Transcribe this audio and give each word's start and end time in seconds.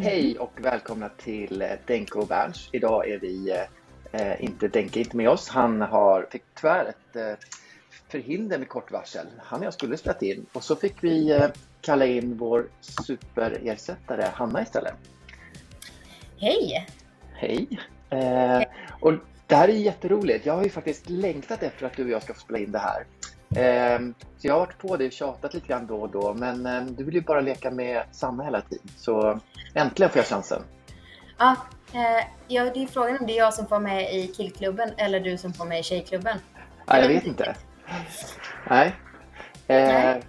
Hej 0.00 0.38
och 0.38 0.52
välkomna 0.56 1.08
till 1.08 1.62
eh, 1.62 1.68
Denke 1.86 2.18
och 2.18 2.26
Berns. 2.26 2.68
Idag 2.72 3.08
är 3.08 3.18
vi 3.18 3.64
eh, 4.12 4.44
inte 4.44 4.68
Denke 4.68 4.98
inte 5.00 5.16
med 5.16 5.28
oss. 5.28 5.48
Han 5.48 5.80
har, 5.80 6.26
fick 6.30 6.42
tyvärr 6.54 6.84
ett 6.84 7.16
eh, 7.16 7.46
förhinder 8.08 8.58
med 8.58 8.68
kort 8.68 8.92
varsel. 8.92 9.26
Han 9.38 9.60
och 9.60 9.66
jag 9.66 9.74
skulle 9.74 9.96
spela 9.96 10.18
in 10.18 10.46
och 10.52 10.64
så 10.64 10.76
fick 10.76 11.04
vi 11.04 11.30
eh, 11.30 11.46
kalla 11.80 12.06
in 12.06 12.36
vår 12.36 12.68
superersättare 12.80 14.24
Hanna 14.34 14.62
istället. 14.62 14.94
Hej! 16.36 16.86
Hej! 17.32 17.68
Eh, 18.10 18.62
och 19.00 19.14
det 19.46 19.54
här 19.54 19.68
är 19.68 19.72
jätteroligt. 19.72 20.46
Jag 20.46 20.54
har 20.54 20.64
ju 20.64 20.70
faktiskt 20.70 21.10
längtat 21.10 21.62
efter 21.62 21.86
att 21.86 21.96
du 21.96 22.04
och 22.04 22.10
jag 22.10 22.22
ska 22.22 22.34
få 22.34 22.40
spela 22.40 22.58
in 22.58 22.72
det 22.72 22.78
här. 22.78 23.06
Ehm, 23.56 24.14
så 24.38 24.46
jag 24.46 24.54
har 24.54 24.60
varit 24.60 24.78
på 24.78 24.96
dig 24.96 25.06
och 25.06 25.12
tjatat 25.12 25.54
lite 25.54 25.68
grann 25.68 25.86
då 25.86 26.00
och 26.00 26.10
då, 26.10 26.34
men 26.34 26.66
ehm, 26.66 26.94
du 26.94 27.04
vill 27.04 27.14
ju 27.14 27.20
bara 27.20 27.40
leka 27.40 27.70
med 27.70 28.02
Sanna 28.12 28.44
hela 28.44 28.60
tiden. 28.60 28.88
Så 28.96 29.40
äntligen 29.74 30.10
får 30.10 30.18
jag 30.18 30.26
chansen. 30.26 30.62
Ja, 31.38 31.56
eh, 31.92 32.26
ja, 32.48 32.64
det 32.74 32.82
är 32.82 32.86
frågan 32.86 33.18
om 33.20 33.26
det 33.26 33.32
är 33.32 33.38
jag 33.38 33.54
som 33.54 33.66
får 33.66 33.80
med 33.80 34.14
i 34.14 34.26
killklubben 34.26 34.90
eller 34.96 35.20
du 35.20 35.38
som 35.38 35.52
får 35.52 35.64
med 35.64 35.80
i 35.80 35.82
tjejklubben. 35.82 36.38
Ja, 36.86 36.98
jag 36.98 37.08
vet 37.08 37.26
inte. 37.26 37.56
Nej. 38.68 38.94
Nej. 39.66 40.10
Eh, 40.16 40.24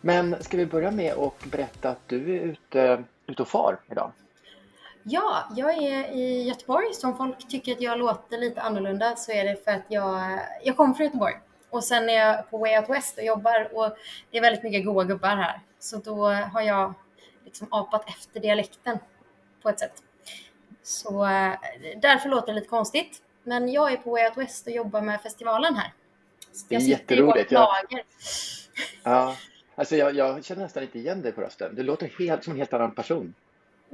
men 0.00 0.42
ska 0.42 0.56
vi 0.56 0.66
börja 0.66 0.90
med 0.90 1.12
att 1.12 1.44
berätta 1.44 1.90
att 1.90 2.00
du 2.06 2.36
är 2.36 2.40
ute, 2.40 3.04
ute 3.26 3.42
och 3.42 3.48
far 3.48 3.80
idag? 3.90 4.12
Ja, 5.02 5.44
jag 5.56 5.74
är 5.74 6.12
i 6.12 6.42
Göteborg. 6.42 6.86
Så 6.94 7.08
om 7.08 7.16
folk 7.16 7.48
tycker 7.48 7.72
att 7.72 7.80
jag 7.80 7.98
låter 7.98 8.38
lite 8.38 8.60
annorlunda 8.60 9.16
så 9.16 9.32
är 9.32 9.44
det 9.44 9.64
för 9.64 9.70
att 9.70 9.84
jag, 9.88 10.38
jag 10.62 10.76
kommer 10.76 10.94
från 10.94 11.06
Göteborg. 11.06 11.34
Och 11.74 11.84
sen 11.84 12.08
är 12.08 12.14
jag 12.14 12.50
på 12.50 12.58
Way 12.58 12.78
Out 12.78 12.90
West 12.90 13.18
och 13.18 13.24
jobbar 13.24 13.68
och 13.72 13.96
det 14.30 14.38
är 14.38 14.42
väldigt 14.42 14.62
mycket 14.62 14.84
goa 14.84 15.04
gubbar 15.04 15.36
här. 15.36 15.60
Så 15.78 15.96
då 15.96 16.28
har 16.28 16.62
jag 16.62 16.94
liksom 17.44 17.68
apat 17.70 18.08
efter 18.08 18.40
dialekten 18.40 18.98
på 19.62 19.68
ett 19.68 19.78
sätt. 19.78 20.02
Så 20.82 21.26
eh, 21.26 21.52
därför 22.02 22.28
låter 22.28 22.46
det 22.46 22.52
lite 22.52 22.68
konstigt. 22.68 23.22
Men 23.42 23.72
jag 23.72 23.92
är 23.92 23.96
på 23.96 24.10
Way 24.10 24.24
Out 24.28 24.36
West 24.36 24.66
och 24.66 24.72
jobbar 24.72 25.00
med 25.00 25.20
festivalen 25.20 25.74
här. 25.74 25.92
Det 26.68 26.74
är 26.74 26.76
Jag 26.76 26.82
sitter 26.82 26.96
i 26.96 27.00
jätteroligt. 27.00 27.52
Jag, 27.52 27.68
ja, 29.02 29.36
alltså 29.74 29.96
jag, 29.96 30.14
jag 30.14 30.44
känner 30.44 30.62
nästan 30.62 30.82
inte 30.82 30.98
igen 30.98 31.22
dig 31.22 31.32
på 31.32 31.40
rösten. 31.40 31.74
Du 31.74 31.82
låter 31.82 32.12
helt 32.18 32.44
som 32.44 32.52
en 32.52 32.58
helt 32.58 32.72
annan 32.72 32.94
person. 32.94 33.34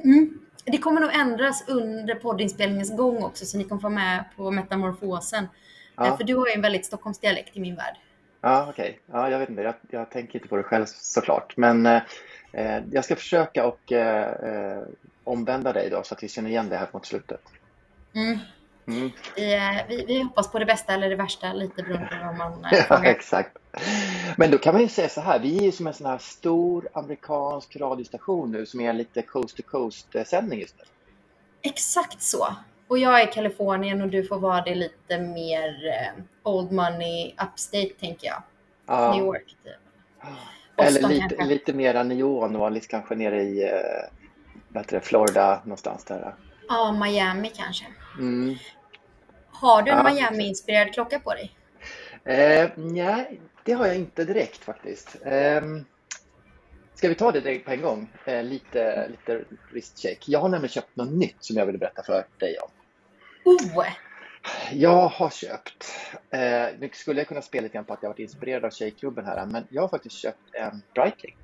Mm. 0.04 0.40
Det 0.64 0.78
kommer 0.78 1.00
nog 1.00 1.14
ändras 1.14 1.64
under 1.68 2.14
poddinspelningens 2.14 2.96
gång 2.96 3.22
också, 3.22 3.46
så 3.46 3.58
ni 3.58 3.64
kommer 3.64 3.82
få 3.82 3.88
med 3.88 4.24
på 4.36 4.50
metamorfosen. 4.50 5.46
Ja. 6.06 6.16
För 6.16 6.24
du 6.24 6.34
har 6.34 6.46
ju 6.46 6.52
en 6.52 6.60
väldigt 6.62 6.86
Stockholmsdialekt 6.86 7.56
i 7.56 7.60
min 7.60 7.76
värld. 7.76 7.94
Ja, 8.40 8.66
okej. 8.70 9.00
Ja, 9.12 9.30
jag 9.30 9.38
vet 9.38 9.48
inte. 9.48 9.62
Jag, 9.62 9.74
jag 9.90 10.10
tänker 10.10 10.38
inte 10.38 10.48
på 10.48 10.56
det 10.56 10.62
själv 10.62 10.84
såklart. 10.86 11.56
Men 11.56 11.86
eh, 11.86 12.78
jag 12.90 13.04
ska 13.04 13.16
försöka 13.16 13.66
och 13.66 13.92
eh, 13.92 14.28
eh, 14.28 14.82
omvända 15.24 15.72
dig 15.72 15.90
då 15.90 16.02
så 16.02 16.14
att 16.14 16.22
vi 16.22 16.28
känner 16.28 16.50
igen 16.50 16.68
det 16.68 16.76
här 16.76 16.88
mot 16.92 17.06
slutet. 17.06 17.40
Mm. 18.14 18.38
Mm. 18.86 19.10
Vi, 19.36 19.54
eh, 19.54 19.60
vi, 19.88 20.04
vi 20.06 20.22
hoppas 20.22 20.52
på 20.52 20.58
det 20.58 20.66
bästa 20.66 20.94
eller 20.94 21.10
det 21.10 21.16
värsta, 21.16 21.52
lite 21.52 21.82
beroende 21.82 22.08
på 22.08 22.26
vad 22.26 22.36
man 22.36 22.64
eh, 22.64 22.70
Ja, 22.72 22.82
frågar. 22.82 23.04
exakt. 23.10 23.56
Men 24.36 24.50
då 24.50 24.58
kan 24.58 24.74
man 24.74 24.82
ju 24.82 24.88
säga 24.88 25.08
så 25.08 25.20
här. 25.20 25.38
Vi 25.38 25.66
är 25.66 25.72
som 25.72 25.86
en 25.86 25.94
sån 25.94 26.06
här 26.06 26.18
stor 26.18 26.88
amerikansk 26.92 27.76
radiostation 27.76 28.50
nu 28.52 28.66
som 28.66 28.80
är 28.80 28.92
lite 28.92 29.22
coast 29.22 29.56
to 29.56 29.62
coast 29.62 30.14
eh, 30.14 30.24
sändning 30.24 30.60
just 30.60 30.74
nu. 30.78 30.84
Exakt 31.62 32.22
så. 32.22 32.56
Och 32.90 32.98
jag 32.98 33.20
är 33.20 33.28
i 33.28 33.32
Kalifornien 33.32 34.02
och 34.02 34.08
du 34.08 34.24
får 34.24 34.38
vara 34.38 34.62
det 34.62 34.74
lite 34.74 35.18
mer 35.18 35.86
eh, 35.86 36.22
old 36.42 36.72
money 36.72 37.34
upstate, 37.52 37.90
tänker 38.00 38.26
jag. 38.26 38.42
Ja. 38.86 39.12
New 39.12 39.24
York. 39.24 39.46
Typ. 39.64 39.72
Eller 40.76 41.08
lite, 41.08 41.20
kanske. 41.20 41.44
lite 41.44 41.72
mera 41.72 42.02
neon 42.02 42.56
och 42.56 42.70
lite 42.72 42.86
kanske 42.86 43.14
nere 43.14 43.42
i 43.42 43.62
eh, 43.62 44.78
heter 44.78 44.96
det, 44.96 45.00
Florida 45.00 45.60
någonstans 45.64 46.04
där. 46.04 46.34
Ja, 46.68 46.92
Miami 46.92 47.52
kanske. 47.56 47.84
Mm. 48.18 48.56
Har 49.50 49.82
du 49.82 49.90
en 49.90 49.96
Ja. 49.96 50.10
Miami-inspirerad 50.10 50.94
klocka 50.94 51.18
på 51.18 51.34
dig? 51.34 51.56
Eh, 52.24 52.70
nej, 52.76 53.40
det 53.64 53.72
har 53.72 53.86
jag 53.86 53.96
inte 53.96 54.24
direkt 54.24 54.64
faktiskt. 54.64 55.16
Eh, 55.22 55.60
ska 56.94 57.08
vi 57.08 57.14
ta 57.14 57.32
det 57.32 57.40
direkt 57.40 57.64
på 57.64 57.70
en 57.70 57.82
gång? 57.82 58.10
Eh, 58.24 58.42
lite, 58.42 59.08
lite 59.08 59.44
wristcheck. 59.72 60.28
Jag 60.28 60.40
har 60.40 60.48
nämligen 60.48 60.72
köpt 60.72 60.96
något 60.96 61.12
nytt 61.12 61.36
som 61.40 61.56
jag 61.56 61.66
vill 61.66 61.78
berätta 61.78 62.02
för 62.02 62.24
dig 62.38 62.58
om. 62.58 62.70
Oh! 63.50 63.84
Jag 64.72 65.08
har 65.08 65.30
köpt, 65.30 65.84
eh, 66.30 66.40
nu 66.78 66.90
skulle 66.92 67.20
jag 67.20 67.28
kunna 67.28 67.42
spela 67.42 67.62
lite 67.62 67.72
grann 67.74 67.84
på 67.84 67.92
att 67.92 68.02
jag 68.02 68.10
varit 68.10 68.18
inspirerad 68.18 68.64
av 68.64 68.70
Tjejklubben 68.70 69.24
här, 69.26 69.46
men 69.46 69.66
jag 69.70 69.82
har 69.82 69.88
faktiskt 69.88 70.16
köpt 70.16 70.54
en 70.54 70.82
Breitling. 70.94 71.36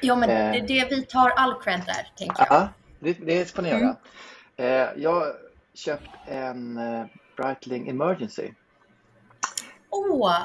Ja, 0.00 0.16
men 0.16 0.30
Eh. 0.30 0.64
det, 0.66 0.86
vi 0.90 1.02
tar 1.02 1.30
all 1.30 1.54
cred 1.62 1.82
där, 1.86 2.12
tänker 2.16 2.36
jag. 2.38 2.46
Ja, 2.50 2.68
det, 3.00 3.12
det 3.12 3.50
får 3.50 3.62
ni 3.62 3.70
Mm. 3.70 3.82
göra. 3.82 3.96
Eh, 4.56 4.88
jag 5.02 5.14
har 5.14 5.36
köpt 5.74 6.10
en 6.26 6.76
eh, 6.76 7.06
Breitling 7.36 7.88
Emergency. 7.88 8.50
Åh! 9.90 10.36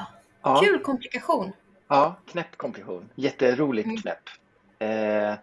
Ja. 0.42 0.60
Kul 0.64 0.78
komplikation. 0.78 1.52
Ja, 1.88 2.14
knäpp 2.26 2.56
kompression. 2.56 3.08
Jätteroligt 3.14 3.86
Mm. 3.86 3.96
knäpp. 3.96 4.22
Eh, 4.78 5.34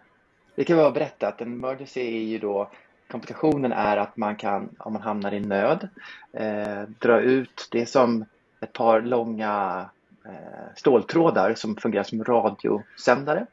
det 0.54 0.64
kan 0.64 0.76
vara 0.76 0.90
berätta 0.90 1.28
att 1.28 1.40
en 1.40 1.52
emergency 1.52 2.00
är 2.00 2.22
ju 2.22 2.38
då 2.38 2.70
komplikationen 3.14 3.72
är 3.72 3.96
att 3.96 4.16
man 4.16 4.36
kan, 4.36 4.68
om 4.78 4.92
man 4.92 5.02
hamnar 5.02 5.34
i 5.34 5.40
nöd, 5.40 5.88
eh, 6.32 6.82
dra 6.98 7.20
ut, 7.20 7.68
det 7.70 7.86
som 7.86 8.24
ett 8.60 8.72
par 8.72 9.00
långa 9.00 9.84
eh, 10.24 10.74
ståltrådar 10.76 11.54
som 11.54 11.76
fungerar 11.76 12.02
som 12.04 12.24
radiosändare. 12.24 13.46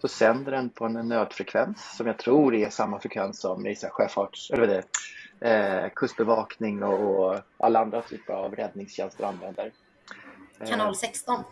Så 0.00 0.08
sänder 0.08 0.52
den 0.52 0.68
på 0.68 0.84
en 0.84 0.92
nödfrekvens 0.92 1.96
som 1.96 2.06
jag 2.06 2.18
tror 2.18 2.54
är 2.54 2.70
samma 2.70 2.98
frekvens 2.98 3.40
som 3.40 3.66
i 3.66 3.76
sjöfarts, 3.90 4.50
eller 4.50 4.66
det 4.66 4.82
eh, 5.50 5.90
kustbevakning 5.94 6.82
och, 6.82 7.26
och 7.26 7.36
alla 7.58 7.80
andra 7.80 8.02
typer 8.02 8.32
av 8.32 8.54
räddningstjänster 8.54 9.24
använder. 9.24 9.70
Eh, 10.60 10.68
Kanal 10.68 10.96
16. 10.96 11.42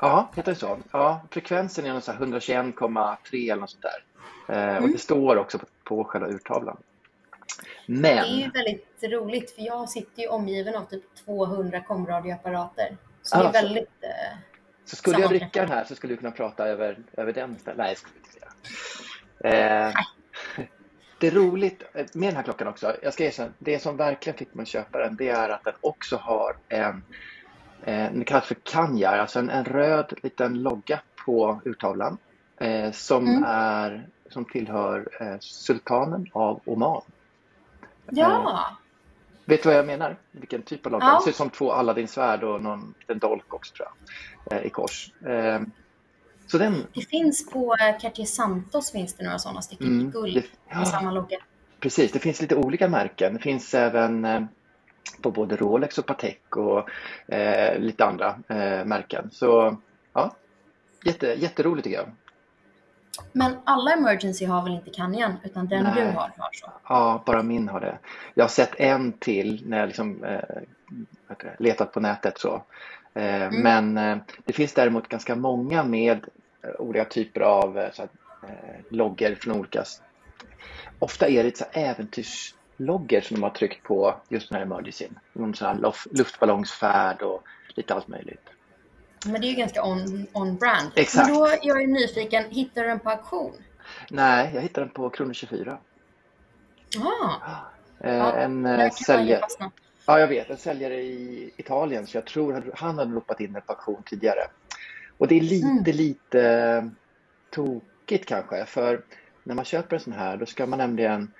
Ja, 0.00 0.28
heter 0.36 0.52
det 0.52 0.58
så? 0.58 0.78
Ja, 0.90 1.20
frekvensen 1.30 1.86
är 1.86 1.92
någon 1.92 2.02
så 2.02 2.12
här 2.12 2.18
121,3 2.18 3.52
eller 3.52 3.60
något 3.60 3.70
sånt 3.70 3.82
där. 3.82 4.04
Eh, 4.48 4.76
Och 4.76 4.78
Mm. 4.82 4.92
det 4.92 4.98
står 4.98 5.36
också 5.36 5.58
på, 5.58 5.66
på 5.84 6.04
själva 6.04 6.28
urtavlan. 6.28 6.76
Men, 7.86 8.02
Det 8.02 8.08
är 8.10 8.26
ju 8.36 8.50
väldigt 8.50 9.02
roligt 9.02 9.50
för 9.50 9.62
jag 9.62 9.88
sitter 9.88 10.22
ju 10.22 10.28
omgiven 10.28 10.74
av 10.76 10.84
typ 10.84 11.02
200 11.24 11.80
komradioapparater. 11.80 12.96
Så 13.22 13.36
det 13.36 13.42
Ah, 13.44 13.48
är 13.48 13.52
så- 13.52 13.66
väldigt... 13.66 13.90
Eh, 14.04 14.38
så 14.84 14.96
skulle 14.96 15.18
jag 15.20 15.28
vricka 15.28 15.60
den 15.60 15.70
här 15.70 15.84
så 15.84 15.94
skulle 15.94 16.12
du 16.12 16.16
kunna 16.16 16.30
prata 16.30 16.66
över, 16.66 16.98
över 17.12 17.32
den. 17.32 17.56
Nej, 17.76 17.90
det 17.90 17.96
skulle 17.96 18.14
inte 18.16 18.30
säga. 18.30 19.86
Eh, 19.88 19.92
det 21.20 21.26
är 21.26 21.30
roligt 21.30 21.82
med 21.94 22.28
den 22.28 22.36
här 22.36 22.42
klockan 22.42 22.68
också. 22.68 22.96
Jag 23.02 23.12
ska 23.12 23.24
erkänna, 23.24 23.52
det 23.58 23.78
som 23.78 23.96
verkligen 23.96 24.38
fick 24.38 24.54
mig 24.54 24.62
att 24.62 24.68
köpa 24.68 24.98
den, 24.98 25.16
det 25.16 25.28
är 25.28 25.48
att 25.48 25.64
den 25.64 25.74
också 25.80 26.16
har 26.16 26.56
en, 26.68 27.02
eh, 27.84 28.12
den 28.12 28.24
kallas 28.24 28.44
för 28.46 28.54
kanjar, 28.62 29.18
alltså 29.18 29.38
en, 29.38 29.50
en 29.50 29.64
röd 29.64 30.12
liten 30.22 30.62
logga 30.62 31.00
på 31.24 31.60
urtavlan 31.64 32.18
eh, 32.60 32.90
som 32.92 33.26
Mm. 33.26 33.44
är 33.46 34.08
som 34.30 34.44
tillhör 34.44 35.08
eh, 35.20 35.38
sultanen 35.40 36.26
av 36.32 36.60
Oman. 36.64 37.02
Ja! 38.10 38.76
Vet 39.46 39.62
du 39.62 39.68
vad 39.68 39.78
jag 39.78 39.86
menar? 39.86 40.16
Vilken 40.30 40.62
typ 40.62 40.86
av 40.86 40.92
logga? 40.92 41.04
Ja. 41.06 41.14
Det 41.18 41.22
ser 41.22 41.30
ut 41.30 41.36
som 41.36 41.50
två 41.50 41.72
Aladdin-svärd 41.72 42.44
och 42.44 42.62
någon 42.62 42.94
liten 43.00 43.18
dolk 43.18 43.54
också 43.54 43.74
tror 43.74 43.88
jag, 44.50 44.58
eh, 44.60 44.66
i 44.66 44.70
kors. 44.70 45.12
Eh, 45.26 45.60
så 46.46 46.58
den, 46.58 46.86
Det 46.94 47.00
finns 47.08 47.46
på 47.50 47.76
eh, 47.80 47.98
Cartier 48.00 48.26
Santos 48.26 48.92
finns 48.92 49.14
det 49.14 49.24
några 49.24 49.38
sådana 49.38 49.62
stycken 49.62 49.86
Mm, 49.86 50.08
i 50.08 50.10
guld 50.10 50.34
det- 50.34 50.46
ja. 50.70 50.84
samma 50.84 51.12
logga. 51.12 51.36
Precis, 51.80 52.12
det 52.12 52.18
finns 52.18 52.40
lite 52.40 52.56
olika 52.56 52.88
märken. 52.88 53.34
Det 53.34 53.40
finns 53.40 53.74
även 53.74 54.24
eh, 54.24 54.42
på 55.22 55.30
både 55.30 55.56
Rolex 55.56 55.98
och 55.98 56.06
Patek 56.06 56.56
och 56.56 56.88
eh, 57.34 57.78
lite 57.78 58.04
andra 58.04 58.28
eh, 58.48 58.84
märken. 58.84 59.30
Så 59.32 59.76
ja, 60.12 60.34
jätte, 61.04 61.26
jätteroligt 61.26 61.84
tycker 61.84 61.98
jag. 61.98 62.10
Men 63.32 63.56
alla 63.64 63.92
Emergency 63.92 64.44
har 64.44 64.62
väl 64.62 64.72
inte 64.72 64.90
Canyon 64.90 65.32
utan 65.44 65.68
den 65.68 65.84
Nej. 65.84 65.94
du 65.94 66.06
har 66.06 66.32
har 66.36 66.50
så. 66.52 66.72
Ja, 66.88 67.22
bara 67.26 67.42
min 67.42 67.68
har 67.68 67.80
det. 67.80 67.98
Jag 68.34 68.44
har 68.44 68.48
sett 68.48 68.80
en 68.80 69.12
till 69.12 69.62
när 69.66 69.78
jag 69.78 69.86
liksom, 69.86 70.24
eh, 70.24 70.38
letat 71.58 71.92
på 71.92 72.00
nätet. 72.00 72.38
så. 72.38 72.62
Eh, 73.14 73.50
Men 73.50 73.98
eh, 73.98 74.16
det 74.44 74.52
finns 74.52 74.74
däremot 74.74 75.08
ganska 75.08 75.36
många 75.36 75.84
med 75.84 76.26
olika 76.78 77.04
typer 77.04 77.40
av 77.40 77.78
eh, 77.78 77.92
så 77.92 78.02
här, 78.02 78.10
eh, 78.48 78.80
loggor 78.88 79.34
från 79.34 79.58
olika... 79.58 79.84
Ofta 80.98 81.28
är 81.28 81.44
det 81.44 81.56
så 81.56 81.64
här 81.72 81.90
äventyrsloggor 81.90 83.20
som 83.20 83.34
de 83.34 83.42
har 83.42 83.50
tryckt 83.50 83.82
på 83.82 84.14
just 84.28 84.48
den 84.48 84.56
här 84.56 84.66
emergencyn. 84.66 85.18
Någon 85.32 85.54
sån 85.54 85.68
här 85.68 85.92
luftballongsfärd 86.10 87.22
och 87.22 87.42
lite 87.74 87.94
allt 87.94 88.08
möjligt. 88.08 88.48
Men 89.26 89.40
det 89.40 89.46
är 89.46 89.48
ju 89.48 89.56
ganska 89.56 89.84
on, 89.84 90.26
on. 90.32 90.58
Exakt. 90.94 91.28
Men 91.28 91.38
då 91.38 91.46
är 91.46 91.58
jag 91.62 91.80
ju 91.80 91.86
nyfiken, 91.86 92.44
hittar 92.50 92.82
du 92.82 92.88
den 92.88 92.98
på 92.98 93.10
auktion? 93.10 93.52
Nej, 94.10 94.50
jag 94.54 94.62
hittade 94.62 94.86
den 94.86 94.94
på 94.94 95.10
Kronor 95.10 95.32
24. 95.32 95.78
Ah, 96.98 97.34
Eh, 98.00 98.14
ja, 98.16 98.32
en 98.36 98.66
eh, 98.66 98.90
säljare. 98.90 99.42
Ja, 100.06 100.20
jag 100.20 100.28
vet. 100.28 100.50
En 100.50 100.56
säljare 100.56 100.94
i 101.02 101.50
Italien, 101.56 102.06
så 102.06 102.16
jag 102.16 102.24
tror 102.24 102.72
han 102.74 102.98
hade 102.98 103.14
ropat 103.14 103.40
in 103.40 103.52
den 103.52 103.62
på 103.62 103.72
auktion 103.72 104.02
tidigare. 104.06 104.40
Och 105.18 105.28
det 105.28 105.34
är 105.36 105.40
lite, 105.40 105.66
Mm. 105.66 105.84
lite 105.84 106.90
tokigt 107.50 108.26
kanske, 108.28 108.64
för 108.64 109.00
när 109.42 109.54
man 109.54 109.64
köper 109.64 109.96
en 109.96 110.02
sån 110.02 110.12
här 110.12 110.36
då 110.36 110.46
ska 110.46 110.66
man 110.66 110.78
nämligen 110.78 111.32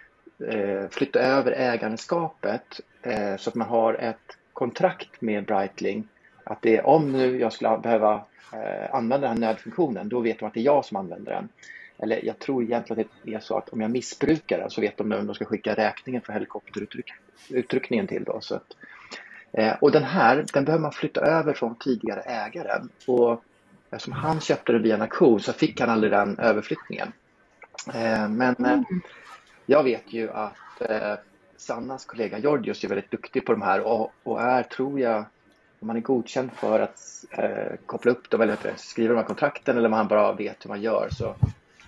eh, 0.48 0.88
flytta 0.90 1.18
över 1.18 1.52
ägandeskapet 1.52 2.80
eh, 3.02 3.36
så 3.36 3.50
att 3.50 3.54
man 3.54 3.68
har 3.68 3.94
ett 3.94 4.36
kontrakt 4.52 5.20
med 5.20 5.44
Breitling 5.44 6.08
att 6.44 6.62
det 6.62 6.76
är 6.76 6.86
om 6.86 7.12
nu 7.12 7.40
jag 7.40 7.52
skulle 7.52 7.78
behöva 7.78 8.24
eh, 8.52 8.94
använda 8.94 9.28
den 9.28 9.42
här 9.42 9.48
nödfunktionen, 9.48 10.08
då 10.08 10.20
vet 10.20 10.38
de 10.38 10.46
att 10.46 10.54
det 10.54 10.60
är 10.60 10.64
jag 10.64 10.84
som 10.84 10.96
använder 10.96 11.32
den. 11.32 11.48
Eller 11.98 12.24
jag 12.24 12.38
tror 12.38 12.62
egentligen 12.62 13.02
att 13.02 13.10
det 13.22 13.34
är 13.34 13.40
så 13.40 13.58
att 13.58 13.68
om 13.68 13.80
jag 13.80 13.90
missbrukar 13.90 14.58
den 14.58 14.70
så 14.70 14.80
vet 14.80 14.96
de 14.96 15.08
vem 15.08 15.26
de 15.26 15.34
ska 15.34 15.44
skicka 15.44 15.74
räkningen 15.74 16.22
för 16.22 16.32
helikopterutryckningen 16.32 18.06
till. 18.06 18.24
Då, 18.24 18.40
så 18.40 18.54
att, 18.54 18.76
eh, 19.52 19.72
och 19.80 19.92
den 19.92 20.04
här, 20.04 20.44
den 20.52 20.64
behöver 20.64 20.82
man 20.82 20.92
flytta 20.92 21.20
över 21.20 21.52
från 21.52 21.74
tidigare 21.74 22.20
ägaren. 22.20 22.88
Och 23.06 23.44
eftersom 23.90 24.12
han 24.12 24.40
köpte 24.40 24.72
den 24.72 24.82
via 24.82 24.94
en 24.94 25.02
auktion 25.02 25.40
så 25.40 25.52
fick 25.52 25.80
han 25.80 25.90
aldrig 25.90 26.12
den 26.12 26.38
överflyttningen. 26.38 27.12
Eh, 27.94 28.28
men 28.28 28.64
eh, 28.64 28.80
jag 29.66 29.82
vet 29.82 30.12
ju 30.12 30.30
att 30.30 30.80
eh, 30.80 31.14
Sannas 31.56 32.04
kollega 32.04 32.38
Georgios 32.38 32.84
är 32.84 32.88
väldigt 32.88 33.10
duktig 33.10 33.46
på 33.46 33.52
de 33.52 33.62
här 33.62 33.80
och, 33.80 34.12
och 34.22 34.42
är, 34.42 34.62
tror 34.62 35.00
jag, 35.00 35.24
man 35.86 35.96
är 35.96 36.00
godkänd 36.00 36.50
för 36.52 36.80
att 36.80 37.24
eh, 37.30 37.76
koppla 37.86 38.10
upp 38.10 38.30
dem 38.30 38.40
eller 38.40 38.56
skriva 38.76 39.14
de 39.14 39.18
här 39.20 39.26
kontrakten 39.26 39.76
eller 39.76 39.86
om 39.88 39.92
han 39.92 40.08
bara 40.08 40.32
vet 40.32 40.64
hur 40.64 40.68
man 40.68 40.82
gör. 40.82 41.08
Så 41.12 41.34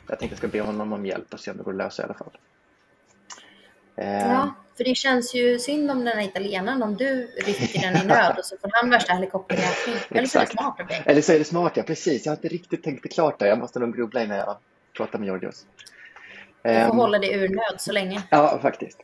jag 0.09 0.19
tänkte 0.19 0.27
jag 0.35 0.39
ska 0.39 0.49
be 0.49 0.61
honom 0.61 0.93
om 0.93 1.07
hjälp 1.07 1.35
och 1.35 1.41
se 1.41 1.51
om 1.51 1.57
det 1.57 1.63
går 1.63 1.71
att 1.73 1.77
lösa 1.77 2.03
i 2.03 2.05
alla 2.05 2.15
fall. 2.15 2.31
Eh, 3.97 4.23
Ja, 4.33 4.55
för 4.77 4.85
det 4.85 4.95
känns 4.95 5.35
ju 5.35 5.59
synd 5.59 5.91
om 5.91 6.05
den 6.05 6.19
här 6.19 6.25
italienaren 6.25 6.83
om 6.83 6.97
du 6.97 7.27
rycker 7.27 7.81
den 7.93 8.03
i 8.03 8.07
nöd 8.07 8.35
och 8.39 8.45
så 8.45 8.57
får 8.57 8.71
han 8.73 8.91
värsta 8.91 9.13
helikopterräkning. 9.13 9.95
Eller 10.11 10.27
så 10.29 10.39
är 10.39 10.43
det 10.45 10.51
smart 10.51 10.81
av 10.81 10.87
dig. 10.87 11.03
Eller 11.07 11.23
så 11.23 11.33
är 11.33 11.39
det 11.39 11.45
smart, 11.45 11.73
ja 11.77 11.83
precis. 11.83 12.25
Jag 12.27 12.33
har 12.33 12.37
inte 12.37 12.49
riktigt 12.49 12.83
tänkt 12.83 13.03
det 13.03 13.09
klart 13.09 13.39
där. 13.39 13.47
Jag 13.47 13.59
måste 13.59 13.79
nog 13.79 13.97
grubbla 13.97 14.23
innan 14.23 14.37
jag 14.37 14.57
pratar 14.97 15.19
med 15.19 15.27
Georgios. 15.27 15.67
Du 16.63 16.69
får 16.71 16.71
Ehm, 16.71 16.97
hålla 16.97 17.19
dig 17.19 17.35
ur 17.35 17.49
nöd 17.49 17.75
så 17.81 17.93
länge. 17.93 18.23
Ja, 18.31 18.59
faktiskt. 18.63 18.99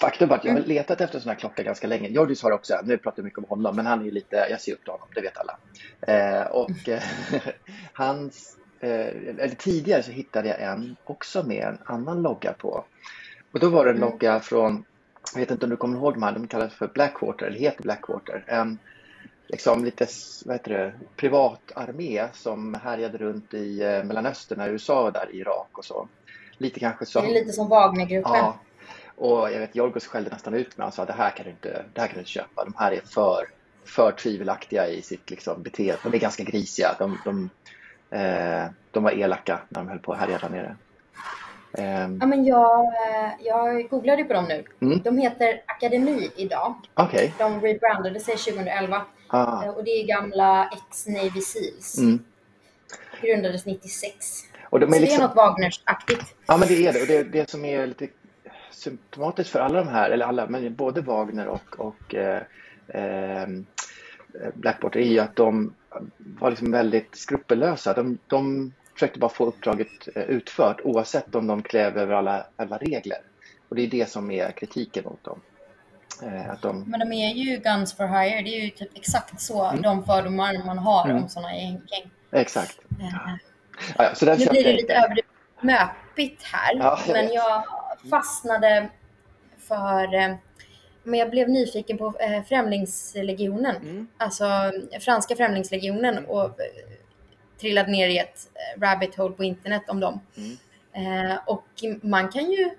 Faktum 0.00 0.30
är 0.30 0.34
att 0.34 0.44
jag 0.44 0.52
har 0.52 0.60
letat 0.60 1.00
efter 1.00 1.16
en 1.16 1.22
sån 1.22 1.30
här 1.30 1.38
klocka 1.38 1.62
ganska 1.62 1.86
länge. 1.86 2.08
Georgios 2.08 2.42
har 2.42 2.50
också. 2.50 2.74
Nu 2.84 2.98
pratar 2.98 3.18
jag 3.18 3.24
mycket 3.24 3.38
om 3.38 3.44
honom, 3.44 3.76
men 3.76 3.86
han 3.86 4.00
är 4.00 4.04
ju 4.04 4.10
lite, 4.10 4.46
jag 4.50 4.60
ser 4.60 4.72
upp 4.72 4.82
till 4.82 4.92
honom, 4.92 5.08
det 5.14 5.20
vet 5.20 5.38
alla. 5.38 5.56
Eh, 6.00 6.46
och 6.46 6.88
eh, 6.88 7.02
hans, 7.92 8.56
eh, 8.80 8.90
eller 8.90 9.54
tidigare 9.54 10.02
så 10.02 10.10
hittade 10.10 10.48
jag 10.48 10.62
en 10.62 10.96
också 11.04 11.42
med 11.42 11.64
en 11.64 11.78
annan 11.84 12.22
logga 12.22 12.52
på. 12.52 12.84
Och 13.52 13.60
då 13.60 13.68
var 13.68 13.84
det 13.84 13.90
en 13.90 14.00
logga 14.00 14.40
från, 14.40 14.84
jag 15.34 15.40
vet 15.40 15.50
inte 15.50 15.66
om 15.66 15.70
du 15.70 15.76
kommer 15.76 15.98
ihåg 15.98 16.14
de 16.14 16.22
här, 16.22 16.32
de 16.32 16.46
kallas 16.46 16.74
för 16.74 16.88
Blackwater, 16.88 17.46
eller 17.46 17.58
heter 17.58 17.82
Blackwater. 17.82 18.44
En 18.46 18.78
liksom 19.46 19.84
lite, 19.84 20.06
vad 20.44 20.54
heter 20.54 20.70
det, 20.70 20.92
privatarmé 21.16 22.28
som 22.32 22.74
härjade 22.74 23.18
runt 23.18 23.54
i 23.54 23.82
eh, 23.82 24.04
Mellanöstern, 24.04 24.60
USA 24.60 25.02
var 25.02 25.10
där, 25.10 25.34
i 25.34 25.38
Irak 25.38 25.68
och 25.78 25.84
så. 25.84 26.08
Lite 26.58 26.80
kanske 26.80 27.04
Det 27.04 27.10
som... 27.10 27.24
är 27.24 27.28
lite 27.28 27.52
som 27.52 27.68
Wagnergruppen. 27.68 28.32
Ja. 28.32 28.58
Och 29.16 29.52
jag 29.52 29.58
vet, 29.60 29.76
Jorgos 29.76 30.06
skällde 30.06 30.30
nästan 30.30 30.54
ut 30.54 30.76
mig. 30.76 30.84
Han 30.84 30.92
sa 30.92 31.04
det 31.04 31.12
här 31.12 31.30
kan 31.30 31.44
du 31.44 31.50
inte, 31.50 31.84
det 31.94 32.00
här 32.00 32.08
kan 32.08 32.14
du 32.14 32.20
inte 32.20 32.30
köpa. 32.30 32.64
De 32.64 32.74
här 32.78 32.92
är 32.92 33.00
för, 33.00 33.44
för 33.84 34.12
tvivelaktiga 34.12 34.88
i 34.88 35.02
sitt 35.02 35.30
liksom, 35.30 35.62
beteende. 35.62 36.00
De 36.02 36.14
är 36.14 36.18
ganska 36.18 36.42
grisiga. 36.42 36.96
De, 36.98 37.18
de, 37.24 37.50
eh, 38.18 38.64
de 38.90 39.02
var 39.02 39.10
elaka 39.10 39.60
när 39.68 39.80
de 39.80 39.88
höll 39.88 39.98
på 39.98 40.12
att 40.12 40.18
härja 40.18 40.38
där 40.38 40.48
nere. 40.48 40.76
Ehm, 41.78 42.18
Ja, 42.20 42.26
men 42.26 42.44
jag, 42.44 42.80
eh, 42.84 43.30
jag 43.40 43.88
googlade 43.90 44.24
på 44.24 44.32
dem 44.32 44.44
nu. 44.44 44.64
Mm. 44.80 45.02
De 45.02 45.18
heter 45.18 45.62
Akademi 45.66 46.30
idag. 46.36 46.74
Okej. 46.94 47.34
De 47.38 47.60
rebrandade 47.60 48.20
sig 48.20 48.36
2011 48.36 49.02
Ah, 49.28 49.64
Eh, 49.64 49.70
och 49.70 49.84
det 49.84 49.90
är 49.90 50.06
gamla 50.06 50.70
ex-Navy 50.72 51.40
Seals. 51.40 51.98
mm. 51.98 52.24
Grundades 53.22 53.66
96. 53.66 54.14
Och 54.70 54.80
de 54.80 54.86
Så 54.90 54.96
är 54.96 55.00
det 55.00 55.06
är 55.06 55.08
liksom, 55.08 55.24
något 55.24 55.36
Wagners-aktigt. 55.36 56.34
ja 56.46 56.56
men 56.56 56.68
det 56.68 56.86
är 56.86 56.92
det. 56.92 57.00
Och 57.00 57.06
det, 57.06 57.22
det 57.22 57.50
som 57.50 57.64
är 57.64 57.86
lite 57.86 58.08
symptomatiskt 58.74 59.52
för 59.52 59.58
alla 59.60 59.78
de 59.84 59.88
här, 59.88 60.10
eller 60.10 60.26
alla, 60.26 60.46
men 60.46 60.74
både 60.74 61.00
Wagner 61.00 61.46
och, 61.46 61.78
och 61.80 62.14
eh, 62.14 63.46
Blackwater 64.54 65.00
är 65.00 65.04
ju 65.04 65.18
att 65.18 65.36
de 65.36 65.74
var 66.18 66.50
liksom 66.50 66.70
väldigt 66.70 67.16
skrupellösa. 67.16 67.92
De, 67.94 68.18
de 68.26 68.72
försökte 68.94 69.18
bara 69.18 69.30
få 69.30 69.44
uppdraget 69.46 70.08
eh, 70.14 70.22
utfört 70.22 70.80
oavsett 70.84 71.34
om 71.34 71.46
de 71.46 71.62
klev 71.62 71.98
över 71.98 72.14
alla, 72.14 72.46
alla 72.56 72.78
regler. 72.78 73.18
Och 73.68 73.76
det 73.76 73.82
är 73.82 73.86
det 73.90 74.10
som 74.10 74.30
är 74.30 74.50
kritiken 74.50 75.04
mot 75.04 75.24
dem. 75.24 75.40
Eh, 76.22 76.50
Att 76.50 76.62
de, 76.62 76.84
Men 76.90 77.00
de 77.00 77.12
är 77.12 77.34
ju 77.34 77.56
Guns 77.56 77.96
for 77.96 78.06
Hire. 78.06 78.42
Det 78.42 78.48
är 78.58 78.64
ju 78.64 78.70
typ 78.70 78.90
exakt 78.96 79.40
så 79.40 79.64
Mm. 79.64 79.82
de 79.82 80.04
fördomar 80.04 80.66
man 80.66 80.78
har 80.78 81.12
om 81.12 81.28
sådana 81.28 81.56
gäng. 81.56 81.80
exakt. 82.30 82.78
Eh, 83.00 83.34
Ja, 83.98 84.14
så 84.14 84.26
Nu 84.26 84.36
blir 84.36 84.64
det 84.64 84.72
lite 84.72 84.94
överdrivet 84.94 85.30
möpigt 85.60 86.42
här. 86.42 86.74
Ja, 86.76 86.98
jag 87.06 87.12
men 87.14 87.24
vet. 87.24 87.34
jag 87.34 87.64
fastnade 88.10 88.88
för... 89.58 90.14
eh, 90.14 90.34
Men 91.02 91.18
jag 91.18 91.30
blev 91.30 91.48
nyfiken 91.48 91.98
på 91.98 92.14
eh, 92.20 92.42
Främlingslegionen. 92.44 93.76
Mm. 93.76 94.06
Alltså 94.16 94.44
franska 95.00 95.36
Främlingslegionen 95.36 96.24
och 96.26 96.44
eh, 96.44 96.54
trillade 97.60 97.90
ner 97.90 98.08
i 98.08 98.18
ett 98.18 98.48
rabbit 98.76 99.14
hole 99.14 99.34
på 99.34 99.44
internet 99.44 99.82
om 99.88 100.00
dem. 100.00 100.20
Mm. 100.36 100.56
Eh, 101.30 101.38
och 101.46 101.64
man 102.02 102.28
kan 102.28 102.50
ju 102.50 102.70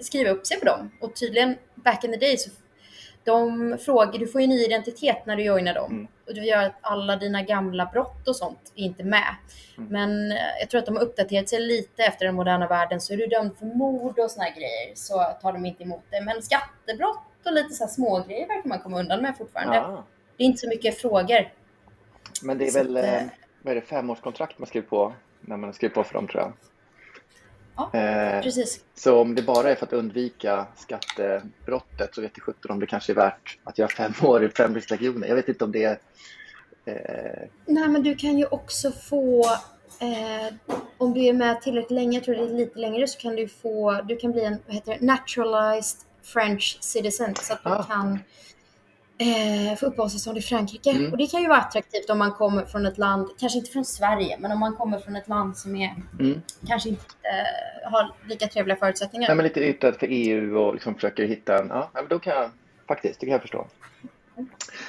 skriva 0.00 0.30
upp 0.30 0.46
sig 0.46 0.58
på 0.58 0.64
dem. 0.64 0.90
Och 1.00 1.16
tydligen 1.16 1.56
back 1.74 2.04
in 2.04 2.12
the 2.12 2.16
day 2.16 2.36
så 2.36 2.50
de 3.28 3.78
frågar, 3.78 4.18
du 4.18 4.26
får 4.26 4.40
ju 4.40 4.46
ny 4.46 4.64
identitet 4.64 5.26
när 5.26 5.36
du 5.36 5.42
joinar 5.42 5.74
dem. 5.74 5.92
Mm. 5.92 6.08
Och 6.26 6.34
det 6.34 6.40
gör 6.40 6.62
att 6.62 6.78
alla 6.80 7.16
dina 7.16 7.42
gamla 7.42 7.86
brott 7.92 8.28
och 8.28 8.36
sånt 8.36 8.72
är 8.74 8.82
inte 8.82 9.04
med. 9.04 9.34
Mm. 9.78 9.88
Men 9.90 10.32
eh, 10.32 10.38
jag 10.60 10.70
tror 10.70 10.78
att 10.78 10.86
de 10.86 10.96
har 10.96 11.02
uppdaterat 11.02 11.48
sig 11.48 11.60
lite 11.60 12.02
efter 12.02 12.26
den 12.26 12.34
moderna 12.34 12.66
världen. 12.66 13.00
Så 13.00 13.12
är 13.12 13.16
du 13.16 13.26
dömd 13.26 13.56
för 13.58 13.66
mord 13.66 14.18
och 14.18 14.30
såna 14.30 14.44
här 14.44 14.54
grejer 14.54 14.94
så 14.94 15.24
tar 15.42 15.52
de 15.52 15.66
inte 15.66 15.82
emot 15.82 16.04
det. 16.10 16.20
Men 16.20 16.42
skattebrott 16.42 17.46
och 17.46 17.52
lite 17.52 17.74
så 17.74 17.84
här 17.84 17.90
smågrejer 17.90 18.48
verkar 18.48 18.68
man 18.68 18.78
komma 18.78 19.00
undan 19.00 19.22
med 19.22 19.36
fortfarande. 19.38 19.76
Ja. 19.76 20.04
Det 20.36 20.42
är 20.42 20.46
inte 20.46 20.58
så 20.58 20.68
mycket 20.68 21.00
frågor. 21.00 21.52
Men 22.42 22.58
det 22.58 22.66
är 22.66 22.70
Så 22.70 22.78
väl 22.78 22.96
att, 22.96 23.04
eh, 23.04 23.14
eh, 23.14 23.28
vad 23.62 23.70
är 23.70 23.74
det, 23.80 23.86
femårskontrakt 23.86 24.58
man 24.58 24.66
skriver 24.66 24.88
på 24.88 25.12
när 25.40 25.56
man 25.56 25.72
skriver 25.72 25.94
på 25.94 26.04
för 26.04 26.14
dem 26.14 26.28
tror 26.28 26.42
jag. 26.42 26.52
Ja, 27.78 27.90
Eh, 27.98 28.42
precis. 28.42 28.80
Så 28.94 29.20
om 29.20 29.34
det 29.34 29.42
bara 29.42 29.70
är 29.70 29.74
för 29.74 29.86
att 29.86 29.92
undvika 29.92 30.66
skattebrottet 30.76 32.14
så 32.14 32.20
vet 32.20 32.30
jag 32.34 32.42
sjutton 32.44 32.70
om 32.70 32.80
det 32.80 32.86
kanske 32.86 33.12
är 33.12 33.14
värt 33.14 33.58
att 33.64 33.78
göra 33.78 33.88
fem 33.88 34.12
år 34.22 34.44
i 34.44 34.48
Premier. 34.48 35.26
Jag 35.28 35.34
vet 35.36 35.48
inte 35.48 35.64
om 35.64 35.72
det 35.72 35.84
är... 35.84 35.98
Eh, 36.84 37.48
Nej, 37.66 37.88
men 37.88 38.02
du 38.02 38.14
kan 38.14 38.38
ju 38.38 38.46
också 38.46 38.92
få, 38.92 39.44
eh, 40.00 40.54
om 40.98 41.14
du 41.14 41.24
är 41.24 41.32
med 41.32 41.62
tillräckligt 41.62 41.90
länge, 41.90 42.16
jag 42.18 42.24
tror 42.24 42.34
det 42.34 42.42
är 42.42 42.46
lite 42.54 42.78
längre, 42.78 43.08
så 43.08 43.18
kan 43.18 43.36
du 43.36 43.48
få, 43.48 44.00
du 44.08 44.16
kan 44.16 44.32
bli 44.32 44.44
en, 44.44 44.58
vad 44.66 44.74
heter 44.74 44.92
det, 44.98 45.06
naturalized 45.06 46.00
French 46.22 46.78
citizen. 46.80 47.34
Så 47.34 47.52
att 47.52 47.64
du 47.64 47.70
Ah. 47.70 47.82
kan 47.82 48.18
eh, 49.18 49.76
få 49.76 49.86
uppehållstillstånd 49.86 50.38
i 50.38 50.42
Frankrike. 50.42 50.90
Mm. 50.90 51.12
Och 51.12 51.18
det 51.18 51.26
kan 51.26 51.42
ju 51.42 51.48
vara 51.48 51.58
attraktivt 51.58 52.10
om 52.10 52.18
man 52.18 52.32
kommer 52.32 52.64
från 52.64 52.86
ett 52.86 52.98
land, 52.98 53.28
kanske 53.40 53.58
inte 53.58 53.70
från 53.70 53.84
Sverige, 53.84 54.36
men 54.40 54.52
om 54.52 54.58
man 54.58 54.76
kommer 54.76 54.98
från 54.98 55.16
ett 55.16 55.28
land 55.28 55.56
som 55.56 55.76
är, 55.76 55.94
mm. 56.20 56.42
kanske 56.66 56.88
inte 56.88 57.04
eh, 57.22 57.90
har 57.90 58.12
lika 58.28 58.46
trevliga 58.46 58.76
förutsättningar. 58.76 59.28
Nej, 59.28 59.36
men 59.36 59.44
lite 59.44 59.60
ytterligare 59.60 59.98
för 59.98 60.06
EU 60.10 60.58
och 60.58 60.74
liksom 60.74 60.94
försöker 60.94 61.26
hitta 61.26 61.58
en... 61.58 61.68
Ja, 61.68 61.90
men 61.94 62.08
då 62.08 62.18
kan 62.18 62.34
jag 62.34 62.50
faktiskt, 62.88 63.20
det 63.20 63.26
kan 63.26 63.32
jag 63.32 63.42
förstå. 63.42 63.66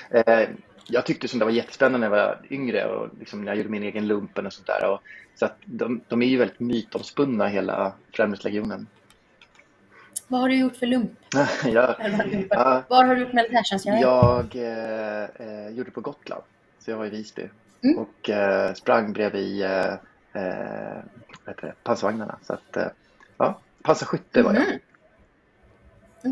Eh, 0.10 0.50
jag 0.88 1.06
tyckte 1.06 1.28
som 1.28 1.40
det 1.40 1.46
var 1.46 1.52
jättespännande 1.52 2.10
när 2.10 2.18
jag 2.18 2.26
var 2.26 2.40
yngre 2.50 2.86
och 2.86 3.10
liksom 3.20 3.42
när 3.42 3.52
jag 3.52 3.58
gjorde 3.58 3.70
min 3.70 3.84
egen 3.84 4.08
lumpen 4.08 4.46
och 4.46 4.54
sånt 4.54 4.68
där. 4.68 4.90
Och, 4.90 5.00
så 5.36 5.46
att 5.46 5.58
de, 5.66 6.02
de 6.08 6.22
är 6.22 6.28
ju 6.28 6.38
väldigt 6.38 6.60
mytomspunna 6.60 7.48
hela 7.48 7.94
Främlingslegionen. 8.14 8.88
Vad 10.32 10.42
har 10.42 10.50
du 10.50 10.56
gjort 10.60 10.76
för 10.76 10.86
lump? 10.86 11.12
jag? 11.66 11.96
Ja. 12.50 12.84
Var 12.88 13.04
har 13.06 13.16
du 13.16 13.22
gjort 13.22 13.34
militärtjänstgöring? 13.34 14.02
jag 14.02 14.56
eh, 14.56 15.24
eh, 15.24 15.70
gjorde 15.70 15.92
på 15.92 16.02
Gotland, 16.02 16.44
så 16.80 16.92
jag 16.92 16.98
var 16.98 17.06
i 17.06 17.10
Visby 17.10 17.50
Mm. 17.84 17.98
och 17.98 18.30
eh, 18.30 18.74
sprang 18.74 19.14
bredvid 19.14 19.64
eh, 19.66 19.94
eh, 20.34 20.98
pansarvagnarna. 21.84 22.38
Så 22.42 22.54
att, 22.54 22.78
eh, 22.78 22.88
ja, 23.38 23.60
pansarskytte 23.84 24.42
var 24.42 24.54
jag. 24.54 24.62
Mhm. 24.64 24.80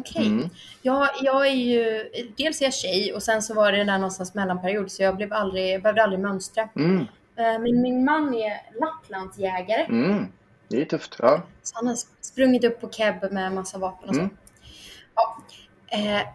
Okej. 0.02 0.28
Mm. 0.28 0.50
Jag, 0.82 1.10
jag 1.22 1.48
är 1.48 1.52
ju, 1.54 2.10
dels 2.38 2.62
är 2.62 2.66
jag 2.66 2.74
tjej 2.74 3.14
och 3.14 3.24
sen 3.24 3.42
så 3.42 3.54
var 3.54 3.72
det 3.72 3.84
där 3.84 3.98
någonstans 3.98 4.36
mellanperiod 4.36 4.92
så 4.92 5.04
jag 5.04 5.16
blev 5.16 5.34
aldrig, 5.34 5.74
jag 5.74 5.82
behövde 5.82 6.04
aldrig 6.04 6.20
mönstra. 6.22 6.70
Mm. 6.76 7.00
Eh, 7.00 7.06
Men 7.36 7.82
min 7.82 8.06
man 8.06 8.34
är 8.34 8.62
Lapplandsjägare 8.80 9.84
Mm. 9.86 10.26
Det 10.68 10.82
är 10.82 10.86
tufft. 10.86 11.16
Ja. 11.20 11.42
så 11.64 11.76
han 11.76 11.88
har 11.88 11.96
sprungit 12.22 12.64
upp 12.64 12.82
på 12.82 12.90
keb 12.90 13.32
med 13.32 13.52
massa 13.52 13.78
vapen 13.78 14.10
och 14.10 14.16
så. 14.16 14.22
Mm. 14.22 14.38
Ja. 15.16 15.38
Eh, 15.88 16.28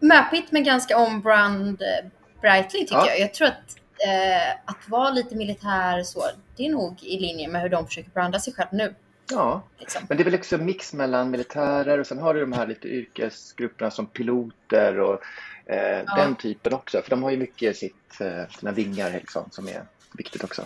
möpigt 0.00 0.52
men 0.52 0.64
ganska 0.64 0.98
on-brand 0.98 1.82
eh, 1.82 2.10
Brightly 2.40 2.80
tycker 2.80 2.94
Ja. 2.96 3.08
jag. 3.08 3.20
Jag 3.20 3.34
tror 3.34 3.48
att, 3.48 3.76
eh, 4.06 4.50
att 4.64 4.88
vara 4.88 5.10
lite 5.10 5.34
militär 5.36 6.02
så, 6.02 6.24
det 6.56 6.66
är 6.66 6.70
nog 6.70 7.02
i 7.02 7.18
linje 7.20 7.48
med 7.48 7.62
hur 7.62 7.68
de 7.68 7.86
försöker 7.86 8.10
branda 8.10 8.40
sig 8.40 8.52
själv 8.54 8.68
nu. 8.72 8.94
ja, 9.30 9.62
Liksom. 9.78 10.02
men 10.08 10.16
det 10.16 10.22
är 10.22 10.24
väl 10.24 10.34
också 10.34 10.54
en 10.56 10.64
mix 10.64 10.92
mellan 10.92 11.30
militärer 11.30 11.98
och 11.98 12.06
sen 12.06 12.18
har 12.18 12.34
du 12.34 12.40
de 12.40 12.52
här 12.52 12.66
lite 12.66 12.88
yrkesgrupperna 12.88 13.90
som 13.90 14.06
piloter 14.06 15.00
och 15.00 15.20
eh, 15.66 16.02
Ja. 16.06 16.14
den 16.16 16.36
typen 16.36 16.72
också. 16.74 17.02
För 17.02 17.10
de 17.10 17.22
har 17.22 17.30
ju 17.30 17.36
mycket 17.36 17.76
sitt, 17.76 18.20
eh, 18.20 18.42
sina 18.58 18.72
vingar 18.72 19.10
liksom, 19.10 19.48
som 19.50 19.68
är 19.68 19.82
viktigt 20.12 20.44
också. 20.44 20.64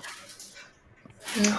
Mm. 1.36 1.52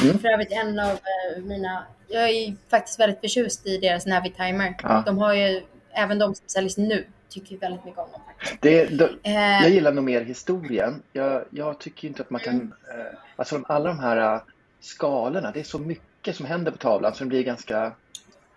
För 0.00 0.32
övrigt 0.32 0.52
en 0.52 0.78
av 0.78 0.90
eh, 0.90 1.42
mina, 1.42 1.86
jag 2.08 2.30
är 2.30 2.54
faktiskt 2.70 3.00
väldigt 3.00 3.20
förtjust 3.20 3.66
i 3.66 3.78
deras 3.78 4.06
Navitimer. 4.06 4.76
Ja. 4.82 5.02
De 5.06 5.18
har 5.18 5.34
ju, 5.34 5.62
även 5.92 6.18
de 6.18 6.34
som 6.34 6.48
säljs 6.48 6.76
nu, 6.76 7.06
tycker 7.28 7.56
väldigt 7.56 7.84
mycket 7.84 8.00
om 8.00 8.08
dem. 8.12 8.20
Det, 8.60 8.86
de, 8.86 9.04
Eh, 9.22 9.62
jag 9.62 9.70
gillar 9.70 9.92
nog 9.92 10.04
mer 10.04 10.20
historien. 10.20 11.02
Jag, 11.12 11.44
jag 11.50 11.78
tycker 11.78 12.08
inte 12.08 12.22
att 12.22 12.30
man 12.30 12.40
kan... 12.40 12.74
Eh, 12.94 13.18
alltså 13.36 13.62
alla 13.66 13.88
de 13.88 13.98
här 13.98 14.34
eh, 14.34 14.40
skalorna, 14.80 15.50
det 15.50 15.60
är 15.60 15.64
så 15.64 15.78
mycket 15.78 16.36
som 16.36 16.46
händer 16.46 16.72
på 16.72 16.78
tavlan 16.78 17.14
så 17.14 17.24
det 17.24 17.28
blir 17.28 17.42
ganska... 17.42 17.84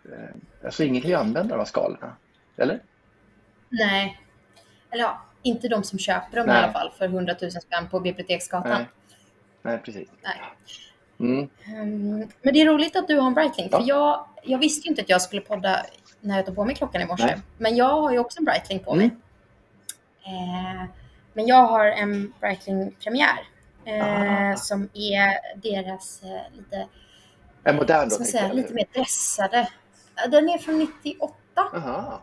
Eh, 0.06 0.66
alltså 0.66 0.84
ingen 0.84 1.02
kan 1.02 1.12
ju 1.12 1.18
använda 1.18 1.56
de 1.56 1.60
här 1.60 1.66
skalorna. 1.66 2.16
Eller? 2.58 2.80
nej. 3.70 4.20
Eller 4.92 5.04
ja, 5.04 5.22
inte 5.42 5.68
de 5.68 5.84
som 5.84 6.00
köper 6.00 6.38
dem 6.38 6.48
Nej. 6.48 6.56
i 6.56 6.64
alla 6.64 6.74
fall 6.74 6.92
för 6.98 7.06
100 7.06 7.36
000 7.42 7.52
spänn 7.52 7.90
på 7.90 8.00
Biblioteksgatan. 8.00 8.72
Nej. 8.72 8.86
Nej, 9.62 9.80
precis. 9.86 10.10
Nej. 10.22 10.42
Mm. 11.20 11.50
Mm, 11.68 12.28
men 12.42 12.54
det 12.54 12.62
är 12.62 12.66
roligt 12.66 12.96
att 12.96 13.08
du 13.08 13.20
har 13.20 13.28
en 13.28 13.34
Breitling. 13.34 13.68
Ja. 13.72 13.80
För 13.80 13.88
jag, 13.88 14.26
jag 14.44 14.58
visste 14.60 14.88
inte 14.88 15.02
att 15.02 15.10
jag 15.10 15.22
skulle 15.22 15.42
podda 15.42 15.86
när 16.22 16.36
jag 16.36 16.46
tog 16.46 16.56
på 16.56 16.66
mig 16.66 16.76
klockan 16.76 17.02
i 17.02 17.06
morse. 17.06 17.26
Nej. 17.26 17.40
Men 17.58 17.76
jag 17.76 18.02
har 18.02 18.12
ju 18.12 18.20
också 18.20 18.40
en 18.40 18.46
Breitling 18.46 18.80
på 18.80 18.94
Mm. 18.94 19.08
mig. 19.08 19.16
Eh, 20.26 20.84
men 21.34 21.48
jag 21.48 21.64
har 21.68 21.86
en 21.86 22.34
Breitling-premiär. 22.40 23.40
Eh, 23.86 24.52
Ah. 24.54 24.56
Som 24.56 24.90
är 24.94 25.58
deras 25.62 26.24
eh, 26.24 26.58
lite, 26.58 26.88
En 27.64 27.76
modern 27.76 28.10
då, 28.10 28.16
säga, 28.16 28.48
jag, 28.48 28.56
lite 28.56 28.74
mer 28.74 28.86
dressade. 28.94 29.70
Den 30.30 30.50
är 30.50 30.58
från 30.58 30.78
98. 30.78 31.34
Aha. 31.76 32.22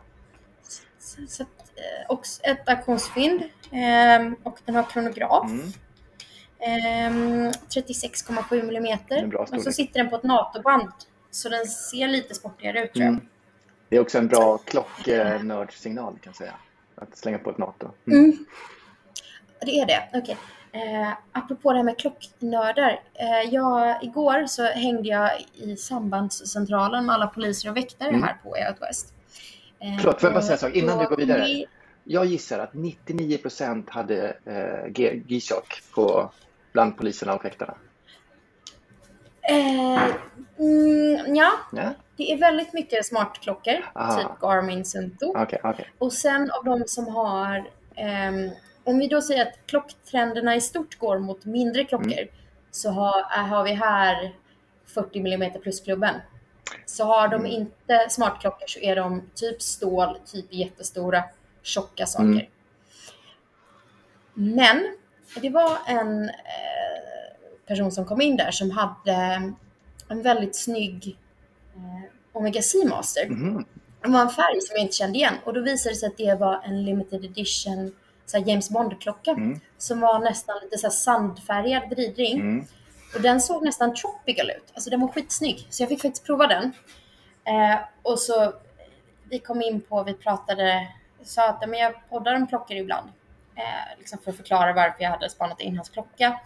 Så, 0.98 1.20
så, 1.28 1.42
eh, 1.42 1.46
också 2.08 2.42
ett 2.42 2.68
auktionsfynd. 2.68 3.42
Eh, 3.72 4.32
och 4.42 4.58
den 4.64 4.74
har 4.74 4.82
kronograf. 4.82 5.50
Mm. 5.50 5.72
Ehm, 6.60 7.50
36,7 7.68 8.62
millimeter. 8.62 9.14
är 9.16 9.22
en 9.22 9.28
bra 9.30 9.46
Och 9.52 9.62
så 9.62 9.72
sitter 9.72 10.00
den 10.00 10.10
på 10.10 10.16
ett 10.16 10.22
NATO-band. 10.22 10.88
Så 11.30 11.48
den 11.48 11.66
ser 11.66 12.08
lite 12.08 12.34
sportigare 12.34 12.84
ut 12.84 12.92
tror 12.92 13.04
jag. 13.04 13.12
Mm. 13.12 13.26
Det 13.88 13.96
är 13.96 14.00
också 14.00 14.18
en 14.18 14.28
bra 14.28 14.58
klocknördsignal 14.58 16.12
kan 16.12 16.20
jag 16.24 16.36
säga. 16.36 16.54
Att 16.94 17.16
slänga 17.16 17.38
på 17.38 17.50
ett 17.50 17.58
NATO. 17.58 17.88
Mm. 18.06 18.24
Mm. 18.24 18.44
Det 19.60 19.80
är 19.80 19.86
det, 19.86 20.08
okej. 20.18 20.36
Eh, 20.72 21.12
apropå 21.32 21.72
det 21.72 21.76
här 21.78 21.84
med 21.84 21.98
klocknördar. 21.98 23.00
Eh, 23.14 23.54
jag, 23.54 24.04
igår 24.04 24.46
så 24.46 24.62
hängde 24.64 25.08
jag 25.08 25.30
i 25.54 25.76
sambandscentralen 25.76 27.06
med 27.06 27.14
alla 27.14 27.26
poliser 27.26 27.70
och 27.70 27.76
väktare 27.76 28.08
Mm. 28.08 28.22
här 28.22 28.36
på 28.42 28.48
Out 28.48 28.82
West. 28.88 29.12
Eh, 29.80 29.96
Förlåt, 30.00 30.20
får 30.20 30.26
jag 30.26 30.34
bara 30.34 30.42
säga 30.42 30.52
en 30.52 30.58
sak 30.58 30.74
innan 30.74 30.98
du 30.98 31.06
går 31.08 31.16
vidare? 31.16 31.44
vi- 31.44 31.66
Jag 32.04 32.24
gissar 32.26 32.58
att 32.58 32.72
99% 32.74 33.90
hade 33.90 34.36
eh, 34.44 34.90
G-Shock 35.26 35.82
på 35.94 36.30
bland 36.72 36.96
poliserna 36.96 37.34
och 37.34 37.44
väktarna. 37.44 37.74
Eh, 39.42 40.04
mm, 40.58 41.34
ja, 41.36 41.52
Ja? 41.72 41.94
det 42.16 42.32
är 42.32 42.38
väldigt 42.38 42.72
mycket 42.72 43.06
smartklockor. 43.06 43.90
Aha. 43.94 44.16
Typ 44.20 44.40
Garmin 44.40 44.84
Cento. 44.84 45.32
Okej, 45.36 45.60
okej. 45.64 45.90
Och 45.98 46.12
sen 46.12 46.50
av 46.50 46.64
de 46.64 46.84
som 46.86 47.08
har, 47.08 47.70
ehm, 47.96 48.50
om 48.84 48.98
vi 48.98 49.06
då 49.06 49.22
säger 49.22 49.42
att 49.46 49.58
klocktrenderna 49.66 50.56
i 50.56 50.60
stort 50.60 50.98
går 50.98 51.18
mot 51.18 51.44
mindre 51.44 51.84
klockor, 51.84 52.12
Mm. 52.12 52.28
så 52.70 52.90
har, 52.90 53.20
äh, 53.20 53.46
har 53.46 53.64
vi 53.64 53.72
här 53.72 54.34
40 54.86 55.18
mm 55.20 55.60
plus-klubben. 55.62 56.14
Så 56.86 57.04
har 57.04 57.28
de 57.28 57.34
Mm. 57.40 57.46
inte 57.50 58.06
smartklockor 58.10 58.66
så 58.66 58.78
är 58.80 58.96
de 58.96 59.22
typ 59.34 59.62
stål, 59.62 60.18
typ 60.26 60.46
jättestora, 60.52 61.24
tjocka 61.62 62.06
saker. 62.06 62.24
Mm. 62.24 62.46
Men 64.34 64.96
det 65.34 65.50
var 65.50 65.78
en 65.86 66.24
eh, 66.28 66.34
person 67.66 67.92
som 67.92 68.04
kom 68.04 68.20
in 68.20 68.36
där 68.36 68.50
som 68.50 68.70
hade 68.70 69.52
en 70.08 70.22
väldigt 70.22 70.56
snygg 70.56 71.16
eh, 71.76 72.10
Omega 72.32 72.62
Seamaster. 72.62 73.26
Mhm. 73.28 73.64
Det 74.02 74.08
var 74.08 74.20
en 74.20 74.30
färg 74.30 74.60
som 74.60 74.74
jag 74.76 74.82
inte 74.82 74.94
kände 74.94 75.18
igen 75.18 75.34
och 75.44 75.54
då 75.54 75.60
visade 75.60 75.94
det 75.94 75.98
sig 75.98 76.06
att 76.06 76.16
det 76.16 76.34
var 76.34 76.60
en 76.64 76.84
limited 76.84 77.24
edition 77.24 77.94
så 78.26 78.38
James 78.38 78.70
Bond-klocka 78.70 79.30
Mm. 79.30 79.60
som 79.78 80.00
var 80.00 80.18
nästan 80.18 80.56
lite 80.62 80.78
så 80.78 80.90
sandfärgad 80.90 81.82
vridring. 81.90 82.40
Mm. 82.40 82.64
Och 83.14 83.20
den 83.20 83.40
såg 83.40 83.64
nästan 83.64 83.94
tropical 83.94 84.50
ut. 84.50 84.64
Alltså 84.74 84.90
den 84.90 85.00
var 85.00 85.08
skitsnygg. 85.08 85.66
Så 85.70 85.82
jag 85.82 85.88
fick 85.88 86.02
faktiskt 86.02 86.26
prova 86.26 86.46
den. 86.46 86.64
Eh, 87.44 87.78
och 88.02 88.18
så 88.18 88.52
vi 89.30 89.38
kom 89.38 89.62
in 89.62 89.80
på, 89.80 90.02
vi 90.02 90.14
pratade, 90.14 90.88
sa 91.22 91.48
att 91.48 91.68
men 91.68 91.78
jag 91.78 91.94
poddar 92.08 92.34
om 92.34 92.46
klockor 92.46 92.76
ibland. 92.76 93.08
Eh, 93.60 93.98
liksom 93.98 94.18
för 94.18 94.30
att 94.30 94.36
förklara 94.36 94.72
varför 94.72 95.02
jag 95.02 95.10
hade 95.10 95.30
spanat 95.30 95.60
in 95.60 95.76
hans 95.76 95.88
klocka. 95.88 96.40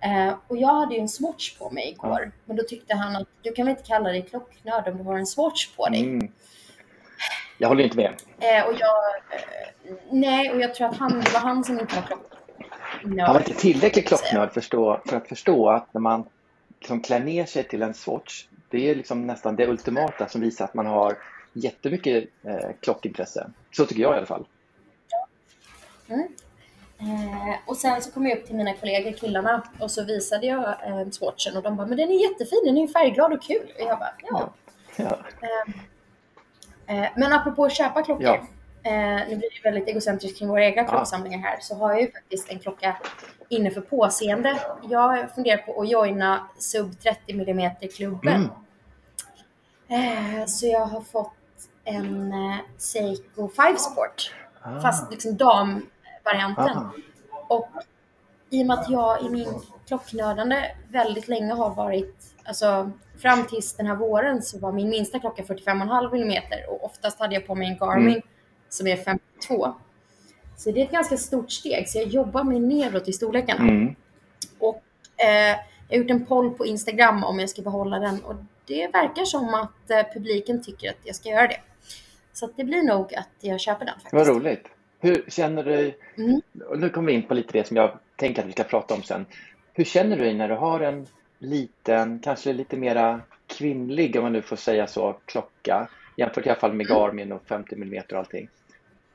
Eh, 0.00 0.34
och 0.48 0.56
jag 0.56 0.74
hade 0.74 0.94
ju 0.94 1.00
en 1.00 1.08
Swatch 1.08 1.58
på 1.58 1.70
mig 1.70 1.90
igår. 1.90 2.32
Men 2.44 2.56
då 2.56 2.62
tyckte 2.62 2.94
han 2.94 3.16
att 3.16 3.28
du 3.42 3.52
kan 3.52 3.66
väl 3.66 3.76
inte 3.76 3.88
kalla 3.88 4.08
dig 4.08 4.22
klocknörd 4.22 4.88
om 4.88 4.98
du 4.98 5.04
har 5.04 5.18
en 5.18 5.26
Swatch 5.26 5.68
på 5.76 5.88
dig. 5.88 6.00
Mm. 6.00 6.32
Jag 7.58 7.68
håller 7.68 7.84
inte 7.84 7.96
med. 7.96 8.14
Eh, 8.38 8.66
och 8.66 8.74
jag, 8.78 8.96
eh, 9.30 9.96
nej, 10.10 10.52
och 10.52 10.60
jag 10.60 10.74
tror 10.74 10.88
att 10.88 10.96
han, 10.96 11.20
det 11.20 11.32
var 11.32 11.40
han 11.40 11.64
som 11.64 11.80
inte 11.80 11.94
var 11.96 12.02
klocknörd. 12.02 13.26
Han 13.26 13.34
var 13.34 13.40
inte 13.40 13.54
tillräckligt 13.54 14.08
klocknörd 14.08 14.52
förstå, 14.52 15.00
för 15.06 15.16
att 15.16 15.28
förstå 15.28 15.70
att 15.70 15.94
när 15.94 16.00
man 16.00 16.24
liksom 16.78 17.00
klär 17.00 17.20
ner 17.20 17.44
sig 17.44 17.64
till 17.64 17.82
en 17.82 17.94
Swatch, 17.94 18.46
det 18.68 18.90
är 18.90 18.94
liksom 18.94 19.26
nästan 19.26 19.56
det 19.56 19.66
ultimata 19.66 20.28
som 20.28 20.40
visar 20.40 20.64
att 20.64 20.74
man 20.74 20.86
har 20.86 21.16
jättemycket 21.52 22.24
eh, 22.44 22.70
klockintresse. 22.80 23.50
Så 23.70 23.86
tycker 23.86 24.02
jag 24.02 24.14
i 24.14 24.16
alla 24.16 24.26
fall. 24.26 24.46
Eh, 26.18 27.56
och 27.66 27.76
sen 27.76 28.02
så 28.02 28.10
kom 28.10 28.26
jag 28.26 28.38
upp 28.38 28.46
till 28.46 28.56
mina 28.56 28.74
kollegor, 28.74 29.12
killarna, 29.12 29.62
och 29.78 29.90
så 29.90 30.04
visade 30.04 30.46
jag 30.46 30.68
eh, 30.68 31.10
Swatchen 31.10 31.56
och 31.56 31.62
de 31.62 31.76
bara, 31.76 31.86
men 31.86 31.98
den 31.98 32.10
är 32.10 32.30
jättefin, 32.30 32.60
den 32.64 32.76
är 32.76 32.80
ju 32.80 32.88
färgglad 32.88 33.32
och 33.32 33.42
kul. 33.42 33.72
Och 33.74 33.86
jag 33.88 33.98
bara, 33.98 34.14
ja. 34.22 34.52
Ja. 34.96 35.18
Eh, 36.86 37.08
men 37.16 37.32
apropå 37.32 37.64
att 37.64 37.72
köpa 37.72 38.02
klockor. 38.02 38.26
Ja. 38.26 38.46
Eh, 38.90 39.28
nu 39.28 39.36
blir 39.36 39.62
det 39.62 39.70
väldigt 39.70 39.88
egocentriskt 39.88 40.38
kring 40.38 40.48
våra 40.48 40.64
egna 40.64 40.84
klocksamlingar 40.84 41.38
här. 41.38 41.58
Så 41.60 41.74
har 41.74 41.90
jag 41.90 42.00
ju 42.00 42.12
faktiskt 42.12 42.50
en 42.50 42.58
klocka 42.58 42.96
inne 43.48 43.70
för 43.70 43.80
påseende. 43.80 44.60
Jag 44.90 45.34
funderar 45.34 45.56
på 45.58 45.82
att 45.82 45.90
joina 45.90 46.48
sub 46.58 47.00
30 47.00 47.20
mm 47.32 47.70
klubben. 47.96 48.50
Mm. 49.88 50.38
Eh, 50.38 50.46
så 50.46 50.66
jag 50.66 50.86
har 50.86 51.00
fått 51.00 51.32
en 51.84 52.32
eh, 52.32 52.56
Seiko 52.78 53.48
5 53.48 53.76
Sport. 53.76 54.34
Ah. 54.62 54.80
Fast 54.80 55.10
liksom 55.10 55.36
damvarianten. 56.24 56.76
Ah. 56.78 56.92
Och 57.48 57.68
i 58.50 58.62
och 58.62 58.66
med 58.66 58.78
att 58.78 58.90
jag 58.90 59.22
i 59.22 59.28
min 59.28 59.48
klocknördande 59.86 60.64
väldigt 60.88 61.28
länge 61.28 61.52
har 61.52 61.74
varit, 61.74 62.34
alltså 62.44 62.90
fram 63.18 63.46
tills 63.46 63.72
den 63.72 63.86
här 63.86 63.94
våren 63.96 64.42
så 64.42 64.58
var 64.58 64.72
min 64.72 64.88
minsta 64.88 65.18
klocka 65.18 65.42
45,5 65.42 66.14
mm 66.22 66.42
och 66.68 66.84
oftast 66.84 67.20
hade 67.20 67.34
jag 67.34 67.46
på 67.46 67.54
mig 67.54 67.68
en 67.68 67.78
Garmin 67.78 68.08
Mm. 68.08 68.22
som 68.68 68.86
är 68.86 68.96
52. 68.96 69.74
Så 70.56 70.70
det 70.70 70.80
är 70.80 70.84
ett 70.84 70.90
ganska 70.90 71.16
stort 71.16 71.50
steg, 71.52 71.88
så 71.88 71.98
jag 71.98 72.06
jobbar 72.08 72.44
mig 72.44 72.60
neråt 72.60 73.08
i 73.08 73.12
storlekarna. 73.12 73.60
Mm. 73.60 73.94
Och 74.58 74.82
eh, 75.16 75.56
jag 75.88 75.96
har 75.96 76.02
gjort 76.02 76.10
en 76.10 76.26
poll 76.26 76.50
på 76.50 76.66
Instagram 76.66 77.24
om 77.24 77.40
jag 77.40 77.50
ska 77.50 77.62
behålla 77.62 77.98
den 77.98 78.24
och 78.24 78.34
det 78.66 78.86
verkar 78.92 79.24
som 79.24 79.54
att 79.54 79.90
eh, 79.90 80.02
publiken 80.14 80.62
tycker 80.62 80.90
att 80.90 80.96
jag 81.04 81.16
ska 81.16 81.28
göra 81.28 81.46
det. 81.46 81.60
Så 82.32 82.48
det 82.56 82.64
blir 82.64 82.82
nog 82.82 83.14
att 83.14 83.28
jag 83.40 83.60
köper 83.60 83.84
den 83.84 83.94
faktiskt. 83.94 84.12
Vad 84.12 84.26
roligt. 84.26 84.68
Hur 85.00 85.24
känner 85.28 85.64
du 85.64 85.94
Mm. 86.16 86.40
och 86.68 86.78
nu 86.78 86.90
kommer 86.90 87.06
vi 87.06 87.12
in 87.12 87.22
på 87.22 87.34
lite 87.34 87.52
det 87.52 87.66
som 87.66 87.76
jag 87.76 87.98
tänker 88.16 88.42
att 88.42 88.48
vi 88.48 88.52
ska 88.52 88.64
prata 88.64 88.94
om 88.94 89.02
sen. 89.02 89.26
Hur 89.72 89.84
känner 89.84 90.16
du 90.16 90.22
dig 90.24 90.34
när 90.34 90.48
du 90.48 90.54
har 90.54 90.80
en 90.80 91.06
liten, 91.38 92.18
kanske 92.18 92.52
lite 92.52 92.76
mera 92.76 93.20
kvinnlig, 93.46 94.16
om 94.16 94.22
man 94.22 94.32
nu 94.32 94.42
får 94.42 94.56
säga 94.56 94.86
så, 94.86 95.16
klocka 95.24 95.88
jämfört 96.16 96.46
i 96.46 96.48
alla 96.50 96.60
fall 96.60 96.72
med 96.72 96.86
Garmin 96.88 97.32
och 97.32 97.42
50 97.46 97.74
mm 97.74 98.02
och 98.12 98.18
allting. 98.18 98.48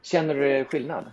Känner 0.01 0.35
du 0.35 0.65
skillnad? 0.65 1.05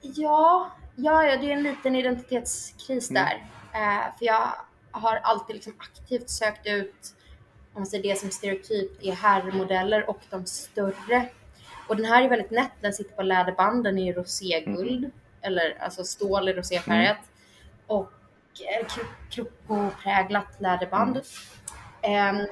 Ja, 0.00 0.70
ja, 0.96 1.24
ja, 1.24 1.36
det 1.36 1.46
är 1.50 1.56
en 1.56 1.62
liten 1.62 1.94
identitetskris 1.96 3.10
Mm. 3.10 3.22
där. 3.24 3.34
Eh, 3.80 4.18
för 4.18 4.24
jag 4.26 4.52
har 4.90 5.16
alltid 5.16 5.54
liksom 5.56 5.72
aktivt 5.78 6.30
sökt 6.30 6.66
ut 6.66 7.14
om 7.74 7.80
man 7.80 7.86
säger 7.86 8.02
det 8.02 8.18
som 8.18 8.30
stereotypt 8.30 9.02
är 9.04 9.12
herrmodeller 9.12 10.10
och 10.10 10.20
de 10.30 10.46
större. 10.46 11.28
Och 11.88 11.96
den 11.96 12.04
här 12.04 12.22
är 12.22 12.28
väldigt 12.28 12.50
nätt, 12.50 12.70
den 12.80 12.92
sitter 12.92 13.14
på 13.14 13.22
läderband, 13.22 13.84
den 13.84 13.98
är 13.98 14.10
i 14.10 14.12
roséguld, 14.12 15.10
eller 15.42 15.76
alltså 15.80 16.04
stål 16.04 16.48
i 16.48 16.52
roséfärgat. 16.52 17.16
Och 17.86 18.12
eh, 18.80 18.86
kro- 18.86 19.04
krokopräglat 19.30 20.46
läderband. 20.60 21.20
Ehm, 22.02 22.46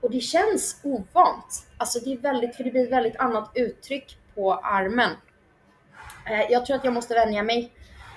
och 0.00 0.10
det 0.10 0.20
känns 0.20 0.80
ovant. 0.82 1.66
Alltså 1.78 1.98
det 2.00 2.12
är 2.12 2.18
väldigt, 2.18 2.56
för 2.56 2.64
det 2.64 2.70
blir 2.70 2.82
ett 2.84 2.92
väldigt 2.92 3.16
annat 3.16 3.50
uttryck 3.54 4.18
på 4.34 4.54
armen. 4.54 5.10
Eh, 6.30 6.50
Jag 6.50 6.66
tror 6.66 6.76
att 6.76 6.84
jag 6.84 6.92
måste 6.94 7.14
vänja 7.14 7.42
mig. 7.42 7.72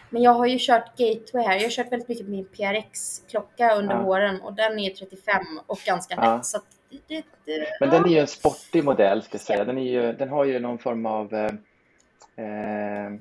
Men 0.09 0.21
jag 0.21 0.33
har 0.33 0.45
ju 0.45 0.57
kört 0.59 0.97
Gateway 0.97 1.43
här. 1.47 1.55
Jag 1.55 1.63
har 1.63 1.69
kört 1.69 1.91
väldigt 1.91 2.09
mycket 2.09 2.25
med 2.25 2.31
min 2.31 2.45
PRX-klocka 2.45 3.75
under 3.75 3.95
Ja. 3.95 4.03
åren 4.03 4.41
och 4.41 4.53
den 4.53 4.79
är 4.79 4.89
35 4.89 5.43
och 5.67 5.79
ganska 5.85 6.15
Ja. 6.15 6.35
nätt. 6.37 6.45
Så 6.45 6.59
det, 6.89 7.23
det, 7.45 7.67
Men 7.79 7.89
den 7.89 8.05
är 8.05 8.09
ju 8.09 8.19
en 8.19 8.27
sportig 8.27 8.83
modell, 8.83 9.21
ska 9.21 9.33
jag 9.33 9.41
säga. 9.41 9.65
Den, 9.65 9.77
är 9.77 9.91
ju, 9.91 10.13
den 10.13 10.29
har 10.29 10.45
ju 10.45 10.59
någon 10.59 10.77
form 10.77 11.05
av... 11.05 11.33
Eh, 11.33 11.45
eh, 12.45 13.11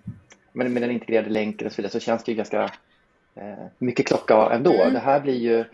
men 0.53 0.73
med 0.73 0.83
den 0.83 0.91
integrerade 0.91 1.31
länken 1.31 1.67
och 1.67 1.73
så 1.73 1.77
vidare 1.77 1.93
så 1.93 2.01
känns 2.01 2.25
det 2.25 2.33
ju 2.33 2.37
ganska 2.37 2.63
eh, 3.35 3.67
mycket 3.79 4.07
klocka 4.07 4.51
ändå. 4.53 4.73
Mm. 4.73 4.93
Det 4.93 5.01
här 5.01 5.21
blir 5.21 5.39
ju... 5.39 5.65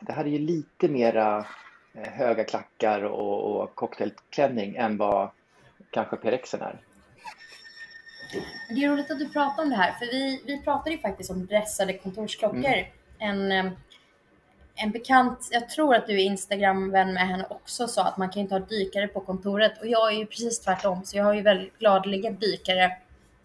Det 0.00 0.12
här 0.12 0.24
är 0.24 0.28
ju 0.28 0.38
lite 0.38 0.88
mera 0.88 1.46
eh, 1.94 2.12
höga 2.12 2.44
klackar 2.44 3.02
och, 3.02 3.60
och 3.60 3.74
cocktailklänning 3.74 4.76
än 4.76 4.96
vad 4.96 5.30
kanske 5.90 6.16
PRXen 6.16 6.62
är. 6.62 6.80
Det 8.68 8.84
är 8.84 8.90
roligt 8.90 9.10
att 9.10 9.18
du 9.18 9.28
pratar 9.28 9.62
om 9.62 9.70
det 9.70 9.76
här, 9.76 9.92
för 9.92 10.06
vi, 10.06 10.42
vi 10.46 10.62
pratade 10.62 10.90
ju 10.90 10.98
faktiskt 10.98 11.30
om 11.30 11.46
dressade 11.46 11.92
kontorsklockor. 11.92 12.58
Mm. 12.58 13.50
En, 13.52 13.70
en 14.80 14.90
bekant, 14.90 15.48
jag 15.50 15.68
tror 15.68 15.94
att 15.94 16.06
du 16.06 16.12
är 16.12 16.24
Instagram-vän 16.24 17.12
med 17.14 17.28
henne 17.28 17.46
också, 17.50 17.88
sa 17.88 18.04
att 18.04 18.16
man 18.16 18.30
kan 18.30 18.42
inte 18.42 18.54
ha 18.54 18.60
dykare 18.60 19.08
på 19.08 19.20
kontoret. 19.20 19.80
Och 19.80 19.86
jag 19.86 20.12
är 20.12 20.18
ju 20.18 20.26
precis 20.26 20.60
tvärtom, 20.60 21.04
så 21.04 21.16
jag 21.16 21.24
har 21.24 21.34
ju 21.34 21.42
väldigt 21.42 21.78
gladeliga 21.78 22.30
dykare 22.30 22.92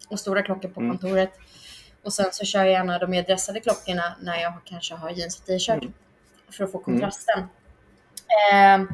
och 0.08 0.20
stora 0.20 0.42
klockor 0.42 0.68
på 0.68 0.80
Mm. 0.80 0.98
kontoret. 0.98 1.30
Och 2.02 2.12
sen 2.12 2.26
så 2.32 2.44
kör 2.44 2.58
jag 2.64 2.70
gärna 2.72 2.98
de 2.98 3.10
mer 3.10 3.22
dressade 3.22 3.60
klockorna 3.60 4.14
när 4.22 4.40
jag 4.40 4.52
kanske 4.64 4.94
har 4.94 5.10
jeans 5.10 5.38
och 5.40 5.46
t-shirt. 5.46 5.82
Mm. 5.82 5.92
För 6.50 6.64
att 6.64 6.72
få 6.72 6.78
kontrasten. 6.78 7.48
Ehm, 8.52 8.88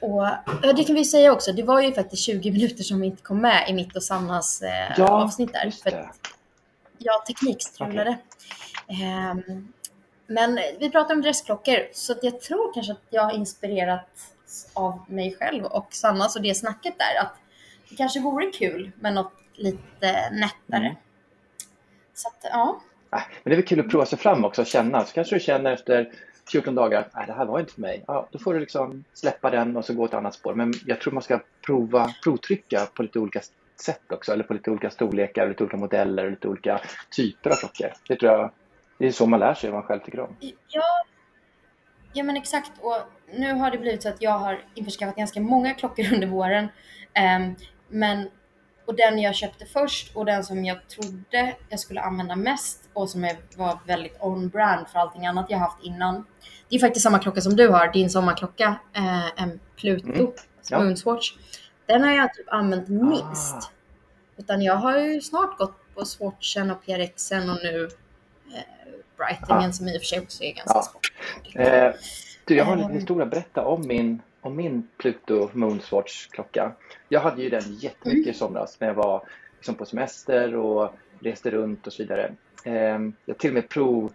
och 0.00 0.26
ja, 0.62 0.72
det 0.76 0.84
kan 0.84 0.94
vi 0.94 1.04
säga 1.04 1.32
också, 1.32 1.52
det 1.52 1.62
var 1.62 1.80
ju 1.80 1.92
faktiskt 1.92 2.22
20 2.22 2.50
minuter 2.50 2.82
som 2.84 3.02
inte 3.04 3.22
kom 3.22 3.40
med 3.40 3.68
i 3.68 3.72
mitt 3.72 3.96
och 3.96 4.02
Sannas 4.02 4.62
eh, 4.62 4.92
Ja, 4.96 5.08
avsnitt 5.10 5.52
där. 5.52 5.70
För 5.82 5.90
att 5.90 6.16
jag 6.98 7.26
teknikstrulade. 7.26 8.18
Ehm, 8.88 9.72
men 10.26 10.58
vi 10.78 10.90
pratar 10.90 11.14
om 11.14 11.22
dressklockor, 11.22 11.76
så 11.92 12.14
jag 12.22 12.40
tror 12.40 12.74
kanske 12.74 12.92
att 12.92 13.02
jag 13.10 13.22
har 13.22 13.32
inspirerats 13.32 14.70
av 14.74 15.00
mig 15.08 15.36
själv 15.38 15.64
och 15.64 15.86
Sannas 15.90 16.36
och 16.36 16.42
det 16.42 16.54
snacket 16.54 16.94
där. 16.98 17.20
Att 17.26 17.34
det 17.90 17.96
kanske 17.96 18.20
vore 18.20 18.50
kul 18.50 18.90
med 19.00 19.14
något 19.14 19.32
lite 19.54 20.30
nättare. 20.32 20.86
Mm. 20.86 20.94
Så 22.14 22.28
att, 22.28 22.40
ja. 22.42 22.80
Äh, 23.12 23.22
Men 23.42 23.50
det 23.50 23.54
är 23.54 23.56
väl 23.56 23.66
kul 23.66 23.80
att 23.80 23.90
prova 23.90 24.06
sig 24.06 24.18
fram 24.18 24.44
också 24.44 24.60
och 24.62 24.66
känna. 24.66 25.04
Så 25.04 25.12
kanske 25.14 25.36
du 25.36 25.40
känner 25.40 25.72
efter 25.72 26.12
14 26.52 26.74
dagar 26.74 27.00
att 27.00 27.14
"Nej, 27.14 27.24
det 27.26 27.32
här 27.32 27.44
var 27.44 27.60
inte 27.60 27.72
för 27.72 27.80
mig. 27.80 28.04
Ja, 28.06 28.28
då 28.30 28.38
får 28.38 28.54
du 28.54 28.60
liksom 28.60 29.04
släppa 29.14 29.50
den 29.50 29.76
och 29.76 29.84
så 29.84 29.94
gå 29.94 30.04
ett 30.04 30.14
annat 30.14 30.34
spår. 30.34 30.54
Men 30.54 30.72
jag 30.86 31.00
tror 31.00 31.12
man 31.12 31.22
ska 31.22 31.40
prova, 31.66 32.14
provtrycka 32.24 32.86
på 32.94 33.02
lite 33.02 33.18
olika 33.18 33.40
sätt 33.80 34.12
också. 34.12 34.32
Eller 34.32 34.44
på 34.44 34.54
lite 34.54 34.70
olika 34.70 34.90
storlekar, 34.90 35.48
lite 35.48 35.62
olika 35.64 35.76
modeller, 35.76 36.30
lite 36.30 36.48
olika 36.48 36.80
typer 37.16 37.50
av 37.50 37.54
klockor. 37.54 37.92
Det 38.08 38.16
tror 38.16 38.32
jag, 38.32 38.50
det 38.98 39.06
är 39.06 39.12
så 39.12 39.26
man 39.26 39.40
lär 39.40 39.54
sig 39.54 39.70
vad 39.70 39.80
man 39.80 39.88
själv 39.88 40.00
tycker 40.00 40.20
om. 40.20 40.36
Ja, 40.68 40.82
ja 42.12 42.24
men 42.24 42.36
exakt. 42.36 42.72
Och 42.80 42.96
nu 43.34 43.52
har 43.52 43.70
det 43.70 43.78
blivit 43.78 44.02
så 44.02 44.08
att 44.08 44.22
jag 44.22 44.38
har 44.38 44.64
införskaffat 44.74 45.16
ganska 45.16 45.40
många 45.40 45.74
klockor 45.74 46.06
under 46.14 46.26
våren. 46.26 46.68
Ehm, 47.12 47.54
men, 47.88 48.30
och 48.86 48.96
den 48.96 49.18
jag 49.18 49.34
köpte 49.34 49.66
först 49.66 50.16
och 50.16 50.24
den 50.24 50.44
som 50.44 50.64
jag 50.64 50.88
trodde 50.88 51.54
jag 51.68 51.80
skulle 51.80 52.00
använda 52.00 52.36
mest 52.36 52.88
och 52.92 53.10
som 53.10 53.30
var 53.56 53.78
väldigt 53.86 54.16
on-brand 54.20 54.88
för 54.88 54.98
allting 54.98 55.26
annat 55.26 55.46
jag 55.50 55.58
haft 55.58 55.84
innan. 55.84 56.26
Det 56.68 56.76
är 56.76 56.80
faktiskt 56.80 57.02
samma 57.02 57.18
klocka 57.18 57.40
som 57.40 57.56
du 57.56 57.68
har, 57.68 57.92
din 57.92 58.10
sommarklocka, 58.10 58.76
eh, 58.96 59.42
en 59.42 59.60
Pluto 59.76 60.08
Mm. 60.08 60.32
Ja. 60.70 60.84
Moonswatch. 60.84 61.32
Den 61.86 62.02
har 62.02 62.10
jag 62.10 62.34
typ 62.34 62.48
använt 62.48 62.88
minst. 62.88 63.56
Ah. 63.56 63.70
Utan 64.36 64.62
jag 64.62 64.74
har 64.74 64.98
ju 64.98 65.20
snart 65.20 65.58
gått 65.58 65.94
på 65.94 66.04
Swatchen 66.04 66.70
och 66.70 66.84
PRXen 66.86 67.50
och 67.50 67.58
nu 67.62 67.88
Brightingen 69.16 69.68
Ah. 69.70 69.72
som 69.72 69.88
i 69.88 69.96
och 69.96 70.00
för 70.00 70.06
sig 70.06 70.20
också 70.20 70.42
är 70.44 70.52
ganska 70.52 70.74
Ja. 70.74 70.82
sportig. 70.82 71.56
Eh, 71.60 71.92
du, 72.44 72.56
jag 72.56 72.64
har 72.64 72.72
en 72.72 72.78
liten 72.78 72.90
Ehm. 72.92 72.98
historia 72.98 73.24
att 73.24 73.30
berätta 73.30 73.64
om 73.64 73.86
min, 73.86 74.22
om 74.40 74.56
min 74.56 74.88
Pluto 74.96 75.50
Moonswatch-klocka. 75.52 76.72
Jag 77.08 77.20
hade 77.20 77.42
ju 77.42 77.48
den 77.50 77.62
jättemycket 77.74 78.34
i 78.34 78.38
somras 78.38 78.80
när 78.80 78.88
jag 78.88 78.94
var 78.94 79.22
liksom 79.56 79.74
på 79.74 79.84
semester 79.86 80.54
och 80.56 80.92
reste 81.20 81.50
runt 81.50 81.86
och 81.86 81.92
så 81.92 82.02
vidare. 82.02 82.32
Eh, 82.64 82.98
jag 83.24 83.38
till 83.38 83.50
och 83.50 83.54
med 83.54 83.68
prov... 83.68 84.12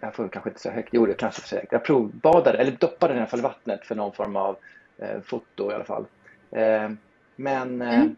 Jag 0.00 0.14
får 0.14 0.28
kanske 0.28 0.50
inte 0.50 0.60
säga 0.60 0.74
högt, 0.74 0.88
jo 0.92 1.06
det 1.06 1.14
kanske 1.14 1.40
säga 1.48 1.60
högt. 1.60 1.72
Jag 1.72 1.84
provbadade, 1.84 2.58
eller 2.58 2.70
doppade 2.72 3.12
den 3.12 3.18
i 3.18 3.20
alla 3.20 3.30
fall 3.30 3.38
i 3.40 3.42
vattnet 3.42 3.86
för 3.86 3.94
någon 3.94 4.12
form 4.12 4.36
av 4.36 4.56
eh, 4.98 5.20
foto 5.24 5.70
i 5.70 5.74
alla 5.74 5.84
fall. 5.84 6.04
Eh, 6.50 6.90
men... 7.36 7.82
eh, 7.82 7.94
Mm. 7.94 8.16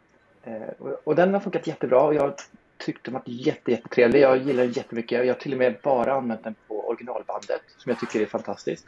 Eh, 0.63 0.69
och, 0.79 1.01
och 1.05 1.15
den 1.17 1.33
har 1.35 1.41
funkat 1.41 1.67
jättebra 1.67 2.01
och 2.03 2.15
jag 2.15 2.35
tyckte 2.79 3.11
den 3.11 3.15
var 3.15 3.23
jätte, 3.27 3.71
jättetrevlig. 3.71 4.21
Jag 4.21 4.37
gillar 4.39 4.63
den 4.63 4.73
jättemycket. 4.73 5.27
Jag 5.27 5.35
har 5.35 5.41
till 5.41 5.53
och 5.53 5.59
med 5.59 5.77
bara 5.83 6.15
använt 6.15 6.45
den 6.45 6.55
på 6.69 6.89
originalbandet 6.89 7.61
som 7.77 7.91
jag 7.91 8.01
tycker 8.01 8.21
är 8.21 8.27
fantastiskt. 8.27 8.87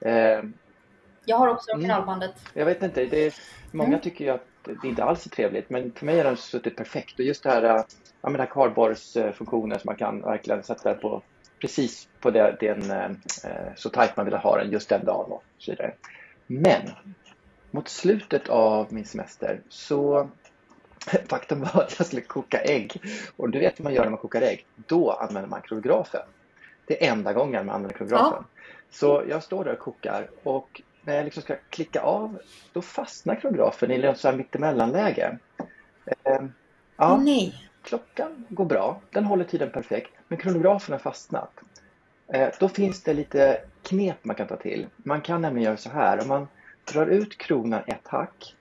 Eh, 0.00 0.42
Jag 1.24 1.36
har 1.36 1.48
också 1.48 1.70
Mm. 1.70 1.78
originalbandet. 1.80 2.34
jag 2.54 2.64
vet 2.66 2.82
inte, 2.82 3.04
det 3.04 3.26
är, 3.26 3.34
många 3.70 3.88
Mm. 3.88 4.00
tycker 4.00 4.24
ju 4.24 4.30
att 4.30 4.46
det 4.82 4.88
inte 4.88 5.04
alls 5.04 5.26
är 5.26 5.30
trevligt 5.30 5.70
men 5.70 5.92
för 5.92 6.06
mig 6.06 6.16
har 6.16 6.24
den 6.24 6.36
suttit 6.36 6.76
perfekt 6.76 7.18
och 7.18 7.24
just 7.24 7.42
det 7.42 7.50
här, 7.50 7.62
eh, 7.62 7.70
ja, 7.70 7.84
men 8.22 8.32
den 8.32 8.40
här 8.40 8.46
kardborrsfunktionen 8.54 9.78
som 9.78 9.88
man 9.88 9.96
kan 9.96 10.20
verkligen 10.22 10.62
sätta 10.62 10.94
på 10.94 11.22
precis 11.60 12.08
på 12.20 12.30
det, 12.30 12.56
den, 12.60 12.90
eh, 12.90 13.10
så 13.76 13.88
tajt 13.90 14.16
man 14.16 14.24
vill 14.26 14.34
ha 14.34 14.58
den 14.58 14.70
just 14.70 14.88
den 14.88 15.04
dagen 15.04 15.32
och 15.32 15.44
så 15.58 15.70
vidare. 15.70 15.94
Men 16.46 16.82
mot 17.70 17.88
slutet 17.88 18.48
av 18.48 18.92
min 18.92 19.04
semester 19.04 19.60
så 19.68 20.30
faktum 21.28 21.60
var 21.60 21.82
att 21.82 21.98
jag 21.98 22.06
skulle 22.06 22.22
koka 22.22 22.60
ägg 22.60 23.02
och 23.36 23.50
du 23.50 23.58
vet 23.58 23.78
hur 23.78 23.84
man 23.84 23.94
gör 23.94 24.02
när 24.02 24.10
man 24.10 24.18
kokar 24.18 24.42
ägg. 24.42 24.66
Då 24.76 25.10
använder 25.10 25.48
man 25.48 25.62
kronografen. 25.62 26.26
Det 26.86 27.06
är 27.06 27.12
enda 27.12 27.32
gången 27.32 27.66
man 27.66 27.74
använder 27.74 27.96
kronografen. 27.96 28.44
Så 28.90 29.24
jag 29.28 29.42
står 29.42 29.64
där 29.64 29.72
och 29.72 29.78
kokar 29.78 30.30
och 30.42 30.82
när 31.02 31.14
jag 31.14 31.24
liksom 31.24 31.42
ska 31.42 31.56
klicka 31.70 32.00
av 32.00 32.38
då 32.72 32.82
fastnar 32.82 33.34
kronografen 33.34 33.90
i 33.90 33.98
något 33.98 34.34
mittemellanläge. 34.36 35.38
Ehm, 36.24 36.52
ja, 36.96 37.16
Nej. 37.16 37.68
klockan 37.82 38.46
går 38.48 38.64
bra, 38.64 39.00
den 39.10 39.24
håller 39.24 39.44
tiden 39.44 39.70
perfekt, 39.70 40.10
men 40.28 40.38
kronografen 40.38 40.92
har 40.92 40.98
fastnat. 40.98 41.60
Eh, 42.32 42.48
då 42.60 42.68
finns 42.68 43.02
det 43.02 43.14
lite 43.14 43.60
knep 43.82 44.24
man 44.24 44.36
kan 44.36 44.46
ta 44.46 44.56
till. 44.56 44.86
Man 44.96 45.20
kan 45.20 45.42
nämligen 45.42 45.64
göra 45.64 45.76
så 45.76 45.90
här, 45.90 46.22
om 46.22 46.28
man 46.28 46.48
drar 46.92 47.06
ut 47.06 47.38
kronan 47.38 47.82
ett 47.86 48.08
hack, 48.08 48.56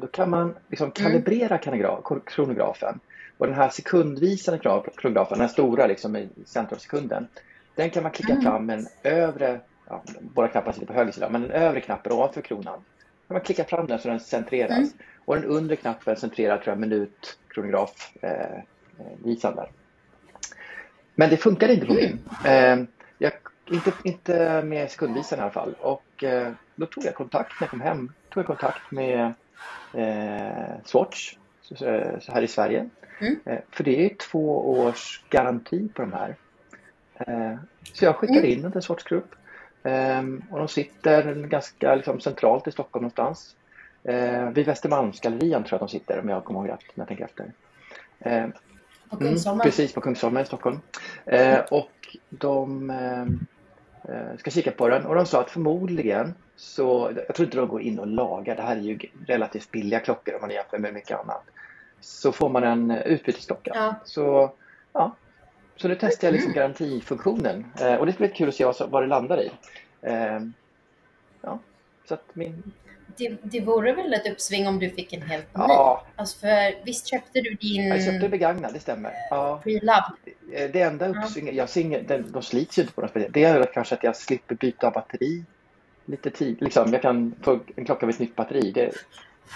då 0.00 0.06
kan 0.06 0.30
man 0.30 0.54
liksom 0.68 0.90
kalibrera 0.90 1.58
kronogra- 1.58 2.20
kronografen. 2.26 3.00
Och 3.38 3.46
den 3.46 3.56
här 3.56 3.68
sekundvisande 3.68 4.58
kro- 4.60 4.96
kronografen, 4.96 5.38
den 5.38 5.46
här 5.46 5.52
stora 5.52 5.86
liksom 5.86 6.16
i 6.16 6.28
centrum 6.46 6.76
av 6.76 6.80
sekunden, 6.80 7.28
den 7.74 7.90
kan 7.90 8.02
man 8.02 8.12
klicka 8.12 8.32
Mm. 8.32 8.44
fram 8.44 8.66
med 8.66 8.78
den 8.78 8.86
övre 9.12 9.60
ja, 9.88 10.02
båda 10.20 10.48
knapparna 10.48 10.72
sitter 10.72 10.86
på 10.86 10.92
höger 10.92 11.12
sida, 11.12 11.28
men 11.28 11.42
den 11.42 11.50
övre 11.50 11.80
knappen 11.80 12.12
ovanför 12.12 12.40
kronan. 12.40 12.80
När 13.28 13.34
man 13.34 13.40
klickar 13.40 13.64
fram 13.64 13.86
den 13.86 13.98
så 13.98 14.08
den 14.08 14.20
centreras. 14.20 14.78
Mm. 14.78 14.90
Och 15.24 15.34
den 15.34 15.44
undre 15.44 15.76
knappen 15.76 16.16
centrerar 16.16 16.56
tror 16.58 16.68
jag 16.72 16.78
minut 16.80 17.38
kronograf 17.48 18.12
eh, 18.22 18.30
eh, 18.30 19.06
visan 19.24 19.56
där. 19.56 19.70
Men 21.14 21.30
det 21.30 21.36
funkade 21.36 21.74
inte 21.74 21.86
på 21.86 21.94
min. 21.94 22.18
Eh, 22.44 22.78
jag, 23.18 23.32
inte, 23.70 23.92
inte 24.04 24.62
med 24.62 24.90
sekundvisan 24.90 25.38
i 25.38 25.42
alla 25.42 25.50
fall. 25.50 25.74
Och 25.80 26.24
eh, 26.24 26.52
då 26.74 26.86
tog 26.86 27.04
jag 27.04 27.14
kontakt 27.14 27.52
när 27.60 27.64
jag 27.64 27.70
kom 27.70 27.80
hem. 27.80 28.12
Tog 28.28 28.40
jag 28.40 28.46
kontakt 28.46 28.90
med 28.90 29.20
eh, 29.20 29.30
Swatch 30.84 31.36
så, 31.62 31.74
så 32.20 32.32
här 32.32 32.42
i 32.42 32.48
Sverige. 32.48 32.88
Mm. 33.20 33.40
Eh, 33.44 33.58
för 33.70 33.84
det 33.84 34.04
är 34.04 34.14
två 34.14 34.70
års 34.70 35.22
garanti 35.30 35.88
på 35.94 36.02
de 36.02 36.12
här. 36.12 36.36
Eh, 37.14 37.56
så 37.92 38.04
jag 38.04 38.16
skickade 38.16 38.46
in 38.52 38.62
den 38.62 38.72
till 38.72 38.82
Swatch 38.82 39.04
Group. 39.04 39.34
Eh, 39.82 40.22
och 40.50 40.58
de 40.58 40.68
sitter 40.68 41.34
ganska 41.34 41.94
liksom, 41.94 42.20
centralt 42.20 42.66
i 42.68 42.72
Stockholm 42.72 43.02
någonstans. 43.02 43.56
Eh, 44.04 44.50
vid 44.50 44.66
Västermalmsgallerian 44.66 45.64
tror 45.64 45.72
jag 45.78 45.84
att 45.84 45.90
de 45.90 45.98
sitter 45.98 46.20
om 46.20 46.28
jag 46.28 46.44
kommer 46.44 46.60
ihåg 46.60 46.68
rätt 46.68 46.84
när 46.94 47.02
jag 47.02 47.08
tänker 47.08 47.24
efter. 47.24 47.52
Eh, 48.18 48.46
På 49.10 49.16
Mm, 49.16 49.28
Kungsholmen. 49.28 49.64
precis, 49.64 49.92
på 49.92 50.00
Kungsholmen 50.00 50.42
i 50.42 50.46
Stockholm. 50.46 50.80
Eh, 51.26 51.58
och 51.70 52.16
de 52.28 52.90
eh, 52.90 53.22
eh, 54.14 54.36
ska 54.38 54.50
kika 54.50 54.70
på 54.70 54.88
den 54.88 55.06
och 55.06 55.14
de 55.14 55.26
sa 55.26 55.40
att 55.40 55.50
förmodligen 55.50 56.34
så, 56.62 57.12
jag 57.26 57.36
tror 57.36 57.46
inte 57.46 57.56
de 57.56 57.68
går 57.68 57.82
in 57.82 57.98
och 57.98 58.06
lagar, 58.06 58.56
det 58.56 58.62
här 58.62 58.76
är 58.76 58.80
ju 58.80 58.98
relativt 59.26 59.70
billiga 59.70 60.00
klockor 60.00 60.34
om 60.34 60.40
man 60.40 60.50
jämför 60.50 60.78
med 60.78 60.94
mycket 60.94 61.18
annat. 61.20 61.42
Så 62.00 62.32
får 62.32 62.48
man 62.48 62.64
en 62.64 62.90
utbytesklocka. 62.90 63.70
Ja. 63.74 63.94
Så, 64.04 64.52
ja. 64.92 65.16
så 65.76 65.88
nu 65.88 65.96
testar 66.00 66.28
jag 66.28 66.32
liksom 66.32 66.52
garantifunktionen 66.52 67.66
eh, 67.80 67.94
och 67.94 68.06
det 68.06 68.12
ska 68.12 68.18
bli 68.18 68.28
kul 68.28 68.48
att 68.48 68.54
se 68.54 68.86
vad, 68.88 69.02
det 69.02 69.06
landar 69.06 69.40
i. 69.42 69.50
Eh, 70.02 70.40
ja, 71.40 71.58
så 72.08 72.14
att 72.14 72.24
min, 72.32 72.72
Det, 73.16 73.36
det 73.42 73.60
vore 73.60 73.92
väl 73.92 74.14
ett 74.14 74.32
uppsving 74.32 74.66
om 74.68 74.78
du 74.78 74.90
fick 74.90 75.12
en 75.12 75.22
helt 75.22 75.56
ny? 75.56 75.64
ja, 75.68 76.06
Alltså 76.16 76.38
för 76.38 76.84
visst 76.84 77.06
köpte 77.06 77.40
du 77.40 77.54
din 77.54 77.86
jag 77.86 78.04
köpte 78.04 78.28
begagnad, 78.28 78.72
det 78.72 78.80
stämmer. 78.80 79.12
Ja. 79.30 79.60
pre-loved? 79.64 80.12
Eh, 80.52 80.70
Det 80.70 80.80
enda 80.80 81.08
uppsvinget, 81.08 81.54
jag 81.54 81.68
ser 81.68 82.02
den, 82.02 82.32
de 82.32 82.42
slits 82.42 82.78
ju 82.78 82.82
inte 82.82 82.94
på 82.94 83.00
något 83.00 83.10
speciellt. 83.10 83.34
Det 83.34 83.44
är 83.44 83.64
kanske 83.74 83.94
att 83.94 84.04
jag 84.04 84.16
slipper 84.16 84.54
byta 84.54 84.90
batteri 84.90 85.44
lite 86.04 86.30
tid. 86.30 86.62
Liksom, 86.62 86.92
jag 86.92 87.02
kan 87.02 87.34
få 87.42 87.60
en 87.76 87.84
klocka 87.84 88.06
med 88.06 88.12
ett 88.12 88.18
nytt 88.20 88.36
batteri. 88.36 88.70
Det, 88.70 88.92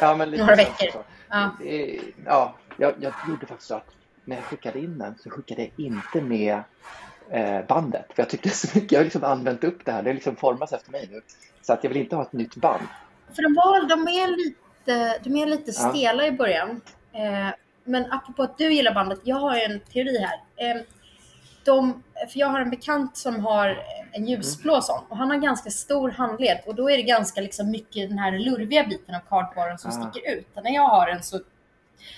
ja, 0.00 0.14
men 0.16 0.30
lite 0.30 0.42
Några 0.42 0.56
veckor. 0.56 0.90
så. 0.92 1.04
Ja. 1.28 1.50
Det, 1.60 2.00
ja, 2.24 2.54
jag, 2.76 2.94
jag 3.00 3.12
gjorde 3.28 3.46
faktiskt 3.46 3.68
så 3.68 3.74
att 3.74 3.90
när 4.24 4.36
jag 4.36 4.44
skickade 4.44 4.78
in 4.78 4.98
den 4.98 5.14
så 5.18 5.30
skickade 5.30 5.62
jag 5.62 5.70
inte 5.86 6.20
med 6.20 6.62
eh, 7.30 7.60
bandet. 7.68 8.06
För 8.14 8.22
jag 8.22 8.30
tyckte 8.30 8.48
så 8.50 8.68
mycket, 8.78 8.92
jag 8.92 8.98
har 8.98 9.04
liksom 9.04 9.24
använt 9.24 9.64
upp 9.64 9.84
det 9.84 9.92
här. 9.92 10.02
Det 10.02 10.12
liksom 10.12 10.36
formats 10.36 10.72
efter 10.72 10.90
mig 10.92 11.08
nu. 11.12 11.20
Så 11.62 11.72
att 11.72 11.84
jag 11.84 11.88
vill 11.88 11.98
inte 12.02 12.16
ha 12.16 12.22
ett 12.22 12.32
nytt 12.32 12.56
band. 12.56 12.82
För 13.34 13.42
de, 13.42 13.54
var, 13.54 13.88
de 13.88 14.08
är 14.08 14.36
lite, 14.36 15.18
de 15.24 15.36
är 15.36 15.46
lite 15.46 15.72
Ja. 15.76 15.90
stela 15.90 16.26
i 16.26 16.32
början. 16.32 16.80
Eh, 17.12 17.54
men 17.84 18.12
apropå 18.12 18.42
att 18.42 18.58
du 18.58 18.72
gillar 18.72 18.94
bandet, 18.94 19.20
jag 19.24 19.36
har 19.36 19.56
en 19.56 19.80
teori 19.80 20.18
här. 20.18 20.40
Eh, 20.70 20.82
de, 21.66 22.02
för 22.32 22.38
jag 22.40 22.46
har 22.46 22.60
en 22.60 22.70
bekant 22.70 23.16
som 23.16 23.40
har 23.44 23.82
en 24.12 24.26
ljusblå 24.26 24.80
sån 24.80 25.04
och 25.08 25.16
han 25.16 25.30
har 25.30 25.36
ganska 25.36 25.70
stor 25.70 26.10
handled 26.10 26.60
och 26.66 26.74
då 26.74 26.90
är 26.90 26.96
det 26.96 27.02
ganska 27.02 27.40
liksom 27.40 27.70
mycket 27.70 28.08
den 28.08 28.18
här 28.18 28.32
lurviga 28.38 28.84
biten 28.84 29.14
av 29.14 29.20
cardboarden 29.28 29.78
som 29.78 29.90
Ah. 29.90 30.10
sticker 30.10 30.30
ut. 30.36 30.46
Och 30.54 30.64
när 30.64 30.70
jag 30.74 30.88
har 30.88 31.06
den 31.06 31.22
så 31.22 31.40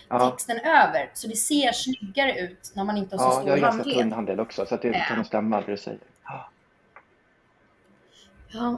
Ja, 0.09 0.31
täcks 0.31 0.47
den 0.47 0.59
över 0.59 1.11
så 1.15 1.29
det 1.29 1.37
ser 1.37 1.73
snyggare 1.73 2.39
ut 2.41 2.73
när 2.75 2.85
man 2.85 2.97
inte 2.97 3.17
har 3.17 3.19
så 3.19 3.25
ja 3.29 3.33
stor 3.41 3.49
jag 3.49 3.55
har 3.57 3.61
ganska 3.61 3.83
handled. 3.83 3.99
tunn 3.99 4.13
handled 4.13 4.41
också. 4.41 4.67
Så 4.67 4.75
att 4.75 4.83
det 4.83 4.93
kan 5.09 5.17
nog 5.17 5.27
stämma 5.27 5.61
det 5.61 5.67
du 5.73 5.77
säger. 5.77 6.01
Ja. 6.25 6.51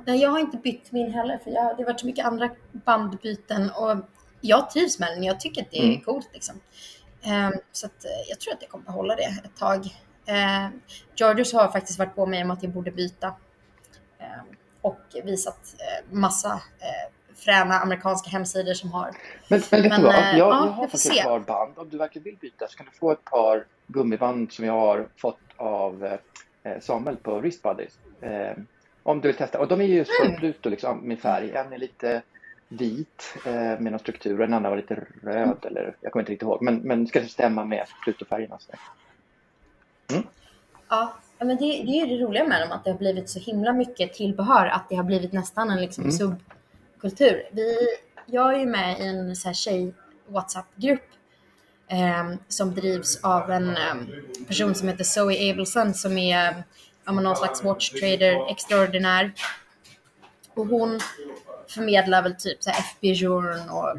Ja, 0.06 0.14
jag 0.14 0.30
har 0.30 0.38
inte 0.38 0.56
bytt 0.56 0.92
min 0.92 1.14
heller 1.14 1.38
för 1.44 1.50
jag, 1.50 1.76
det 1.76 1.82
har 1.82 1.84
varit 1.90 2.00
så 2.00 2.06
mycket 2.06 2.26
andra 2.26 2.50
bandbyten 2.72 3.70
och 3.70 3.96
jag 4.40 4.70
trivs 4.70 4.98
med 4.98 5.08
den. 5.08 5.22
Jag 5.24 5.40
tycker 5.40 5.62
att 5.62 5.70
det 5.70 5.78
är 5.78 5.88
Mm. 5.88 6.00
coolt 6.00 6.28
liksom. 6.32 6.60
Ehm, 7.22 7.52
så 7.72 7.86
att, 7.86 8.04
eh, 8.04 8.10
jag 8.28 8.40
tror 8.40 8.54
att 8.54 8.62
jag 8.62 8.70
kommer 8.70 8.84
behålla 8.84 9.16
det 9.16 9.22
ett 9.44 9.56
tag. 9.58 9.96
Uh, 10.30 10.68
Georgios 11.14 11.52
har 11.52 11.68
faktiskt 11.68 11.98
varit 11.98 12.14
på 12.14 12.26
mig 12.26 12.42
om 12.44 12.50
att 12.50 12.62
jag 12.62 12.72
borde 12.72 12.90
byta. 12.90 13.34
Ehm, 14.18 14.46
och 14.80 15.00
visat 15.24 15.74
uh, 15.74 16.16
massa 16.16 16.54
uh, 16.54 17.12
fräna 17.40 17.74
amerikanska 17.74 18.30
hemsidor 18.30 18.74
som 18.74 18.92
har. 18.92 19.10
Men, 19.48 19.60
men 19.70 19.82
vet 19.82 19.90
Men, 19.90 20.00
du 20.00 20.06
vad? 20.06 20.14
eh, 20.14 20.20
Jag, 20.20 20.38
ja, 20.38 20.64
jag 20.64 20.72
har 20.72 20.82
faktiskt 20.82 21.16
ett 21.16 21.24
par 21.24 21.40
band. 21.40 21.78
Om 21.78 21.88
du 21.88 21.98
verkligen 21.98 22.24
vill 22.24 22.36
byta 22.40 22.66
så 22.68 22.76
kan 22.76 22.86
du 22.92 22.98
få 22.98 23.12
ett 23.12 23.24
par 23.24 23.64
gummiband 23.86 24.52
som 24.52 24.64
jag 24.64 24.72
har 24.72 25.08
fått 25.16 25.38
av 25.56 26.18
eh, 26.62 26.80
Samuel 26.80 27.16
på 27.16 27.38
Wrist 27.38 27.62
Buddies. 27.62 27.98
Eh, 28.20 28.56
om 29.02 29.20
du 29.20 29.28
vill 29.28 29.36
testa. 29.36 29.58
Och 29.58 29.68
de 29.68 29.80
är 29.80 29.84
ju 29.84 29.94
just 29.94 30.10
från 30.20 30.36
Pluto 30.36 30.68
liksom, 30.68 30.98
med 30.98 31.18
färg. 31.18 31.50
En 31.50 31.72
är 31.72 31.78
lite 31.78 32.22
vit 32.68 33.36
eh, 33.46 33.52
med 33.52 33.82
någon 33.82 33.98
struktur 33.98 34.38
och 34.38 34.44
en 34.44 34.54
annan 34.54 34.70
var 34.70 34.76
lite 34.76 35.06
röd 35.22 35.64
eller 35.64 35.96
jag 36.00 36.12
kommer 36.12 36.22
inte 36.22 36.32
riktigt 36.32 36.46
ihåg. 36.46 36.62
Men, 36.62 36.76
men 36.76 37.06
ska 37.06 37.20
det 37.20 37.28
stämma 37.28 37.64
med 37.64 37.86
Pluto-färgerna. 38.04 38.58
Så. 40.10 40.22
Ja, 40.88 41.12
men 41.38 41.56
det, 41.56 41.64
det 41.64 41.90
är 42.00 42.06
ju 42.06 42.16
det 42.16 42.24
roliga 42.24 42.44
med 42.44 42.60
dem 42.60 42.72
att 42.72 42.84
det 42.84 42.90
har 42.90 42.98
blivit 42.98 43.30
så 43.30 43.38
himla 43.38 43.72
mycket 43.72 44.14
tillbehör 44.14 44.66
att 44.66 44.88
det 44.88 44.94
har 44.96 45.04
blivit 45.04 45.32
nästan 45.32 45.70
en 45.70 45.80
liksom 45.80 46.04
Mm. 46.04 46.16
subkultur. 46.18 47.42
Vi, 47.52 47.76
jag 48.26 48.54
är 48.54 48.58
ju 48.58 48.66
med 48.66 49.00
i 49.00 49.06
en 49.06 49.36
så 49.36 49.48
här 49.48 49.54
tjej 49.54 49.94
WhatsApp-grupp 50.28 51.04
ehm, 51.88 52.36
som 52.48 52.74
drivs 52.74 53.20
av 53.24 53.50
en 53.50 53.76
ehm, 53.76 54.06
person 54.48 54.74
som 54.74 54.88
heter 54.88 55.04
Zoe 55.04 55.50
Abelson 55.50 55.94
som 55.94 56.18
är 56.18 56.64
ja, 57.04 57.12
någon 57.12 57.36
slags 57.36 57.64
watchtrader 57.64 58.50
extraordinär. 58.50 59.32
Och 60.54 60.66
hon 60.66 61.00
förmedlar 61.68 62.22
väl 62.22 62.34
typ 62.34 62.62
så 62.62 62.70
här 62.70 62.78
FB 62.80 63.06
Journ 63.12 63.70
och 63.70 63.98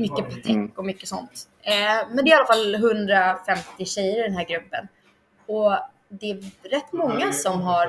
mycket 0.00 0.24
Patek 0.30 0.78
och 0.78 0.84
mycket 0.84 1.08
sånt. 1.08 1.48
Eh, 1.62 2.08
men 2.10 2.24
det 2.24 2.30
är 2.30 2.32
i 2.32 2.32
alla 2.32 2.46
fall 2.46 2.74
150 2.74 3.84
tjejer 3.84 4.18
i 4.18 4.22
den 4.22 4.36
här 4.36 4.44
gruppen. 4.44 4.88
Och 5.48 5.72
det 6.08 6.30
är 6.30 6.68
rätt 6.70 6.92
många 6.92 7.32
som 7.32 7.60
har 7.60 7.86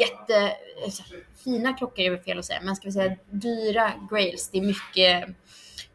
jätte 0.00 0.56
så 0.90 1.02
här, 1.02 1.22
fina 1.44 1.72
klockor 1.72 2.04
är 2.04 2.10
väl 2.10 2.20
fel 2.20 2.38
att 2.38 2.44
säga, 2.44 2.60
men 2.62 2.76
ska 2.76 2.88
vi 2.88 2.92
säga 2.92 3.16
dyra 3.30 3.92
grails. 4.10 4.48
Det 4.52 4.58
är 4.58 4.62
mycket 4.62 5.36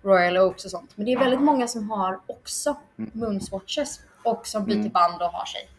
Royal 0.02 0.38
Oaks 0.38 0.66
och 0.66 0.72
sånt. 0.72 0.92
Men 0.96 1.06
det 1.06 1.14
är 1.14 1.20
väldigt 1.20 1.42
många 1.42 1.68
som 1.68 1.90
har 1.92 2.20
också 2.28 2.76
Moonswatches 2.96 4.00
och 4.24 4.48
som 4.48 4.66
byter 4.66 4.90
band 4.90 5.22
och 5.22 5.28
har 5.28 5.46
sig. 5.46 5.70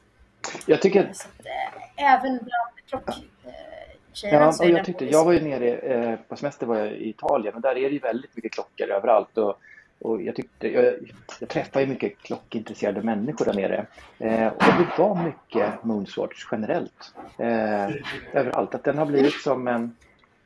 Jag 0.66 0.82
tycker 0.82 1.12
Så 1.12 1.28
att, 1.28 1.46
eh, 1.46 2.14
även 2.14 2.38
bland 2.38 2.70
klocktjejerna 2.88 4.44
Ja, 4.44 4.52
så 4.52 4.64
är 4.64 4.68
jag 4.68 4.84
tyckte, 4.84 5.04
jag 5.04 5.24
var 5.24 5.32
ju 5.32 5.40
nere 5.40 5.74
eh, 5.74 6.18
på 6.28 6.36
semester 6.36 6.66
var 6.66 6.76
jag 6.76 6.92
i 6.92 7.08
Italien 7.08 7.54
och 7.54 7.60
där 7.60 7.70
är 7.70 7.74
det 7.88 7.94
ju 7.94 7.98
väldigt 7.98 8.36
mycket 8.36 8.52
klockor 8.52 8.90
överallt. 8.90 9.38
Och, 9.38 9.60
och 10.00 10.22
jag, 10.22 10.36
tyckte, 10.36 10.68
jag, 10.68 10.94
jag 11.40 11.48
träffar 11.48 11.80
ju 11.80 11.86
mycket 11.86 12.18
klockintresserade 12.18 13.02
människor 13.02 13.44
där 13.44 13.54
nere. 13.54 13.86
Eh, 14.18 14.46
och 14.46 14.62
det 14.78 15.02
var 15.02 15.14
mycket 15.24 15.84
Moonswatch 15.84 16.46
generellt. 16.52 17.14
Eh, 17.38 17.88
överallt. 18.32 18.74
Att 18.74 18.84
den 18.84 18.98
har 18.98 19.06
blivit 19.06 19.40
som 19.40 19.68
en... 19.68 19.96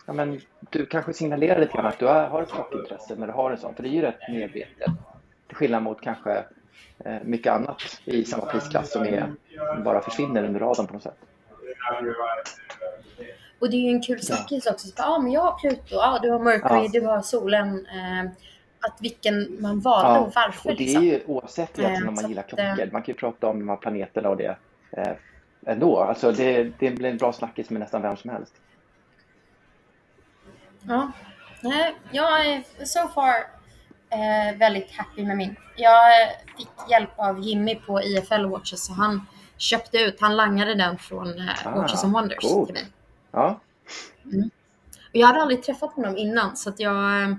Ja, 0.06 0.12
men, 0.12 0.40
du 0.70 0.86
kanske 0.86 1.12
signalerar 1.12 1.60
lite 1.60 1.72
grann 1.72 1.86
att 1.86 1.98
du 1.98 2.06
har 2.06 2.42
ett 2.42 2.52
klockintresse 2.52 3.14
när 3.16 3.26
du 3.26 3.32
har 3.32 3.50
en 3.50 3.58
sån. 3.58 3.74
För 3.74 3.82
det 3.82 3.88
är 3.88 3.90
ju 3.90 4.02
rätt 4.02 4.28
medvetet. 4.28 4.90
Till 5.46 5.56
skillnad 5.56 5.82
mot 5.82 6.00
kanske 6.00 6.44
eh, 7.04 7.16
mycket 7.24 7.52
annat 7.52 7.82
i 8.04 8.24
samma 8.24 8.46
prisklass 8.46 8.92
som 8.92 9.02
är, 9.02 9.32
bara 9.84 10.00
försvinner 10.00 10.44
under 10.44 10.60
radarn 10.60 10.86
på 10.86 10.92
något 10.92 11.02
sätt. 11.02 11.18
Och 13.58 13.70
det 13.70 13.76
är 13.76 13.80
ju 13.80 13.90
en 13.90 14.02
kul 14.02 14.22
snackis 14.22 14.66
också. 14.66 14.88
Så, 14.88 14.94
Ja, 14.96 15.18
men 15.18 15.32
jag 15.32 15.40
har 15.40 15.58
Pluto, 15.58 15.84
ja, 15.90 16.18
du 16.22 16.30
har 16.30 16.38
Mercury, 16.38 16.84
Ja. 16.84 17.00
du 17.00 17.06
har 17.06 17.22
solen. 17.22 17.86
Eh, 17.86 18.30
att 18.82 18.96
vilken 19.00 19.56
man 19.62 19.80
valde 19.80 20.08
Ja, 20.08 20.18
och 20.20 20.32
varför. 20.34 20.70
och 20.70 20.76
det 20.76 20.82
är 20.82 20.86
liksom. 20.86 21.04
ju 21.04 21.20
oavsett 21.26 21.78
egentligen 21.78 22.02
Eh, 22.02 22.08
om 22.08 22.14
man 22.14 22.22
så 22.24 22.28
gillar 22.28 22.42
att, 22.42 22.52
eh, 22.58 22.74
klockor. 22.74 22.92
Man 22.92 23.02
kan 23.02 23.12
ju 23.14 23.18
prata 23.18 23.46
om 23.46 23.58
de 23.58 23.68
här 23.68 23.76
planeterna 23.76 24.28
och 24.28 24.36
det 24.36 24.56
eh, 24.90 25.12
ändå. 25.66 26.00
Alltså 26.00 26.32
det, 26.32 26.72
det 26.78 26.90
blir 26.90 27.10
en 27.10 27.16
bra 27.16 27.32
snackis 27.32 27.70
med 27.70 27.80
nästan 27.80 28.02
vem 28.02 28.16
som 28.16 28.30
helst. 28.30 28.54
Ja. 30.82 31.12
Nej, 31.60 31.94
jag 32.10 32.46
är 32.46 32.62
so 32.84 33.08
far 33.08 33.34
eh, 34.10 34.58
väldigt 34.58 34.90
happy 34.96 35.24
med 35.24 35.36
min. 35.36 35.56
Jag 35.76 36.00
fick 36.56 36.90
hjälp 36.90 37.10
av 37.16 37.40
Jimmy 37.40 37.74
på 37.74 38.02
IFL 38.02 38.44
Watches 38.46 38.84
så 38.86 38.92
han 38.92 39.26
köpte 39.56 39.98
ut, 39.98 40.20
han 40.20 40.36
langade 40.36 40.74
den 40.74 40.98
från 40.98 41.38
eh, 41.38 41.66
Ah, 41.66 41.70
Watches 41.70 42.04
and 42.04 42.12
Wonders 42.12 42.38
coolt. 42.38 42.66
till 42.66 42.74
mig. 42.74 42.86
Ja, 43.30 43.60
Och 45.10 45.16
jag 45.16 45.26
hade 45.26 45.40
aldrig 45.42 45.62
träffat 45.62 45.92
honom 45.92 46.16
innan 46.16 46.56
så 46.56 46.68
att 46.70 46.80
jag, 46.80 47.22
eh, 47.22 47.34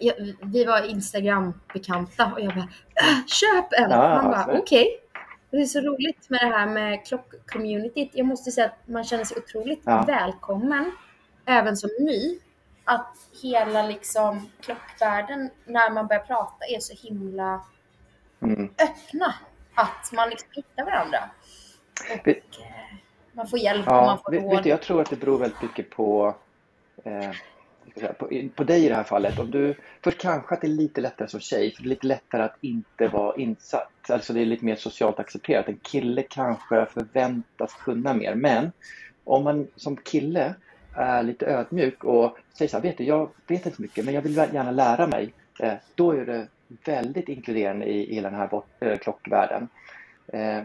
jag 0.00 0.14
vi 0.42 0.64
var 0.64 0.82
Instagram-bekanta 0.90 2.32
och 2.32 2.40
jag 2.40 2.54
bara 2.54 2.68
äh, 2.94 3.26
köp 3.26 3.72
en! 3.72 3.90
Ja, 3.90 4.06
han 4.06 4.30
bara 4.30 4.58
okej. 4.58 4.98
Och 5.50 5.56
Det 5.58 5.62
är 5.62 5.66
så 5.66 5.80
roligt 5.80 6.30
med 6.30 6.40
det 6.40 6.46
här 6.46 6.66
med 6.66 7.06
klock-communityt. 7.06 8.10
Jag 8.12 8.26
måste 8.26 8.50
säga 8.50 8.66
att 8.66 8.88
man 8.88 9.04
känner 9.04 9.24
sig 9.24 9.36
otroligt 9.36 9.82
Ja. 9.84 10.04
välkommen, 10.06 10.92
även 11.46 11.76
som 11.76 11.90
ny. 11.98 12.38
Att 12.84 13.16
hela 13.42 13.82
liksom 13.82 14.48
klockvärlden, 14.60 15.50
när 15.64 15.90
man 15.90 16.06
börjar 16.06 16.22
prata, 16.22 16.64
är 16.68 16.80
så 16.80 17.08
himla 17.08 17.62
mm. 18.42 18.64
öppna. 18.64 19.34
Att 19.74 20.12
man 20.12 20.30
liksom 20.30 20.48
hittar 20.52 20.84
varandra. 20.84 21.18
Och, 22.12 22.18
Det- 22.24 22.30
eh, 22.36 22.96
man 23.32 23.46
får 23.46 23.58
hjälp 23.58 23.86
och 23.88 23.92
Ja, 23.92 24.04
man 24.06 24.18
får 24.18 24.32
råd. 24.32 24.66
jag 24.66 24.82
tror 24.82 25.00
att 25.00 25.10
det 25.10 25.16
beror 25.16 25.38
väldigt 25.38 25.62
mycket 25.62 25.90
på, 25.90 26.34
eh, 27.04 27.30
på, 28.18 28.48
på 28.54 28.64
dig 28.64 28.84
i 28.84 28.88
det 28.88 28.94
här 28.94 29.02
fallet. 29.04 29.38
Om 29.38 29.50
du, 29.50 29.74
först 30.02 30.18
kanske 30.18 30.54
att 30.54 30.60
det 30.60 30.66
är 30.66 30.68
lite 30.68 31.00
lättare 31.00 31.28
som 31.28 31.40
tjej, 31.40 31.74
för 31.74 31.82
det 31.82 31.86
är 31.86 31.90
lite 31.90 32.06
lättare 32.06 32.42
att 32.42 32.56
inte 32.60 33.08
vara 33.08 33.36
insatt. 33.36 34.10
Alltså 34.10 34.32
det 34.32 34.40
är 34.40 34.46
lite 34.46 34.64
mer 34.64 34.76
socialt 34.76 35.18
accepterat. 35.18 35.68
En 35.68 35.78
kille 35.82 36.22
kanske 36.22 36.86
förväntas 36.86 37.74
kunna 37.74 38.14
mer. 38.14 38.34
Men 38.34 38.72
om 39.24 39.44
man 39.44 39.66
som 39.76 39.96
kille 39.96 40.54
är 40.94 41.22
lite 41.22 41.46
ödmjuk 41.46 42.04
och 42.04 42.38
säger 42.52 42.68
så 42.68 42.76
här, 42.76 42.82
vet 42.82 42.98
du, 42.98 43.04
jag 43.04 43.30
vet 43.46 43.66
inte 43.66 43.76
så 43.76 43.82
mycket, 43.82 44.04
men 44.04 44.14
jag 44.14 44.22
vill 44.22 44.36
gärna 44.36 44.70
lära 44.70 45.06
mig. 45.06 45.32
Eh, 45.60 45.74
då 45.94 46.12
är 46.12 46.26
det 46.26 46.46
väldigt 46.84 47.28
inkluderande 47.28 47.86
i, 47.86 48.14
hela 48.14 48.30
den 48.30 48.38
här 48.38 48.48
bort, 48.48 48.68
eh, 48.80 48.98
klockvärlden. 48.98 49.68
Eh, 50.26 50.64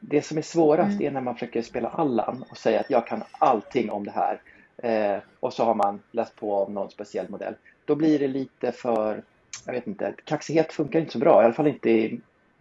det 0.00 0.22
som 0.22 0.38
är 0.38 0.42
svårast 0.42 1.00
är 1.00 1.10
när 1.10 1.20
man 1.20 1.34
försöker 1.34 1.62
spela 1.62 1.88
Allan 1.88 2.44
och 2.50 2.56
säga 2.56 2.80
att 2.80 2.90
jag 2.90 3.06
kan 3.06 3.22
allting 3.32 3.90
om 3.90 4.04
det 4.04 4.10
här. 4.10 4.40
Eh, 4.78 5.16
och 5.40 5.52
så 5.52 5.64
har 5.64 5.74
man 5.74 6.02
läst 6.10 6.36
på 6.36 6.54
om 6.54 6.74
någon 6.74 6.90
speciell 6.90 7.28
modell. 7.28 7.54
Då 7.84 7.94
blir 7.94 8.18
det 8.18 8.28
lite 8.28 8.72
för, 8.72 9.22
jag 9.66 9.72
vet 9.72 9.86
inte, 9.86 10.14
kaxighet 10.24 10.72
funkar 10.72 11.00
inte 11.00 11.12
så 11.12 11.18
bra. 11.18 11.42
I 11.42 11.44
alla 11.44 11.54
fall 11.54 11.66
inte 11.66 11.90
i 11.90 12.20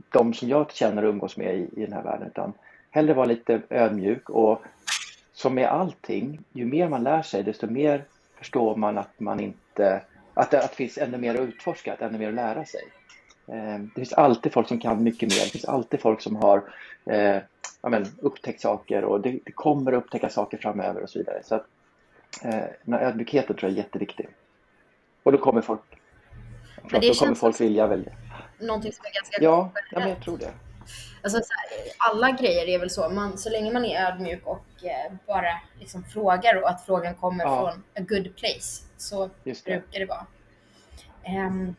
de 0.09 0.33
som 0.33 0.49
jag 0.49 0.71
känner 0.71 1.03
och 1.03 1.09
umgås 1.09 1.37
med 1.37 1.55
i, 1.55 1.69
i 1.81 1.85
den 1.85 1.93
här 1.93 2.03
världen. 2.03 2.27
Utan 2.27 2.53
hellre 2.91 3.13
vara 3.13 3.25
lite 3.25 3.61
ödmjuk 3.69 4.29
och 4.29 4.61
som 5.33 5.55
med 5.55 5.67
allting, 5.67 6.39
ju 6.53 6.65
mer 6.65 6.89
man 6.89 7.03
lär 7.03 7.21
sig 7.21 7.43
desto 7.43 7.67
mer 7.67 8.03
förstår 8.37 8.75
man 8.75 8.97
att 8.97 9.19
man 9.19 9.39
inte, 9.39 10.01
att 10.33 10.51
det, 10.51 10.63
att 10.63 10.69
det 10.69 10.75
finns 10.75 10.97
ännu 10.97 11.17
mer 11.17 11.35
att 11.35 11.41
utforska, 11.41 11.93
att 11.93 12.01
ännu 12.01 12.17
mer 12.17 12.27
att 12.27 12.33
lära 12.33 12.65
sig. 12.65 12.81
Eh, 13.47 13.79
Det 13.79 13.95
finns 13.95 14.13
alltid 14.13 14.53
folk 14.53 14.67
som 14.67 14.79
kan 14.79 15.03
mycket 15.03 15.29
mer. 15.29 15.43
Det 15.43 15.51
finns 15.51 15.65
alltid 15.65 15.99
folk 16.01 16.21
som 16.21 16.35
har 16.35 16.63
eh, 17.05 17.37
ja, 17.81 17.89
men, 17.89 18.05
upptäckt 18.19 18.61
saker 18.61 19.03
och 19.03 19.21
det, 19.21 19.39
det 19.45 19.51
kommer 19.51 19.91
att 19.91 20.03
upptäcka 20.03 20.29
saker 20.29 20.57
framöver 20.57 21.03
och 21.03 21.09
så 21.09 21.19
vidare. 21.19 21.41
Så 21.43 21.55
att, 21.55 21.65
eh, 22.43 22.65
den 22.83 22.93
här 22.93 23.01
ödmjukheten 23.01 23.55
tror 23.55 23.69
jag 23.71 23.77
är 23.79 23.83
jätteviktig. 23.83 24.29
Och 25.23 25.31
då 25.31 25.37
kommer 25.37 25.61
folk, 25.61 25.81
Men 26.91 27.01
det 27.01 27.07
då 27.07 27.13
kommer 27.13 27.35
folk 27.35 27.61
vilja 27.61 27.87
välja. 27.87 28.13
Någonting 28.59 28.91
som 28.93 29.05
är 29.05 29.13
ganska 29.13 29.43
Ja, 29.43 29.71
ja 29.91 29.99
men 29.99 30.09
jag 30.09 30.21
tror 30.23 30.37
det. 30.37 30.51
Alltså, 31.21 31.37
så 31.39 31.53
här, 31.53 32.11
alla 32.11 32.31
grejer 32.31 32.67
är 32.67 32.79
väl 32.79 32.89
så. 32.89 33.09
Man, 33.09 33.37
så 33.37 33.49
länge 33.49 33.73
man 33.73 33.85
är 33.85 34.05
ödmjuk 34.11 34.47
och 34.47 34.65
eh, 34.83 35.13
bara 35.27 35.61
liksom 35.79 36.03
frågar 36.03 36.61
och 36.61 36.69
att 36.69 36.85
frågan 36.85 37.15
kommer 37.15 37.43
Ja. 37.43 37.57
från 37.71 37.83
a 38.03 38.05
good 38.09 38.35
place 38.35 38.83
så 38.97 39.29
det. 39.43 39.63
brukar 39.65 39.99
det 39.99 40.05
vara. 40.05 40.25
Ehm, 41.23 41.75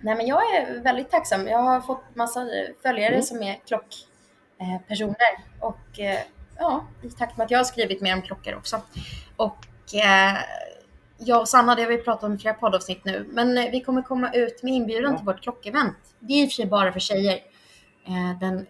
nej 0.00 0.14
men 0.16 0.26
jag 0.26 0.42
är 0.56 0.80
väldigt 0.82 1.10
tacksam. 1.10 1.46
Jag 1.48 1.58
har 1.58 1.80
fått 1.80 2.02
massa 2.14 2.46
följare 2.82 3.12
Mm. 3.14 3.22
som 3.22 3.42
är 3.42 3.60
klockpersoner. 3.66 5.16
Eh, 5.60 5.66
och 5.66 6.00
eh, 6.00 6.18
ja, 6.62 6.86
i 7.02 7.10
takt 7.10 7.36
med 7.36 7.44
att 7.44 7.50
jag 7.50 7.58
har 7.58 7.64
skrivit 7.64 8.00
mer 8.00 8.14
om 8.14 8.22
klockor 8.22 8.54
också. 8.54 8.80
Och 9.36 9.94
eh, 9.94 10.36
jag 11.18 11.40
och 11.40 11.48
Sanna, 11.48 11.74
det 11.74 11.82
har 11.82 11.88
vi 11.88 11.98
pratat 11.98 12.24
om 12.24 12.34
i 12.34 12.38
flera 12.38 12.54
poddavsnitt 12.54 13.04
nu, 13.04 13.26
men 13.30 13.58
eh, 13.58 13.70
vi 13.70 13.80
kommer 13.80 14.02
komma 14.02 14.32
ut 14.32 14.62
med 14.62 14.72
inbjudan 14.72 15.16
till 15.16 15.26
vårt 15.26 15.40
klockevent. 15.42 15.96
Det 16.18 16.32
är 16.32 16.42
i 16.42 16.46
och 16.46 16.50
för 16.50 16.54
sig 16.54 16.66
bara 16.66 16.92
för 16.92 17.00
tjejer. 17.00 17.38
Eh, 18.06 18.38
den 18.40 18.66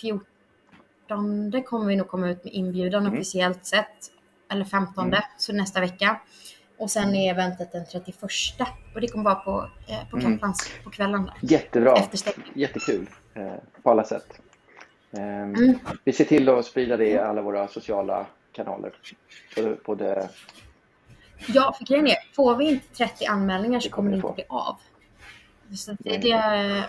14 0.00 1.62
kommer 1.66 1.86
vi 1.86 1.96
nog 1.96 2.08
komma 2.08 2.28
ut 2.30 2.44
med 2.44 2.52
inbjudan 2.52 3.02
Mm. 3.02 3.12
officiellt 3.12 3.66
sett. 3.66 4.10
Eller 4.52 4.64
15, 4.64 5.14
så 5.38 5.52
nästa 5.52 5.80
vecka. 5.80 6.20
Och 6.78 6.90
sen 6.90 7.14
är 7.14 7.30
eventet 7.30 7.72
den 7.72 7.86
31 7.86 8.22
och 8.94 9.00
det 9.00 9.08
kommer 9.08 9.24
vara 9.24 9.34
på, 9.34 9.70
eh, 9.88 10.10
på 10.10 10.16
Mm. 10.16 10.32
Kaplans 10.32 10.70
på 10.84 10.90
kvällen. 10.90 11.24
Där. 11.24 11.34
Jättebra. 11.40 11.96
Jättekul 12.54 13.06
eh, 13.34 13.52
på 13.82 13.90
alla 13.90 14.04
sätt. 14.04 14.40
Eh, 15.16 15.42
Mm. 15.42 15.78
Vi 16.04 16.12
ser 16.12 16.24
till 16.24 16.48
att 16.48 16.64
sprida 16.66 16.96
det 16.96 17.08
i 17.08 17.18
alla 17.18 17.42
våra 17.42 17.68
sociala 17.68 18.26
kanaler. 18.52 18.92
Både, 19.84 20.28
Ja, 21.46 21.74
för 21.78 21.84
grejen 21.84 22.06
är, 22.06 22.16
får 22.34 22.56
vi 22.56 22.68
inte 22.68 22.94
30 22.94 23.24
anmälningar 23.26 23.80
så 23.80 23.90
kommer 23.90 24.10
det 24.10 24.16
inte 24.16 24.32
bli 24.34 24.44
av. 24.48 24.76
Så 25.76 25.96
det, 25.98 26.18
det, 26.18 26.28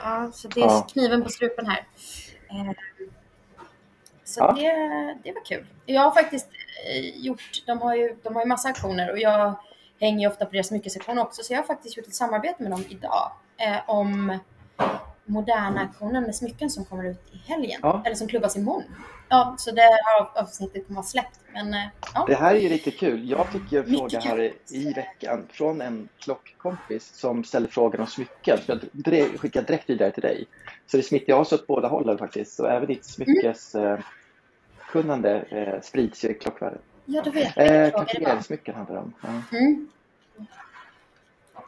ja, 0.03 0.31
så 0.33 0.47
det 0.47 0.59
är 0.61 0.65
Ja. 0.65 0.87
kniven 0.93 1.23
på 1.23 1.29
strupen 1.29 1.65
här. 1.65 1.85
Eh, 2.49 2.71
Så 4.23 4.39
Ja. 4.41 4.51
det, 4.51 5.17
det 5.23 5.31
var 5.33 5.45
kul. 5.45 5.65
Jag 5.85 6.01
har 6.01 6.11
faktiskt 6.11 6.47
eh, 6.93 7.17
gjort, 7.25 7.63
de 7.67 7.81
har 7.81 7.95
ju, 7.95 8.15
de 8.23 8.35
har 8.35 8.41
ju 8.41 8.47
massa 8.47 8.69
aktioner 8.69 9.11
och 9.11 9.19
jag 9.19 9.53
hänger 9.99 10.19
ju 10.19 10.27
ofta 10.27 10.45
på 10.45 10.51
deras 10.51 10.67
smyckessektion 10.67 11.17
också, 11.19 11.43
så 11.43 11.53
jag 11.53 11.59
har 11.59 11.63
faktiskt 11.65 11.97
gjort 11.97 12.07
ett 12.07 12.15
samarbete 12.15 12.63
med 12.63 12.71
dem 12.71 12.83
idag 12.89 13.31
eh, 13.57 13.89
om 13.89 14.37
moderna 15.25 15.81
aktionen 15.81 16.23
med 16.23 16.35
smycken 16.35 16.69
som 16.69 16.85
kommer 16.85 17.09
ut 17.09 17.19
i 17.31 17.37
helgen. 17.37 17.79
Ja. 17.83 18.01
Eller 18.05 18.15
som 18.15 18.27
klubbas 18.27 18.57
imorgon. 18.57 18.83
Ja, 19.29 19.55
så 19.57 19.71
det 19.71 19.81
här 19.81 20.41
avsnittet 20.41 20.87
kommer 20.87 20.95
vara 20.95 21.05
släppt. 21.05 21.39
Men 21.53 21.73
eh, 21.73 21.79
ja. 22.13 22.25
Det 22.27 22.35
här 22.35 22.55
är 22.55 22.59
ju 22.59 22.69
riktigt 22.69 22.99
kul. 22.99 23.29
Jag 23.29 23.47
fick 23.47 23.73
en 23.73 23.85
fråga 23.85 24.19
här 24.19 24.41
i, 24.41 24.53
i 24.69 24.93
veckan 24.93 25.47
från 25.51 25.81
en 25.81 26.09
klockkompis 26.19 27.15
som 27.15 27.43
ställde 27.43 27.69
frågan 27.69 28.01
om 28.01 28.07
smycken. 28.07 28.59
Jag 29.05 29.39
skickade 29.39 29.67
direkt 29.67 29.89
vidare 29.89 30.11
till 30.11 30.21
dig. 30.21 30.45
Så 30.87 30.97
det 30.97 31.03
smittar 31.03 31.33
av 31.33 31.43
sig 31.43 31.55
åt 31.55 31.67
båda 31.67 31.87
hållen 31.87 32.17
faktiskt. 32.17 32.55
Så 32.55 32.65
även 32.65 32.87
ditt 32.87 33.05
smyckeskunnande 33.05 33.97
eh, 33.97 34.05
kunnande, 34.91 35.39
eh, 35.49 35.81
sprids 35.81 36.25
ju 36.25 36.29
i 36.29 36.33
klockvärlden. 36.33 36.79
ja, 37.05 37.21
du 37.21 37.29
vet. 37.29 37.57
Eh. 37.57 37.89
Cartier-smycken 37.89 38.75
handlar 38.75 38.95
det 38.95 39.01
om. 39.01 39.13
Ja. 39.21 39.57
Mm. 39.57 39.87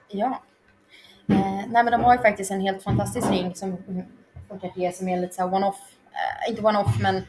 Ja. 0.07 0.41
Eh, 1.29 1.63
nej 1.67 1.83
men 1.83 1.91
de 1.91 2.03
har 2.03 2.15
ju 2.15 2.21
faktiskt 2.21 2.51
en 2.51 2.61
helt 2.61 2.83
fantastisk 2.83 3.31
ring 3.31 3.55
som 3.55 3.77
från 4.47 4.59
Cartier 4.59 4.91
som 4.91 5.07
är 5.07 5.21
lite 5.21 5.33
så 5.35 5.43
one-off. 5.43 5.77
Eh, 6.11 6.49
inte 6.49 6.61
one-off 6.61 7.01
men 7.01 7.21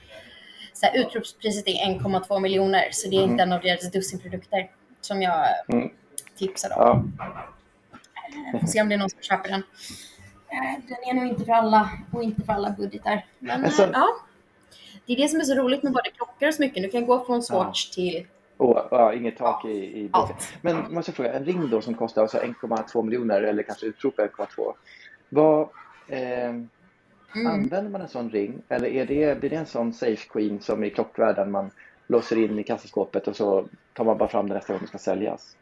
så 0.72 0.86
här, 0.86 0.96
utropspriset 0.98 1.68
är 1.68 1.72
1,2 1.86 2.40
miljoner 2.40 2.88
så 2.92 3.08
det 3.10 3.16
är 3.16 3.22
inte 3.24 3.42
en 3.42 3.52
av 3.52 3.60
deras 3.60 3.90
dussinprodukter 3.90 4.70
som 5.00 5.22
jag 5.22 5.46
Mm. 5.68 5.88
tipsade 6.38 6.74
om. 6.74 7.12
Ja. 7.18 7.24
Eh, 8.54 8.60
Får 8.60 8.66
se 8.66 8.82
om 8.82 8.88
det 8.88 8.94
är 8.94 8.98
någon 8.98 9.10
som 9.10 9.22
köper 9.22 9.48
den. 9.50 9.62
Den 10.88 10.98
är 11.10 11.14
nog 11.14 11.26
inte 11.26 11.44
för 11.44 11.52
alla 11.52 11.90
och 12.12 12.22
inte 12.22 12.42
för 12.42 12.52
alla 12.52 12.70
budgetar. 12.70 13.24
Men 13.38 13.64
Alltså- 13.64 13.90
ja. 13.92 14.06
Det 15.06 15.12
är 15.12 15.16
det 15.16 15.28
som 15.28 15.40
är 15.40 15.44
så 15.44 15.54
roligt 15.54 15.82
med 15.82 15.92
både 15.92 16.10
klockor 16.10 16.48
och 16.48 16.54
smycken. 16.54 16.82
Du 16.82 16.88
kan 16.88 17.06
gå 17.06 17.24
från 17.24 17.42
Swatch 17.42 17.90
till 17.90 18.26
Och, 18.56 18.88
ja, 18.90 19.12
inget 19.12 19.36
tak 19.36 19.64
i, 19.64 19.68
i. 19.68 20.10
Men 20.62 20.94
måste 20.94 21.10
jag 21.10 21.16
fråga, 21.16 21.32
en 21.32 21.44
ring 21.44 21.70
då 21.70 21.80
som 21.80 21.94
kostar 21.94 22.22
alltså 22.22 22.38
1,2 22.38 23.02
miljoner 23.02 23.42
eller 23.42 23.62
kanske 23.62 23.86
utrop 23.86 24.18
1,2. 24.18 24.72
Vad, 25.28 25.68
eh, 26.08 26.52
Mm. 27.36 27.52
Använder 27.52 27.90
man 27.90 28.00
en 28.00 28.08
sån 28.08 28.30
ring 28.30 28.62
eller 28.68 28.88
är 28.88 29.06
det, 29.06 29.40
blir 29.40 29.50
det 29.50 29.56
en 29.56 29.66
sån 29.66 29.92
safe 29.92 30.28
queen 30.28 30.60
som 30.60 30.84
i 30.84 30.90
klockvärlden 30.90 31.50
man 31.50 31.70
låser 32.06 32.44
in 32.44 32.58
i 32.58 32.62
kassaskåpet 32.62 33.28
och 33.28 33.36
så 33.36 33.68
tar 33.94 34.04
man 34.04 34.18
bara 34.18 34.28
fram 34.28 34.48
den 34.48 34.56
nästa 34.56 34.72
gång 34.72 34.80
den 34.80 34.88
ska 34.88 34.98
säljas? 34.98 35.56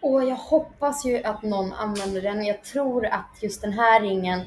Och 0.00 0.24
jag 0.24 0.36
hoppas 0.36 1.04
ju 1.04 1.22
att 1.22 1.42
någon 1.42 1.72
använder 1.72 2.22
den. 2.22 2.44
Jag 2.44 2.62
tror 2.62 3.06
att 3.06 3.42
just 3.42 3.62
den 3.62 3.72
här 3.72 4.00
ringen, 4.00 4.40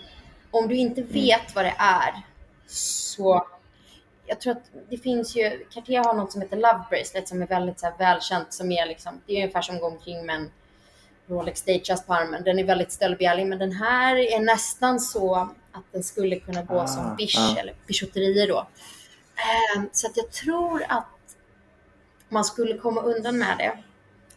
om 0.51 0.67
du 0.67 0.75
inte 0.75 1.01
vet 1.01 1.55
vad 1.55 1.65
det 1.65 1.75
är, 1.77 2.13
så 2.67 3.47
jag 4.33 4.41
tror 4.41 4.53
att 4.53 4.71
det 4.89 4.97
finns 4.97 5.35
ju, 5.35 5.65
Cartier 5.69 6.03
har 6.03 6.13
något 6.13 6.31
som 6.31 6.41
heter 6.41 6.57
Love 6.57 6.83
Bracelet 6.89 7.27
som 7.27 7.41
är 7.41 7.47
väldigt 7.47 7.79
så 7.79 7.85
här, 7.85 7.97
välkänt, 7.97 8.53
som 8.53 8.71
är 8.71 8.85
liksom, 8.85 9.21
det 9.25 9.33
är 9.33 9.37
ungefär 9.37 9.61
som 9.61 9.75
att 9.75 9.81
gå 9.81 9.87
omkring 9.87 10.25
med 10.25 10.35
en 10.35 10.51
Rolex 11.27 11.61
Datejust 11.61 12.07
på 12.07 12.13
armen. 12.13 12.43
Den 12.43 12.59
är 12.59 12.63
väldigt 12.63 12.91
stöldbegärlig, 12.91 13.47
men 13.47 13.59
den 13.59 13.71
här 13.71 14.15
är 14.15 14.39
nästan 14.39 14.99
så 14.99 15.35
att 15.71 15.83
den 15.91 16.03
skulle 16.03 16.39
kunna 16.39 16.63
gå 16.63 16.79
Ah, 16.79 16.87
som 16.87 17.15
bish 17.15 17.39
ah. 17.39 17.59
eller 17.59 17.73
bijouterier 17.87 18.47
då. 18.47 18.67
Ehm, 19.75 19.89
så 19.91 20.07
att 20.07 20.17
jag 20.17 20.31
tror 20.31 20.85
att 20.89 21.35
man 22.29 22.45
skulle 22.45 22.77
komma 22.77 23.01
undan 23.01 23.37
med 23.37 23.57
det. 23.57 23.77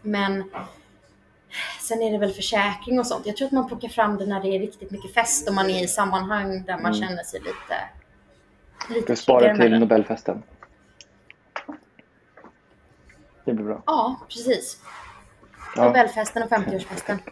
Men 0.03 0.51
sen 1.81 2.03
är 2.03 2.13
det 2.13 2.19
väl 2.19 2.33
försäkring 2.33 2.99
och 2.99 3.07
sånt. 3.07 3.27
Jag 3.27 3.37
tror 3.37 3.47
att 3.47 3.53
man 3.53 3.69
plockar 3.69 3.89
fram 3.89 4.17
det 4.17 4.27
när 4.27 4.41
det 4.41 4.49
är 4.49 4.61
riktigt 4.61 4.91
mycket 4.91 5.15
fest 5.15 5.49
och 5.49 5.55
man 5.55 5.71
är 5.71 5.85
i 5.85 5.89
sammanhang 5.89 6.65
där 6.67 6.79
man 6.79 6.95
känner 6.95 7.23
sig 7.23 7.41
lite... 7.41 7.96
lite 8.91 9.13
Du 9.13 9.17
sparar 9.17 9.55
till 9.55 9.71
det. 9.71 9.79
Nobelfesten. 9.79 10.43
Det 13.45 13.53
blir 13.55 13.65
bra. 13.65 13.83
Ja, 13.87 14.17
precis. 14.29 14.81
Ja. 15.77 15.85
Nobelfesten 15.85 16.43
och 16.43 16.49
50-årsfesten. 16.51 17.19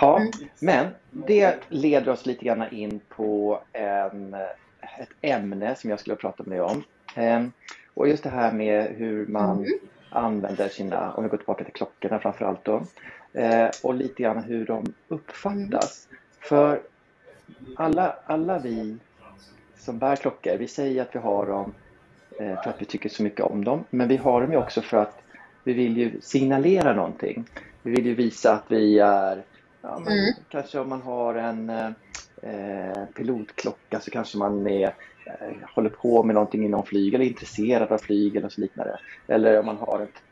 Ja, 0.00 0.16
Mm. 0.18 0.32
men 0.58 0.86
det 1.10 1.56
leder 1.68 2.12
oss 2.12 2.26
lite 2.26 2.44
grann 2.44 2.64
in 2.72 3.00
på 3.08 3.60
en, 3.72 4.34
ett 4.98 5.08
ämne 5.20 5.74
som 5.74 5.90
jag 5.90 6.00
skulle 6.00 6.16
prata 6.16 6.42
med 6.42 6.52
dig 6.52 6.60
om. 6.60 6.82
Ehm, 7.14 7.52
Och 7.94 8.08
just 8.08 8.22
det 8.22 8.30
här 8.30 8.52
med 8.52 8.86
hur 8.96 9.26
man 9.26 9.56
Mm. 9.58 9.78
använder 10.10 10.68
sina, 10.68 11.12
om 11.12 11.22
vi 11.22 11.28
går 11.28 11.36
tillbaka 11.36 11.64
till 11.64 11.72
klockorna 11.72 12.18
framför 12.18 12.44
allt 12.44 12.64
då, 12.64 12.82
eh, 13.32 13.68
och 13.82 13.94
lite 13.94 14.22
grann 14.22 14.42
hur 14.42 14.66
de 14.66 14.94
uppfattas. 15.08 16.06
Mm. 16.10 16.20
För 16.40 16.80
alla, 17.76 18.16
alla 18.26 18.58
vi 18.58 18.96
som 19.78 19.98
bär 19.98 20.16
klockor, 20.16 20.56
vi 20.56 20.68
säger 20.68 21.02
att 21.02 21.14
vi 21.14 21.18
har 21.18 21.46
dem 21.46 21.74
eh, 22.40 22.62
för 22.62 22.70
att 22.70 22.80
vi 22.82 22.84
tycker 22.84 23.08
så 23.08 23.22
mycket 23.22 23.40
om 23.40 23.64
dem, 23.64 23.84
men 23.90 24.08
vi 24.08 24.16
har 24.16 24.40
dem 24.40 24.52
ju 24.52 24.58
också 24.58 24.80
för 24.82 24.96
att 24.96 25.22
vi 25.64 25.72
vill 25.72 25.96
ju 25.96 26.20
signalera 26.20 26.92
någonting. 26.92 27.44
Vi 27.82 27.90
vill 27.90 28.06
ju 28.06 28.14
visa 28.14 28.52
att 28.52 28.64
vi 28.68 28.98
är, 28.98 29.42
ja, 29.82 29.98
men 30.04 30.12
Mm. 30.12 30.34
kanske 30.48 30.78
om 30.78 30.88
man 30.88 31.02
har 31.02 31.34
en, 31.34 31.70
eh, 32.42 33.04
pilotklocka 33.16 34.00
så 34.00 34.10
kanske 34.10 34.38
man 34.38 34.66
är, 34.66 34.94
eh, 35.26 35.34
håller 35.74 35.90
på 35.90 36.22
med 36.22 36.34
någonting 36.34 36.64
inom 36.64 36.86
flyg 36.86 37.14
eller 37.14 37.24
är 37.24 37.28
intresserad 37.28 37.92
av 37.92 37.98
flyg 37.98 38.36
eller 38.36 38.48
så 38.48 38.60
liknande. 38.60 38.98
Eller 39.28 39.58
om 39.58 39.66
man 39.66 39.76
har 39.76 40.00
ett... 40.00 40.22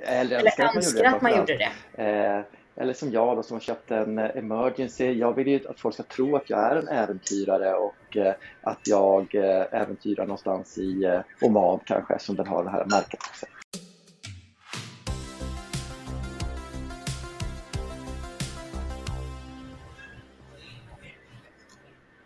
Eller, 0.00 0.38
eller 0.38 0.76
önskar 0.76 1.04
att 1.04 1.22
man 1.22 1.36
gjorde 1.36 1.56
det. 1.96 2.02
Eh, 2.04 2.40
eller 2.76 2.92
som 2.92 3.12
jag 3.12 3.36
då 3.36 3.42
som 3.42 3.54
har 3.54 3.60
köpt 3.60 3.90
en 3.90 4.18
eh, 4.18 4.36
Emergency. 4.36 5.12
Jag 5.12 5.32
vill 5.32 5.46
ju 5.46 5.68
att 5.68 5.80
folk 5.80 5.94
ska 5.94 6.02
tro 6.02 6.36
att 6.36 6.50
jag 6.50 6.72
är 6.72 6.76
en 6.76 6.88
äventyrare 6.88 7.74
och 7.74 8.16
eh, 8.16 8.34
att 8.62 8.80
jag 8.84 9.34
eh, 9.34 9.66
äventyrar 9.70 10.26
någonstans 10.26 10.78
i 10.78 11.22
Oman 11.40 11.80
kanske 11.84 12.18
som 12.18 12.36
den 12.36 12.46
har 12.46 12.64
det 12.64 12.70
här 12.70 12.84
märket 12.84 13.20
också. 13.28 13.46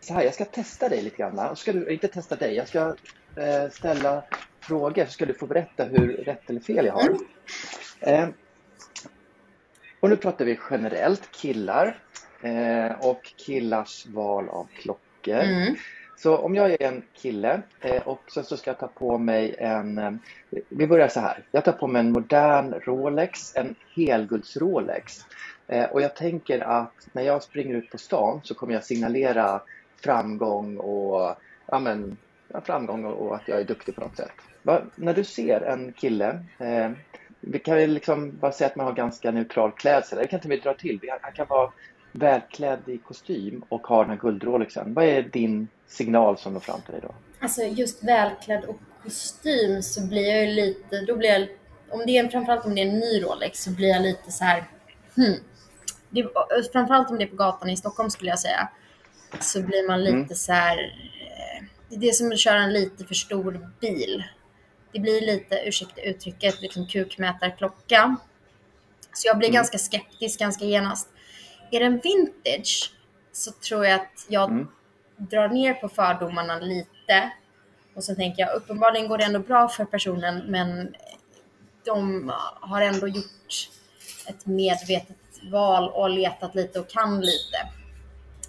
Så 0.01 0.15
här, 0.15 0.23
jag 0.23 0.35
ska 0.35 0.45
testa 0.45 0.89
dig 0.89 1.03
lite 1.03 1.17
grann. 1.17 1.57
Ska 1.57 1.73
du, 1.73 1.93
inte 1.93 2.09
testa 2.09 2.37
dig, 2.37 2.55
jag 2.55 2.69
ska 2.69 2.95
ställa 3.71 4.23
frågor 4.61 5.05
så 5.05 5.11
ska 5.11 5.27
du 5.27 5.35
få 5.35 5.47
berätta 5.47 5.85
hur 5.85 6.13
rätt 6.13 6.51
eller 6.51 6.61
fel 6.61 6.87
jag 6.87 6.93
har. 6.93 7.19
Och 10.01 10.11
nu 10.11 10.17
pratar 10.17 10.45
vi 10.45 10.59
generellt 10.71 11.31
killar 11.31 11.99
eh, 12.43 12.93
och 13.01 13.33
killars 13.37 14.07
val 14.07 14.49
av 14.49 14.67
klockor. 14.77 15.41
Mm. 15.41 15.75
Så 16.17 16.37
om 16.37 16.55
jag 16.55 16.71
är 16.71 16.83
en 16.83 17.03
kille 17.15 17.63
eh, 17.81 18.03
och 18.03 18.23
så, 18.27 18.43
så 18.43 18.57
ska 18.57 18.71
jag 18.71 18.79
ta 18.79 18.89
på 18.89 19.19
mig 19.19 19.55
en, 19.59 19.99
eh, 19.99 20.13
vi 20.69 20.87
börjar 20.87 21.09
så 21.09 21.21
här. 21.21 21.45
Jag 21.51 21.65
tar 21.65 21.73
på 21.73 21.87
mig 21.87 22.01
en 22.01 22.13
modern 22.13 22.75
Rolex, 22.85 23.57
en 23.57 23.75
helgulds 23.97 24.57
Rolex. 24.57 25.27
Eh, 25.67 25.85
och 25.85 26.03
jag 26.03 26.17
tänker 26.17 26.61
att 26.61 27.09
när 27.13 27.23
jag 27.23 27.43
springer 27.43 27.75
ut 27.75 27.91
på 27.91 27.99
stan 27.99 28.41
så 28.45 28.55
kommer 28.55 28.75
jag 28.75 28.85
signalera 28.85 29.61
framgång 30.01 30.77
och, 30.77 31.37
ja, 31.67 31.79
men, 31.79 32.17
framgång 32.65 33.05
och, 33.05 33.27
och 33.27 33.35
att 33.35 33.49
jag 33.49 33.61
är 33.61 33.65
duktig 33.65 33.95
på 33.95 34.01
något 34.01 34.17
sätt. 34.17 34.33
Va, 34.63 34.83
när 34.95 35.15
du 35.15 35.25
ser 35.25 35.61
en 35.61 35.93
kille 35.93 36.45
eh, 36.59 36.91
vi 37.41 37.59
kan 37.59 37.95
liksom 37.95 38.39
bara 38.41 38.53
säga 38.53 38.69
att 38.69 38.77
man 38.77 38.87
har 38.87 38.93
ganska 38.93 39.31
neutral 39.31 39.73
klädsel. 39.73 40.19
Det 40.19 40.27
kan 40.27 40.39
inte 40.39 40.49
vi 40.49 40.57
dra 40.57 40.75
till. 40.75 41.01
Han 41.23 41.33
kan 41.33 41.47
vara 41.47 41.73
välklädd 42.13 42.81
i 42.87 42.99
kostym 42.99 43.63
och 43.69 43.87
ha 43.87 44.01
den 44.01 44.11
här 44.11 44.17
guldrolexen. 44.17 44.95
Vad 44.95 45.05
är 45.05 45.23
din 45.23 45.69
signal 45.87 46.39
som 46.39 46.53
når 46.53 46.61
fram 46.61 46.81
till 46.81 46.93
dig 46.93 47.01
då? 47.03 47.15
Alltså 47.41 47.63
just 47.63 48.05
välklädd 48.05 48.65
och 48.65 48.81
kostym 49.03 49.83
så 49.83 50.07
blir 50.07 50.29
jag 50.29 50.47
ju 50.47 50.53
lite, 50.53 51.01
då 51.01 51.17
blir 51.17 51.29
jag, 51.29 51.49
om 51.89 52.03
det 52.07 52.19
är 52.19 52.29
framförallt 52.29 52.65
om 52.65 52.75
det 52.75 52.81
är 52.81 52.87
en 52.87 52.99
ny 52.99 53.23
Rolex 53.23 53.63
så 53.63 53.71
blir 53.71 53.89
jag 53.89 54.03
lite 54.03 54.33
så 54.33 54.45
här, 54.45 54.65
hmm. 55.17 55.35
Det, 56.11 56.27
framförallt 56.73 57.11
om 57.11 57.19
det 57.19 57.25
är 57.25 57.29
på 57.29 57.37
gatan 57.37 57.71
i 57.71 57.77
Stockholm 57.77 58.11
skulle 58.11 58.31
jag 58.31 58.39
säga, 58.39 58.69
så 59.41 59.63
blir 59.63 59.89
man 59.89 60.05
lite 60.05 60.17
mm. 60.17 60.29
så 60.29 60.53
här, 60.53 60.79
eh, 60.79 61.65
det 61.89 62.09
är 62.09 62.13
som 62.13 62.33
att 62.33 62.39
köra 62.39 62.59
en 62.59 62.73
lite 62.73 63.05
för 63.05 63.15
stor 63.15 63.71
bil 63.81 64.25
det 64.93 65.01
blir 65.01 65.21
lite, 65.21 65.63
ursäkta 65.65 66.01
uttrycket, 66.01 66.63
liksom 66.63 66.87
kukmätarklocka. 66.87 68.17
Så 69.13 69.29
jag 69.29 69.39
blir 69.39 69.49
mm. 69.49 69.55
ganska 69.55 69.79
skeptisk 69.79 70.39
ganska 70.39 70.65
genast. 70.65 71.09
Är 71.71 71.81
den 71.81 72.01
vintage 72.01 72.93
så 73.33 73.51
tror 73.51 73.87
jag 73.87 73.95
att 73.95 74.27
jag 74.29 74.51
mm. 74.51 74.69
drar 75.17 75.49
ner 75.49 75.75
på 75.75 75.89
fördomarna 75.89 76.59
lite. 76.59 77.31
Och 77.95 78.05
så 78.05 78.15
tänker 78.15 78.43
jag, 78.43 78.57
uppenbarligen 78.57 79.09
går 79.09 79.19
det 79.19 79.25
ändå 79.25 79.39
bra 79.39 79.69
för 79.69 79.85
personen 79.85 80.43
men 80.47 80.95
de 81.85 82.33
har 82.61 82.81
ändå 82.83 83.09
gjort 83.09 83.71
ett 84.27 84.47
medvetet 84.47 85.17
val 85.43 85.89
och 85.89 86.11
letat 86.11 86.55
lite 86.55 86.81
och 86.81 86.91
kan 86.91 87.21
lite. 87.21 87.69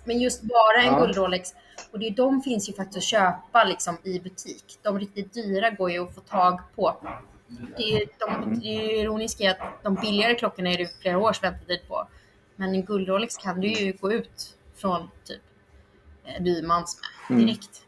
Men 0.03 0.19
just 0.19 0.41
bara 0.41 0.81
en 0.81 0.93
ja. 0.93 0.99
guld-Rolex 0.99 1.53
och 1.91 1.99
det 1.99 2.07
är, 2.07 2.11
de 2.11 2.41
finns 2.41 2.69
ju 2.69 2.73
faktiskt 2.73 2.97
att 2.97 3.03
köpa 3.03 3.63
liksom, 3.63 3.97
i 4.03 4.19
butik. 4.19 4.79
De 4.81 4.99
riktigt 4.99 5.33
dyra 5.33 5.69
går 5.69 5.91
ju 5.91 6.03
att 6.03 6.15
få 6.15 6.21
tag 6.21 6.59
på. 6.75 6.97
Det 7.77 7.83
är, 7.83 8.05
de, 8.19 8.59
det 8.59 8.67
är 8.67 9.01
ironiska 9.01 9.51
att 9.51 9.83
de 9.83 9.95
billigare 9.95 10.35
klockorna 10.35 10.69
är 10.69 10.77
det 10.77 11.01
flera 11.01 11.17
års 11.17 11.43
väntetid 11.43 11.79
på. 11.87 12.07
Men 12.55 12.75
en 12.75 12.85
guldrolex 12.85 13.37
kan 13.37 13.61
du 13.61 13.67
ju 13.67 13.93
gå 13.93 14.11
ut 14.11 14.57
från 14.75 15.09
typ 15.23 15.41
eh, 16.25 16.43
Bymans 16.43 17.01
med 17.29 17.35
mm. 17.35 17.47
direkt. 17.47 17.81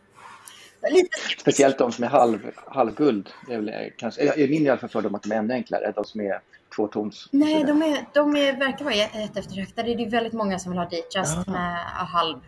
Mm. 0.89 1.07
Speciellt 1.39 1.77
de 1.77 1.91
som 1.91 2.03
är 2.03 2.07
halv, 2.07 2.51
halvguld. 2.65 3.29
Det 3.47 3.53
är 3.53 3.61
väl, 3.61 3.91
kanske, 3.97 4.21
är 4.21 4.39
i 4.39 4.69
alla 4.69 4.79
fall 4.79 4.89
fördom 4.89 5.15
att 5.15 5.23
de 5.23 5.31
är 5.31 5.35
ännu 5.35 5.53
enklare. 5.53 5.93
De 5.95 6.05
som 6.05 6.21
är 6.21 6.41
tvåtons. 6.75 7.29
Nej, 7.31 7.63
de, 7.63 7.81
är, 7.81 8.05
de 8.13 8.35
är, 8.35 8.57
verkar 8.57 8.85
vara 8.85 8.95
jätteeftertraktade. 8.95 9.95
Det 9.95 10.03
är 10.03 10.09
väldigt 10.09 10.33
många 10.33 10.59
som 10.59 10.71
vill 10.71 10.79
ha 10.79 10.85
Datejust 10.85 11.47
med 11.47 11.77
halv 11.85 12.39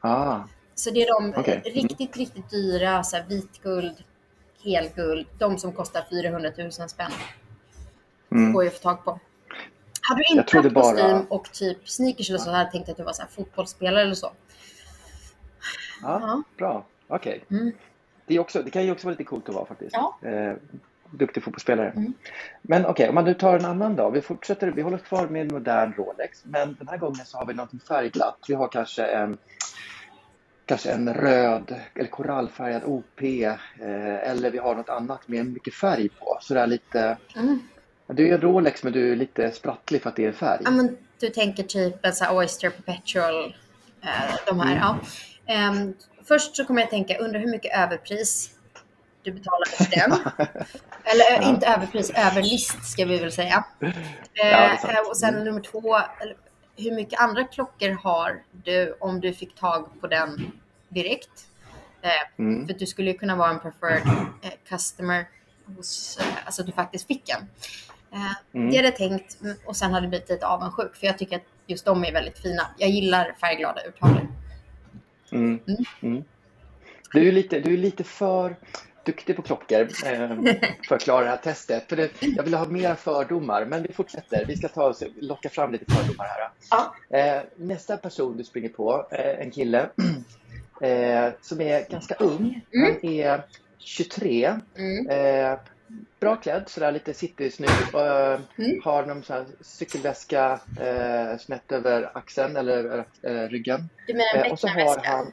Ah. 0.00 0.40
Så 0.74 0.90
det 0.90 1.02
är 1.02 1.20
de 1.20 1.40
okay. 1.40 1.60
riktigt, 1.60 2.16
riktigt 2.16 2.50
dyra, 2.50 3.02
så 3.02 3.16
här, 3.16 3.24
vitguld, 3.28 4.04
helguld, 4.64 5.26
de 5.38 5.58
som 5.58 5.72
kostar 5.72 6.04
400 6.10 6.50
000 6.58 6.72
spänn. 6.72 7.10
Mm. 8.30 8.52
går 8.52 8.62
ju 8.62 8.68
att 8.68 8.76
få 8.76 8.82
tag 8.82 9.04
på. 9.04 9.20
Hade 10.08 10.22
du 10.22 10.40
inte 10.40 10.56
haft 10.56 10.74
bara... 10.74 10.92
kostym 10.92 11.26
och 11.28 11.52
typ 11.52 11.88
sneakers 11.88 12.30
eller 12.30 12.38
så 12.38 12.50
hade 12.50 12.62
jag 12.62 12.72
tänkt 12.72 12.88
att 12.88 12.96
du 12.96 13.02
var 13.02 13.12
så 13.12 13.22
fotbollsspelare 13.30 14.02
eller 14.02 14.14
så. 14.14 14.32
Ja, 16.02 16.20
ja. 16.20 16.42
bra. 16.56 16.84
Okej. 17.08 17.44
Okay. 17.46 17.58
Mm. 17.58 17.72
Det, 18.26 18.62
det 18.64 18.70
kan 18.70 18.84
ju 18.84 18.92
också 18.92 19.06
vara 19.06 19.12
lite 19.12 19.24
coolt 19.24 19.48
att 19.48 19.54
vara 19.54 19.66
faktiskt. 19.66 19.92
Ja. 19.92 20.18
Eh, 20.28 20.54
duktig 21.10 21.42
fotbollsspelare. 21.42 21.90
Mm. 21.90 22.12
Men 22.62 22.82
okej, 22.82 22.92
okay, 22.92 23.08
om 23.08 23.14
man 23.14 23.24
nu 23.24 23.34
tar 23.34 23.58
en 23.58 23.64
annan 23.64 23.96
då. 23.96 24.10
Vi 24.10 24.20
fortsätter, 24.20 24.70
vi 24.70 24.82
håller 24.82 24.98
kvar 24.98 25.26
med 25.28 25.42
en 25.42 25.54
modern 25.54 25.92
Rolex, 25.92 26.44
men 26.44 26.76
den 26.78 26.88
här 26.88 26.98
gången 26.98 27.26
så 27.26 27.38
har 27.38 27.46
vi 27.46 27.54
något 27.54 27.82
färgglatt. 27.88 28.38
Vi 28.48 28.54
har 28.54 28.68
kanske 28.68 29.04
en 29.04 29.38
kanske 30.66 30.90
en 30.90 31.14
röd 31.14 31.74
eller 31.94 32.08
korallfärgad 32.08 32.82
OP 32.84 33.22
eh, 33.22 33.54
eller 34.30 34.50
vi 34.50 34.58
har 34.58 34.74
något 34.74 34.88
annat 34.88 35.28
med 35.28 35.46
mycket 35.46 35.74
färg 35.74 36.08
på. 36.08 36.38
Så 36.40 36.54
det 36.54 36.60
är 36.60 36.66
lite... 36.66 37.16
Mm. 37.36 37.62
Du 38.06 38.28
är 38.28 38.34
en 38.34 38.40
Rolex 38.40 38.82
men 38.82 38.92
du 38.92 39.12
är 39.12 39.16
lite 39.16 39.50
sprattlig 39.50 40.02
för 40.02 40.10
att 40.10 40.16
det 40.16 40.24
är 40.24 40.32
färg. 40.32 40.60
Ja, 40.64 40.70
men 40.70 40.96
du 41.20 41.28
tänker 41.28 41.62
typ 41.62 42.06
en 42.06 42.12
sån 42.12 42.26
här 42.26 42.36
Oyster 42.36 42.70
Perpetual, 42.70 43.56
eh, 44.02 44.36
de 44.46 44.60
här. 44.60 44.76
Mm. 44.76 44.98
Ja. 45.46 45.70
Um, 45.70 45.94
först 46.28 46.56
så 46.56 46.64
kommer 46.64 46.80
jag 46.80 46.90
tänka, 46.90 47.18
undrar 47.18 47.40
hur 47.40 47.50
mycket 47.50 47.78
överpris 47.78 48.50
du 49.22 49.32
betalar 49.32 49.66
för 49.66 49.84
den. 49.90 50.12
eller 51.04 51.42
ja. 51.42 51.48
inte 51.48 51.66
överpris, 51.66 52.10
överlist 52.10 52.84
ska 52.84 53.04
vi 53.04 53.18
väl 53.18 53.32
säga. 53.32 53.64
Ja, 54.32 54.70
uh, 54.84 55.10
och 55.10 55.16
sen 55.16 55.34
mm. 55.34 55.44
nummer 55.44 55.60
två, 55.60 55.96
hur 56.76 56.92
mycket 56.92 57.20
andra 57.20 57.44
klockor 57.44 57.90
har 57.90 58.42
du 58.52 58.96
om 59.00 59.20
du 59.20 59.32
fick 59.32 59.54
tag 59.54 59.88
på 60.00 60.06
den 60.06 60.52
direkt? 60.88 61.48
Eh, 62.02 62.10
mm. 62.44 62.66
För 62.66 62.74
du 62.74 62.86
skulle 62.86 63.10
ju 63.10 63.18
kunna 63.18 63.36
vara 63.36 63.50
en 63.50 63.60
preferred 63.60 64.02
eh, 64.42 64.50
customer 64.68 65.28
hos, 65.76 66.18
eh, 66.20 66.46
alltså 66.46 66.62
att 66.62 66.66
du 66.66 66.72
faktiskt 66.72 67.06
fick 67.06 67.28
en. 67.28 67.46
Mm. 68.52 68.70
Det 68.70 68.76
hade 68.76 68.88
jag 68.88 68.96
tänkt 68.96 69.38
och 69.64 69.76
sen 69.76 69.92
hade 69.92 70.04
jag 70.04 70.10
blivit 70.10 70.28
lite 70.28 70.46
avundsjuk 70.46 70.96
för 70.96 71.06
jag 71.06 71.18
tycker 71.18 71.36
att 71.36 71.42
just 71.66 71.84
de 71.84 72.04
är 72.04 72.12
väldigt 72.12 72.38
fina. 72.38 72.66
Jag 72.78 72.90
gillar 72.90 73.34
färgglada 73.40 73.80
urtavlor. 73.88 74.28
Mm. 75.32 75.60
mm. 75.66 75.84
Mm. 76.00 76.24
Du 77.12 77.28
är 77.28 77.32
lite, 77.32 77.60
du 77.60 77.74
är 77.74 77.78
lite 77.78 78.04
för 78.04 78.56
duktig 79.06 79.36
på 79.36 79.42
klockor 79.42 79.80
eh, 79.80 80.36
för 80.88 80.96
att 80.96 81.02
klara 81.02 81.24
det 81.24 81.30
här 81.30 81.36
testet. 81.36 81.88
För 81.88 81.96
det, 81.96 82.10
jag 82.20 82.42
vill 82.42 82.54
ha 82.54 82.66
mer 82.66 82.94
fördomar, 82.94 83.64
men 83.64 83.82
vi 83.82 83.92
fortsätter. 83.92 84.44
Vi 84.46 84.56
ska 84.56 84.68
ta 84.68 84.84
oss, 84.84 85.02
locka 85.20 85.48
fram 85.48 85.72
lite 85.72 85.84
fördomar 85.94 86.24
här. 86.24 86.50
Ja. 86.70 86.94
Eh, 87.18 87.42
nästa 87.56 87.96
person 87.96 88.36
du 88.36 88.44
springer 88.44 88.68
på, 88.68 89.06
eh, 89.10 89.40
en 89.40 89.50
kille 89.50 89.88
eh, 90.80 91.28
som 91.42 91.60
är 91.60 91.90
ganska 91.90 92.14
ung. 92.14 92.60
Mm. 92.74 92.96
Han 93.02 93.10
är 93.10 93.42
23. 93.78 94.60
Mm. 94.76 95.08
Eh, 95.08 95.58
bra 96.20 96.36
klädd, 96.36 96.64
sådär 96.66 96.92
lite 96.92 97.14
citysnygg. 97.14 97.70
Uh, 97.94 98.40
mm. 98.58 98.80
Har 98.84 99.06
någon 99.06 99.22
sån 99.22 99.36
här 99.36 99.46
cykelväska 99.60 100.60
snett 101.40 101.72
över 101.72 102.10
axeln 102.14 102.56
eller 102.56 103.04
ryggen. 103.48 103.88
Du 104.06 104.14
menar 104.14 104.44
en 104.44 104.50
uh, 104.50 105.26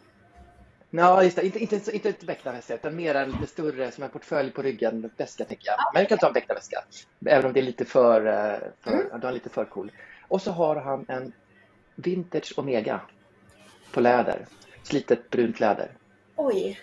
Ja, 0.95 1.23
just 1.23 1.35
det. 1.35 1.45
Inte, 1.45 1.59
inte, 1.59 1.91
inte 1.91 2.09
ett 2.09 2.23
väktarväska 2.23 2.75
utan 2.75 2.95
mer 2.95 3.15
en 3.15 3.31
lite 3.31 3.47
större 3.47 3.91
som 3.91 4.03
en 4.03 4.09
portfölj 4.09 4.51
på 4.51 4.61
ryggen. 4.61 5.09
Väska 5.17 5.45
tänker 5.45 5.67
jag. 5.67 5.77
Men 5.93 6.01
jag 6.01 6.09
kan 6.09 6.17
ta 6.17 6.27
en 6.27 6.33
väktarväska. 6.33 6.83
Även 7.25 7.45
om 7.45 7.53
det 7.53 7.59
är 7.59 7.63
lite 7.63 7.85
för, 7.85 8.25
eh, 8.25 8.59
för 8.81 8.91
mm. 8.91 9.07
den 9.11 9.23
är 9.23 9.31
lite 9.31 9.49
för 9.49 9.65
cool. 9.65 9.91
Och 10.27 10.41
så 10.41 10.51
har 10.51 10.75
han 10.75 11.05
en 11.07 11.33
Vintage 11.95 12.53
Omega 12.57 13.01
på 13.91 14.01
läder. 14.01 14.45
Slitet 14.83 15.29
brunt 15.29 15.59
läder. 15.59 15.91
Oj. 16.35 16.79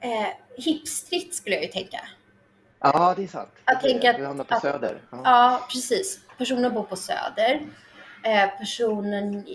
Eh, 0.00 0.28
hipstritt 0.56 1.34
skulle 1.34 1.56
jag 1.56 1.64
ju 1.64 1.70
tänka. 1.70 2.00
Ja, 2.80 3.14
det 3.16 3.22
är 3.22 3.26
sant. 3.26 3.50
Jag 3.64 3.80
tänker 3.80 4.10
att, 4.10 4.16
du 4.16 4.26
hamnar 4.26 4.44
på 4.44 4.54
att, 4.54 4.62
Söder. 4.62 5.00
Ja. 5.10 5.20
ja. 5.24 5.66
precis. 5.72 6.20
Personen 6.38 6.74
bor 6.74 6.82
på 6.82 6.96
Söder. 6.96 7.60
Eh, 8.24 8.58
personen 8.58 9.46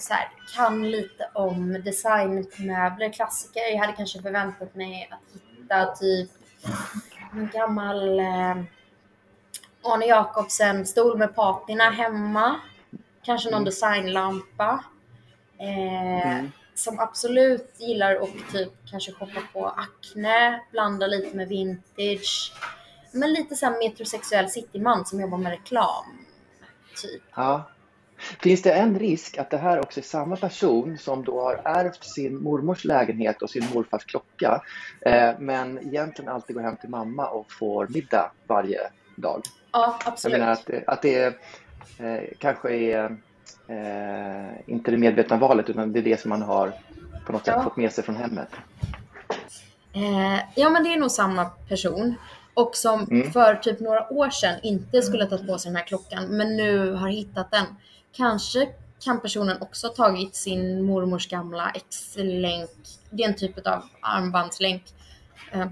så 0.00 0.14
här, 0.14 0.28
kan 0.56 0.90
lite 0.90 1.30
om 1.32 1.72
designmöbler, 1.72 3.12
klassiker. 3.12 3.70
Jag 3.72 3.78
hade 3.78 3.92
kanske 3.92 4.22
förväntat 4.22 4.74
mig 4.74 5.10
att 5.10 5.40
hitta 5.58 5.94
typ 5.94 6.30
en 7.32 7.50
gammal 7.52 8.18
eh, 8.18 8.56
Arne 9.82 10.06
Jacobsen 10.06 10.86
stol 10.86 11.18
med 11.18 11.34
patina 11.34 11.90
hemma. 11.90 12.60
Kanske 13.22 13.50
någon 13.50 13.62
mm. 13.62 13.64
designlampa. 13.64 14.84
Eh, 15.58 16.44
Som 16.74 16.98
absolut 16.98 17.74
gillar 17.78 18.14
att 18.14 18.52
typ 18.52 18.72
kanske 18.90 19.12
shoppa 19.12 19.40
på 19.52 19.66
Acne, 19.66 20.60
blanda 20.70 21.06
lite 21.06 21.36
med 21.36 21.48
vintage. 21.48 22.52
Men 23.12 23.32
lite 23.32 23.56
såhär 23.56 23.78
metrosexuell 23.78 24.50
cityman 24.50 25.06
som 25.06 25.20
jobbar 25.20 25.38
med 25.38 25.52
reklam. 25.52 26.26
Typ. 27.02 27.22
Ja. 27.34 27.64
Finns 28.40 28.62
det 28.62 28.72
en 28.72 28.98
risk 28.98 29.38
att 29.38 29.50
det 29.50 29.56
här 29.58 29.80
också 29.80 30.00
är 30.00 30.04
samma 30.04 30.36
person 30.36 30.98
som 30.98 31.24
då 31.24 31.40
har 31.40 31.60
ärvt 31.64 32.04
sin 32.04 32.42
mormors 32.42 32.84
lägenhet 32.84 33.42
och 33.42 33.50
sin 33.50 33.64
morfars 33.74 34.04
klocka 34.04 34.62
eh, 35.00 35.30
men 35.38 35.78
egentligen 35.78 36.30
alltid 36.32 36.56
går 36.56 36.62
hem 36.62 36.76
till 36.76 36.88
mamma 36.90 37.26
och 37.28 37.52
får 37.52 37.86
middag 37.90 38.30
varje 38.46 38.80
dag? 39.16 39.42
Ja, 39.72 39.96
Jag 40.04 40.12
absolut. 40.12 40.38
menar 40.38 40.52
att, 40.52 40.70
att 40.86 41.02
det 41.02 41.14
är, 41.18 41.26
eh, 41.98 42.22
kanske 42.38 42.70
är 42.76 43.16
eh, 43.68 44.50
inte 44.66 44.90
det 44.90 44.96
medvetna 44.96 45.36
valet 45.36 45.70
utan 45.70 45.92
det 45.92 45.98
är 45.98 46.02
det 46.02 46.20
som 46.20 46.28
man 46.28 46.42
har 46.42 46.72
på 47.26 47.32
något 47.32 47.44
sätt 47.44 47.54
Ja. 47.56 47.62
fått 47.62 47.76
med 47.76 47.92
sig 47.92 48.04
från 48.04 48.16
hemmet. 48.16 48.48
Eh, 49.92 50.40
ja, 50.54 50.70
men 50.70 50.84
det 50.84 50.92
är 50.94 50.96
nog 50.98 51.10
samma 51.10 51.44
person. 51.44 52.14
Och 52.54 52.76
som 52.76 53.06
Mm. 53.10 53.32
för 53.32 53.54
typ 53.54 53.80
några 53.80 54.12
år 54.12 54.30
sedan 54.30 54.54
inte 54.62 55.02
skulle 55.02 55.24
ha 55.24 55.30
tagit 55.30 55.46
på 55.46 55.58
sig 55.58 55.68
den 55.68 55.76
här 55.76 55.84
klockan, 55.86 56.24
men 56.36 56.56
nu 56.56 56.92
har 56.92 57.08
hittat 57.08 57.50
den. 57.50 57.64
Kanske 58.16 58.68
kan 59.04 59.20
personen 59.20 59.62
också 59.62 59.86
ha 59.86 59.94
tagit 59.94 60.34
sin 60.34 60.82
mormors 60.82 61.28
gamla 61.28 61.70
X-länk, 61.74 62.70
det 63.10 63.22
är 63.22 63.28
en 63.28 63.36
typ 63.36 63.66
av 63.66 63.82
armbandslänk, 64.00 64.82
eh, 65.52 65.66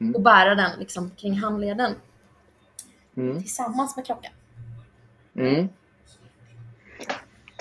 Mm. 0.00 0.14
och 0.14 0.22
bära 0.22 0.54
den 0.54 0.78
liksom 0.78 1.10
kring 1.10 1.34
handleden 1.38 1.94
Mm. 3.16 3.42
tillsammans 3.42 3.96
med 3.96 4.06
klockan. 4.06 4.32
Mm. 5.36 5.68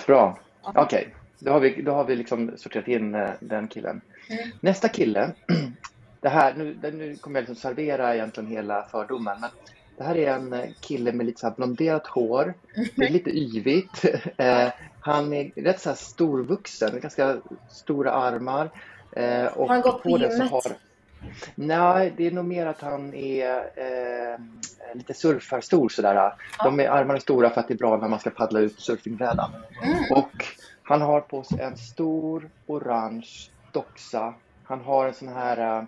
Bra. 0.08 0.40
Okej, 0.62 1.16
då 1.40 1.52
har 1.52 1.60
vi, 1.60 1.82
då 1.82 1.92
har 1.92 2.04
vi 2.04 2.16
liksom 2.16 2.58
sorterat 2.58 2.88
in 2.88 3.16
eh, 3.16 3.30
den 3.40 3.68
killen. 3.68 4.02
Mm. 4.30 4.50
Nästa 4.60 4.90
kille. 4.90 5.32
Det 6.22 6.30
här, 6.30 6.54
nu, 6.54 6.78
nu 6.82 7.16
kommer 7.16 7.40
jag 7.40 7.42
liksom 7.50 7.56
servera 7.70 8.16
egentligen 8.16 8.50
hela 8.50 8.84
fördomen. 8.84 9.38
Men 9.42 9.50
det 9.98 10.04
här 10.04 10.18
är 10.18 10.34
en 10.34 10.54
eh, 10.54 10.70
kille 10.80 11.12
med 11.12 11.26
lite 11.26 11.40
så 11.40 11.54
blonderat 11.58 12.08
hår. 12.08 12.54
Det 12.96 13.06
är 13.06 13.10
lite 13.10 13.30
yvigt. 13.38 14.06
Eh, 14.38 14.68
han 15.02 15.34
är 15.34 15.52
rätt 15.56 15.80
så 15.82 15.90
här 15.90 15.96
storvuxen, 15.96 17.00
ganska 17.00 17.38
stora 17.70 18.12
armar. 18.12 18.70
Eh, 19.12 19.46
och 19.46 19.68
Har 19.68 19.74
han 19.74 19.82
gått 19.82 20.04
på 20.04 20.10
så 20.10 20.18
gymmet? 20.18 20.52
har- 20.52 20.62
Nej, 21.56 22.14
det 22.18 22.28
är 22.28 22.32
nog 22.32 22.46
mer 22.46 22.66
att 22.66 22.82
han 22.82 23.14
är 23.14 23.56
eh, 23.58 24.40
lite 24.94 25.14
surfarstor 25.14 25.90
sådär. 25.90 26.34
De 26.64 26.80
är 26.80 26.90
armarna 26.90 27.20
stora 27.20 27.50
för 27.50 27.62
att 27.62 27.68
det 27.68 27.74
är 27.74 27.78
bra 27.78 27.98
när 27.98 28.08
man 28.08 28.20
ska 28.20 28.30
paddla 28.30 28.60
ut 28.60 28.80
surfingbrädan. 28.80 29.52
Och 30.12 30.46
han 30.84 31.02
har 31.02 31.22
på 31.22 31.44
sig 31.44 31.60
en 31.62 31.78
stor 31.78 32.50
orange 32.66 33.28
doxa. 33.72 34.34
Han 34.64 34.82
har 34.82 35.08
en 35.08 35.14
sån 35.14 35.28
här 35.28 35.78
eh, 35.78 35.84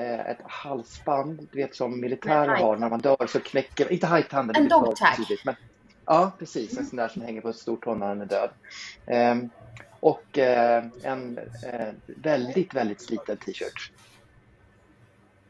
ett 0.00 0.38
halsband, 0.44 1.48
du 1.52 1.58
vet 1.58 1.74
som 1.76 2.00
militärer 2.00 2.56
har 2.56 2.76
när 2.76 2.88
man 2.90 3.00
dör 3.00 3.26
så 3.26 3.40
knäcker, 3.40 3.92
inte 3.92 4.06
hajtanden, 4.06 4.56
En 4.56 4.68
dog 4.68 4.96
tag. 4.96 5.16
men 5.44 5.54
Ja, 6.04 6.32
precis, 6.38 6.78
en 6.78 6.86
sån 6.86 6.96
där 6.96 7.08
som 7.08 7.22
hänger 7.22 7.40
på 7.40 7.48
ett 7.48 7.56
stortå 7.56 7.94
när 7.94 8.08
den 8.08 8.20
är 8.20 8.26
död. 8.26 8.50
Ehm, 9.06 9.50
och 10.00 10.38
eh, 10.38 10.84
en 11.02 11.38
eh, 11.72 11.88
väldigt, 12.06 12.74
väldigt 12.74 13.00
sliten 13.00 13.36
t-shirt. 13.36 13.92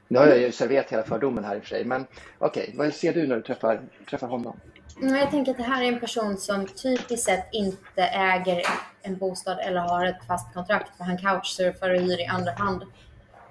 Nu 0.09 0.19
har 0.19 0.27
jag 0.27 0.39
ju 0.39 0.53
serverat 0.53 0.93
hela 0.93 1.03
fördomen 1.03 1.45
här 1.45 1.57
i 1.57 1.59
och 1.59 1.63
för 1.63 1.69
sig, 1.69 1.85
men 1.85 2.07
okej, 2.39 2.75
vad 2.77 2.95
ser 2.95 3.13
du 3.13 3.27
när 3.27 3.37
du 3.37 3.43
träffar, 3.43 3.81
träffar 4.11 4.27
honom? 4.27 4.61
Men 4.97 5.15
jag 5.15 5.31
tänker 5.31 5.51
att 5.51 5.59
det 5.59 5.65
här 5.65 5.83
är 5.83 5.89
en 5.89 6.01
person 6.01 6.37
som 6.37 6.67
typiskt 6.67 7.27
sett 7.27 7.49
inte 7.53 8.03
äger 8.03 8.63
en 9.03 9.17
bostad 9.19 9.59
eller 9.61 9.81
har 9.81 10.07
ett 10.07 10.27
fast 10.27 10.55
kontrakt 10.55 10.97
för 10.97 11.05
han 11.05 11.19
couchsurfar 11.19 11.91
och 11.91 12.01
hyr 12.01 12.21
i 12.21 12.27
andra 12.27 12.53
hand. 12.53 12.83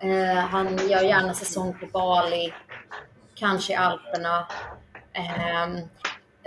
Eh, 0.02 0.38
han 0.38 0.78
gör 0.90 1.02
gärna 1.02 1.34
säsong 1.34 1.78
på 1.80 1.86
Bali, 1.86 2.54
kanske 3.36 3.74
i 3.74 3.76
Alperna. 3.76 4.48
Ehm, 5.14 5.78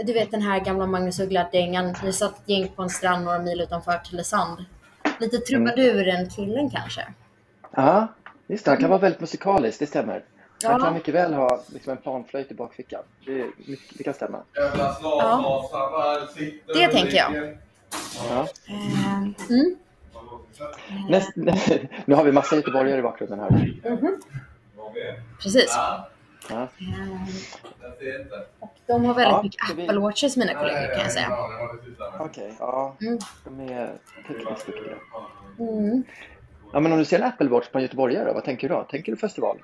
du 0.07 0.13
vet 0.13 0.31
den 0.31 0.43
här 0.43 0.61
gamla 0.61 0.87
Magnus 0.87 1.21
Uggla-dängan, 1.21 1.95
vi 2.05 2.13
satt 2.13 2.39
ett 2.39 2.49
gäng 2.49 2.69
på 2.69 2.83
en 2.83 2.91
strand 2.91 3.25
några 3.25 3.39
mil 3.39 3.61
utanför 3.61 3.99
Tylösand. 3.99 4.65
Lite 5.21 5.39
trubaduren-killen 5.39 6.71
kanske. 6.71 7.07
Ja, 7.71 8.07
just 8.47 8.65
det, 8.65 8.71
han 8.71 8.81
kan 8.81 8.91
vara 8.91 9.01
väldigt 9.01 9.21
musikalisk, 9.21 9.79
det 9.79 9.87
stämmer. 9.87 10.25
Han 10.65 10.81
kan 10.81 10.95
mycket 10.95 11.15
väl 11.15 11.35
ha 11.35 11.63
liksom, 11.67 11.91
en 11.93 11.97
planflöjt 11.97 12.51
i 12.51 12.55
bakfickan. 12.55 13.03
Det, 13.27 13.47
det 13.99 14.05
kan 14.05 14.15
stämma. 14.15 14.43
Ja. 14.55 15.71
Det 16.67 16.89
tänker 16.89 17.17
jag. 17.17 17.59
Ja. 18.31 18.49
Ehm, 18.69 19.35
mm. 19.51 19.77
Näst, 21.09 21.33
nu 22.05 22.15
har 22.15 22.25
vi 22.25 22.33
massa 22.33 22.57
göteborgare 22.57 22.99
i 22.99 23.03
bakgrunden 23.03 23.41
här. 23.41 23.75
Precis. 25.43 25.75
Ja. 26.51 26.69
Och 28.61 28.75
de 28.87 29.05
har 29.05 29.15
väldigt 29.15 29.33
Ja, 29.33 29.43
mycket 29.43 29.79
vi- 29.79 29.83
Apple 29.83 29.99
Watches, 30.01 30.37
mina 30.37 30.55
kollegor, 30.55 30.95
kan 30.95 31.03
jag 31.03 31.13
säga. 31.13 31.37
Okej, 32.21 32.55
ja. 32.59 32.97
Mm. 33.01 33.19
De 33.45 33.61
är 33.73 33.93
tekniskt 34.27 34.67
duktiga. 34.67 34.95
Mm. 35.59 36.05
Ja, 36.73 36.81
men 36.81 36.93
om 36.93 36.99
du 36.99 37.05
ser 37.05 37.19
en 37.19 37.25
Apple 37.25 37.49
Watch 37.49 37.69
på 37.69 37.79
en 37.79 37.83
göteborgare, 37.83 38.33
vad 38.33 38.45
tänker 38.45 38.69
du 38.69 38.75
då? 38.75 38.83
Tänker 38.91 39.13
du 39.13 39.19
festival? 39.19 39.59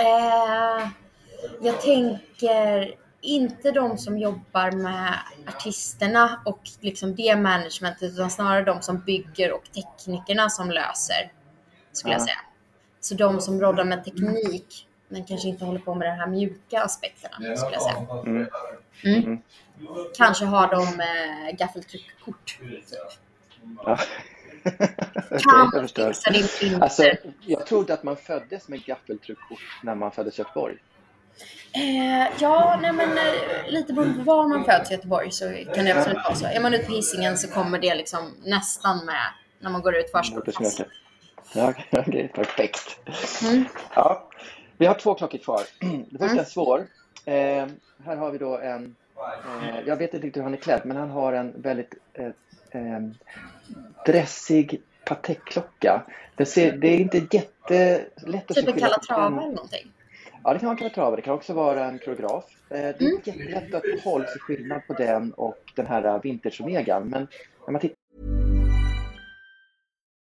Eh, 0.00 0.88
jag 1.60 1.80
tänker 1.80 2.94
inte 3.22 3.70
de 3.70 3.98
som 3.98 4.18
jobbar 4.18 4.70
med 4.70 5.14
artisterna 5.46 6.42
och 6.44 6.60
liksom 6.80 7.14
det 7.14 7.36
managementet, 7.36 8.02
utan 8.12 8.30
snarare 8.30 8.64
de 8.64 8.82
som 8.82 8.98
bygger 9.00 9.52
och 9.52 9.64
teknikerna 9.74 10.50
som 10.50 10.70
löser, 10.70 11.32
skulle 11.92 12.12
jag 12.14 12.20
Ja. 12.20 12.24
säga. 12.24 12.38
Så 13.00 13.14
de 13.14 13.40
som 13.40 13.60
råddar 13.60 13.84
med 13.84 14.04
teknik, 14.04 14.86
men 15.08 15.24
kanske 15.24 15.48
inte 15.48 15.64
håller 15.64 15.80
på 15.80 15.94
med 15.94 16.08
de 16.08 16.12
här 16.12 16.26
mjuka 16.26 16.82
aspekterna, 16.82 17.56
skulle 17.56 17.72
jag 17.72 17.82
säga. 17.82 18.06
Mm. 18.26 18.46
Mm. 19.04 19.38
Kanske 20.16 20.44
har 20.44 20.68
de 20.70 21.00
eh, 21.00 21.56
gaffeltryckkort. 21.56 22.58
Ja. 23.84 23.98
Kan 25.30 25.70
jag 25.72 25.90
fixa 25.90 26.30
din 26.30 26.46
printer. 26.58 26.82
Alltså, 26.82 27.04
jag 27.46 27.66
trodde 27.66 27.94
att 27.94 28.02
man 28.02 28.16
föddes 28.16 28.68
med 28.68 28.84
gaffeltryckkort 28.84 29.78
när 29.82 29.94
man 29.94 30.12
föddes 30.12 30.38
i 30.38 30.42
Göteborg. 30.42 30.76
Eh, 31.72 32.28
ja, 32.40 32.78
nej 32.82 32.92
men 32.92 33.18
eh, 33.18 33.24
lite 33.68 33.92
beroende 33.92 34.18
på 34.18 34.24
var 34.24 34.48
man 34.48 34.64
föds 34.64 34.90
i 34.90 34.94
Göteborg 34.94 35.30
så 35.30 35.44
kan 35.74 35.84
det 35.84 35.92
absolut 35.98 36.18
vara 36.24 36.34
så. 36.34 36.46
Är 36.46 36.60
man 36.60 36.74
ute 36.74 36.84
på 36.84 36.92
Hisingen 36.92 37.38
så 37.38 37.48
kommer 37.48 37.78
det 37.78 37.94
liksom 37.94 38.34
nästan 38.44 39.06
med 39.06 39.26
när 39.60 39.70
man 39.70 39.82
går 39.82 39.96
ut 39.96 40.10
förskoleklass. 40.10 40.80
Ja, 41.54 41.74
okej, 41.90 42.28
perfekt. 42.34 42.98
Mm. 43.44 43.64
Ja, 43.94 44.28
vi 44.78 44.86
har 44.86 44.94
två 44.94 45.14
klockor 45.14 45.38
kvar. 45.38 45.60
Det 46.10 46.18
första 46.18 46.24
Mm. 46.24 46.38
är 46.38 46.44
svår. 46.44 46.86
Eh, 47.24 47.66
här 48.04 48.16
har 48.16 48.30
vi 48.30 48.38
då 48.38 48.58
en, 48.58 48.96
eh, 49.62 49.80
jag 49.86 49.96
vet 49.96 50.14
inte 50.14 50.26
riktigt 50.26 50.40
hur 50.40 50.44
han 50.44 50.54
är 50.54 50.58
klädd, 50.58 50.80
men 50.84 50.96
han 50.96 51.10
har 51.10 51.32
en 51.32 51.62
väldigt 51.62 51.94
eh, 52.14 53.00
dressig 54.06 54.80
Patek-klocka. 55.04 56.02
Det, 56.36 56.46
ser, 56.46 56.72
det 56.72 56.88
är 56.88 56.98
inte 56.98 57.18
jättelätt 57.36 58.50
att 58.50 58.56
se 58.56 58.62
Typ 58.62 58.74
en 58.74 58.80
Calatrava 58.80 59.26
eller 59.26 59.54
någonting. 59.54 59.92
Ja, 60.44 60.52
det 60.52 60.58
kan 60.58 60.66
vara 60.66 60.72
en 60.72 60.78
Calatrava. 60.78 61.16
Det 61.16 61.22
kan 61.22 61.34
också 61.34 61.54
vara 61.54 61.84
en 61.84 61.98
koreograf. 61.98 62.44
Eh, 62.70 62.76
Det 62.76 62.86
är 62.86 63.02
Mm. 63.02 63.20
jättelätt 63.24 63.74
att 63.74 64.04
hålla 64.04 64.26
sig 64.26 64.40
skillnad 64.40 64.86
på 64.86 64.92
den 64.94 65.32
och 65.32 65.56
den 65.76 65.86
här 65.86 66.04
eh, 66.04 66.20
vintage-omegan. 66.22 67.02
Men 67.08 67.26
när 67.66 67.72
man 67.72 67.80
tittar 67.80 67.96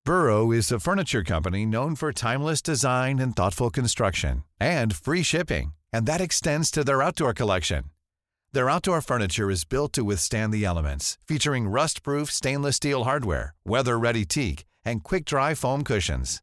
Burrow 0.07 0.55
is 0.55 0.73
a 0.73 0.79
furniture 0.81 1.25
company 1.25 1.65
known 1.65 1.97
for 1.97 2.13
timeless 2.13 2.63
design 2.63 3.21
and 3.21 3.35
thoughtful 3.37 3.71
construction 3.71 4.43
and 4.61 4.93
free 4.97 5.25
shipping, 5.25 5.73
and 5.97 6.07
that 6.07 6.21
extends 6.21 6.71
to 6.71 6.85
their 6.85 7.03
outdoor 7.03 7.33
collection. 7.33 7.85
Their 8.53 8.69
outdoor 8.71 9.01
furniture 9.01 9.51
is 9.53 9.65
built 9.69 9.93
to 9.93 10.05
withstand 10.05 10.53
the 10.53 10.65
elements, 10.67 11.19
featuring 11.29 11.69
rust-proof 11.71 12.31
stainless 12.31 12.77
steel 12.77 13.05
hardware, 13.05 13.55
weather-ready 13.65 14.27
teak, 14.27 14.65
and 14.85 15.03
quick-dry 15.03 15.55
foam 15.55 15.85
cushions. 15.85 16.43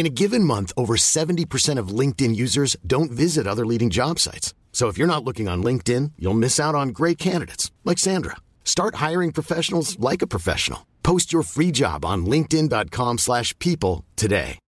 In 0.00 0.06
a 0.06 0.16
given 0.22 0.44
month, 0.44 0.72
over 0.78 0.96
70% 0.96 1.78
of 1.78 2.00
LinkedIn 2.00 2.34
users 2.34 2.74
don't 2.86 3.10
visit 3.12 3.46
other 3.46 3.66
leading 3.66 3.90
job 3.90 4.18
sites. 4.18 4.54
So 4.72 4.88
if 4.88 4.96
you're 4.96 5.14
not 5.14 5.24
looking 5.24 5.46
on 5.46 5.62
LinkedIn, 5.62 6.12
you'll 6.16 6.40
miss 6.40 6.58
out 6.58 6.74
on 6.74 6.88
great 6.94 7.18
candidates 7.18 7.70
like 7.84 7.98
Sandra. 7.98 8.36
Start 8.64 8.94
hiring 8.94 9.30
professionals 9.30 9.98
like 9.98 10.22
a 10.22 10.26
professional. 10.26 10.86
Post 11.02 11.34
your 11.34 11.42
free 11.42 11.70
job 11.70 12.04
on 12.04 12.24
linkedin.com/people 12.24 13.18
slash 13.18 13.54
people 13.58 14.04
today. 14.16 14.58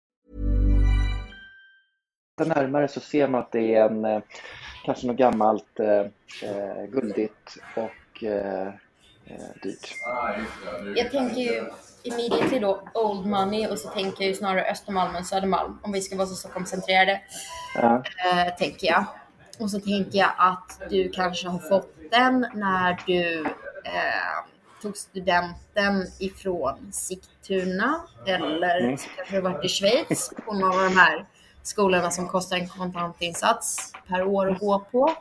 Tittar 2.38 2.54
närmare 2.54 2.88
så 2.88 3.00
ser 3.00 3.28
man 3.28 3.40
att 3.40 3.52
det 3.52 3.74
är 3.74 3.90
en, 3.90 4.04
eh, 4.04 4.22
kanske 4.84 5.06
något 5.06 5.16
gammalt 5.16 5.80
eh, 5.80 5.88
eh, 6.50 6.86
guldigt 6.90 7.58
och 7.76 8.24
eh, 8.24 8.66
eh, 9.26 9.50
dyrt. 9.62 9.94
Jag 10.96 11.10
tänker 11.10 11.40
ju 11.40 11.70
immediately 12.02 12.58
då 12.58 12.82
old 12.94 13.26
money 13.26 13.66
och 13.66 13.78
så 13.78 13.88
tänker 13.88 14.22
jag 14.22 14.28
ju 14.28 14.34
snarare 14.34 14.70
Östermalm 14.70 15.16
än 15.16 15.24
Södermalm 15.24 15.78
om 15.82 15.92
vi 15.92 16.00
ska 16.00 16.16
vara 16.16 16.26
så 16.26 16.34
Stockholmscentrerade. 16.34 17.20
Ja. 17.74 17.94
Eh, 17.94 18.54
tänker 18.58 18.86
jag. 18.86 19.04
Och 19.58 19.70
så 19.70 19.80
tänker 19.80 20.18
jag 20.18 20.30
att 20.38 20.80
du 20.90 21.08
kanske 21.08 21.48
har 21.48 21.58
fått 21.58 21.94
den 22.10 22.46
när 22.54 22.98
du 23.06 23.40
eh, 23.84 24.44
tog 24.82 24.96
studenten 24.96 26.06
ifrån 26.18 26.92
Sigtuna 26.92 28.00
eller 28.26 28.80
Mm. 28.80 28.98
så 28.98 29.08
kanske 29.16 29.36
du 29.36 29.40
varit 29.40 29.64
i 29.64 29.68
Schweiz 29.68 30.32
på 30.46 30.52
några 30.52 30.74
av 30.74 30.90
de 30.90 30.96
här 30.96 31.26
skolorna 31.62 32.10
som 32.10 32.28
kostar 32.28 32.56
en 32.56 32.68
kontantinsats 32.68 33.92
per 34.08 34.22
år 34.22 34.50
att 34.50 34.58
gå 34.58 34.78
på. 34.78 35.14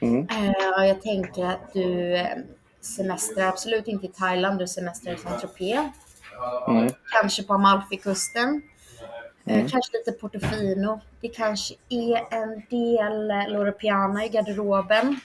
Mm. 0.00 0.28
Eh, 0.30 0.86
jag 0.86 1.02
tänker 1.02 1.44
att 1.44 1.72
du 1.72 2.16
eh, 2.16 2.36
semestrar 2.80 3.48
absolut 3.48 3.88
inte 3.88 4.06
i 4.06 4.08
Thailand, 4.08 4.58
du 4.58 4.66
semestrar 4.66 5.12
i 5.12 5.16
Saint-Tropez. 5.16 5.88
Mm. 6.68 6.92
Kanske 7.12 7.42
på 7.42 7.54
Amalfikusten. 7.54 8.62
Eh, 9.44 9.54
Mm. 9.54 9.68
Kanske 9.68 9.96
lite 9.98 10.12
Portofino. 10.12 11.00
Det 11.20 11.28
kanske 11.28 11.74
är 11.88 12.34
en 12.34 12.62
del 12.70 13.30
eh, 13.30 13.48
Loro 13.48 13.72
Piana 13.72 14.24
i 14.24 14.28
garderoben. 14.28 15.20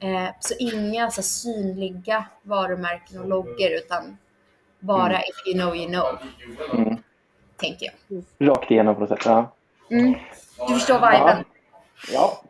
Eh, 0.00 0.28
så 0.40 0.54
inga 0.58 1.10
så 1.10 1.22
synliga 1.22 2.24
varumärken 2.42 3.18
och 3.20 3.28
loggor 3.28 3.70
utan 3.70 4.18
bara 4.80 5.08
Mm. 5.18 5.20
if 5.28 5.46
you 5.46 5.58
know 5.62 5.76
you 5.76 5.86
know. 5.86 6.18
Mm. 6.80 6.96
Tänker 7.56 7.86
jag. 8.38 8.48
Rakt 8.48 8.70
igenom 8.70 8.94
på 8.94 9.00
något 9.00 9.08
sätt. 9.08 9.24
Ja. 9.24 9.52
Mm. 9.90 10.14
Du 10.68 10.74
förstår 10.74 10.94
viben? 10.94 11.44
Ja. 12.12 12.40
Mm. 12.42 12.47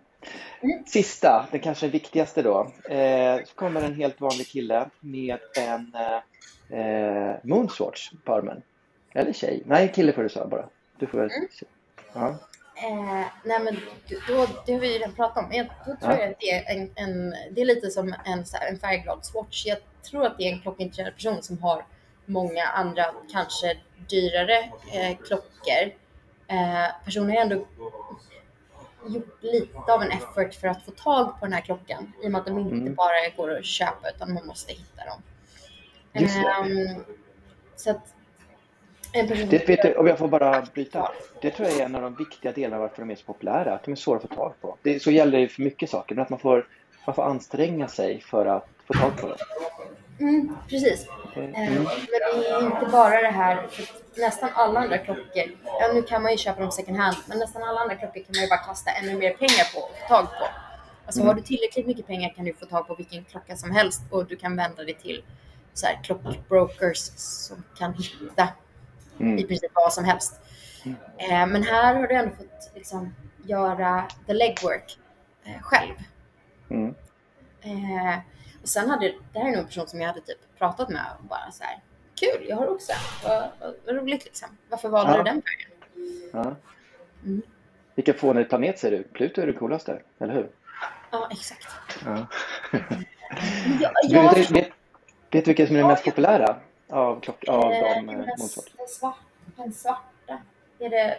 Sista, 0.87 1.49
den 1.51 1.61
kanske 1.61 1.89
viktigaste 1.89 2.43
då. 2.43 2.73
Eh, 2.91 3.45
så 3.45 3.55
kommer 3.55 3.83
en 3.83 3.95
helt 3.95 4.21
vanlig 4.21 4.47
kille 4.49 4.91
med 5.01 5.39
en 5.57 5.93
eh, 5.95 6.79
eh, 6.81 7.37
Moonswatch 7.43 8.11
på 8.25 8.35
armen. 8.35 8.63
Eller 9.13 9.33
tjej. 9.33 9.63
Nej, 9.67 9.93
kille 9.95 10.13
får 10.13 10.23
du 10.23 10.29
säga 10.29 10.47
bara. 10.47 10.69
Du 10.99 11.07
får 11.07 11.19
väl... 11.19 11.31
Mm. 11.31 11.49
Ja. 12.13 12.29
Eh, 12.83 13.27
nej 13.45 13.61
men 13.61 13.77
då, 14.29 14.47
det 14.67 14.73
har 14.73 14.81
vi 14.81 14.93
ju 14.93 14.99
redan 14.99 15.15
pratat 15.15 15.45
om. 15.45 15.53
Jag, 15.53 15.67
då 15.67 15.97
tror 15.97 16.13
Ja. 16.13 16.21
jag 16.21 16.31
att 16.31 16.41
det 16.41 16.51
är 16.51 16.77
en, 16.77 16.91
en, 16.95 17.35
det 17.51 17.61
är 17.61 17.65
lite 17.65 17.91
som 17.91 18.15
en, 18.25 18.47
så 18.47 18.57
här, 18.57 18.69
en 18.69 18.79
färgglad 18.79 19.25
swatch. 19.27 19.67
Jag 19.67 19.79
tror 20.11 20.27
att 20.27 20.39
det 20.39 20.45
är 20.49 20.53
en 20.53 20.61
klockintresserad 20.61 21.15
person 21.15 21.43
som 21.43 21.59
har 21.63 21.85
många 22.27 22.65
andra, 22.65 23.05
kanske 23.33 23.77
dyrare 24.11 24.59
eh, 24.93 25.17
klockor. 25.27 25.93
Eh, 26.49 27.05
personen 27.05 27.31
har 27.31 27.37
ändå 27.37 27.65
gjort 29.09 29.43
lite 29.43 29.93
av 29.93 30.03
en 30.03 30.11
effort 30.11 30.55
för 30.55 30.69
att 30.69 30.85
få 30.85 30.91
tag 30.91 31.41
på 31.41 31.47
den 31.47 31.53
här 31.53 31.61
klockan 31.61 32.13
i 32.23 32.27
och 32.27 32.31
med 32.31 32.39
att 32.41 32.47
de 32.47 32.59
inte 32.59 32.75
Mm. 32.75 32.95
bara 32.95 33.29
går 33.37 33.59
att 33.59 33.65
köpa 33.65 34.11
utan 34.17 34.35
man 34.35 34.47
måste 34.47 34.73
hitta 34.73 35.05
dem. 35.05 35.23
Ehm, 36.13 37.05
så 37.77 37.91
att 37.91 38.15
Det, 39.13 39.69
vet 39.69 39.83
du, 39.83 39.95
om 39.95 40.07
jag 40.07 40.19
får 40.19 40.29
bara 40.29 40.63
bryta. 40.75 41.13
Det 41.43 41.51
tror 41.51 41.69
jag 41.69 41.79
är 41.81 41.85
en 41.85 41.95
av 41.95 42.03
de 42.03 42.15
viktiga 42.15 42.53
delarna 42.53 42.79
varför 42.83 43.03
de 43.03 43.11
är 43.11 43.15
så 43.17 43.25
populära. 43.25 43.75
Att 43.75 43.85
de 43.85 43.91
är 43.91 43.97
svåra 43.97 44.17
att 44.17 44.23
få 44.23 44.29
tag 44.29 44.55
på. 44.61 44.77
Det, 44.83 45.03
så 45.03 45.11
gäller 45.11 45.39
det 45.39 45.49
för 45.49 45.63
mycket 45.63 45.91
saker. 45.91 46.15
Men 46.15 46.23
att 46.23 46.31
man 46.31 46.39
får, 46.39 46.67
man 47.07 47.15
får 47.15 47.23
anstränga 47.23 47.89
sig 47.89 48.21
för 48.21 48.47
att 48.47 48.69
få 48.87 48.93
tag 48.95 49.17
på 49.21 49.29
dem. 49.29 49.37
Mm, 50.21 50.57
precis. 50.69 51.07
Mm. 51.37 51.51
Men 51.53 51.85
det 52.41 52.49
är 52.49 52.67
inte 52.67 52.87
bara 52.93 53.23
det 53.23 53.29
här, 53.29 53.67
nästan 54.17 54.51
alla 54.55 54.81
andra 54.81 54.99
klockor, 54.99 55.45
ja 55.65 55.91
nu 55.95 56.03
kan 56.03 56.23
man 56.23 56.33
ju 56.33 56.39
köpa 56.39 56.61
dem 56.61 56.71
second 56.73 56.97
hand, 56.97 57.17
men 57.27 57.39
nästan 57.39 57.63
alla 57.63 57.81
andra 57.81 57.95
klockor 57.97 58.21
kan 58.23 58.33
man 58.35 58.43
ju 58.43 58.49
bara 58.49 58.59
kasta 58.59 58.91
ännu 58.91 59.19
mer 59.19 59.31
pengar 59.33 59.75
på 59.75 59.81
och 59.81 59.91
få 59.99 60.09
tag 60.09 60.25
på. 60.25 60.45
Alltså 61.07 61.21
Mm. 61.21 61.29
har 61.29 61.35
du 61.35 61.43
tillräckligt 61.43 61.87
mycket 61.87 62.07
pengar 62.07 62.33
kan 62.37 62.45
du 62.45 62.53
få 62.53 62.67
tag 62.67 62.87
på 62.87 62.95
vilken 62.95 63.25
klocka 63.25 63.57
som 63.57 63.71
helst 63.71 64.03
och 64.11 64.27
du 64.27 64.37
kan 64.37 64.57
vända 64.57 64.85
dig 64.85 64.95
till 64.95 65.23
så 65.75 65.87
här, 65.87 66.01
klockbrokers 66.03 66.99
som 67.17 67.65
kan 67.79 67.93
hitta 67.95 68.49
Mm. 69.21 69.39
i 69.39 69.45
princip 69.45 69.71
vad 69.75 69.93
som 69.93 70.05
helst. 70.05 70.41
Eh, 71.19 71.47
men 71.47 71.63
här 71.63 71.95
har 71.95 72.07
du 72.07 72.15
ändå 72.15 72.35
fått 72.37 72.71
liksom, 72.75 73.15
göra 73.45 74.05
the 74.27 74.33
legwork 74.33 74.99
eh, 75.45 75.61
själv. 75.63 75.95
Mm. 76.71 76.95
Eh, 77.63 78.19
sen 78.69 78.91
hade, 78.91 79.15
det 79.33 79.39
här 79.39 79.47
är 79.47 79.51
nog 79.51 79.59
en 79.59 79.67
person 79.67 79.89
som 79.89 80.01
jag 80.01 80.09
hade 80.09 80.21
typ 80.21 80.39
pratat 80.59 80.89
med 80.89 81.03
och 81.19 81.25
bara 81.25 81.51
så 81.53 81.65
här, 81.65 81.79
kul, 82.21 82.47
jag 82.49 82.57
har 82.57 82.69
också 82.69 82.93
en. 82.93 82.99
Vad, 83.31 83.49
vad, 83.61 83.75
vad 83.87 83.97
roligt 83.97 84.25
liksom. 84.25 84.49
Varför 84.69 84.89
valde 84.89 85.13
Ja. 85.13 85.19
du 85.19 85.23
den 85.25 85.43
vägen? 85.45 85.71
Ja. 86.33 86.57
Mm. 87.25 87.43
Vilken 87.95 88.15
fånig 88.15 88.49
planet 88.49 88.79
ser 88.79 88.91
du? 88.91 89.03
Pluto 89.03 89.41
är 89.41 89.47
det 89.47 89.53
coolaste, 89.53 90.03
eller 90.19 90.35
hur? 90.35 90.49
Ja, 91.11 91.29
exakt. 91.33 91.69
Ja. 92.05 92.27
Ja, 93.81 93.91
Du, 94.09 94.15
ja, 94.17 94.33
vet, 94.37 94.51
vet, 94.51 94.67
vet 94.67 94.71
du 95.31 95.41
vilken 95.43 95.67
som 95.67 95.77
är 95.77 95.81
den 95.81 95.89
mest 95.89 96.05
populära 96.05 96.57
av, 96.89 97.21
klock, 97.21 97.45
av 97.49 97.73
eh, 97.73 97.81
de 97.81 98.07
den, 98.07 98.07
där- 98.07 98.27
Moonswatch? 98.39 98.73
den, 99.57 99.73
svarta, 99.73 100.03
den. 100.27 100.39
Är 100.79 100.91
det, 100.91 101.19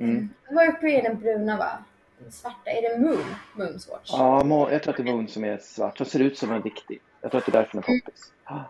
Mm. 0.00 0.28
Mercury 0.50 0.94
är 0.94 1.02
den 1.02 1.20
bruna 1.20 1.56
va? 1.56 1.84
Svarta, 2.30 2.70
är 2.70 2.82
det 2.82 2.98
Moon? 3.06 3.24
Moonswatch? 3.54 4.10
Ja, 4.12 4.70
jag 4.72 4.82
tror 4.82 4.92
att 4.92 4.96
det 4.96 5.10
är 5.10 5.14
Moon 5.14 5.28
som 5.28 5.44
är 5.44 5.58
svart. 5.58 5.96
Som 5.96 6.06
ser 6.06 6.20
ut 6.20 6.38
som 6.38 6.52
en 6.52 6.62
riktig. 6.62 7.00
Jag 7.20 7.30
tror 7.30 7.38
att 7.40 7.46
det 7.46 7.50
är 7.50 7.60
därför 7.62 7.72
den 7.72 7.94
är 7.94 8.00
poppis. 8.00 8.32
Ah, 8.44 8.60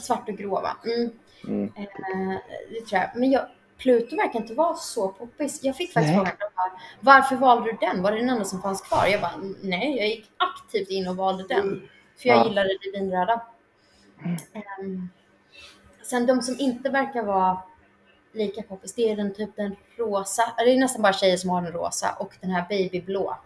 Svart 0.00 0.28
och 0.28 0.34
grå 0.36 0.60
va? 0.60 0.76
Mm. 0.84 1.10
Mm. 1.46 1.72
Eh, 1.76 2.38
det 2.70 2.80
tror 2.86 3.00
jag. 3.00 3.10
Men 3.14 3.30
jag, 3.30 3.46
Pluto 3.78 4.16
verkar 4.16 4.40
inte 4.40 4.54
vara 4.54 4.74
så 4.74 5.08
poppis. 5.08 5.64
Jag 5.64 5.76
fick 5.76 5.92
faktiskt 5.92 6.14
frågan, 6.16 6.32
varför 7.00 7.36
valde 7.36 7.72
du 7.72 7.76
den? 7.80 8.02
Var 8.02 8.12
det 8.12 8.18
den 8.18 8.28
enda 8.30 8.44
som 8.44 8.62
fanns 8.62 8.80
kvar? 8.80 9.06
Jag 9.06 9.20
bara, 9.20 9.40
nej, 9.62 9.96
jag 9.96 10.08
gick 10.08 10.30
aktivt 10.36 10.88
in 10.90 11.08
och 11.08 11.16
valde 11.16 11.44
den. 11.48 11.88
För 12.16 12.28
jag 12.28 12.38
Ja. 12.38 12.44
gillade 12.48 12.68
det 12.68 12.98
vinröda. 12.98 13.42
Ehm, 14.52 15.08
sen 16.02 16.26
de 16.26 16.42
som 16.42 16.56
inte 16.58 16.90
verkar 16.90 17.22
vara 17.22 17.58
lika 18.34 18.62
poppis, 18.62 18.94
det 18.94 19.10
är 19.10 19.16
den 19.16 19.34
typ 19.34 19.56
den 19.56 19.76
rosa. 19.96 20.42
Det 20.58 20.72
är 20.72 20.78
nästan 20.78 21.02
bara 21.02 21.12
tjejer 21.12 21.36
som 21.36 21.50
har 21.50 21.62
den 21.62 21.72
rosa 21.72 22.16
och 22.18 22.34
den 22.40 22.50
här 22.50 22.64
babyblå. 22.68 23.36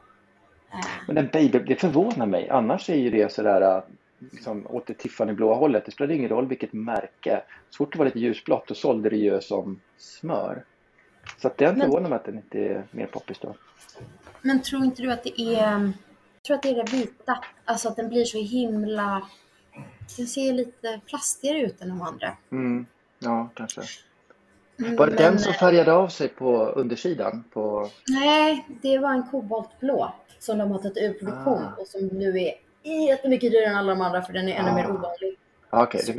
Eh, 0.72 0.86
Men 1.06 1.16
den 1.16 1.28
baby, 1.32 1.58
det 1.58 1.76
förvånar 1.76 2.26
mig. 2.26 2.48
Annars 2.48 2.90
är 2.90 2.96
ju 2.96 3.10
det 3.10 3.32
sådär 3.32 3.76
äh, 3.76 3.82
liksom, 4.32 4.66
åt 4.66 4.86
det 4.86 4.94
Tiffany-blåa 4.94 5.54
hållet. 5.54 5.84
Det 5.86 5.92
spelar 5.92 6.14
ingen 6.14 6.28
roll 6.28 6.46
vilket 6.46 6.72
märke. 6.72 7.42
Så 7.70 7.76
fort 7.76 7.92
det 7.92 7.98
var 7.98 8.06
lite 8.06 8.18
ljusblått 8.18 8.68
då 8.68 8.74
sålde 8.74 9.10
det 9.10 9.16
ju 9.16 9.40
som 9.40 9.80
smör. 9.98 10.64
Så 11.38 11.46
att 11.48 11.58
den 11.58 11.80
förvånar 11.80 12.08
mig 12.08 12.16
att 12.16 12.24
den 12.24 12.36
inte 12.36 12.58
är 12.58 12.84
mer 12.90 13.06
poppis 13.06 13.38
då. 13.38 13.54
Men 14.42 14.62
tror 14.62 14.84
inte 14.84 15.02
du 15.02 15.12
att 15.12 15.24
det 15.24 15.40
är, 15.40 15.92
tror 16.46 16.56
att 16.56 16.62
det 16.62 16.70
är 16.70 16.84
det 16.84 16.92
vita, 16.92 17.44
alltså 17.64 17.88
att 17.88 17.96
den 17.96 18.08
blir 18.08 18.24
så 18.24 18.38
himla, 18.38 19.28
den 20.16 20.26
ser 20.26 20.52
lite 20.52 21.00
plastigare 21.06 21.60
ut 21.60 21.80
än 21.82 21.88
de 21.88 22.02
andra. 22.02 22.36
Mm. 22.50 22.86
Ja, 23.18 23.48
kanske. 23.54 23.80
Mm, 24.80 24.96
Var 24.96 25.06
det 25.06 25.16
den 25.16 25.38
som 25.38 25.52
eh, 25.52 25.58
färgade 25.58 25.92
av 25.92 26.08
sig 26.08 26.28
på 26.28 26.66
undersidan? 26.66 27.44
På... 27.52 27.90
Nej, 28.08 28.66
det 28.82 28.98
var 28.98 29.10
en 29.12 29.22
koboltblå 29.30 30.14
som 30.38 30.58
de 30.58 30.70
har 30.70 30.78
tagit 30.78 30.96
ur 30.96 31.12
produktion 31.12 31.62
Ah. 31.62 31.80
och 31.80 31.86
som 31.86 32.06
nu 32.06 32.38
är 32.40 32.54
jättemycket 33.08 33.52
dyrare 33.52 33.66
än 33.70 33.76
alla 33.76 33.94
de 33.94 34.00
andra 34.00 34.22
för 34.22 34.32
den 34.32 34.48
är 34.48 34.54
ännu 34.56 34.70
Ah. 34.70 34.74
mer 34.74 34.84
ovanlig. 34.90 35.38
Ja, 35.70 35.82
okej. 35.82 36.00
det- 36.06 36.12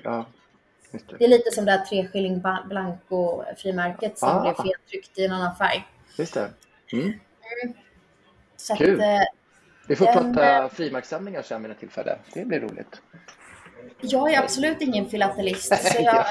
just 0.91 1.07
Det 1.09 1.17
det. 1.17 1.25
är 1.25 1.29
lite 1.29 1.51
som 1.51 1.65
det 1.65 1.71
här 1.71 1.85
tre 1.85 2.07
skilling 2.07 2.41
ba- 2.41 2.63
blanco 2.69 3.43
frimärket 3.57 4.17
som 4.17 4.29
Ah. 4.29 4.41
blev 4.41 4.53
feltryckt 4.53 5.19
i 5.19 5.25
en 5.25 5.31
annan 5.31 5.55
färg. 5.55 5.87
Just 6.17 6.33
det. 6.33 6.49
Mm. 6.93 7.13
Att, 8.71 8.77
Kul. 8.77 8.99
eh, 8.99 9.05
Vi 9.87 9.95
får 9.95 10.05
Den, 10.05 10.35
prata 10.35 10.69
frimärkssamlingar 10.69 11.41
sen 11.41 11.61
vid 11.63 11.71
ett 11.71 11.79
tillfälle. 11.79 12.17
Det 12.33 12.45
blir 12.45 12.59
roligt. 12.59 13.01
jag 14.01 14.33
är 14.33 14.39
absolut 14.43 14.81
ingen 14.81 15.09
filatelist. 15.09 15.75
Så 15.91 16.01
jag, 16.01 16.25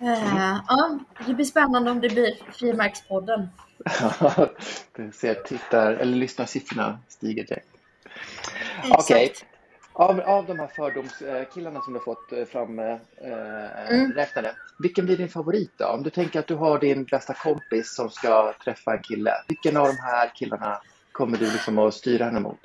eh, 0.00 0.58
ja, 0.68 0.98
det 1.26 1.34
blir 1.34 1.44
spännande 1.44 1.90
om 1.90 2.00
det 2.00 2.08
blir 2.08 2.34
frimärkspodden. 2.52 3.48
Du 4.96 5.12
ser 5.12 5.34
tittar 5.34 5.92
eller 5.92 6.16
lyssnarsiffrorna 6.16 6.98
stiger 7.08 7.44
direkt. 7.44 7.68
Okej. 8.90 9.32
Av, 9.92 10.20
av 10.20 10.46
de 10.46 10.58
här 10.58 10.66
fördomskillarna 10.66 11.80
som 11.80 11.92
du 11.92 11.98
har 11.98 12.04
fått 12.04 12.32
eh, 12.32 12.44
fram 12.44 12.78
eh, 12.78 12.96
Mm. 13.90 14.12
räknade, 14.12 14.54
vilken 14.78 15.04
blir 15.06 15.16
din 15.16 15.28
favorit 15.28 15.72
då? 15.76 15.86
Om 15.86 16.02
du 16.02 16.10
tänker 16.10 16.38
att 16.40 16.46
du 16.46 16.54
har 16.54 16.78
din 16.78 17.04
bästa 17.04 17.34
kompis 17.34 17.94
som 17.94 18.10
ska 18.10 18.54
träffa 18.64 18.92
en 18.92 19.02
kille, 19.02 19.32
vilken 19.48 19.76
av 19.76 19.86
de 19.86 19.98
här 19.98 20.32
killarna 20.34 20.80
kommer 21.12 21.38
du 21.38 21.52
liksom 21.52 21.78
att 21.78 21.94
styra 21.94 22.24
henne 22.24 22.40
mot? 22.40 22.60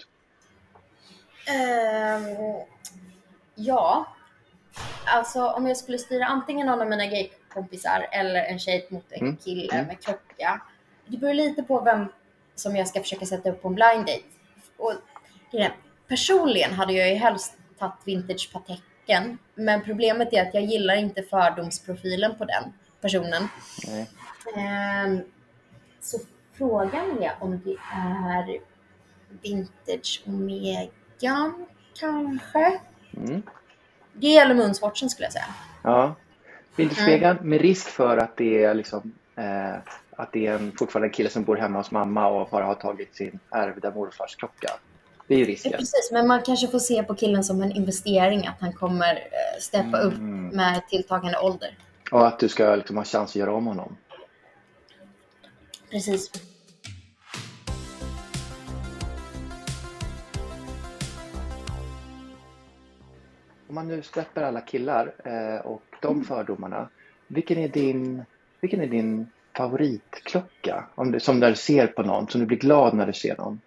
Ehm, 1.47 2.23
ja, 3.55 4.07
alltså 5.05 5.45
om 5.45 5.67
jag 5.67 5.77
skulle 5.77 5.97
styra 5.97 6.25
antingen 6.25 6.67
någon 6.67 6.81
av 6.81 6.89
mina 6.89 7.05
gaykompisar 7.05 8.07
eller 8.11 8.43
en 8.43 8.59
tjej 8.59 8.87
mot 8.89 9.11
en 9.11 9.21
Mm, 9.21 9.37
kille 9.37 9.73
mm. 9.73 9.87
med 9.87 10.03
klocka. 10.03 10.61
Det 11.05 11.17
beror 11.17 11.33
lite 11.33 11.63
på 11.63 11.81
vem 11.81 12.05
som 12.55 12.75
jag 12.75 12.87
ska 12.87 12.99
försöka 12.99 13.25
sätta 13.25 13.49
upp 13.49 13.61
på 13.61 13.67
en 13.67 13.75
blind 13.75 14.05
date. 14.05 14.23
Och, 14.77 14.93
personligen 16.07 16.73
hade 16.73 16.93
jag 16.93 17.09
ju 17.09 17.15
helst 17.15 17.57
tagit 17.79 17.95
vintage 18.05 18.49
Patek 18.53 18.79
tecken. 19.09 19.37
Men 19.55 19.81
problemet 19.81 20.33
är 20.33 20.47
att 20.47 20.53
jag 20.53 20.63
gillar 20.63 20.95
inte 20.95 21.23
fördomsprofilen 21.23 22.35
på 22.37 22.45
den 22.45 22.73
personen. 23.01 23.47
Ehm, 24.55 25.21
så 26.01 26.19
frågan 26.53 27.23
är 27.23 27.31
om 27.39 27.61
det 27.65 27.75
är 27.93 28.59
Vintage 29.41 30.23
Omegan 30.25 31.65
kanske? 31.99 32.79
Mm. 33.17 33.41
Det 34.13 34.37
eller 34.37 34.55
Moonswatchen 34.55 35.09
skulle 35.09 35.25
jag 35.25 35.33
säga. 35.33 35.45
Ja. 35.83 36.15
Vinterspegeln 36.75 37.37
med 37.41 37.61
risk 37.61 37.87
för 37.87 38.17
att 38.17 38.37
det 38.37 38.63
är 38.63 38.73
liksom 38.73 39.11
eh, 39.35 39.75
att 40.11 40.31
det 40.33 40.47
är 40.47 40.53
en, 40.55 40.71
fortfarande 40.79 41.07
en 41.07 41.13
kille 41.13 41.29
som 41.29 41.43
bor 41.43 41.55
hemma 41.57 41.79
hos 41.79 41.91
mamma 41.91 42.27
och 42.27 42.49
bara 42.49 42.65
har 42.65 42.75
tagit 42.75 43.15
sin 43.15 43.39
ärvda 43.51 43.91
morfars 43.91 44.35
klocka. 44.35 44.69
Det 45.27 45.33
är 45.33 45.37
ju 45.37 45.43
Ja, 45.43 45.49
risken. 45.49 45.71
precis, 45.71 46.09
men 46.11 46.27
man 46.27 46.41
kanske 46.41 46.67
får 46.67 46.79
se 46.79 47.03
på 47.03 47.15
killen 47.15 47.43
som 47.43 47.61
en 47.61 47.71
investering, 47.71 48.47
att 48.47 48.61
han 48.61 48.73
kommer 48.73 49.15
eh, 49.15 49.59
steppa 49.59 49.99
upp 49.99 50.17
med 50.53 50.81
tilltagande 50.89 51.37
ålder. 51.39 51.77
Och 52.11 52.27
att 52.27 52.39
du 52.39 52.49
ska 52.49 52.75
liksom 52.75 52.97
ha 52.97 53.03
chans 53.03 53.31
att 53.31 53.35
göra 53.35 53.53
om 53.53 53.67
honom. 53.67 53.97
Precis. 55.91 56.31
Om 63.69 63.75
man 63.75 63.87
nu 63.87 64.03
släpper 64.03 64.43
alla 64.43 64.61
killar 64.61 65.13
eh, 65.25 65.65
och 65.65 65.83
de 66.01 66.23
fördomarna. 66.23 66.89
Vilken 67.27 67.57
är 67.57 67.67
din, 67.67 68.25
vilken 68.61 68.81
är 68.81 68.87
din 68.87 69.31
favoritklocka? 69.57 70.87
Om 70.95 71.11
du, 71.11 71.19
som 71.19 71.39
när 71.39 71.49
du 71.49 71.55
ser 71.55 71.87
på 71.87 72.03
någon, 72.03 72.27
som 72.27 72.41
du 72.41 72.47
blir 72.47 72.57
glad 72.57 72.93
när 72.93 73.05
du 73.05 73.13
ser 73.13 73.37
någon. 73.37 73.61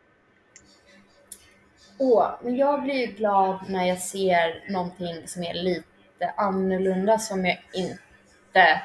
Åh, 1.98 2.30
men 2.42 2.57
jag 2.57 2.82
blir 2.82 2.94
ju 2.94 3.07
glad 3.07 3.59
när 3.68 3.88
jag 3.88 3.98
ser 3.98 4.72
någonting 4.72 5.28
som 5.28 5.42
är 5.42 5.55
lite 5.55 6.30
annorlunda, 6.36 7.18
som 7.18 7.46
jag 7.46 7.59
inte, 7.72 8.82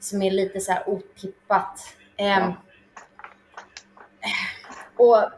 som 0.00 0.22
är 0.22 0.30
lite 0.30 0.60
så 0.60 0.72
här 0.72 0.88
otippat. 0.88 1.96
Ehm, 2.16 2.52
Och 4.96 5.30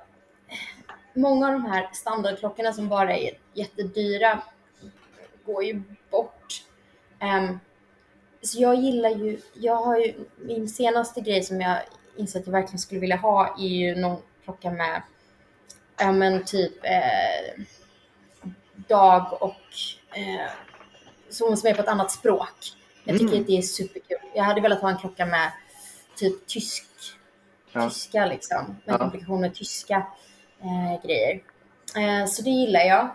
många 1.15 1.47
av 1.47 1.53
de 1.53 1.67
här 1.67 1.89
standardklockorna 1.93 2.73
som 2.73 2.89
bara 2.89 3.17
är 3.17 3.31
jättedyra 3.55 4.43
går 5.47 5.65
ju 5.65 5.83
bort. 6.11 6.65
Ehm, 7.19 7.59
så 8.43 8.61
jag 8.63 8.75
gillar 8.75 9.11
ju, 9.11 9.41
jag 9.55 9.77
har 9.77 9.99
ju, 9.99 10.15
min 10.39 10.69
senaste 10.69 11.21
grej 11.21 11.43
som 11.43 11.61
jag 11.61 11.79
inser 12.17 12.41
att 12.41 12.47
jag 12.47 12.53
verkligen 12.53 12.79
skulle 12.79 13.01
vilja 13.01 13.17
ha 13.17 13.57
är 13.59 13.69
ju 13.69 13.95
någon 13.95 14.23
klocka 14.45 14.71
med, 14.71 15.03
ja 15.99 16.13
men 16.13 16.45
typ 16.45 16.73
eh, 16.85 17.63
dag 18.89 19.43
och 19.43 19.61
eh, 20.17 20.51
som, 21.31 21.53
är 21.53 21.75
på 21.75 21.83
ett 21.83 21.89
annat 21.89 22.11
språk. 22.13 22.73
Jag 23.05 23.15
tycker 23.19 23.29
Mm. 23.33 23.41
att 23.41 23.47
det 23.47 23.59
är 23.59 23.63
superkul. 23.63 24.19
Jag 24.35 24.45
hade 24.45 24.61
velat 24.61 24.81
ha 24.81 24.91
en 24.91 24.99
klocka 24.99 25.27
med 25.27 25.53
typ 26.17 26.47
tysk, 26.47 26.87
Ja. 27.73 27.89
tyska 27.91 28.27
liksom, 28.27 28.67
med 28.85 28.95
Ja. 28.95 28.99
komplikation 28.99 29.41
med 29.41 29.55
tyska 29.55 30.07
eh, 30.61 31.07
grejer. 31.07 31.43
Eh, 31.97 32.27
så 32.27 32.43
det 32.43 32.51
gillar 32.51 32.81
jag. 32.81 33.09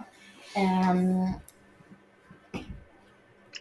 Ehm, 0.55 1.27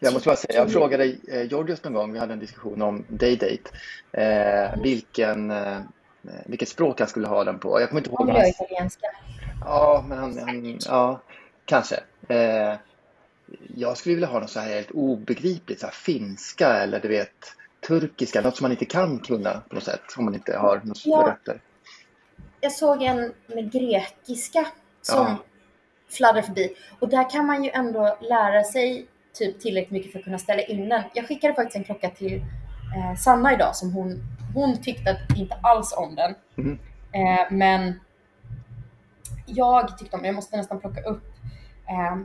Jag 0.00 0.12
måste 0.12 0.28
bara 0.28 0.36
säga, 0.36 0.58
jag 0.58 0.72
frågade 0.72 1.04
eh, 1.04 1.42
Georgios 1.50 1.84
någon 1.84 1.92
gång, 1.92 2.12
vi 2.12 2.18
hade 2.18 2.32
en 2.32 2.38
diskussion 2.38 2.82
om 2.82 3.04
Daydate, 3.08 3.70
eh, 4.12 4.82
vilken, 4.82 5.50
eh, 5.50 5.78
vilket 6.46 6.68
språk 6.68 6.98
han 7.00 7.08
skulle 7.08 7.26
ha 7.26 7.44
den 7.44 7.58
på. 7.58 7.80
Jag 7.80 7.88
kommer 7.88 8.00
inte 8.00 8.10
ihåg 8.10 8.28
göra 8.28 8.38
han... 8.38 8.48
italienska. 8.48 9.06
Ja, 9.64 10.04
men 10.08 10.18
han, 10.18 10.38
han 10.38 10.78
ja, 10.86 11.20
kanske. 11.64 11.96
Eh, 12.28 12.74
jag 13.76 13.96
skulle 13.96 14.14
vilja 14.14 14.28
ha 14.28 14.40
något 14.40 14.50
så 14.50 14.60
här 14.60 14.74
helt 14.74 14.90
obegripligt, 14.90 15.80
så 15.80 15.86
finska 15.86 16.68
eller 16.68 17.00
du 17.00 17.08
vet 17.08 17.52
turkiska, 17.88 18.40
något 18.40 18.56
som 18.56 18.64
man 18.64 18.70
inte 18.70 18.84
kan 18.84 19.18
kunna 19.18 19.62
på 19.68 19.74
något 19.74 19.84
sätt, 19.84 20.00
om 20.16 20.24
man 20.24 20.34
inte 20.34 20.56
har 20.56 20.80
några 20.84 20.94
Ja. 21.04 21.26
rötter. 21.30 21.60
Jag 22.60 22.72
såg 22.72 23.02
en 23.02 23.32
med 23.46 23.72
grekiska 23.72 24.66
som 25.02 25.26
Ja. 25.26 25.36
fladdrade 26.10 26.46
förbi. 26.46 26.76
Och 26.98 27.08
där 27.08 27.30
kan 27.30 27.46
man 27.46 27.64
ju 27.64 27.70
ändå 27.70 28.18
lära 28.20 28.64
sig 28.64 29.06
typ 29.38 29.60
tillräckligt 29.60 29.90
mycket 29.90 30.12
för 30.12 30.18
att 30.18 30.24
kunna 30.24 30.38
ställa 30.38 30.62
in 30.62 30.88
den. 30.88 31.02
Jag 31.14 31.28
skickade 31.28 31.54
faktiskt 31.54 31.76
en 31.76 31.84
klocka 31.84 32.10
till 32.10 32.36
eh, 32.96 33.16
Sanna 33.18 33.54
idag 33.54 33.76
som 33.76 33.92
hon, 33.92 34.22
hon 34.54 34.82
tyckte 34.82 35.10
att 35.10 35.38
inte 35.38 35.54
alls 35.62 35.94
om 35.96 36.14
den. 36.14 36.34
Mhm. 36.54 36.78
Eh, 37.12 37.46
men 37.50 38.00
jag 39.46 39.98
tyckte 39.98 40.16
om 40.16 40.22
den. 40.22 40.26
Jag 40.26 40.34
måste 40.34 40.56
nästan 40.56 40.80
plocka 40.80 41.00
upp 41.00 41.24
eh, 41.88 42.16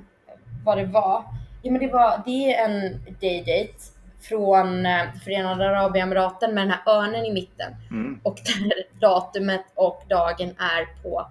vad 0.66 0.78
det 0.78 0.86
var. 0.86 1.24
Jo 1.64 1.72
men 1.72 1.82
det 1.82 1.93
var, 1.93 2.22
det 2.26 2.53
är 2.53 2.66
en 2.66 3.03
daydate 3.22 3.74
från 4.22 4.86
eh, 4.86 5.01
Förenade 5.24 5.70
Arabemiraten 5.70 6.53
med 6.53 6.64
den 6.64 6.72
här 6.72 6.93
örnen 6.93 7.26
i 7.26 7.34
mitten. 7.34 7.76
Mm. 7.91 8.20
Och 8.24 8.36
där 8.45 8.99
datumet 8.99 9.66
och 9.76 10.03
dagen 10.09 10.49
är 10.49 11.03
på 11.03 11.28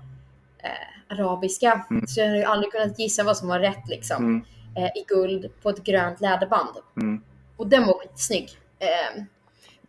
eh, 0.59 1.19
arabiska. 1.19 1.85
Så 2.09 2.21
jag 2.21 2.29
har 2.29 2.37
ju 2.37 2.45
aldrig 2.45 2.73
kunnat 2.73 2.99
gissa 2.99 3.25
vad 3.25 3.37
som 3.37 3.49
var 3.49 3.61
rätt 3.61 3.89
liksom. 3.89 4.25
Mm. 4.25 4.45
Eh, 4.77 4.85
I 4.87 5.05
guld 5.09 5.51
på 5.63 5.71
ett 5.71 5.85
grönt 5.85 6.21
läderband. 6.21 6.77
Mm. 6.97 7.25
Och 7.57 7.67
den 7.67 7.87
var 7.87 7.99
skitsnygg. 7.99 8.51
Eh, 8.79 9.23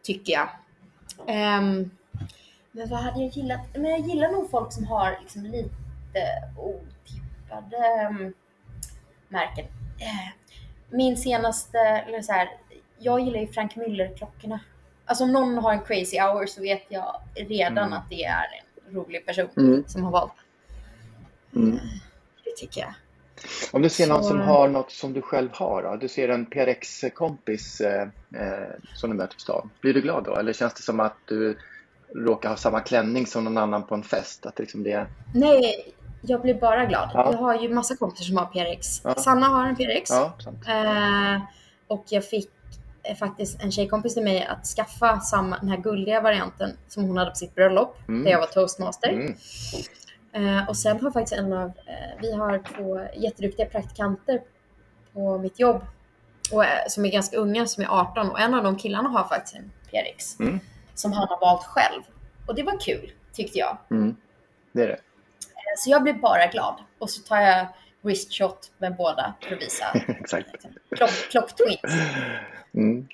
tycker 0.02 0.34
jag. 0.34 0.50
Ehm, 1.28 1.92
men 2.72 2.90
vad 2.90 3.00
hade 3.00 3.20
jag 3.22 3.30
gillat? 3.30 3.60
Men 3.74 3.86
jag 3.92 4.00
gillar 4.00 4.32
nog 4.32 4.50
folk 4.52 4.74
som 4.74 4.86
har 4.86 5.18
liksom 5.22 5.44
lite 5.46 5.72
otippade 6.58 8.08
um, 8.10 8.34
märken. 9.28 9.66
Eh, 10.00 10.34
min 10.90 11.18
senaste, 11.18 11.78
eller 11.80 12.22
så 12.22 12.32
här, 12.32 12.50
jag 12.98 13.20
gillar 13.20 13.40
ju 13.40 13.48
Frank 13.48 13.76
Müller-klockorna. 13.76 14.60
Alltså 15.06 15.24
om 15.24 15.32
någon 15.32 15.58
har 15.58 15.74
en 15.74 15.82
crazy 15.82 16.20
hour 16.20 16.46
så 16.46 16.62
vet 16.62 16.84
jag 16.90 17.22
redan 17.36 17.78
Mm. 17.78 17.94
att 17.94 18.10
det 18.10 18.24
är 18.24 18.46
en 18.88 18.96
rolig 18.96 19.26
person 19.26 19.50
Mm. 19.58 19.84
som 19.88 20.04
har 20.04 20.12
valt. 20.12 20.34
Mm. 21.56 21.80
Det 22.44 22.52
tycker 22.58 22.82
jag. 22.82 22.94
Om 23.72 23.82
du 23.82 23.90
ser 23.90 24.08
någon 24.08 24.24
Så- 24.24 24.30
som 24.30 24.40
har 24.42 24.68
något 24.68 24.92
som 24.92 25.14
du 25.14 25.22
själv 25.22 25.50
har 25.54 25.84
då? 25.84 25.96
Du 25.96 26.08
ser 26.08 26.30
en 26.30 26.46
PRX-kompis 26.46 27.82
eh, 27.82 28.02
eh, 28.36 28.68
som 28.96 29.10
du 29.10 29.16
möter 29.16 29.34
på 29.34 29.40
stan. 29.40 29.70
Blir 29.82 29.94
du 29.94 30.02
glad 30.02 30.24
då? 30.24 30.36
Eller 30.36 30.54
känns 30.54 30.74
det 30.74 30.82
som 30.82 31.00
att 31.00 31.16
du 31.28 31.58
råkar 32.16 32.50
ha 32.50 32.56
samma 32.56 32.80
klänning 32.80 33.26
som 33.28 33.44
någon 33.44 33.58
annan 33.58 33.84
på 33.88 33.96
en 33.96 34.04
fest? 34.04 34.46
Att 34.46 34.60
liksom 34.60 34.84
det... 34.84 35.06
Nej, 35.36 35.94
jag 36.22 36.42
blir 36.42 36.54
bara 36.54 36.86
glad. 36.86 37.10
Ja. 37.14 37.32
Jag 37.32 37.38
har 37.38 37.60
ju 37.62 37.70
massa 37.74 37.96
kompisar 37.96 38.24
som 38.26 38.38
har 38.38 38.46
PRX. 38.46 39.02
Ja. 39.04 39.16
Sanna 39.16 39.46
har 39.48 39.66
en 39.66 39.76
PRX. 39.76 40.10
Ja. 40.10 40.34
Eh, 40.68 41.42
och 41.88 42.06
jag 42.10 42.26
fick 42.26 42.50
eh, 43.04 43.16
faktiskt 43.16 43.62
en 43.64 43.72
tjejkompis 43.72 44.14
till 44.14 44.24
mig 44.24 44.46
att 44.46 44.66
skaffa 44.66 45.20
samma, 45.20 45.58
den 45.60 45.70
här 45.70 45.78
guldiga 45.78 46.22
varianten 46.22 46.72
som 46.88 47.04
hon 47.04 47.18
hade 47.18 47.30
på 47.32 47.36
sitt 47.36 47.56
bröllop, 47.56 47.98
Mm. 48.08 48.24
där 48.24 48.32
jag 48.32 48.40
var 48.40 48.48
toastmaster. 48.48 49.10
Mm. 49.10 49.36
Eh, 50.34 50.70
och 50.70 50.78
sen 50.78 51.00
har 51.00 51.12
faktiskt 51.12 51.34
en 51.40 51.54
av, 51.54 51.68
eh, 51.68 52.20
vi 52.22 52.34
har 52.34 52.60
två 52.76 53.08
jätteduktiga 53.16 53.66
praktikanter 53.66 54.42
på 55.14 55.38
mitt 55.38 55.60
jobb 55.60 55.82
och, 56.52 56.66
eh, 56.66 56.88
som 56.88 57.06
är 57.06 57.10
ganska 57.12 57.38
unga, 57.38 57.66
som 57.68 57.84
är 57.84 57.88
18 57.88 58.30
och 58.30 58.40
en 58.40 58.54
av 58.54 58.64
de 58.64 58.76
killarna 58.78 59.10
har 59.10 59.24
faktiskt 59.24 59.56
en 59.56 59.72
PRX 59.92 60.40
Mm. 60.40 60.60
som 60.96 61.12
han 61.12 61.28
har 61.28 61.40
valt 61.40 61.64
själv. 61.66 62.02
Och 62.48 62.56
det 62.56 62.64
var 62.64 62.80
kul, 62.80 63.12
tyckte 63.34 63.60
jag. 63.60 63.78
Mm. 63.92 64.16
Det 64.72 64.84
är 64.84 64.88
det. 64.88 64.94
Eh, 64.94 65.00
Så 65.78 65.90
jag 65.90 66.04
blir 66.04 66.14
bara 66.14 66.48
glad. 66.48 66.76
Och 67.00 67.10
så 67.10 67.22
tar 67.22 67.42
jag 67.42 67.68
wrist 68.02 68.34
shot 68.34 68.72
med 68.78 68.96
båda 68.96 69.34
för 69.42 69.56
att 69.56 69.62
visa 69.62 69.86
Exakt. 70.08 70.50
klock, 70.96 71.10
klock 71.32 71.56
twins. 71.56 71.94
Mm. 72.74 73.08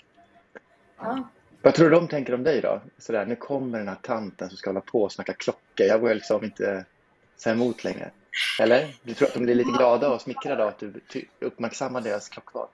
Ja. 0.99 1.23
Vad 1.61 1.73
tror 1.73 1.89
du 1.89 1.95
de 1.95 2.07
tänker 2.07 2.33
om 2.33 2.43
dig 2.43 2.61
då? 2.61 2.81
Sådär, 2.97 3.25
nu 3.25 3.35
kommer 3.35 3.77
den 3.77 3.87
här 3.87 3.97
tanten 4.01 4.49
som 4.49 4.57
ska 4.57 4.69
hålla 4.69 4.81
på 4.81 5.03
och 5.03 5.11
snacka 5.11 5.33
klockor. 5.33 5.87
Jag 5.87 5.99
vågar 5.99 6.15
liksom 6.15 6.43
inte 6.43 6.85
säga 7.37 7.53
emot 7.53 7.83
längre. 7.83 8.11
Eller? 8.61 8.95
Du 9.03 9.13
tror 9.13 9.27
att 9.27 9.33
de 9.33 9.39
blir 9.39 9.55
lite 9.55 9.71
glada 9.77 10.09
och 10.09 10.21
smickrade 10.21 10.63
av 10.63 10.69
att 10.69 10.79
du 10.79 10.93
uppmärksammar 11.39 12.01
deras 12.01 12.29
klockval? 12.29 12.67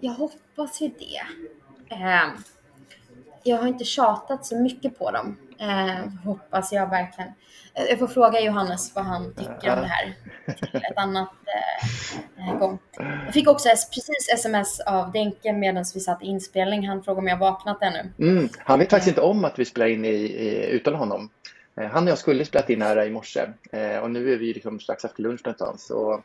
Jag 0.00 0.12
hoppas 0.12 0.80
ju 0.80 0.88
det. 0.88 1.22
Eh, 1.94 2.28
jag 3.42 3.56
har 3.56 3.66
inte 3.66 3.84
tjatat 3.84 4.46
så 4.46 4.56
mycket 4.58 4.98
på 4.98 5.10
dem. 5.10 5.36
Eh, 5.58 6.08
hoppas 6.24 6.72
jag 6.72 6.90
verkligen. 6.90 7.30
Eh, 7.74 7.84
Jag 7.84 7.98
får 7.98 8.06
fråga 8.06 8.40
Johannes 8.40 8.94
vad 8.94 9.04
han 9.04 9.34
tycker 9.34 9.74
om 9.74 9.80
det 9.80 9.86
här 9.86 10.14
till 10.46 10.84
ett 10.84 10.96
annat 10.96 11.32
eh, 11.46 12.48
eh, 12.48 12.58
gång. 12.58 12.78
Jag 13.24 13.34
fick 13.34 13.48
också 13.48 13.68
precis 13.68 14.28
sms 14.34 14.80
av 14.80 15.12
Denke 15.12 15.52
medan 15.52 15.84
vi 15.94 16.00
satt 16.00 16.22
i 16.22 16.26
inspelning. 16.26 16.88
Han 16.88 17.02
frågade 17.02 17.20
om 17.20 17.28
jag 17.28 17.36
vaknat 17.36 17.82
ännu. 17.82 18.12
Mm. 18.18 18.48
Han 18.58 18.78
vet 18.78 18.90
faktiskt 18.90 19.08
inte 19.08 19.20
om 19.20 19.44
att 19.44 19.58
vi 19.58 19.64
spelar 19.64 19.86
in 19.86 20.04
i, 20.04 20.08
i, 20.08 20.66
utan 20.70 20.94
honom. 20.94 21.30
Eh, 21.76 21.90
Han 21.90 22.04
och 22.04 22.10
jag 22.10 22.18
skulle 22.18 22.44
spelat 22.44 22.70
in 22.70 22.82
här 22.82 23.04
i 23.04 23.10
morse 23.10 23.46
eh, 23.72 23.98
och 23.98 24.10
nu 24.10 24.32
är 24.32 24.36
vi 24.36 24.54
liksom 24.54 24.80
strax 24.80 25.04
efter 25.04 25.22
lunch 25.22 25.40
någonstans. 25.44 25.90
Och, 25.90 26.22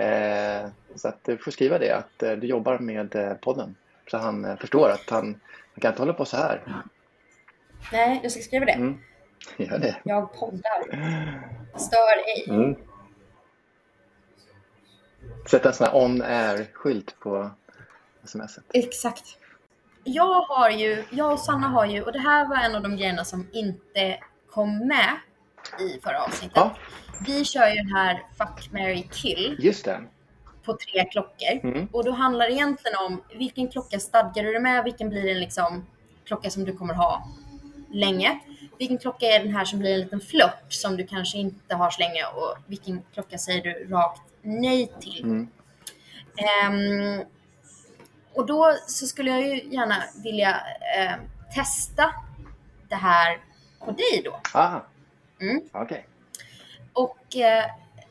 eh, 0.00 0.68
så 0.94 1.08
att 1.08 1.24
du 1.24 1.38
får 1.38 1.50
skriva 1.50 1.78
det, 1.78 1.90
att 1.96 2.40
du 2.40 2.46
jobbar 2.46 2.78
med 2.78 3.38
podden. 3.40 3.76
Så 4.10 4.18
han 4.18 4.56
förstår 4.56 4.90
att 4.90 5.10
han, 5.10 5.40
han 5.74 5.80
kan 5.80 5.90
inte 5.90 6.02
hålla 6.02 6.12
på 6.12 6.24
så 6.24 6.36
här. 6.36 6.82
Nej, 7.92 8.20
jag 8.22 8.32
ska 8.32 8.40
skriva 8.40 8.66
det. 8.66 8.72
Mm. 8.72 8.98
Gör 9.56 9.78
det. 9.78 9.96
Jag 10.02 10.32
poddar. 10.32 10.84
Stör 11.78 12.16
ej. 12.26 12.46
Mm. 12.48 12.76
Sätta 15.50 15.68
en 15.68 15.74
sån 15.74 15.86
här 15.86 15.96
on-air-skylt 15.96 17.20
på 17.20 17.50
sms. 18.24 18.58
Exakt. 18.72 19.38
Jag 20.04 20.40
har 20.40 20.70
ju, 20.70 21.04
jag 21.10 21.32
och 21.32 21.40
Sanna 21.40 21.68
har 21.68 21.86
ju, 21.86 22.02
och 22.02 22.12
det 22.12 22.18
här 22.18 22.48
var 22.48 22.56
en 22.56 22.74
av 22.74 22.82
de 22.82 22.96
grejerna 22.96 23.24
som 23.24 23.46
inte 23.52 24.18
kom 24.54 24.78
med 24.78 25.16
i 25.80 26.00
förra 26.02 26.22
avsnittet. 26.22 26.56
Ja. 26.56 26.76
Vi 27.26 27.44
kör 27.44 27.68
ju 27.68 27.74
den 27.74 27.92
här 27.92 28.22
Fuck, 28.38 28.72
marry, 28.72 29.02
kill 29.12 29.56
Just 29.58 29.84
det. 29.84 30.00
på 30.64 30.76
tre 30.76 31.04
klockor. 31.04 31.60
Mm. 31.62 31.88
Och 31.92 32.04
då 32.04 32.12
handlar 32.12 32.46
det 32.46 32.52
egentligen 32.52 32.96
om 33.06 33.22
vilken 33.38 33.68
klocka 33.68 34.00
stadgar 34.00 34.44
du 34.44 34.52
dig 34.52 34.60
med, 34.60 34.84
vilken 34.84 35.08
blir 35.08 35.30
en 35.30 35.40
liksom 35.40 35.86
klocka 36.24 36.50
som 36.50 36.64
du 36.64 36.76
kommer 36.76 36.94
ha 36.94 37.28
länge. 37.90 38.38
Vilken 38.78 38.98
klocka 38.98 39.26
är 39.26 39.40
den 39.44 39.52
här 39.52 39.64
som 39.64 39.78
blir 39.78 39.94
en 39.94 40.00
liten 40.00 40.20
flört 40.20 40.66
som 40.72 40.96
du 40.96 41.06
kanske 41.06 41.38
inte 41.38 41.74
har 41.74 41.90
så 41.90 42.00
länge 42.00 42.24
och 42.24 42.56
vilken 42.66 43.02
klocka 43.14 43.38
säger 43.38 43.62
du 43.62 43.86
rakt 43.90 44.22
nej 44.42 44.92
till. 45.00 45.24
Mm. 45.24 45.48
Ehm, 46.36 47.24
och 48.34 48.46
då 48.46 48.76
så 48.86 49.06
skulle 49.06 49.30
jag 49.30 49.40
ju 49.40 49.62
gärna 49.70 50.04
vilja 50.22 50.50
eh, 50.96 51.14
testa 51.54 52.12
det 52.88 52.94
här 52.94 53.38
på 53.84 53.90
dig 53.90 54.22
då. 54.24 54.40
Ah, 54.54 54.80
Mm. 55.40 55.60
okej. 55.72 56.06
Och 56.92 57.36
eh, 57.36 57.64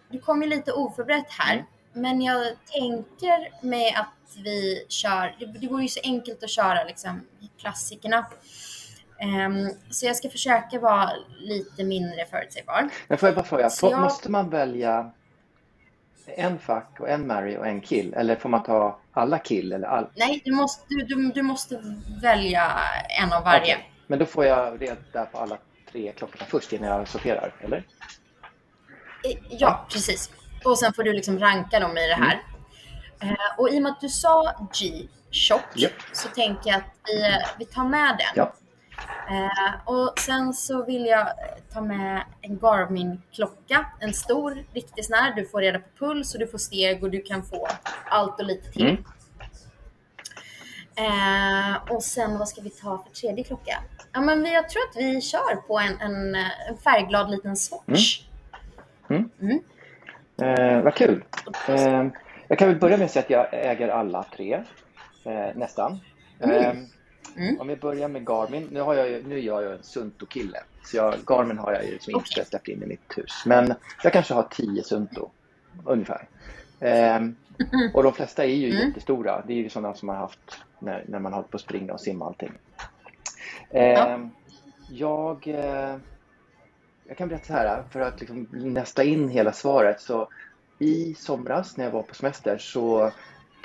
du 0.10 0.20
kom 0.20 0.42
ju 0.44 0.50
lite 0.50 0.72
oförberett 0.72 1.32
här. 1.32 1.66
Men 1.94 2.22
jag 2.22 2.46
tänker 2.66 3.66
mig 3.66 3.94
att 3.94 4.36
vi 4.44 4.86
kör, 4.90 5.36
det, 5.40 5.46
det 5.46 5.68
vore 5.68 5.82
ju 5.82 5.88
så 5.88 6.00
enkelt 6.04 6.44
att 6.44 6.50
köra 6.50 6.84
liksom 6.84 7.22
klassikerna. 7.58 8.26
Ehm, 9.20 9.70
så 9.90 10.06
jag 10.06 10.16
ska 10.16 10.30
försöka 10.30 10.80
vara 10.80 11.10
lite 11.40 11.84
mindre 11.84 12.26
förutsägbar. 12.26 12.90
Men 13.08 13.18
får 13.18 13.30
jag 13.30 13.36
bara 13.36 13.46
fråga, 13.46 13.70
jag- 13.82 14.00
måste 14.02 14.32
man 14.32 14.50
välja 14.50 15.12
en 16.26 16.60
fuck 16.60 17.00
och 17.00 17.10
en 17.10 17.28
marry 17.28 17.58
och 17.58 17.68
en 17.68 17.82
kill? 17.82 18.14
Eller 18.14 18.36
får 18.36 18.50
man 18.50 18.64
ta 18.64 19.00
alla 19.12 19.40
kill? 19.40 19.74
Eller 19.74 19.88
all... 19.88 20.08
Nej, 20.16 20.42
du 20.46 20.52
måste, 20.52 20.86
du, 20.90 20.98
du, 21.04 21.32
du 21.32 21.42
måste 21.42 21.82
välja 22.22 22.72
en 23.20 23.34
av 23.34 23.44
varje. 23.44 23.62
Okej. 23.76 23.90
Men 24.08 24.20
då 24.20 24.26
får 24.26 24.46
jag 24.46 24.82
reda 24.82 25.26
på 25.26 25.38
alla 25.38 25.58
tre 25.92 26.12
klockorna 26.18 26.46
först 26.50 26.74
innan 26.74 26.90
jag 26.90 27.08
sorterar, 27.08 27.54
eller? 27.60 27.78
Eh, 29.24 29.38
Ja, 29.50 29.86
precis. 29.92 30.32
Och 30.66 30.80
sen 30.80 30.94
får 30.94 31.04
du 31.04 31.14
liksom 31.14 31.40
ranka 31.40 31.80
dem 31.80 31.98
i 31.98 32.08
det 32.08 32.16
här. 32.16 32.42
Mm. 33.20 33.34
Eh, 33.36 33.60
och 33.60 33.70
i 33.70 33.78
och 33.78 33.82
med 33.82 33.92
att 33.92 34.02
du 34.02 34.10
sa 34.10 34.68
G-Shock 34.80 35.62
Japp. 35.76 35.92
så 36.12 36.28
tänker 36.30 36.70
jag 36.70 36.78
att 36.78 36.96
vi, 37.08 37.38
vi 37.60 37.66
tar 37.66 37.84
med 37.84 38.18
den. 38.18 38.34
Ja. 38.36 38.54
Eh, 39.30 39.74
och 39.86 40.20
sen 40.20 40.54
så 40.54 40.86
vill 40.86 41.06
jag 41.06 41.22
eh, 41.22 41.34
ta 41.74 41.82
med 41.82 42.24
en 42.42 42.58
Garmin-klocka. 42.60 43.86
En 44.00 44.14
stor, 44.14 44.66
riktig 44.74 45.06
sån 45.06 45.16
här. 45.16 45.36
Du 45.36 45.46
får 45.46 45.62
reda 45.62 45.80
på 45.80 45.88
puls 46.00 46.34
och 46.34 46.40
du 46.40 46.48
får 46.48 46.58
steg 46.58 47.04
och 47.04 47.10
du 47.10 47.22
kan 47.22 47.44
få 47.44 47.68
allt 48.06 48.40
och 48.40 48.46
lite 48.46 48.72
till. 48.72 48.88
Mm. 48.88 49.04
Eh, 50.96 51.94
och 51.94 52.04
sen 52.04 52.38
vad 52.38 52.48
ska 52.50 52.62
vi 52.62 52.70
ta 52.70 53.04
för 53.08 53.14
tredje 53.16 53.44
klocka? 53.44 53.84
Ja, 54.14 54.22
men 54.22 54.44
vi, 54.44 54.54
jag 54.54 54.70
tror 54.70 54.82
att 54.90 54.96
vi 54.98 55.22
kör 55.22 55.56
på 55.56 55.80
en, 55.80 56.00
en, 56.02 56.36
en 56.36 56.78
färgglad 56.84 57.32
liten 57.32 57.56
swatch. 57.58 58.22
Eh, 60.42 60.82
vad 60.82 60.96
kul. 60.96 61.24
Eh, 61.68 62.06
jag 62.48 62.60
kan 62.60 62.68
väl 62.68 62.80
börja 62.80 62.98
med 62.98 63.06
att 63.06 63.12
säga 63.12 63.24
att 63.24 63.30
jag 63.30 63.48
äger 63.72 63.88
alla 63.88 64.24
tre, 64.36 64.54
eh, 65.26 65.56
nästan. 65.56 66.00
Eh, 66.40 66.74
Mm. 67.38 67.60
Om 67.62 67.68
vi 67.68 67.76
börjar 67.76 68.08
med 68.08 68.26
Garmin. 68.28 68.68
Nu, 68.72 68.82
har 68.82 68.94
jag 68.94 69.26
nu 69.26 69.38
är 69.38 69.42
jag 69.42 69.62
ju 69.62 69.72
en 69.72 69.84
Sunto-kille. 69.84 70.60
Så 70.86 70.98
jag, 70.98 71.14
Garmin 71.26 71.58
har 71.58 71.74
jag 71.74 71.86
ju 71.86 71.92
liksom 71.92 72.12
inte 72.16 72.26
Okej. 72.34 72.46
släppt 72.46 72.68
in 72.68 72.84
i 72.84 72.86
mitt 72.86 73.18
hus. 73.18 73.44
Men 73.46 73.74
jag 74.04 74.14
kanske 74.14 74.34
har 74.34 74.44
10 74.44 74.84
Sunto, 74.84 75.30
ungefär. 75.86 76.28
Eh, 76.80 77.20
och 77.94 78.04
de 78.04 78.14
flesta 78.14 78.44
är 78.44 78.48
ju 78.48 78.70
Mm. 78.76 78.88
jättestora. 78.88 79.44
Det 79.48 79.54
är 79.54 79.58
ju 79.58 79.70
sådana 79.70 79.94
som 79.94 80.10
har 80.10 80.16
haft 80.16 80.58
när, 80.84 81.04
när 81.08 81.20
man 81.20 81.34
har 81.34 81.40
hållit 81.40 81.52
på 81.52 81.56
att 81.58 81.62
springa 81.62 81.94
och 81.94 82.02
simma 82.02 82.26
och 82.26 82.32
allting. 82.32 82.52
Eh, 83.70 83.84
Ja. 83.84 84.20
Jag, 84.90 85.48
eh, 85.48 85.96
jag 87.08 87.18
kan 87.18 87.30
berätta 87.30 87.46
så 87.46 87.54
här, 87.54 87.84
för 87.92 88.00
att 88.00 88.20
liksom 88.20 88.48
nästa 88.52 89.04
in 89.04 89.30
hela 89.30 89.52
svaret. 89.54 90.02
Så 90.02 90.28
I 90.80 91.14
somras 91.14 91.78
när 91.78 91.86
jag 91.86 91.92
var 91.92 92.04
på 92.04 92.16
semester 92.16 92.58
så 92.58 93.12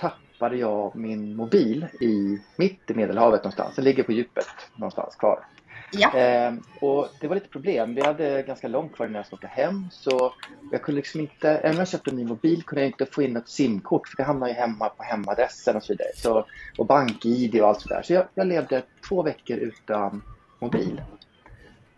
tappade 0.01 0.57
jag 0.57 0.97
min 0.97 1.37
mobil 1.37 1.87
i 2.01 2.39
mitt 2.57 2.91
i 2.91 2.95
Medelhavet 2.95 3.45
någonstans. 3.45 3.77
Den 3.77 3.85
ligger 3.85 4.03
på 4.03 4.13
djupet 4.13 4.47
någonstans 4.77 5.17
kvar. 5.17 5.45
Ja. 5.91 6.19
Eh, 6.19 6.55
och 6.81 7.09
det 7.21 7.29
var 7.29 7.35
lite 7.35 7.49
problem. 7.49 7.95
Vi 7.95 8.03
hade 8.03 8.43
ganska 8.43 8.69
långt 8.69 8.95
kvar 8.95 9.07
innan 9.07 9.17
jag 9.17 9.27
skulle 9.27 9.39
åka 9.39 9.47
hem. 9.47 9.89
Så 9.91 10.35
jag 10.73 10.83
kunde 10.83 10.97
liksom 10.97 11.21
inte, 11.21 11.51
även 11.51 11.71
om 11.71 11.79
jag 11.79 11.89
köpte 11.89 12.11
en 12.11 12.17
ny 12.17 12.25
mobil 12.25 12.63
kunde 12.63 12.83
jag 12.83 12.89
inte 12.89 13.07
få 13.07 13.23
in 13.23 13.37
ett 13.37 13.49
simkort 13.49 14.09
för 14.09 14.17
det 14.17 14.23
hamnar 14.23 14.49
ju 14.49 14.55
hemma 14.55 14.89
på 14.89 15.03
hemadressen 15.03 15.77
och 15.77 15.83
så 15.83 15.93
vidare. 15.93 16.09
Så, 16.15 16.47
och 16.79 16.87
bank-id 16.87 17.61
och 17.61 17.69
allt 17.69 17.81
sådär. 17.81 18.03
Så 18.03 18.13
jag, 18.13 18.25
jag 18.35 18.47
levde 18.47 18.83
två 19.09 19.23
veckor 19.23 19.57
utan 19.57 20.23
mobil. 20.59 21.03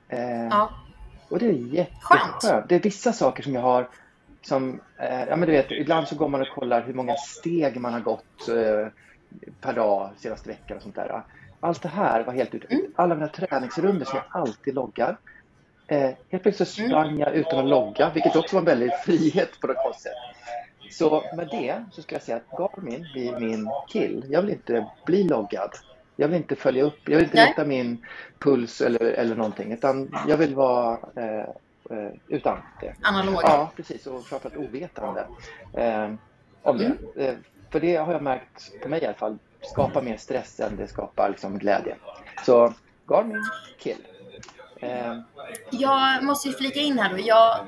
Eh, 0.08 0.44
ja. 0.44 0.70
och 1.28 1.38
det 1.38 1.46
är 1.46 1.52
Skönt. 1.52 1.72
jätteskönt. 1.72 2.68
Det 2.68 2.74
är 2.74 2.80
vissa 2.80 3.12
saker 3.12 3.42
som 3.42 3.54
jag 3.54 3.62
har 3.62 3.88
som, 4.42 4.80
eh, 4.96 5.24
ja 5.28 5.36
men 5.36 5.48
du 5.48 5.52
vet, 5.52 5.70
ibland 5.70 6.08
så 6.08 6.16
går 6.16 6.28
man 6.28 6.40
och 6.40 6.48
kollar 6.48 6.82
hur 6.82 6.94
många 6.94 7.16
steg 7.16 7.80
man 7.80 7.92
har 7.92 8.00
gått 8.00 8.48
eh, 8.48 8.86
per 9.60 9.72
dag 9.72 10.10
senaste 10.16 10.48
veckan 10.48 10.76
och 10.76 10.82
sånt 10.82 10.94
där. 10.94 11.22
Allt 11.60 11.82
det 11.82 11.88
här 11.88 12.24
var 12.24 12.32
helt 12.32 12.54
ute. 12.54 12.80
Alla 12.96 13.14
mina 13.14 13.28
träningsrunder 13.28 14.06
som 14.06 14.16
jag 14.16 14.42
alltid 14.42 14.74
loggar. 14.74 15.16
Eh, 15.86 16.10
helt 16.30 16.42
plötsligt 16.42 16.68
så 16.68 16.84
sprang 16.84 17.18
jag 17.18 17.34
utan 17.34 17.58
att 17.58 17.66
logga, 17.68 18.10
vilket 18.14 18.36
också 18.36 18.56
var 18.56 18.60
en 18.60 18.66
väldig 18.66 18.90
frihet 19.04 19.60
på 19.60 19.66
något 19.66 19.76
konstigt 19.76 20.02
sätt. 20.02 20.40
Så 20.90 21.24
med 21.36 21.48
det 21.48 21.84
så 21.92 22.02
ska 22.02 22.14
jag 22.14 22.22
säga 22.22 22.36
att 22.36 22.58
Garmin 22.58 23.06
blir 23.12 23.40
min 23.40 23.70
kill. 23.88 24.26
Jag 24.28 24.42
vill 24.42 24.50
inte 24.50 24.86
bli 25.06 25.22
loggad. 25.24 25.70
Jag 26.16 26.28
vill 26.28 26.36
inte 26.36 26.56
följa 26.56 26.84
upp, 26.84 26.98
jag 27.04 27.16
vill 27.16 27.24
inte 27.24 27.46
veta 27.46 27.64
min 27.64 28.06
puls 28.38 28.80
eller, 28.80 29.00
eller 29.00 29.36
någonting. 29.36 29.72
Utan 29.72 30.16
jag 30.28 30.36
vill 30.36 30.54
vara 30.54 30.98
eh, 31.16 31.40
eh, 31.90 32.12
utan 32.28 32.58
det. 32.80 32.94
Analog. 33.02 33.40
Ja, 33.42 33.70
precis. 33.76 34.06
Och 34.06 34.24
framförallt 34.24 34.56
ovetande 34.56 35.26
eh, 35.72 36.14
om 36.62 36.78
det. 36.78 36.92
Eh, 37.16 37.34
för 37.70 37.80
det 37.80 37.96
har 37.96 38.12
jag 38.12 38.22
märkt, 38.22 38.82
på 38.82 38.88
mig 38.88 39.02
i 39.02 39.04
alla 39.04 39.14
fall, 39.14 39.38
skapar 39.62 40.02
mer 40.02 40.16
stress 40.16 40.60
än 40.60 40.76
det 40.76 40.88
skapar 40.88 41.28
liksom 41.28 41.58
glädje. 41.58 41.96
Så 42.46 42.74
Garmin, 43.08 43.44
kill. 43.78 44.06
Eh, 44.80 45.16
Jag 45.70 46.24
måste 46.24 46.48
ju 46.48 46.54
flika 46.54 46.80
in 46.80 46.98
här 46.98 47.10
då. 47.10 47.18
Jag 47.18 47.58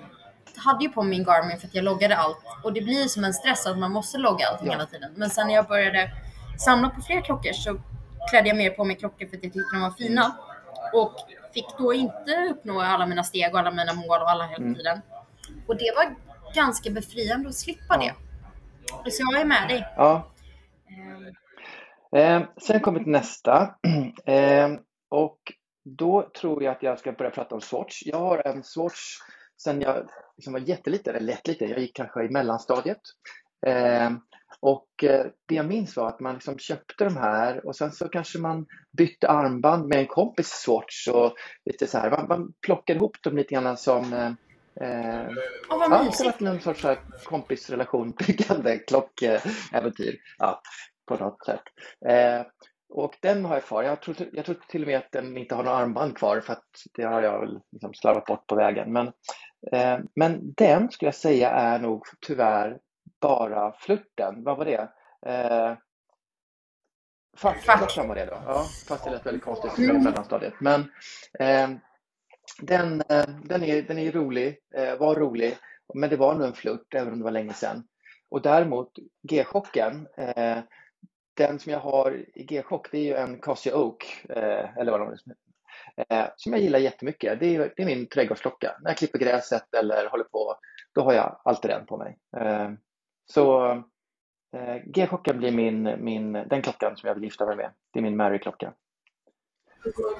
hade 0.56 0.84
ju 0.84 0.90
på 0.90 1.02
min 1.02 1.24
Garmin 1.24 1.58
för 1.60 1.66
att 1.66 1.74
jag 1.74 1.84
loggade 1.84 2.16
allt 2.16 2.38
och 2.64 2.72
det 2.72 2.80
blir 2.80 3.04
som 3.04 3.24
en 3.24 3.34
stress 3.34 3.66
att 3.66 3.78
man 3.78 3.92
måste 3.92 4.18
logga 4.18 4.46
allting 4.48 4.66
Ja. 4.66 4.72
hela 4.72 4.86
tiden. 4.86 5.12
Men 5.16 5.30
sen 5.30 5.46
när 5.46 5.54
jag 5.54 5.66
började 5.66 6.10
samla 6.58 6.88
på 6.90 7.00
fler 7.00 7.20
klockor 7.20 7.52
så 7.52 7.78
klädde 8.30 8.48
jag 8.48 8.56
mer 8.56 8.70
på 8.70 8.84
mig 8.84 8.96
klockor 8.96 9.26
för 9.26 9.36
att 9.36 9.42
jag 9.44 9.52
tyckte 9.52 9.74
de 9.74 9.80
var 9.82 9.90
fina 9.90 10.36
och 10.94 11.12
fick 11.54 11.66
då 11.78 11.94
inte 11.94 12.48
uppnå 12.50 12.80
alla 12.80 13.06
mina 13.06 13.24
steg 13.24 13.52
och 13.54 13.58
alla 13.60 13.70
mina 13.70 13.92
mål 13.92 14.20
och 14.22 14.30
alla 14.30 14.44
hela 14.46 14.74
tiden. 14.74 15.02
Och 15.66 15.76
det 15.76 15.92
var 15.96 16.14
ganska 16.54 16.90
befriande 16.90 17.48
att 17.48 17.54
slippa 17.54 17.98
Ja. 18.00 18.12
det. 19.04 19.10
Så 19.10 19.22
jag 19.32 19.40
är 19.40 19.44
med 19.44 19.68
dig. 19.68 19.86
ja. 19.96 20.26
Ehm, 22.16 22.42
Eh, 22.42 22.48
sen 22.62 22.80
kommer 22.80 22.98
till 22.98 23.12
nästa. 23.12 23.74
Eh, 24.26 24.70
och 25.10 25.38
då 25.84 26.30
tror 26.40 26.62
jag 26.62 26.72
att 26.72 26.82
jag 26.82 26.98
ska 26.98 27.12
börja 27.12 27.30
prata 27.30 27.54
om 27.54 27.60
Swatch. 27.60 28.02
Jag 28.04 28.18
har 28.18 28.46
en 28.46 28.62
Swatch 28.62 29.00
sen 29.62 29.80
jag 29.80 30.08
liksom 30.36 30.52
var 30.52 30.60
jätteliten, 30.60 31.14
eller 31.14 31.32
jätteliten, 31.32 31.68
jag 31.68 31.78
gick 31.80 31.96
kanske 31.96 32.24
i 32.24 32.28
mellanstadiet. 32.28 33.00
Eh, 33.66 34.10
och 34.60 35.04
eh, 35.04 35.26
det 35.48 35.54
jag 35.54 35.66
minns 35.66 35.96
var 35.96 36.08
att 36.08 36.20
man 36.20 36.34
liksom 36.34 36.58
köpte 36.58 37.04
de 37.04 37.16
här 37.16 37.66
och 37.66 37.76
sen 37.76 37.92
så 37.92 38.08
kanske 38.08 38.38
man 38.38 38.66
bytte 38.98 39.28
armband 39.28 39.86
med 39.88 39.98
en 39.98 40.06
kompis 40.06 40.48
Swatch 40.48 41.08
och 41.08 41.34
lite 41.64 41.86
så 41.86 41.98
här. 41.98 42.10
Man, 42.10 42.28
man 42.28 42.52
plockade 42.66 42.96
ihop 42.96 43.16
dem 43.22 43.36
lite 43.36 43.54
grann 43.54 43.76
som 43.76 44.12
eh, 44.12 44.26
eh, 44.88 45.26
Åh, 45.70 45.78
vad 45.78 45.92
Ja, 45.92 45.98
det 45.98 46.04
mysigt. 46.04 46.40
var 46.40 46.48
någon 46.48 46.60
sorts 46.60 46.86
kompisrelation 47.24 48.10
byggande 48.26 48.78
klockäventyr. 48.78 50.16
Ja, 50.38 50.62
på 51.06 51.16
något 51.16 51.44
sätt. 51.44 51.62
Eh, 52.06 52.46
och 52.88 53.16
den 53.20 53.44
har 53.44 53.54
jag 53.54 53.64
kvar. 53.64 53.82
Jag 53.82 54.02
tror, 54.02 54.16
jag 54.32 54.44
tror 54.44 54.56
till 54.68 54.82
och 54.82 54.88
med 54.88 54.98
att 54.98 55.12
den 55.12 55.36
inte 55.36 55.54
har 55.54 55.64
några 55.64 55.76
armband 55.76 56.16
kvar 56.16 56.40
för 56.40 56.52
att 56.52 56.64
det 56.94 57.02
har 57.02 57.22
jag 57.22 57.40
väl 57.40 57.60
liksom 57.72 57.94
slarvat 57.94 58.26
bort 58.26 58.46
på 58.46 58.54
vägen. 58.54 58.92
Men, 58.92 59.06
eh, 59.72 59.98
men 60.14 60.52
den 60.56 60.90
skulle 60.90 61.06
jag 61.06 61.14
säga 61.14 61.50
är 61.50 61.78
nog 61.78 62.02
tyvärr 62.26 62.78
bara 63.20 63.72
flirten. 63.72 64.44
Vad 64.44 64.56
var 64.58 64.64
det? 64.64 64.88
Eh. 65.26 65.76
Fackklockan 67.36 68.08
var 68.08 68.14
det 68.14 68.26
då. 68.26 68.42
Ja, 68.46 68.64
fast 68.88 69.04
det 69.04 69.10
lät 69.10 69.26
väldigt 69.26 69.44
konstigt 69.44 69.78
i 69.78 69.92
mellanstadiet. 69.92 70.54
Men 70.60 70.80
eh, 71.38 71.70
den, 72.62 73.00
eh, 73.08 73.26
den, 73.44 73.62
är, 73.62 73.82
den 73.82 73.98
är 73.98 74.12
rolig, 74.12 74.58
eh, 74.74 74.98
var 74.98 75.14
rolig, 75.14 75.56
men 75.94 76.10
det 76.10 76.16
var 76.16 76.34
nog 76.34 76.46
en 76.46 76.54
flört 76.54 76.94
även 76.94 77.12
om 77.12 77.18
det 77.18 77.24
var 77.24 77.30
länge 77.30 77.52
sedan. 77.52 77.84
Och 78.28 78.42
däremot 78.42 78.92
G-chocken, 79.28 80.08
eh, 80.16 80.58
den 81.46 81.58
som 81.58 81.72
jag 81.72 81.80
har 81.80 82.24
i 82.34 82.44
G-chock 82.44 82.88
det 82.90 82.98
är 82.98 83.02
ju 83.02 83.14
en 83.14 83.40
Casio 83.40 83.72
Oak, 83.72 84.24
eh, 84.28 84.78
eller 84.78 84.92
vad 84.92 85.00
de 85.00 85.16
eh, 86.08 86.26
som 86.36 86.52
jag 86.52 86.62
gillar 86.62 86.78
jättemycket. 86.78 87.40
Det 87.40 87.56
är, 87.56 87.72
det 87.76 87.82
är 87.82 87.86
min 87.86 88.06
trädgårdsklocka. 88.06 88.76
När 88.82 88.90
jag 88.90 88.98
klipper 88.98 89.18
gräset 89.18 89.74
eller 89.74 90.08
håller 90.08 90.24
på, 90.24 90.56
då 90.94 91.02
har 91.02 91.12
jag 91.12 91.40
alltid 91.44 91.70
den 91.70 91.86
på 91.86 91.96
mig. 91.96 92.18
Eh, 92.36 92.70
så 93.32 93.76
Eh, 94.56 94.82
G-klockan 94.84 95.38
blir 95.38 95.52
min, 95.52 96.04
min, 96.04 96.32
den 96.32 96.62
klockan 96.62 96.96
som 96.96 97.06
jag 97.06 97.14
vill 97.14 97.24
gifta 97.24 97.46
mig 97.46 97.56
med. 97.56 97.70
Det 97.92 97.98
är 97.98 98.02
min 98.02 98.16
Mary-klocka. 98.16 98.72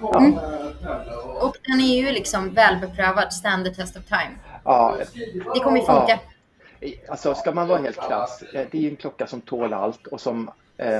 Ja. 0.01 0.19
Mm. 0.19 0.35
Och 1.41 1.57
den 1.67 1.81
är 1.81 2.03
ju 2.03 2.13
liksom 2.13 2.55
välbeprövad, 2.55 3.33
stand 3.33 3.65
the 3.65 3.75
test 3.75 3.97
of 3.97 4.05
time. 4.05 4.39
Ja. 4.65 4.97
Det 5.55 5.61
kommer 5.61 5.79
ju 5.79 5.87
funka. 5.87 6.21
Ja. 6.81 6.89
Alltså, 7.09 7.35
ska 7.35 7.53
man 7.53 7.69
vara 7.69 7.79
helt 7.79 7.97
klass, 8.07 8.43
eh, 8.43 8.67
det 8.71 8.79
är 8.79 8.83
ju 8.83 8.91
en 8.91 8.97
klocka 8.97 9.27
som 9.27 9.41
tål 9.41 9.73
allt 9.73 10.07
och 10.07 10.21
som 10.21 10.51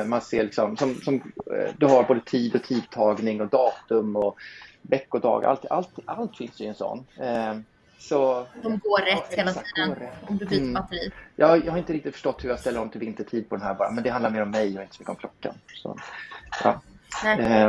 man 0.07 0.21
ser 0.21 0.45
liksom, 0.45 0.77
som, 0.77 0.95
som 0.95 1.15
eh, 1.15 1.75
du 1.77 1.87
har 1.87 2.03
både 2.03 2.21
tid 2.21 2.55
och 2.55 2.65
tidtagning 2.65 3.41
och 3.41 3.49
datum 3.49 4.17
och 4.17 4.39
veckodag, 4.83 5.45
allt, 5.45 5.67
allt, 5.71 5.91
allt 6.05 6.37
finns 6.37 6.61
ju 6.61 6.65
i 6.65 6.69
en 6.69 6.75
sån. 6.75 7.07
Eh, 7.17 7.55
så, 7.99 8.47
de 8.63 8.79
går 8.79 8.99
rätt 8.99 9.27
ja, 9.31 9.37
hela 9.37 9.53
tiden 9.53 10.09
om 10.29 10.39
du 10.39 10.47
byter 10.47 10.61
mm. 10.61 10.73
batteri. 10.73 11.11
Jag, 11.37 11.65
jag 11.65 11.71
har 11.71 11.79
inte 11.79 11.93
riktigt 11.93 12.13
förstått 12.13 12.45
hur 12.45 12.49
jag 12.49 12.61
ställer 12.61 12.81
om 12.81 12.89
till 12.89 13.01
vintertid 13.01 13.49
på 13.49 13.57
den 13.57 13.65
här 13.65 13.75
bara, 13.75 13.91
men 13.91 14.05
det 14.05 14.11
handlar 14.11 14.31
mer 14.31 14.43
om 14.43 14.51
mig 14.51 14.77
och 14.77 14.83
inte 14.83 14.95
så 14.95 15.03
mycket 15.03 15.11
om 15.11 15.17
klockan. 15.17 15.55
Så, 15.83 15.99
ja. 16.65 16.81
eh, 17.25 17.65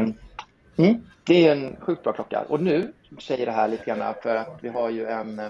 mm, 0.77 1.01
det 1.23 1.47
är 1.47 1.51
en 1.51 1.75
sjukt 1.79 2.03
bra 2.03 2.13
klocka. 2.13 2.41
Och 2.41 2.61
nu 2.61 2.93
säger 3.21 3.45
det 3.45 3.51
här 3.51 3.67
lite 3.67 3.85
grann 3.85 4.13
för 4.23 4.35
att 4.35 4.57
vi 4.61 4.69
har 4.69 4.89
ju 4.89 5.07
en 5.07 5.39
eh, 5.39 5.49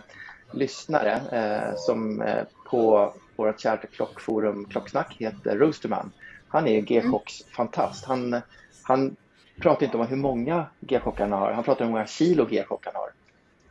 lyssnare 0.51 1.22
eh, 1.32 1.76
som 1.78 2.22
eh, 2.22 2.43
på 2.66 3.14
vårt 3.36 3.59
kära 3.59 3.78
klockforum 3.78 4.66
Klocksnack 4.66 5.16
heter 5.20 5.57
Roosterman. 5.57 6.11
Han 6.54 6.68
är 6.68 6.82
G-chocks 6.82 7.41
mm. 7.41 7.54
fantast. 7.56 8.06
Han, 8.06 8.41
han 8.84 9.16
pratar 9.60 9.86
inte 9.86 9.97
om 9.97 10.08
hur 10.08 10.16
många 10.16 10.66
G-chockar 10.80 11.24
han 11.24 11.39
har, 11.39 11.51
han 11.51 11.64
pratar 11.64 11.86
om 11.86 11.88
hur 11.88 11.95
många 11.95 12.08
kilo 12.08 12.45
G-chockar 12.45 12.91
han 12.93 13.01
har. 13.01 13.12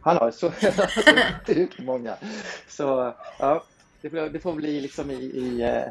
Han 0.01 0.17
har 0.17 0.31
så 0.41 0.51
sjukt 1.47 1.79
många. 1.79 2.17
Så 2.69 3.15
ja, 3.39 3.65
det 4.01 4.11
får, 4.11 4.17
det 4.17 4.41
får 4.41 4.53
bli 4.53 4.81
liksom 4.81 5.11
i, 5.11 5.15
i 5.15 5.65
uh, 5.65 5.91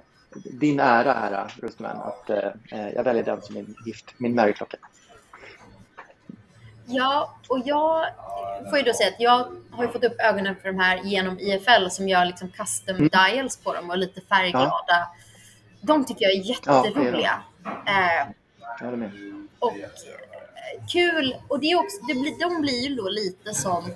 din 0.59 0.79
ära 0.79 1.13
här, 1.13 1.53
Rustman, 1.61 1.97
att 1.97 2.29
uh, 2.29 2.89
jag 2.95 3.03
väljer 3.03 3.23
den 3.23 3.41
som 3.41 3.55
min 3.55 3.75
gift, 3.85 4.13
min 4.17 4.35
Mary-klocka. 4.35 4.77
Ja, 6.85 7.35
och 7.47 7.61
jag 7.65 8.05
får 8.69 8.77
ju 8.77 8.83
då 8.83 8.93
säga 8.93 9.09
att 9.09 9.19
jag 9.19 9.47
har 9.71 9.87
fått 9.87 10.03
upp 10.03 10.19
ögonen 10.19 10.55
för 10.61 10.67
de 10.67 10.79
här 10.79 10.99
genom 11.03 11.39
IFL 11.39 11.89
som 11.89 12.07
gör 12.07 12.25
liksom 12.25 12.49
custom 12.49 12.95
mm. 12.95 13.07
dials 13.07 13.57
på 13.57 13.73
dem 13.73 13.89
och 13.89 13.97
lite 13.97 14.21
färgglada. 14.21 14.83
Ja. 14.87 15.15
De 15.81 16.05
tycker 16.05 16.25
jag 16.25 16.31
är 16.31 16.49
jätteroliga. 16.49 17.43
Ja, 17.85 18.31
jag 18.81 18.99
med. 18.99 19.11
Och 19.59 19.73
kul. 20.91 21.35
Och 21.47 21.59
det 21.59 21.71
är 21.71 21.79
också, 21.79 21.97
det 22.07 22.13
blir, 22.13 22.39
de 22.39 22.61
blir 22.61 22.89
ju 22.89 22.95
då 22.95 23.09
lite 23.09 23.53
som 23.53 23.93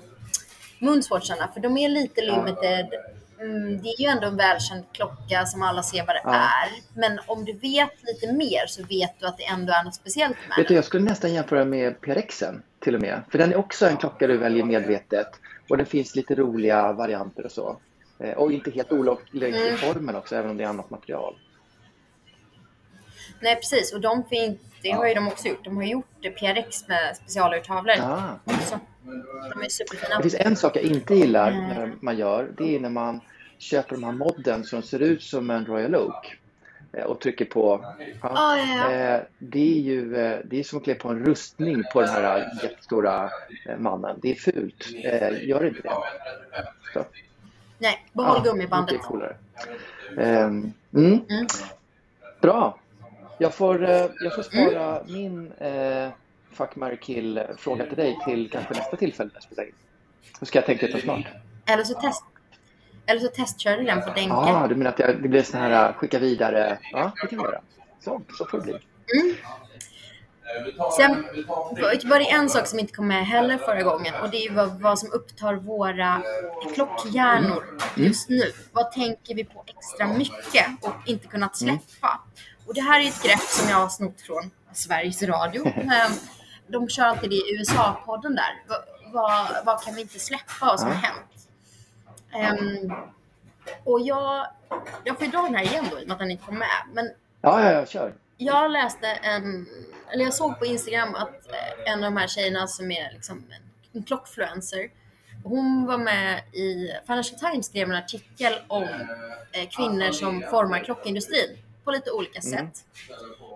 Moonswatcharna, 0.79 1.49
för 1.53 1.59
de 1.61 1.77
är 1.77 1.89
lite 1.89 2.21
limited. 2.21 2.87
Mm, 3.39 3.81
det 3.81 3.89
är 3.89 4.01
ju 4.01 4.07
ändå 4.07 4.27
en 4.27 4.37
välkänd 4.37 4.83
klocka 4.91 5.45
som 5.45 5.61
alla 5.61 5.83
ser 5.83 6.05
vad 6.05 6.15
det 6.15 6.21
ja. 6.23 6.33
är. 6.33 6.69
Men 6.93 7.19
om 7.25 7.45
du 7.45 7.53
vet 7.53 8.03
lite 8.03 8.33
mer 8.33 8.67
så 8.67 8.83
vet 8.83 9.19
du 9.19 9.25
att 9.25 9.37
det 9.37 9.45
ändå 9.45 9.73
är 9.73 9.83
något 9.83 9.95
speciellt 9.95 10.37
med 10.49 10.57
vet 10.57 10.67
du, 10.67 10.73
Jag 10.73 10.85
skulle 10.85 11.03
nästan 11.03 11.33
jämföra 11.33 11.65
med 11.65 12.01
PRXen 12.01 12.61
till 12.79 12.95
och 12.95 13.01
med. 13.01 13.21
För 13.31 13.37
den 13.37 13.51
är 13.51 13.57
också 13.57 13.87
en 13.87 13.97
klocka 13.97 14.27
du 14.27 14.37
väljer 14.37 14.63
medvetet. 14.63 15.27
Och 15.69 15.77
det 15.77 15.85
finns 15.85 16.15
lite 16.15 16.35
roliga 16.35 16.93
varianter 16.93 17.45
och 17.45 17.51
så. 17.51 17.77
Eh, 18.19 18.31
och 18.31 18.51
inte 18.51 18.71
helt 18.71 18.91
mm. 19.55 19.73
i 19.73 19.77
formen 19.77 20.15
också, 20.15 20.35
även 20.35 20.51
om 20.51 20.57
det 20.57 20.63
är 20.63 20.67
annat 20.67 20.89
material. 20.89 21.35
Nej 23.45 23.55
precis, 23.55 23.93
och 23.93 24.01
de 24.01 24.23
finns, 24.23 24.57
det 24.81 24.91
har 24.91 25.07
ju 25.07 25.13
de 25.13 25.27
också 25.27 25.47
gjort. 25.47 25.63
De 25.63 25.75
har 25.75 25.83
gjort 25.83 26.21
PRX 26.21 26.87
med 26.87 27.17
specialurtavlor 27.17 27.95
ah. 28.01 28.39
också. 28.43 28.79
De 29.53 29.63
är 29.63 29.69
superfina. 29.69 30.17
Det 30.17 30.21
finns 30.21 30.35
en 30.39 30.55
sak 30.55 30.75
jag 30.75 30.83
inte 30.83 31.15
gillar 31.15 31.51
mm. 31.51 31.69
när 31.69 31.93
man 31.99 32.17
gör. 32.17 32.51
Det 32.57 32.75
är 32.75 32.79
när 32.79 32.89
man 32.89 33.21
köper 33.57 33.95
de 33.95 34.03
här 34.03 34.11
modden 34.11 34.63
som 34.63 34.81
ser 34.81 34.99
ut 34.99 35.23
som 35.23 35.49
en 35.49 35.65
Royal 35.65 35.95
Oak 35.95 36.37
eh, 36.93 37.03
och 37.03 37.19
trycker 37.19 37.45
på. 37.45 37.85
Ja. 38.21 38.29
Oh, 38.29 38.59
ja, 38.59 38.91
ja. 38.91 38.91
Eh, 38.91 39.21
det 39.39 39.77
är 39.77 39.81
ju 39.81 40.15
eh, 40.15 40.39
det 40.45 40.59
är 40.59 40.63
som 40.63 40.77
att 40.77 40.83
klä 40.83 40.95
på 40.95 41.09
en 41.09 41.25
rustning 41.25 41.83
på 41.93 42.01
den 42.01 42.09
här 42.09 42.59
jättestora 42.63 43.29
mannen. 43.77 44.19
Det 44.21 44.31
är 44.31 44.35
fult. 44.35 44.91
Gör 45.41 45.65
inte 45.65 45.81
det. 45.81 45.91
Så. 46.93 47.05
Nej, 47.77 48.05
behåll 48.13 48.41
ja, 48.45 48.51
gummibandet. 48.51 48.93
Mycket 48.93 49.07
coolare. 49.07 49.35
Um, 50.17 50.73
mm. 50.93 51.25
Mm. 51.29 51.47
Bra. 52.41 52.79
Jag 53.37 53.53
får, 53.53 53.83
eh, 53.83 54.05
jag 54.19 54.35
får 54.35 54.43
spara 54.43 54.99
mm. 54.99 55.13
min 55.13 55.51
eh, 55.51 56.09
Fuck, 56.51 56.75
marry, 56.75 56.97
kill 56.97 57.43
fråga 57.57 57.85
till 57.85 57.95
dig 57.95 58.17
till 58.25 58.49
kanske 58.51 58.73
nästa 58.73 58.95
tillfälle. 58.95 59.29
Då 60.39 60.45
ska 60.45 60.57
jag 60.57 60.65
tänka 60.65 60.87
ut 60.87 61.03
snart. 61.03 61.25
Eller 61.65 61.83
så, 61.83 61.93
test, 61.93 62.23
eller 63.05 63.21
så 63.21 63.27
testkör 63.27 63.77
du 63.77 63.83
den 63.83 64.01
på 64.01 64.07
Denke. 64.07 64.21
Ja, 64.21 64.63
ah, 64.63 64.67
du 64.67 64.75
menar 64.75 64.91
att 64.91 64.99
jag, 64.99 65.21
det 65.21 65.29
blir 65.29 65.43
sån 65.43 65.59
här 65.59 65.89
eh, 65.89 65.95
skicka 65.95 66.19
vidare? 66.19 66.77
Ja, 66.91 67.11
det 67.21 67.27
kan 67.27 67.39
vi 67.39 67.45
göra. 67.45 67.61
Så, 67.99 68.21
så 68.37 68.45
får 68.45 68.57
det 68.57 68.63
bli. 68.63 68.73
Mm. 68.73 69.35
Sen 70.97 71.25
var 72.09 72.19
det 72.19 72.29
en 72.31 72.49
sak 72.49 72.67
som 72.67 72.79
inte 72.79 72.93
kom 72.93 73.07
med 73.07 73.25
heller 73.25 73.57
förra 73.57 73.83
gången 73.83 74.13
och 74.21 74.29
det 74.29 74.45
är 74.45 74.79
vad, 74.81 74.99
som 74.99 75.11
upptar 75.11 75.53
våra 75.53 76.21
klockhjärnor 76.73 77.63
mm. 77.63 78.07
just 78.07 78.29
nu. 78.29 78.51
Vad 78.71 78.91
tänker 78.91 79.35
vi 79.35 79.43
på 79.43 79.63
extra 79.67 80.07
mycket 80.07 80.65
och 80.81 80.93
inte 81.05 81.27
kunnat 81.27 81.57
släppa? 81.57 82.21
Och 82.65 82.73
det 82.73 82.81
här 82.81 83.01
är 83.01 83.07
ett 83.07 83.23
grepp 83.23 83.39
som 83.39 83.69
jag 83.69 83.77
har 83.77 83.89
snott 83.89 84.21
från 84.21 84.51
Sveriges 84.73 85.23
Radio. 85.23 85.67
Ehm, 85.75 86.11
de 86.67 86.89
kör 86.89 87.03
alltid 87.03 87.29
det 87.29 87.35
i 87.35 87.57
USA-podden 87.59 88.35
där. 88.35 88.63
Vad, 88.67 88.83
vad, 89.13 89.65
vad, 89.65 89.83
kan 89.83 89.95
vi 89.95 90.01
inte 90.01 90.19
släppa? 90.19 90.65
Vad 90.65 90.79
som 90.79 90.89
har 90.89 90.95
hänt? 90.95 91.49
Um, 92.59 92.93
och 93.83 94.01
jag, 94.01 94.47
jag 95.03 95.17
får 95.17 95.25
ju 95.25 95.31
dra 95.31 95.41
den 95.41 95.55
här 95.55 95.63
igen 95.63 95.85
då 95.91 95.99
i 95.99 96.03
och 96.03 96.07
med 96.07 96.13
att 96.13 96.19
den 96.19 96.31
inte 96.31 96.45
kom 96.45 96.57
med. 96.57 96.67
Men 96.93 97.09
ja, 97.41 97.63
ja, 97.63 97.71
ja, 97.71 97.85
kör. 97.85 98.13
Jag 98.37 98.71
läste 98.71 99.07
en, 99.07 99.67
eller 100.13 100.23
jag 100.23 100.33
såg 100.33 100.59
på 100.59 100.65
Instagram 100.65 101.15
att 101.15 101.51
eh, 101.51 101.93
en 101.93 102.03
av 102.03 102.11
de 102.11 102.17
här 102.17 102.27
tjejerna 102.27 102.67
som 102.67 102.91
är 102.91 103.11
liksom 103.13 103.37
en, 103.37 103.61
en 103.93 104.03
klockfluencer, 104.03 104.89
hon 105.43 105.85
var 105.85 105.97
med 105.97 106.39
i 106.53 106.91
Financial 107.07 107.39
Times 107.39 107.65
skrev 107.65 107.89
en 107.89 107.95
artikel 107.95 108.53
om 108.67 108.83
eh, 109.51 109.69
kvinnor 109.69 110.11
som 110.11 110.41
formar 110.41 110.79
klockindustrin 110.79 111.57
på 111.85 111.91
lite 111.91 112.11
olika 112.11 112.39
mm. 112.39 112.51
sätt. 112.51 112.85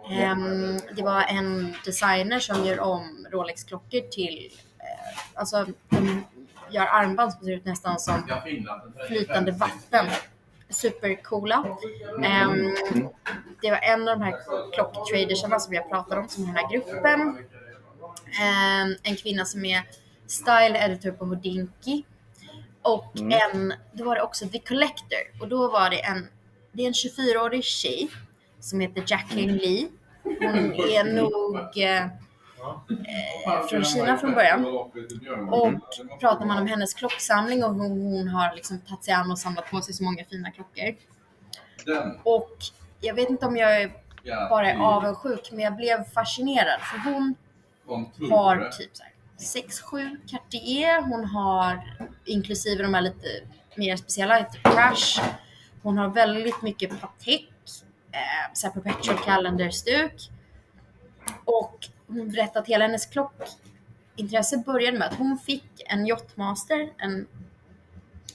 Um, 0.10 0.80
det 0.96 1.04
var 1.04 1.24
en 1.24 1.76
designer 1.86 2.40
som 2.40 2.66
gör 2.66 2.80
om 2.80 3.28
Rolex-klockor 3.32 4.10
till, 4.10 4.52
uh, 4.76 5.40
alltså 5.40 5.66
de 5.90 6.24
gör 6.72 6.86
armband 6.86 7.34
som 7.34 7.46
ser 7.46 7.52
ut 7.52 7.66
nästan 7.66 8.00
som 8.00 8.24
flytande 9.08 9.52
vatten. 9.52 10.06
Supercoola. 10.70 11.78
Um, 12.16 12.76
det 13.62 13.72
var 13.72 13.78
en 13.78 14.08
av 14.08 14.20
de 14.20 14.26
här 14.26 14.36
klocktradersarna 14.74 15.60
som 15.60 15.74
jag 15.74 15.90
pratade 15.90 16.22
om 16.22 16.30
som 16.30 16.44
är 16.44 16.48
den 16.48 16.56
här 16.56 16.72
gruppen. 16.72 17.22
Um, 17.22 18.98
en 19.04 19.16
kvinna 19.16 19.46
som 19.46 19.66
är 19.66 19.84
style 20.28 20.86
editor 20.86 21.12
på 21.12 21.26
Houdinki. 21.26 22.06
Och 22.82 23.20
mm. 23.20 23.40
en, 23.42 23.74
då 23.94 24.06
var 24.06 24.16
det 24.16 24.22
också 24.22 24.48
The 24.48 24.60
Collector 24.60 25.42
och 25.42 25.48
då 25.48 25.72
var 25.72 25.90
det 25.90 26.06
en 26.06 26.28
det 26.72 26.84
är 26.84 26.88
en 26.88 26.94
24-årig 26.94 27.64
tjej 27.64 28.10
som 28.60 28.80
heter 28.80 29.04
Jacqueline 29.08 29.58
Lee. 29.58 29.88
Hon 30.24 30.74
är 30.74 31.14
nog 31.14 31.56
eh, 31.78 32.04
eh, 32.04 33.68
från 33.70 33.84
Kina 33.84 34.18
från 34.18 34.34
början. 34.34 34.66
Och 35.50 35.74
pratar 36.20 36.46
man 36.46 36.58
om 36.58 36.68
hennes 36.68 36.94
klocksamling 36.94 37.64
och 37.64 37.74
hur 37.74 37.82
hon 37.90 38.28
har 38.28 38.56
liksom 38.56 38.80
tagit 38.80 39.04
sig 39.04 39.14
an 39.14 39.32
och 39.32 39.40
samlat 39.40 39.72
på 39.72 39.82
sig 39.82 39.94
så 39.94 40.04
många 40.04 40.24
fina 40.26 40.52
klockor. 40.52 40.96
Och 42.24 42.58
jag 43.02 43.14
vet 43.14 43.30
inte 43.30 43.46
om 43.46 43.58
jag 43.58 43.92
bara 44.50 44.72
är 44.72 44.78
avundsjuk, 44.78 45.50
men 45.52 45.60
jag 45.60 45.76
blev 45.76 46.04
fascinerad 46.04 46.82
för 46.82 47.12
hon 47.12 47.36
har 48.30 48.70
typ 48.72 48.90
så 48.94 49.04
6-7 49.60 50.18
Cartier, 50.28 51.02
hon 51.02 51.26
har 51.26 51.98
inklusive 52.26 52.84
de 52.84 52.94
här 52.94 53.02
lite 53.02 53.28
mer 53.76 53.96
speciella, 53.96 54.44
typ 54.44 54.64
Crash, 54.64 55.22
hon 55.84 55.98
har 55.98 56.10
väldigt 56.10 56.62
mycket 56.62 57.02
Patek, 57.02 57.50
eh, 58.12 58.54
så 58.54 58.70
perpetual 58.70 59.18
calendar-stuk. 59.18 60.32
Och 61.46 61.88
hon 62.08 62.32
berättade 62.32 62.60
att 62.60 62.68
hela 62.68 62.86
hennes 62.86 63.06
klockintresse 63.06 64.58
började 64.58 64.98
med 64.98 65.08
att 65.08 65.18
hon 65.18 65.38
fick 65.38 65.84
en 65.86 66.08
yachtmaster, 66.08 66.90
en, 66.98 67.28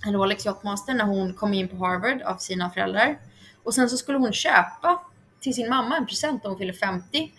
en 0.07 0.13
Rolex 0.13 0.47
yachtmaster 0.47 0.95
när 0.95 1.05
hon 1.05 1.35
kom 1.35 1.55
in 1.55 1.69
på 1.69 1.77
Harvard 1.77 2.23
av 2.23 2.37
sina 2.37 2.71
föräldrar. 2.71 3.19
Och 3.63 3.75
sen 3.75 3.91
så 3.91 3.97
skulle 3.97 4.19
hon 4.19 4.33
köpa 4.33 5.01
till 5.41 5.55
sin 5.55 5.69
mamma 5.69 5.97
en 5.97 6.07
present 6.07 6.43
när 6.43 6.51
hon 6.51 6.59
fyllde 6.59 6.73
50. 6.75 7.33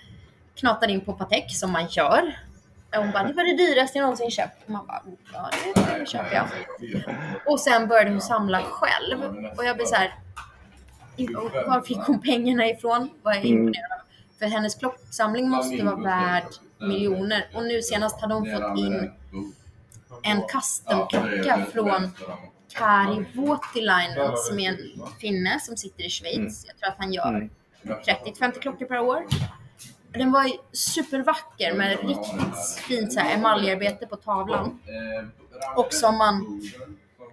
Knatade 0.55 0.93
in 0.93 1.01
på 1.01 1.13
Patek 1.13 1.55
som 1.55 1.71
man 1.71 1.87
gör. 1.87 2.39
Och 2.89 3.03
hon 3.03 3.11
bara, 3.11 3.23
det 3.23 3.33
var 3.33 3.43
det 3.43 3.57
dyraste 3.57 3.97
jag 3.97 4.03
någonsin 4.03 4.31
köpt. 4.31 4.63
Och 4.65 4.69
man 4.69 4.87
bara, 4.87 5.03
ja 5.33 5.49
det 5.99 6.05
köper 6.05 6.35
jag. 6.35 6.47
Och 7.45 7.59
sen 7.59 7.87
började 7.87 8.11
hon 8.11 8.21
samla 8.21 8.61
själv. 8.63 9.23
Och 9.57 9.65
jag 9.65 9.75
blev 9.75 9.85
så 9.85 9.95
här, 9.95 10.15
var 11.67 11.81
fick 11.81 11.97
hon 11.97 12.21
pengarna 12.21 12.67
ifrån? 12.67 13.09
Vad 13.21 13.35
jag 13.35 13.45
imponerad 13.45 13.91
av. 13.91 13.99
För 14.39 14.45
hennes 14.45 14.75
klocksamling 14.75 15.49
måste 15.49 15.83
vara 15.83 15.95
värd 15.95 16.47
miljoner. 16.79 17.47
Och 17.53 17.63
nu 17.63 17.81
senast 17.81 18.21
hade 18.21 18.33
hon 18.33 18.45
fått 18.51 18.77
in 18.77 19.11
en 20.23 20.41
custom-klocka 20.41 21.65
från 21.73 22.11
Kari 22.73 23.25
Voutilainen 23.33 24.31
som 24.37 24.59
är 24.59 24.69
en 24.69 24.77
finne 25.19 25.59
som 25.59 25.77
sitter 25.77 26.03
i 26.03 26.09
Schweiz. 26.09 26.35
Mm. 26.37 26.51
Jag 26.67 26.77
tror 26.77 26.89
att 26.89 26.97
han 26.97 27.13
gör 27.13 27.49
30-50 27.83 28.59
klockor 28.59 28.85
per 28.85 28.99
år. 28.99 29.25
Den 30.17 30.31
var 30.31 30.51
supervacker 30.71 31.73
med 31.73 31.89
riktigt 31.89 32.79
fint 32.87 33.13
så 33.13 33.19
här 33.19 33.35
emaljarbete 33.37 34.07
på 34.07 34.15
tavlan. 34.15 34.79
Och 35.75 35.93
som 35.93 36.17
man... 36.17 36.61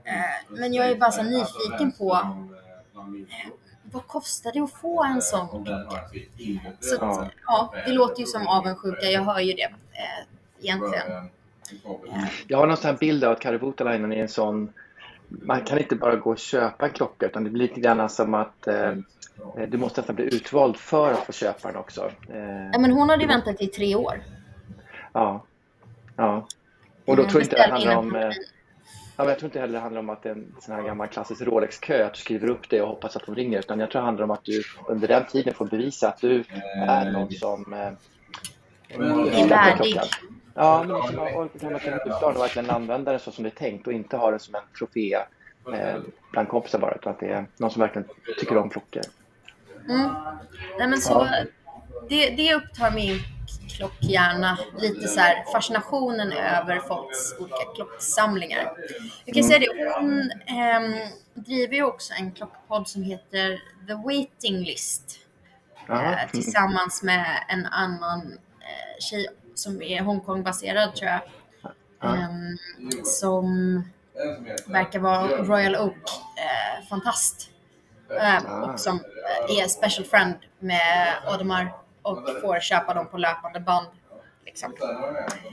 Eh, 0.04 0.58
men 0.58 0.72
jag 0.74 0.90
är 0.90 0.96
bara 0.96 1.12
så 1.12 1.22
nyfiken 1.22 1.92
på 1.92 2.12
eh, 2.14 3.52
vad 3.92 4.06
kostar 4.06 4.52
det 4.52 4.60
att 4.60 4.72
få 4.72 5.04
en 5.04 5.22
sån 5.22 5.48
klocka? 5.48 6.00
Så 6.80 7.04
att, 7.04 7.30
ja, 7.46 7.74
det 7.86 7.92
låter 7.92 8.20
ju 8.20 8.26
som 8.26 8.48
avundsjuka, 8.48 9.06
jag 9.06 9.22
hör 9.22 9.40
ju 9.40 9.52
det 9.52 9.62
eh, 9.62 10.26
egentligen. 10.60 11.28
Jag 12.46 12.58
har 12.58 12.66
någon 12.66 12.76
sån 12.76 12.90
här 12.90 12.98
bild 12.98 13.24
av 13.24 13.32
att 13.32 13.40
Kari 13.40 13.58
Voutilainen 13.58 14.12
är 14.12 14.22
en 14.22 14.28
sån 14.28 14.72
man 15.42 15.60
kan 15.60 15.78
inte 15.78 15.96
bara 15.96 16.16
gå 16.16 16.30
och 16.30 16.38
köpa 16.38 16.86
en 16.86 16.92
klocka 16.92 17.26
utan 17.26 17.44
det 17.44 17.50
blir 17.50 17.62
lite 17.68 17.80
grann 17.80 18.08
som 18.08 18.34
att 18.34 18.66
eh, 18.66 18.92
du 19.68 19.78
måste 19.78 20.00
nästan 20.00 20.16
bli 20.16 20.24
utvald 20.36 20.76
för 20.76 21.12
att 21.12 21.26
få 21.26 21.32
köpa 21.32 21.68
den 21.68 21.76
också. 21.76 22.10
Eh, 22.32 22.70
Ja, 22.72 22.78
men 22.78 22.92
hon 22.92 23.08
hade 23.08 23.22
ju 23.22 23.28
väntat 23.28 23.60
i 23.60 23.66
tre 23.66 23.94
år. 23.94 24.22
ja. 25.12 25.44
ja. 26.16 26.46
Och 27.04 27.16
då 27.16 27.22
Mm, 27.22 27.30
tror 27.30 27.40
jag 27.42 27.46
inte 27.46 27.56
det 27.56 27.70
handlar 27.72 27.96
om... 27.96 28.14
Eh, 28.16 28.20
ja, 28.22 28.30
men 29.16 29.28
jag 29.28 29.38
tror 29.38 29.46
inte 29.48 29.60
heller 29.60 29.72
det 29.72 29.80
handlar 29.80 30.00
om 30.00 30.10
att 30.10 30.22
det 30.22 30.28
är 30.28 30.32
en 30.34 30.54
sån 30.60 30.74
här 30.74 30.82
gammal 30.82 31.08
klassisk 31.08 31.42
Rolex-kö, 31.42 32.06
att 32.06 32.14
du 32.14 32.20
skriver 32.20 32.48
upp 32.50 32.68
det 32.70 32.82
och 32.82 32.88
hoppas 32.88 33.16
att 33.16 33.26
de 33.26 33.34
ringer. 33.34 33.58
Utan 33.58 33.80
jag 33.80 33.90
tror 33.90 34.00
det 34.00 34.06
handlar 34.06 34.24
om 34.24 34.30
att 34.30 34.44
du 34.44 34.62
under 34.88 35.08
den 35.08 35.24
tiden 35.26 35.54
får 35.54 35.66
bevisa 35.66 36.08
att 36.08 36.20
du 36.20 36.44
är 36.86 37.10
någon 37.12 37.30
som... 37.32 37.72
Eh, 37.72 37.92
Är 38.88 39.48
värdig. 39.48 40.00
Ja, 40.54 40.84
men 40.88 40.96
liksom, 40.96 41.70
man 41.72 41.80
kan 41.80 41.94
utföra 41.94 42.26
och 42.34 42.40
verkligen 42.40 42.70
använda 42.70 43.10
den 43.10 43.20
så 43.20 43.32
som 43.32 43.44
det 43.44 43.50
är 43.50 43.54
tänkt 43.54 43.86
och 43.86 43.92
inte 43.92 44.16
ha 44.16 44.30
den 44.30 44.40
som 44.40 44.54
en 44.54 44.60
trofé 44.78 45.14
eh, 45.74 45.96
bland 46.32 46.48
kompisar 46.48 46.78
bara, 46.78 46.94
utan 46.94 47.12
att 47.12 47.20
det 47.20 47.28
är 47.28 47.46
någon 47.56 47.70
som 47.70 47.80
verkligen 47.80 48.08
tycker 48.40 48.56
om 48.58 48.70
klockor. 48.70 49.02
Mm. 49.88 50.10
Nej, 50.78 50.88
men 50.88 51.00
så, 51.00 51.28
det, 52.08 52.30
det 52.30 52.54
upptar 52.54 52.90
min 52.90 53.18
klockhjärna 53.76 54.58
lite 54.78 55.08
så 55.08 55.20
här 55.20 55.44
fascinationen 55.52 56.32
över 56.32 56.78
folks 56.80 57.38
olika 57.38 57.74
klocksamlingar. 57.74 58.72
Jag 59.24 59.34
kan 59.34 59.44
säga 59.44 59.58
det, 59.58 59.94
hon 59.98 60.30
ehm, 60.46 60.94
driver 61.34 61.74
ju 61.74 61.82
också 61.84 62.14
en 62.14 62.32
klockpodd 62.32 62.88
som 62.88 63.02
heter 63.02 63.60
The 63.86 63.94
Waiting 63.94 64.58
List 64.58 65.18
Ja. 65.86 66.02
eh, 66.12 66.30
tillsammans 66.30 67.02
med 67.02 67.44
en 67.48 67.66
annan 67.66 68.38
eh, 68.60 69.00
tjej 69.00 69.26
som 69.54 69.82
är 69.82 70.00
Hongkong-baserad 70.00 70.94
tror 70.94 71.10
jag. 71.10 71.20
Ehm, 72.02 72.58
som 73.04 73.82
verkar 74.66 74.98
vara 74.98 75.28
Royal 75.28 75.76
Oak-fantast. 75.76 77.50
Eh, 78.20 78.62
och 78.62 78.80
som 78.80 78.96
eh, 79.48 79.58
är 79.58 79.68
special 79.68 80.04
friend 80.06 80.34
med 80.58 81.16
Audemars 81.26 81.68
och 82.02 82.18
får 82.40 82.60
köpa 82.60 82.94
dem 82.94 83.06
på 83.08 83.18
löpande 83.18 83.60
band. 83.60 83.86
Liksom. 84.46 84.74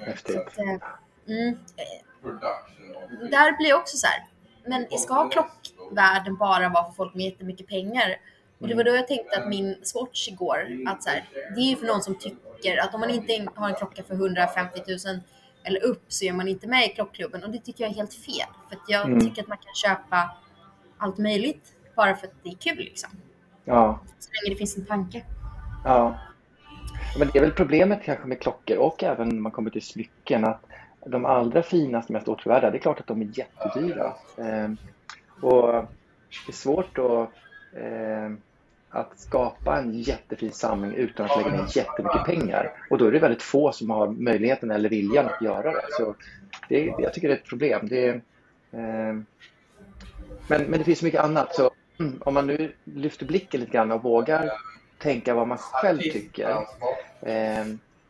Häftigt. 0.06 0.54
Så 0.56 0.62
eh, 0.62 0.78
mm, 1.28 1.60
eh, 1.78 2.30
där 3.32 3.58
blir 3.58 3.74
också 3.74 3.98
så 3.98 4.08
här, 4.08 4.26
men 4.66 5.00
ska 5.00 5.30
klockvärlden 5.30 6.36
bara 6.36 6.70
vara 6.70 6.86
för 6.86 6.92
folk 6.92 7.14
med 7.16 7.26
jättemycket 7.26 7.68
pengar? 7.68 8.18
Och 8.60 8.68
det 8.68 8.76
var 8.76 8.84
då 8.84 8.96
jag 8.96 9.08
tänkte 9.08 9.38
att 9.38 9.50
min 9.50 9.78
Swatch 9.84 10.28
igår, 10.28 10.68
att 10.88 11.04
så 11.04 11.10
här, 11.10 11.30
det 11.56 11.62
är 11.62 11.70
ju 11.70 11.76
för 11.76 11.86
någon 11.86 12.02
som 12.02 12.16
tycker 12.16 12.49
att 12.84 12.94
om 12.94 13.00
man 13.00 13.10
inte 13.10 13.48
har 13.56 13.70
en 13.70 13.76
klocka 13.76 14.04
för 14.04 14.14
150 14.16 14.80
000 14.88 15.20
eller 15.64 15.84
upp 15.84 16.04
så 16.08 16.26
är 16.26 16.34
man 16.34 16.48
inte 16.48 16.68
med 16.68 16.86
i 16.86 16.90
klockklubben 16.90 17.44
och 17.44 17.50
det 17.50 17.60
tycker 17.60 17.84
jag 17.84 17.92
är 17.92 17.96
helt 17.96 18.14
fel. 18.14 18.48
För 18.70 18.76
att 18.76 18.82
jag 18.88 19.06
Mm. 19.06 19.20
tycker 19.20 19.42
att 19.42 19.48
man 19.48 19.58
kan 19.58 19.74
köpa 19.76 20.32
allt 20.98 21.18
möjligt 21.18 21.76
bara 21.96 22.16
för 22.16 22.28
att 22.28 22.34
det 22.44 22.50
är 22.50 22.56
kul 22.56 22.78
liksom. 22.78 23.10
Ja. 23.66 24.00
Så 24.20 24.30
länge 24.32 24.54
det 24.54 24.58
finns 24.58 24.78
en 24.78 24.86
tanke. 24.86 25.26
Ja. 25.86 26.20
Men 27.20 27.30
det 27.34 27.40
är 27.40 27.42
väl 27.42 27.52
problemet 27.52 28.04
kanske 28.04 28.28
med 28.28 28.42
klockor 28.42 28.78
och 28.78 29.04
även 29.04 29.30
när 29.30 29.42
man 29.42 29.52
kommer 29.52 29.70
till 29.70 29.82
smycken 29.86 30.46
att 30.46 30.66
de 31.06 31.26
allra 31.26 31.64
finaste, 31.64 32.14
mest 32.14 32.28
åtråvärda, 32.28 32.72
det 32.72 32.78
är 32.78 32.82
klart 32.82 33.00
att 33.00 33.08
de 33.08 33.22
är 33.22 33.30
jättedyra. 33.40 34.14
Eh, 34.38 34.70
och 35.42 35.68
det 36.46 36.52
är 36.52 36.54
svårt 36.54 36.98
att, 36.98 37.30
eh, 37.82 38.30
att 38.90 39.20
skapa 39.20 39.78
en 39.78 40.02
jättefin 40.02 40.52
samling 40.52 40.94
utan 40.94 41.26
att 41.26 41.38
lägga 41.38 41.52
ner 41.52 41.78
jättemycket 41.78 42.26
pengar. 42.26 42.72
Och 42.90 42.98
då 42.98 43.06
är 43.06 43.12
det 43.12 43.20
väldigt 43.20 43.42
få 43.42 43.72
som 43.72 43.90
har 43.90 44.08
möjligheten 44.08 44.72
eller 44.72 44.90
viljan 44.90 45.26
att 45.26 45.42
göra 45.42 45.72
det. 45.72 45.86
Så 45.90 46.16
det, 46.70 46.86
jag 47.00 47.14
tycker 47.14 47.28
det 47.28 47.34
är 47.34 47.38
ett 47.38 47.46
problem. 47.46 47.88
Det, 47.88 48.08
eh, 48.72 49.16
men, 50.48 50.64
men 50.64 50.72
det 50.72 50.84
finns 50.84 51.02
mycket 51.02 51.24
annat. 51.24 51.56
Så 51.56 51.72
mm, 52.00 52.22
om 52.26 52.34
man 52.34 52.48
nu 52.48 52.72
lyfter 52.84 53.26
blicken 53.26 53.60
lite 53.60 53.72
grann 53.72 53.92
och 53.92 54.04
vågar 54.04 54.52
tänka 54.98 55.34
vad 55.34 55.48
man 55.48 55.58
själv 55.58 56.00
tycker. 56.00 56.50
Eh, 57.22 57.66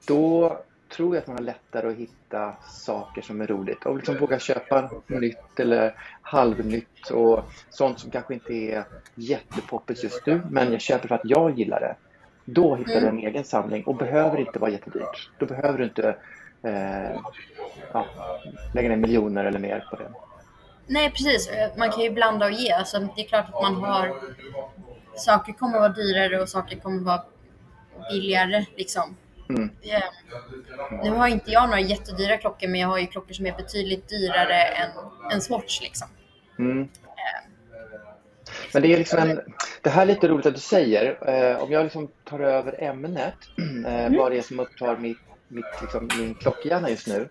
då 0.05 0.59
tror 0.89 1.15
jag 1.15 1.21
att 1.21 1.27
man 1.27 1.37
har 1.37 1.43
lättare 1.43 1.87
att 1.87 1.97
hitta 1.97 2.53
saker 2.69 3.21
som 3.21 3.41
är 3.41 3.47
roligt 3.47 3.85
och 3.85 3.95
liksom 3.95 4.17
våga 4.17 4.39
köpa 4.39 4.91
nytt 5.07 5.59
eller 5.59 5.95
halvnytt 6.21 7.09
och 7.09 7.43
sånt 7.69 7.99
som 7.99 8.11
kanske 8.11 8.33
inte 8.33 8.53
är 8.53 8.83
jättepoppis 9.15 10.03
just 10.03 10.25
nu 10.25 10.41
men 10.49 10.71
jag 10.71 10.81
köper 10.81 11.07
för 11.07 11.15
att 11.15 11.21
jag 11.23 11.59
gillar 11.59 11.79
det. 11.79 11.95
Då 12.45 12.75
hittar 12.75 13.01
du 13.01 13.07
en 13.07 13.19
egen 13.19 13.43
samling 13.43 13.83
och 13.83 13.95
behöver 13.95 14.39
inte 14.39 14.59
vara 14.59 14.71
jättedyrt. 14.71 15.29
Då 15.37 15.45
behöver 15.45 15.77
du 15.77 15.83
inte 15.83 16.15
eh, 16.63 17.21
ja, 17.93 18.05
lägga 18.73 18.89
ner 18.89 18.97
miljoner 18.97 19.45
eller 19.45 19.59
mer 19.59 19.87
på 19.89 19.95
det. 19.95 20.11
Nej, 20.87 21.11
precis. 21.11 21.49
Man 21.77 21.91
kan 21.91 22.03
ju 22.03 22.09
blanda 22.09 22.45
och 22.45 22.51
ge. 22.51 22.71
Alltså, 22.71 22.99
det 22.99 23.21
är 23.21 23.27
klart 23.27 23.45
att 23.53 23.61
man 23.61 23.75
har... 23.75 24.15
Saker 25.15 25.53
kommer 25.53 25.75
att 25.75 25.81
vara 25.81 25.93
dyrare 25.93 26.41
och 26.41 26.49
saker 26.49 26.75
kommer 26.75 26.97
att 26.97 27.05
vara 27.05 27.23
billigare. 28.11 28.65
Liksom. 28.75 29.15
Mm. 29.49 29.69
Eh, 29.81 30.03
Nu 31.03 31.09
har 31.09 31.27
inte 31.27 31.51
jag 31.51 31.69
några 31.69 31.79
jättedyra 31.79 32.37
klockor, 32.37 32.67
men 32.67 32.79
jag 32.79 32.87
har 32.87 32.99
ju 32.99 33.07
klockor 33.07 33.33
som 33.33 33.45
är 33.45 33.57
betydligt 33.57 34.09
dyrare 34.09 34.61
än 34.61 34.89
en 35.31 35.41
Swatch. 35.41 35.81
Liksom. 35.81 36.07
Mm. 36.59 36.87
Men 38.73 38.81
det 38.81 38.93
är 38.93 38.97
liksom 38.97 39.19
en, 39.19 39.41
det 39.81 39.89
här 39.89 40.01
är 40.01 40.05
lite 40.05 40.27
roligt 40.27 40.45
att 40.45 40.55
du 40.55 40.59
säger. 40.59 41.29
Eh, 41.29 41.63
om 41.63 41.71
jag 41.71 41.83
liksom 41.83 42.07
tar 42.23 42.39
över 42.39 42.83
ämnet, 42.83 43.35
eh, 43.87 44.17
vad 44.17 44.31
det 44.31 44.37
är 44.37 44.41
som 44.41 44.59
upptar 44.59 44.97
mitt, 44.97 45.17
mitt, 45.47 45.65
liksom, 45.81 46.09
min 46.17 46.33
klockhjärna 46.33 46.89
just 46.89 47.07
nu. 47.07 47.29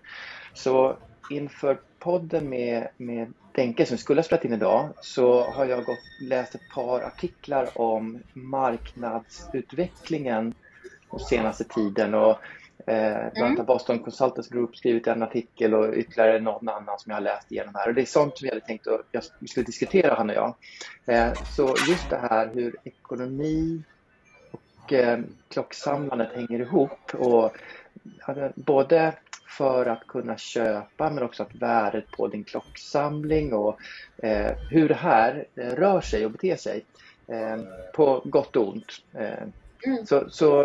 Så 0.53 0.97
inför 1.29 1.79
podden 1.99 2.49
med, 2.49 2.87
med 2.97 3.33
Denke 3.51 3.85
som 3.85 3.97
skulle 3.97 4.19
ha 4.19 4.23
spelat 4.23 4.45
in 4.45 4.53
idag 4.53 4.89
så 5.01 5.43
har 5.43 5.65
jag 5.65 5.85
gått, 5.85 5.99
läst 6.21 6.55
ett 6.55 6.69
par 6.75 7.01
artiklar 7.01 7.69
om 7.75 8.19
marknadsutvecklingen 8.33 10.53
senaste 11.17 11.63
tiden. 11.63 12.13
Och, 12.13 12.37
eh, 12.85 13.31
bland 13.33 13.45
annat 13.45 13.57
har 13.57 13.65
Boston 13.65 13.99
Consultants 13.99 14.49
Group 14.49 14.75
skrivit 14.75 15.07
en 15.07 15.23
artikel 15.23 15.73
och 15.73 15.93
ytterligare 15.93 16.39
någon 16.39 16.69
annan 16.69 16.99
som 16.99 17.09
jag 17.09 17.15
har 17.15 17.21
läst 17.21 17.51
igenom 17.51 17.75
här. 17.75 17.87
Och 17.87 17.93
det 17.93 18.01
är 18.01 18.05
sånt 18.05 18.37
som 18.37 18.45
vi 18.45 18.49
hade 18.49 18.65
tänkt 18.65 18.87
att 18.87 19.05
jag 19.11 19.23
vi 19.39 19.47
skulle 19.47 19.65
diskutera 19.65 20.15
han 20.15 20.29
och 20.29 20.35
jag. 20.35 20.55
Eh, 21.05 21.33
så 21.55 21.75
just 21.87 22.09
det 22.09 22.17
här 22.29 22.49
hur 22.53 22.75
ekonomi 22.83 23.83
och 24.51 24.93
eh, 24.93 25.19
klocksamlandet 25.49 26.33
hänger 26.35 26.59
ihop. 26.59 27.13
Och, 27.13 27.51
både 28.55 29.13
för 29.57 29.85
att 29.85 30.07
kunna 30.07 30.37
köpa 30.37 31.09
men 31.09 31.23
också 31.23 31.43
att 31.43 31.55
värdet 31.55 32.11
på 32.11 32.27
din 32.27 32.43
klocksamling 32.43 33.53
och 33.53 33.79
eh, 34.17 34.51
hur 34.69 34.89
det 34.89 34.95
här 34.95 35.45
eh, 35.55 35.75
rör 35.75 36.01
sig 36.01 36.25
och 36.25 36.31
beter 36.31 36.55
sig 36.55 36.85
eh, 37.27 37.57
på 37.93 38.21
gott 38.25 38.55
och 38.55 38.67
ont. 38.67 39.01
Eh, 39.13 39.47
så, 40.07 40.29
så 40.29 40.61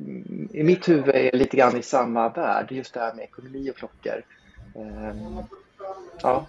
mm, 0.00 0.48
i 0.52 0.62
mitt 0.62 0.88
huvud 0.88 1.08
är 1.14 1.30
det 1.32 1.38
lite 1.38 1.56
grann 1.56 1.76
i 1.76 1.82
samma 1.82 2.28
värld, 2.28 2.72
just 2.72 2.94
det 2.94 3.00
här 3.00 3.14
med 3.14 3.24
ekonomi 3.24 3.70
och 3.70 3.76
klockor. 3.76 4.22
Eh, 4.74 5.16
ja. 6.22 6.46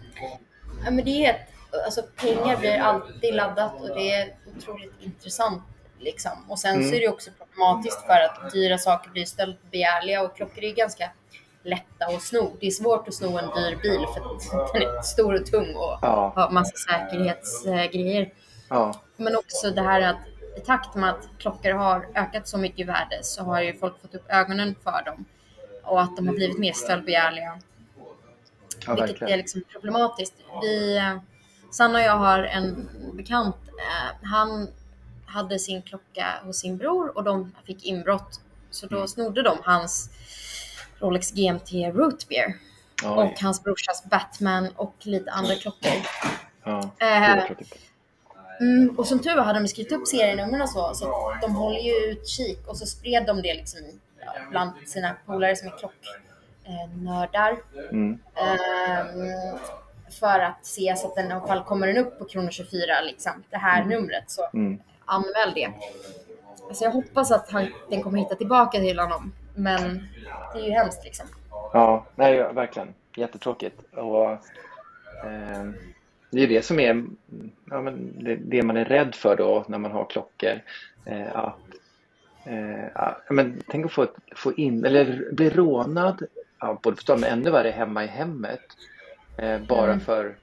Ja, 0.86 0.92
men 0.92 1.06
det 1.06 1.26
är 1.26 1.46
alltså, 1.86 2.02
pengar 2.16 2.58
blir 2.58 2.78
alltid 2.80 3.34
laddat 3.34 3.82
och 3.82 3.88
det 3.96 4.12
är 4.12 4.36
otroligt 4.58 4.94
intressant. 5.02 5.64
Liksom. 6.00 6.32
Och 6.50 6.60
sen 6.60 6.76
Mm. 6.76 6.90
så 6.90 6.96
är 6.96 7.00
det 7.00 7.08
också 7.10 7.32
problematiskt 7.38 8.02
för 8.06 8.14
att 8.20 8.52
dyra 8.52 8.78
saker 8.78 9.10
blir 9.10 9.26
stöldbegärliga 9.26 10.22
och 10.22 10.36
klockor 10.36 10.64
är 10.64 10.74
ganska 10.74 11.10
lätta 11.64 12.06
att 12.06 12.22
sno. 12.22 12.52
Det 12.60 12.68
är 12.68 12.72
svårt 12.72 13.08
att 13.08 13.14
sno 13.14 13.38
en 13.38 13.46
dyr 13.64 13.76
bil 13.82 14.06
för 14.14 14.36
att 14.36 14.74
den 14.74 14.82
är 14.82 15.02
stor 15.02 15.34
och 15.42 15.46
tung 15.46 15.76
och 15.76 15.98
Ja. 16.02 16.34
har 16.36 16.52
massa 16.52 16.76
säkerhetsgrejer. 16.78 18.34
Ja. 18.70 19.02
Men 19.18 19.36
också 19.36 19.72
det 19.72 19.82
här 19.82 20.02
att 20.02 20.18
i 20.58 20.60
takt 20.60 20.96
med 20.96 21.10
att 21.10 21.30
klockor 21.38 21.72
har 21.72 22.08
ökat 22.16 22.48
så 22.48 22.58
mycket 22.58 22.80
i 22.80 22.84
värde 22.84 23.20
så 23.24 23.44
har 23.44 23.62
ju 23.62 23.78
folk 23.78 24.02
fått 24.02 24.16
upp 24.16 24.26
ögonen 24.30 24.76
för 24.84 25.04
dem 25.06 25.26
och 25.84 26.02
att 26.02 26.16
de 26.18 26.28
har 26.28 26.36
blivit 26.36 26.58
mer 26.60 26.74
stöldbegärliga. 26.74 27.60
Ja, 28.86 28.94
vilket 28.94 29.10
verkligen. 29.10 29.34
är 29.34 29.38
liksom 29.38 29.62
problematiskt. 29.72 30.34
Vi, 30.62 30.98
eh, 30.98 31.18
Sanna 31.72 31.98
och 32.00 32.04
jag 32.06 32.18
har 32.18 32.40
en 32.44 32.90
bekant. 33.14 33.56
Eh, 33.68 34.28
han 34.28 34.68
hade 35.26 35.60
sin 35.60 35.82
klocka 35.82 36.26
hos 36.44 36.60
sin 36.60 36.78
bror 36.78 37.18
och 37.18 37.24
de 37.24 37.56
fick 37.66 37.86
inbrott. 37.86 38.40
Så 38.72 38.86
Mm. 38.88 39.00
då 39.02 39.08
snodde 39.08 39.42
de 39.44 39.58
hans 39.64 40.10
Rolex 41.00 41.32
GMT 41.32 41.72
Root 41.92 42.28
Beer 42.30 42.54
Oj. 43.04 43.10
och 43.10 43.42
hans 43.42 43.64
brorsas 43.64 44.04
Batman 44.06 44.70
och 44.76 44.96
lite 45.00 45.32
andra 45.32 45.56
klockor. 45.56 45.92
Ja, 46.64 46.90
Eh. 47.00 47.44
Mm, 48.60 48.96
och 48.98 49.08
som 49.08 49.20
tur 49.20 49.36
var 49.36 49.44
hade 49.44 49.60
de 49.60 49.68
skrivit 49.68 49.92
upp 49.92 50.08
serienumren 50.08 50.62
och 50.62 50.70
så, 50.70 50.94
så 50.94 51.30
att 51.30 51.42
de 51.42 51.56
håller 51.56 51.80
ju 51.80 51.92
utkik 52.12 52.68
och 52.68 52.78
så 52.78 52.86
spred 52.86 53.26
de 53.26 53.42
det 53.42 53.54
liksom 53.54 53.80
i, 53.80 54.00
ja, 54.26 54.32
bland 54.50 54.72
sina 54.88 55.16
polare 55.26 55.56
som 55.56 55.68
är 55.68 55.74
klocknördar. 55.78 57.58
Mm. 57.92 58.20
Ehm, 58.36 59.58
för 60.20 60.40
att 60.40 60.66
se 60.66 60.96
så 60.98 61.08
att 61.08 61.16
den 61.16 61.30
i 61.30 61.34
alla 61.34 61.48
fall 61.48 61.64
kommer 61.64 61.88
den 61.88 61.98
upp 61.98 62.20
på 62.20 62.26
krona 62.26 62.52
24, 62.52 63.02
liksom, 63.02 63.32
det 63.50 63.58
här 63.58 63.84
numret, 63.84 64.24
så 64.32 64.50
Mm. 64.54 64.80
anmäl 65.06 65.54
det. 65.56 65.70
Alltså 66.68 66.84
jag 66.84 66.92
hoppas 66.92 67.32
att 67.32 67.52
han, 67.52 67.68
den 67.90 68.04
kommer 68.04 68.20
hitta 68.20 68.36
tillbaka 68.36 68.80
till 68.80 69.00
honom, 69.00 69.34
men 69.56 70.08
det 70.54 70.60
är 70.60 70.64
ju 70.66 70.72
hemskt 70.72 71.04
liksom. 71.04 71.26
Ja, 71.74 72.06
nej, 72.16 72.54
verkligen. 72.54 72.94
Jättetråkigt. 73.16 73.80
Och, 73.94 74.32
eh, 75.26 75.70
det 76.36 76.44
är 76.44 76.48
det 76.48 76.66
som 76.66 76.80
är 76.80 77.06
ja, 77.70 77.82
men 77.82 78.24
det, 78.24 78.36
det 78.36 78.64
man 78.64 78.78
är 78.78 78.86
rädd 78.86 79.16
för 79.16 79.36
då 79.36 79.66
när 79.68 79.78
man 79.78 79.92
har 79.92 80.06
klockor. 80.06 80.62
Eh, 81.06 81.36
att, 81.36 81.58
eh, 82.46 82.86
ja, 82.96 83.18
men 83.30 83.62
tänk 83.68 83.86
att 83.86 83.92
få, 83.92 84.08
få 84.36 84.54
in, 84.54 84.86
eller 84.86 85.30
bli 85.32 85.50
rånad, 85.50 86.24
ja, 86.60 86.80
både 86.84 86.96
förstås, 86.96 87.22
men 87.22 87.30
ännu 87.40 87.50
värre 87.52 87.70
hemma 87.70 88.04
i 88.04 88.08
hemmet. 88.08 88.62
Eh, 89.38 89.60
bara 89.68 89.92
Mm. 89.92 90.00
för 90.00 90.36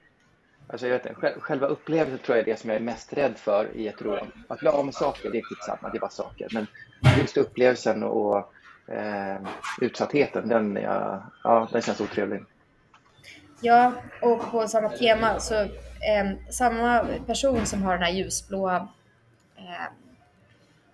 Alltså 0.72 0.86
jag 0.86 0.92
vet 0.94 1.06
inte, 1.06 1.20
själv- 1.20 1.40
själva 1.40 1.66
upplevelsen 1.66 2.18
tror 2.18 2.36
jag 2.38 2.48
är 2.48 2.52
det 2.52 2.60
som 2.60 2.70
jag 2.70 2.76
är 2.76 2.80
mest 2.84 3.12
rädd 3.12 3.32
för 3.36 3.68
i 3.76 3.88
ett 3.88 4.02
rån. 4.02 4.32
Att 4.48 4.58
bli 4.60 4.68
av 4.68 4.84
med 4.84 4.94
saker, 4.94 5.30
det 5.30 5.38
är 5.38 5.42
skitsamma, 5.42 5.88
det 5.88 5.98
är 5.98 6.00
bara 6.00 6.10
saker. 6.10 6.48
Men 6.52 6.66
just 7.18 7.36
upplevelsen 7.36 8.02
och 8.02 8.36
eh, 8.88 9.36
utsattheten, 9.80 10.48
den, 10.48 10.76
är 10.76 11.22
ja, 11.44 11.68
den 11.72 11.82
känns 11.82 12.00
otrevlig. 12.00 12.40
Ja, 13.60 13.92
och 14.22 14.50
på 14.50 14.68
samma 14.68 14.88
tema 14.88 15.40
så 15.40 15.54
eh, 15.62 16.30
samma 16.50 17.04
person 17.26 17.66
som 17.66 17.82
har 17.82 17.92
den 17.92 18.02
här 18.02 18.10
ljusblåa 18.12 18.88
eh, 19.56 19.92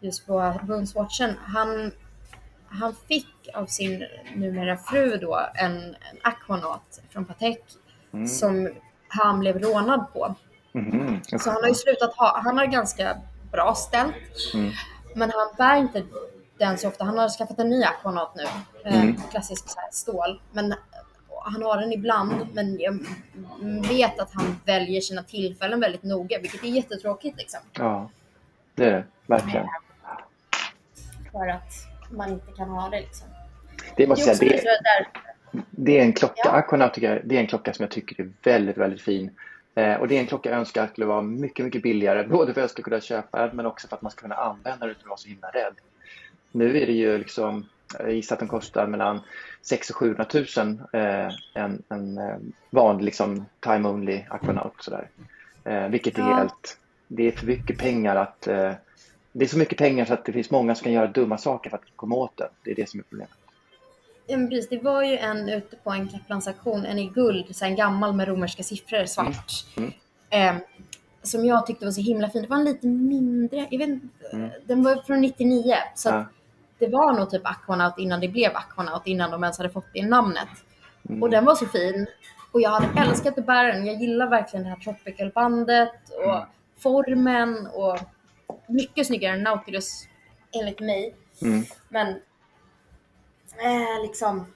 ljusblåa 0.01 0.61
bundswatchen, 0.63 1.35
han, 1.47 1.93
han 2.69 2.95
fick 3.09 3.49
av 3.55 3.67
sin 3.67 4.05
numera 4.35 4.77
fru 4.77 5.17
då 5.17 5.41
en, 5.55 5.77
en 5.77 5.95
Aquanaut 6.23 7.01
från 7.11 7.25
Patek 7.25 7.63
Mm. 8.13 8.27
som 8.29 8.69
han 9.09 9.41
blev 9.41 9.59
rånad 9.59 10.13
på. 10.13 10.35
Mhm. 10.73 11.21
Så 11.39 11.51
han 11.51 11.63
har 11.63 11.69
ju 11.69 11.75
slutat 11.75 12.15
ha, 12.17 12.41
han 12.45 12.59
har 12.59 12.67
ganska 12.67 13.17
bra 13.53 13.75
ställt. 13.75 14.15
Mm. 14.55 14.73
Men 15.15 15.31
han 15.31 15.49
bär 15.57 15.77
inte 15.77 16.03
den 16.59 16.79
så 16.79 16.89
ofta. 16.89 17.05
Han 17.05 17.19
har 17.19 17.29
skaffat 17.29 17.59
en 17.59 17.69
ny 17.71 17.85
Aquanaut 17.85 18.35
nu. 18.35 18.43
Eh, 18.85 19.01
Mm. 19.03 19.17
klassisk 19.31 19.69
så 19.69 19.81
här, 19.81 19.89
stål. 19.93 20.41
Men 20.53 20.75
han 21.47 21.63
har 21.63 21.81
den 21.81 21.93
ibland. 21.93 22.47
Men 22.53 22.81
jag 22.81 22.99
vet 23.89 24.21
att 24.21 24.35
han 24.35 24.57
väljer 24.65 25.01
sina 25.01 25.23
tillfällen 25.23 25.81
väldigt 25.81 26.03
noga. 26.03 26.39
Vilket 26.39 26.63
är 26.63 26.69
jättetråkigt 26.69 27.39
liksom. 27.39 27.61
Ja, 27.73 28.11
det 28.75 28.85
är 28.85 28.93
det. 28.93 29.05
Verkligen. 29.27 29.67
För 31.33 31.49
att 31.49 31.73
man 32.11 32.33
inte 32.33 32.53
kan 32.57 32.69
ha 32.69 32.89
det 32.89 33.01
liksom. 33.01 33.29
Det 33.97 34.07
måste 34.07 34.29
jag 34.29 34.37
säga, 34.37 34.61
det, 34.63 35.07
det 35.71 35.99
är 35.99 36.03
en 36.03 36.13
klocka, 36.13 36.35
Ja. 36.45 36.51
Aquanaut 36.51 36.95
tycker 36.95 37.13
jag, 37.13 37.21
det 37.25 37.37
är 37.37 37.41
en 37.41 37.47
klocka 37.47 37.75
som 37.75 37.83
jag 37.83 37.91
tycker 37.91 38.23
är 38.23 38.31
väldigt, 38.43 38.77
väldigt 38.77 39.01
fin. 39.01 39.31
Eh, 39.75 39.95
och 39.95 40.09
det 40.09 40.17
är 40.17 40.21
en 40.21 40.27
klocka 40.27 40.51
jag 40.51 40.59
önskar 40.59 40.87
skulle 40.87 41.07
vara 41.07 41.23
mycket, 41.23 41.65
mycket 41.65 41.83
billigare. 41.83 42.27
Både 42.29 42.55
för 42.55 42.61
att 42.61 42.63
jag 42.63 42.71
skulle 42.71 42.85
kunna 42.85 43.01
köpa 43.01 43.47
den 43.47 43.57
men 43.57 43.67
också 43.67 43.89
för 43.89 43.97
att 43.97 44.03
man 44.03 44.13
ska 44.13 44.23
kunna 44.23 44.35
använda 44.35 44.87
den 44.87 44.91
utan 44.91 45.03
att 45.03 45.09
vara 45.09 45.17
så 45.17 45.29
himla 45.29 45.49
rädd. 45.49 45.75
Nu 46.53 46.83
är 46.83 46.87
det 46.87 46.93
ju 46.93 47.19
liksom, 47.19 47.69
jag 47.99 48.13
gissar 48.15 48.35
att 48.37 48.41
den 48.41 48.49
kostar 48.49 48.87
mellan 48.87 49.21
600 49.63 50.25
och 50.25 50.39
700 50.39 50.65
000 50.65 50.81
eh, 50.93 51.35
en, 51.55 51.83
en 51.89 52.19
eh, 52.19 52.37
vanlig 52.71 53.05
liksom 53.05 53.47
time 53.61 53.89
only 53.89 54.23
Aquanaut 54.31 54.75
sådär. 54.79 55.09
Eh, 55.65 55.89
vilket 55.89 56.19
är 56.19 56.23
Ja. 56.23 56.37
helt, 56.37 56.79
det 57.09 57.27
är 57.27 57.33
för 57.33 57.47
mycket 57.47 57.79
pengar 57.79 58.17
att 58.17 58.47
eh, 58.47 58.73
det 59.33 59.45
är 59.45 59.49
så 59.49 59.59
mycket 59.59 59.79
pengar 59.79 60.05
så 60.05 60.15
att 60.15 60.25
det 60.25 60.33
finns 60.33 60.51
många 60.51 60.75
som 60.75 60.85
kan 60.85 60.93
göra 60.93 61.07
dumma 61.07 61.39
saker 61.39 61.71
för 61.71 61.77
att 61.77 61.85
komma 61.97 62.17
åt 62.17 62.37
den. 62.37 62.49
Det 62.63 62.71
är 62.71 62.75
det 62.75 62.89
som 62.89 63.01
är 63.01 63.05
problemet. 63.05 63.35
ja, 64.27 64.37
men 64.37 64.49
precis, 64.51 64.69
det 64.69 64.79
var 64.79 65.03
ju 65.03 65.17
en 65.17 65.49
ute 65.49 65.77
på 65.77 65.91
en 65.91 66.09
Kaplansaktion, 66.09 66.85
en 66.87 66.99
i 66.99 67.07
guld, 67.09 67.57
så 67.57 67.65
en 67.65 67.77
gammal 67.77 68.13
med 68.15 68.29
romerska 68.29 68.63
siffror, 68.63 69.05
svart. 69.07 69.53
Mm. 69.77 69.93
Eh, 70.31 70.63
som 71.23 71.45
jag 71.45 71.67
tyckte 71.67 71.85
var 71.85 71.93
så 71.93 72.01
himla 72.01 72.31
fin. 72.31 72.43
Det 72.43 72.49
var 72.49 72.57
en 72.57 72.65
lite 72.65 72.87
mindre, 72.87 73.67
jag 73.71 73.79
vet 73.79 74.01
Mm. 74.33 74.51
den 74.67 74.83
var 74.83 74.97
från 75.07 75.21
99. 75.21 75.75
Så 75.95 76.09
Ja. 76.09 76.15
att 76.15 76.27
det 76.79 76.87
var 76.89 77.13
nog 77.13 77.31
typ 77.31 77.47
Aquanaut 77.47 77.99
innan 77.99 78.21
det 78.21 78.29
blev 78.29 78.57
Aquanaut, 78.57 79.07
innan 79.07 79.31
de 79.31 79.43
ens 79.45 79.59
hade 79.59 79.71
fått 79.71 79.87
det 79.93 80.07
namnet. 80.07 80.49
Mm. 81.09 81.23
Och 81.23 81.31
den 81.31 81.45
var 81.45 81.55
så 81.55 81.67
fin. 81.67 82.07
Och 82.53 82.61
jag 82.61 82.71
hade 82.71 83.01
älskat 83.01 83.39
att 83.39 83.47
bära 83.47 83.73
den. 83.73 83.87
Jag 83.87 83.97
gillar 83.97 84.27
verkligen 84.27 84.65
det 84.65 84.71
här 84.71 84.77
tropical-bandet 84.77 86.11
och 86.25 86.35
Mm. 86.35 86.49
formen 86.79 87.67
och 87.67 87.99
mycket 88.67 89.07
snyggare 89.07 89.35
än 89.35 89.43
Nautilus 89.43 90.09
enligt 90.61 90.81
mig. 90.81 91.15
Mm. 91.43 91.65
Men 91.89 92.09
eh, 93.59 94.03
liksom 94.03 94.47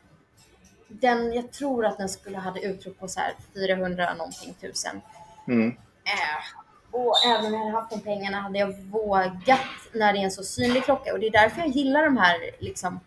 den, 0.89 1.33
jag 1.33 1.53
tror 1.53 1.87
att 1.87 1.99
den 1.99 2.09
skulle 2.09 2.39
hade 2.39 2.61
utrop 2.61 2.99
på 2.99 3.09
så 3.09 3.21
här 3.21 3.33
400 3.55 4.15
någonting 4.15 4.55
tusen. 4.61 5.01
Mm. 5.47 5.69
Eh, 6.05 6.60
och 6.91 7.15
även 7.27 7.47
om 7.47 7.53
jag 7.53 7.61
hade 7.61 7.73
haft 7.73 7.91
de 7.91 8.01
pengarna 8.01 8.41
hade 8.41 8.59
jag 8.59 8.75
vågat 8.83 9.61
när 9.93 10.13
det 10.13 10.19
är 10.19 10.25
en 10.25 10.31
så 10.31 10.43
synlig 10.43 10.85
klocka. 10.85 11.13
Och 11.13 11.21
det 11.21 11.27
är 11.27 11.31
därför 11.31 11.61
jag 11.61 11.69
gillar 11.69 12.05
de 12.05 12.17
här, 12.17 12.37
liksom, 12.59 13.01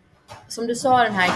som 0.48 0.66
du 0.66 0.74
sa 0.74 1.02
den 1.02 1.12
här 1.12 1.30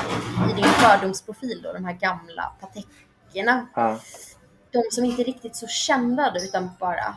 i 0.51 0.55
din 0.55 0.65
fördomsprofil 0.65 1.63
då, 1.63 1.73
de 1.73 1.85
här 1.85 1.93
gamla 1.93 2.53
Patekerna. 2.61 3.67
Ja. 3.75 3.99
De 4.71 4.83
som 4.91 5.05
inte 5.05 5.23
är 5.23 5.25
riktigt 5.25 5.57
så 5.57 5.67
kända 5.67 6.35
utan 6.37 6.71
bara 6.79 7.15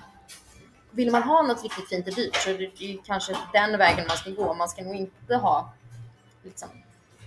vill 0.91 1.11
man 1.11 1.23
ha 1.23 1.41
något 1.41 1.63
riktigt 1.63 1.89
fint 1.89 2.07
och 2.07 2.13
dyrt 2.13 2.35
så 2.35 2.49
är 2.49 2.57
det 2.57 2.97
kanske 3.05 3.37
den 3.53 3.77
vägen 3.77 4.05
man 4.07 4.17
ska 4.17 4.29
gå. 4.29 4.53
Man 4.53 4.69
ska 4.69 4.81
nog 4.81 4.95
inte 4.95 5.35
ha 5.35 5.73
liksom, 6.43 6.69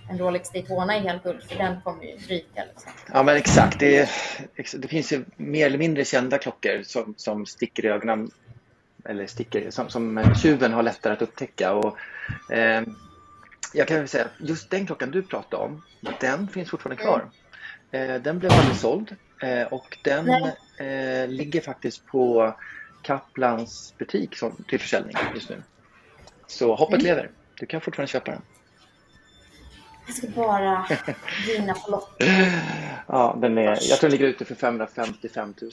en 0.09 0.17
Rolex 0.19 0.49
Daytona 0.49 0.97
i 0.97 0.99
helt 0.99 1.23
guld 1.23 1.43
för 1.43 1.55
den 1.55 1.81
kommer 1.81 2.03
ju 2.03 2.17
ryka. 2.17 2.63
Liksom. 2.65 2.91
Ja 3.13 3.23
men 3.23 3.35
exakt. 3.35 3.79
Det, 3.79 3.97
är, 3.97 4.09
det 4.77 4.87
finns 4.87 5.13
ju 5.13 5.25
mer 5.35 5.65
eller 5.65 5.77
mindre 5.77 6.05
kända 6.05 6.37
klockor 6.37 6.83
som, 6.83 7.13
som 7.17 7.45
sticker 7.45 7.85
i 7.85 7.87
ögonen. 7.87 8.31
Eller 9.05 9.27
sticker, 9.27 9.71
som, 9.71 9.89
som 9.89 10.33
tjuven 10.35 10.73
har 10.73 10.83
lättare 10.83 11.13
att 11.13 11.21
upptäcka. 11.21 11.73
Och, 11.73 11.97
eh, 12.51 12.81
jag 13.73 13.87
kan 13.87 13.97
väl 13.97 14.07
säga, 14.07 14.27
just 14.37 14.69
den 14.69 14.85
klockan 14.85 15.11
du 15.11 15.23
pratade 15.23 15.63
om, 15.63 15.83
den 16.19 16.47
finns 16.47 16.69
fortfarande 16.69 17.03
kvar. 17.03 17.29
Eh, 17.91 18.15
den 18.15 18.39
blev 18.39 18.51
aldrig 18.51 18.75
såld 18.75 19.15
eh, 19.41 19.63
och 19.63 19.97
den 20.01 20.29
eh, 20.77 21.27
ligger 21.27 21.61
faktiskt 21.61 22.05
på 22.05 22.53
Kaplans 23.01 23.93
butik 23.97 24.37
som, 24.37 24.63
till 24.67 24.79
försäljning 24.79 25.15
just 25.33 25.49
nu. 25.49 25.63
Så 26.47 26.75
hoppet 26.75 27.01
lever. 27.01 27.29
Du 27.59 27.65
kan 27.65 27.81
fortfarande 27.81 28.11
köpa 28.11 28.31
den. 28.31 28.41
Jag 30.05 30.15
ska 30.15 30.27
bara 30.27 30.87
vinna 31.47 31.73
på 31.73 31.91
Lotto. 31.91 32.25
Ja, 33.07 33.37
den 33.41 33.57
är, 33.57 33.63
jag 33.65 33.99
tror 33.99 34.09
den 34.09 34.11
ligger 34.11 34.25
ute 34.25 34.45
för 34.45 34.55
555 34.55 35.53
000. 35.61 35.71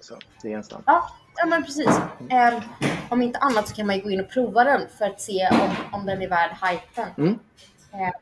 Så 0.00 0.14
det 0.42 0.52
är 0.52 0.56
en 0.56 0.64
slant. 0.64 0.84
Ja, 0.86 1.10
ja 1.36 1.46
men 1.46 1.64
precis. 1.64 2.00
Eh, 2.30 2.62
om 3.08 3.22
inte 3.22 3.38
annat 3.38 3.68
så 3.68 3.74
kan 3.74 3.86
man 3.86 3.96
ju 3.96 4.02
gå 4.02 4.10
in 4.10 4.20
och 4.20 4.30
prova 4.30 4.64
den 4.64 4.80
för 4.98 5.04
att 5.04 5.20
se 5.20 5.48
om, 5.50 5.70
om 5.92 6.06
den 6.06 6.22
är 6.22 6.28
värd 6.28 6.50
hypen. 6.50 7.08
Mm. 7.18 7.38
Eh, 7.92 8.12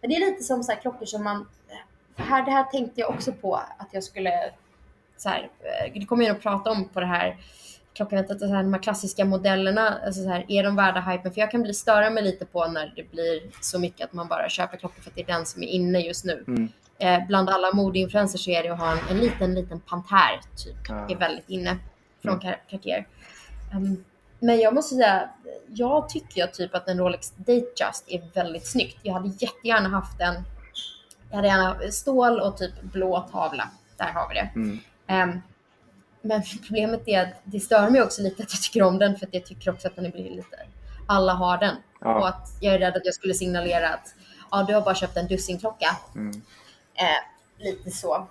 men 0.00 0.10
det 0.10 0.16
är 0.16 0.30
lite 0.30 0.42
som 0.42 0.62
så 0.62 0.72
här 0.72 0.80
klockor 0.80 1.06
som 1.06 1.24
man... 1.24 1.48
Här, 2.16 2.44
det 2.44 2.50
här 2.50 2.64
tänkte 2.64 3.00
jag 3.00 3.10
också 3.10 3.32
på 3.32 3.54
att 3.54 3.88
jag 3.90 4.04
skulle... 4.04 4.50
Så 5.16 5.28
här, 5.28 5.50
eh, 5.60 5.92
det 6.00 6.06
kommer 6.06 6.24
jag 6.24 6.36
att 6.36 6.42
prata 6.42 6.70
om 6.70 6.88
på 6.88 7.00
det 7.00 7.06
här 7.06 7.36
klockanetet. 7.94 8.38
Så 8.38 8.46
här, 8.46 8.62
de 8.62 8.72
här 8.74 8.82
klassiska 8.82 9.24
modellerna, 9.24 9.98
alltså 10.06 10.22
så 10.22 10.28
här, 10.28 10.44
är 10.48 10.62
de 10.62 10.76
värda 10.76 11.00
hypen? 11.00 11.32
För 11.32 11.40
jag 11.40 11.50
kan 11.50 11.62
bli 11.62 11.74
störa 11.74 12.10
mig 12.10 12.22
lite 12.22 12.44
på 12.44 12.66
när 12.66 12.92
det 12.96 13.10
blir 13.10 13.40
så 13.60 13.78
mycket 13.78 14.06
att 14.06 14.12
man 14.12 14.28
bara 14.28 14.48
köper 14.48 14.76
klockor 14.76 15.02
för 15.02 15.10
att 15.10 15.16
det 15.16 15.22
är 15.22 15.26
den 15.26 15.46
som 15.46 15.62
är 15.62 15.66
inne 15.66 16.00
just 16.00 16.24
nu. 16.24 16.44
Mm. 16.46 16.68
Eh, 16.98 17.26
bland 17.26 17.50
alla 17.50 17.72
modeinfluencers 17.72 18.44
så 18.44 18.50
är 18.50 18.62
det 18.62 18.68
att 18.68 18.78
ha 18.78 18.92
en, 18.92 18.98
en 19.10 19.18
liten, 19.18 19.54
liten 19.54 19.80
pantär 19.80 20.40
typ. 20.56 20.76
Ja. 20.88 21.06
är 21.10 21.16
väldigt 21.16 21.48
inne 21.48 21.78
från 22.22 22.40
Car- 22.40 22.58
Cartier. 22.70 23.06
Um, 23.74 24.04
men 24.38 24.60
jag 24.60 24.74
måste 24.74 24.94
säga, 24.94 25.30
jag 25.68 26.08
tycker 26.08 26.40
ju 26.40 26.46
typ 26.46 26.74
att 26.74 26.88
en 26.88 26.98
Rolex 26.98 27.30
Datejust 27.36 28.04
är 28.06 28.34
väldigt 28.34 28.66
snyggt. 28.66 28.98
Jag 29.02 29.12
hade 29.12 29.28
jättegärna 29.28 29.88
haft 29.88 30.20
en, 30.20 30.34
jag 31.30 31.36
hade 31.36 31.48
gärna 31.48 31.90
stål 31.90 32.40
och 32.40 32.56
typ 32.56 32.82
blå 32.82 33.28
tavla. 33.32 33.68
Där 33.96 34.12
har 34.12 34.28
vi 34.28 34.34
det. 34.34 34.50
Mm. 34.54 34.78
Ehm, 35.06 35.40
men 36.22 36.42
problemet 36.66 37.02
är 37.06 37.22
att 37.22 37.28
det 37.44 37.60
stör 37.60 37.90
mig 37.90 38.02
också 38.02 38.22
lite 38.22 38.42
att 38.42 38.52
jag 38.52 38.62
tycker 38.62 38.82
om 38.82 38.98
den 38.98 39.16
för 39.16 39.26
att 39.26 39.34
jag 39.34 39.46
tycker 39.46 39.70
också 39.70 39.88
att 39.88 39.96
den 39.96 40.10
blir 40.10 40.30
lite, 40.30 40.56
alla 41.06 41.32
har 41.32 41.58
den. 41.58 41.76
Ja. 42.00 42.18
Och 42.18 42.28
att 42.28 42.48
jag 42.60 42.74
är 42.74 42.78
rädd 42.78 42.96
att 42.96 43.04
jag 43.04 43.14
skulle 43.14 43.34
signalera 43.34 43.88
att 43.88 44.14
ja, 44.50 44.64
du 44.68 44.74
har 44.74 44.80
bara 44.80 44.94
köpt 44.94 45.16
en 45.16 45.26
dussinklocka. 45.26 45.96
Mm. 46.14 46.42
Eh, 46.94 47.64
lite 47.64 47.90
så. 47.90 48.26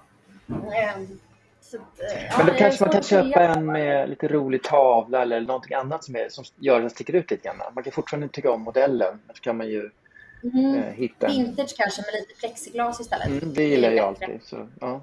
Ehm, 0.50 1.20
så 1.62 1.78
att, 1.78 2.00
eh, 2.00 2.24
ja, 2.30 2.38
Men 2.38 2.46
då 2.46 2.54
kanske 2.54 2.84
man 2.84 2.94
kan 2.94 3.04
köpa 3.04 3.40
en 3.42 3.66
med 3.66 4.10
lite 4.10 4.28
rolig 4.28 4.64
tavla 4.64 5.22
eller 5.22 5.42
någonting 5.42 5.74
annat 5.74 6.04
som, 6.04 6.16
är, 6.16 6.30
som 6.30 6.44
gör 6.58 6.76
att 6.76 6.82
den 6.82 6.90
sticker 6.90 7.14
ut 7.16 7.32
lite 7.32 7.44
grann. 7.44 7.58
Man 7.74 7.84
kan 7.84 7.94
fortfarande 7.94 8.28
tycka 8.28 8.52
om 8.52 8.62
modellen, 8.62 9.20
men 9.28 9.36
så 9.36 9.42
kan 9.42 9.58
man 9.58 9.68
ju 9.68 9.90
Mm. 10.44 10.76
eh, 10.76 10.94
hitta. 10.94 11.28
Vintage 11.28 11.76
kanske 11.78 12.02
med 12.02 12.14
lite 12.14 12.40
plexiglas 12.40 13.00
istället. 13.00 13.28
Mm, 13.28 13.54
det 13.54 13.64
gillar 13.64 13.90
är 13.90 13.96
jag 13.96 14.06
alltid. 14.08 14.40
Så, 14.44 14.68
ja. 14.80 15.02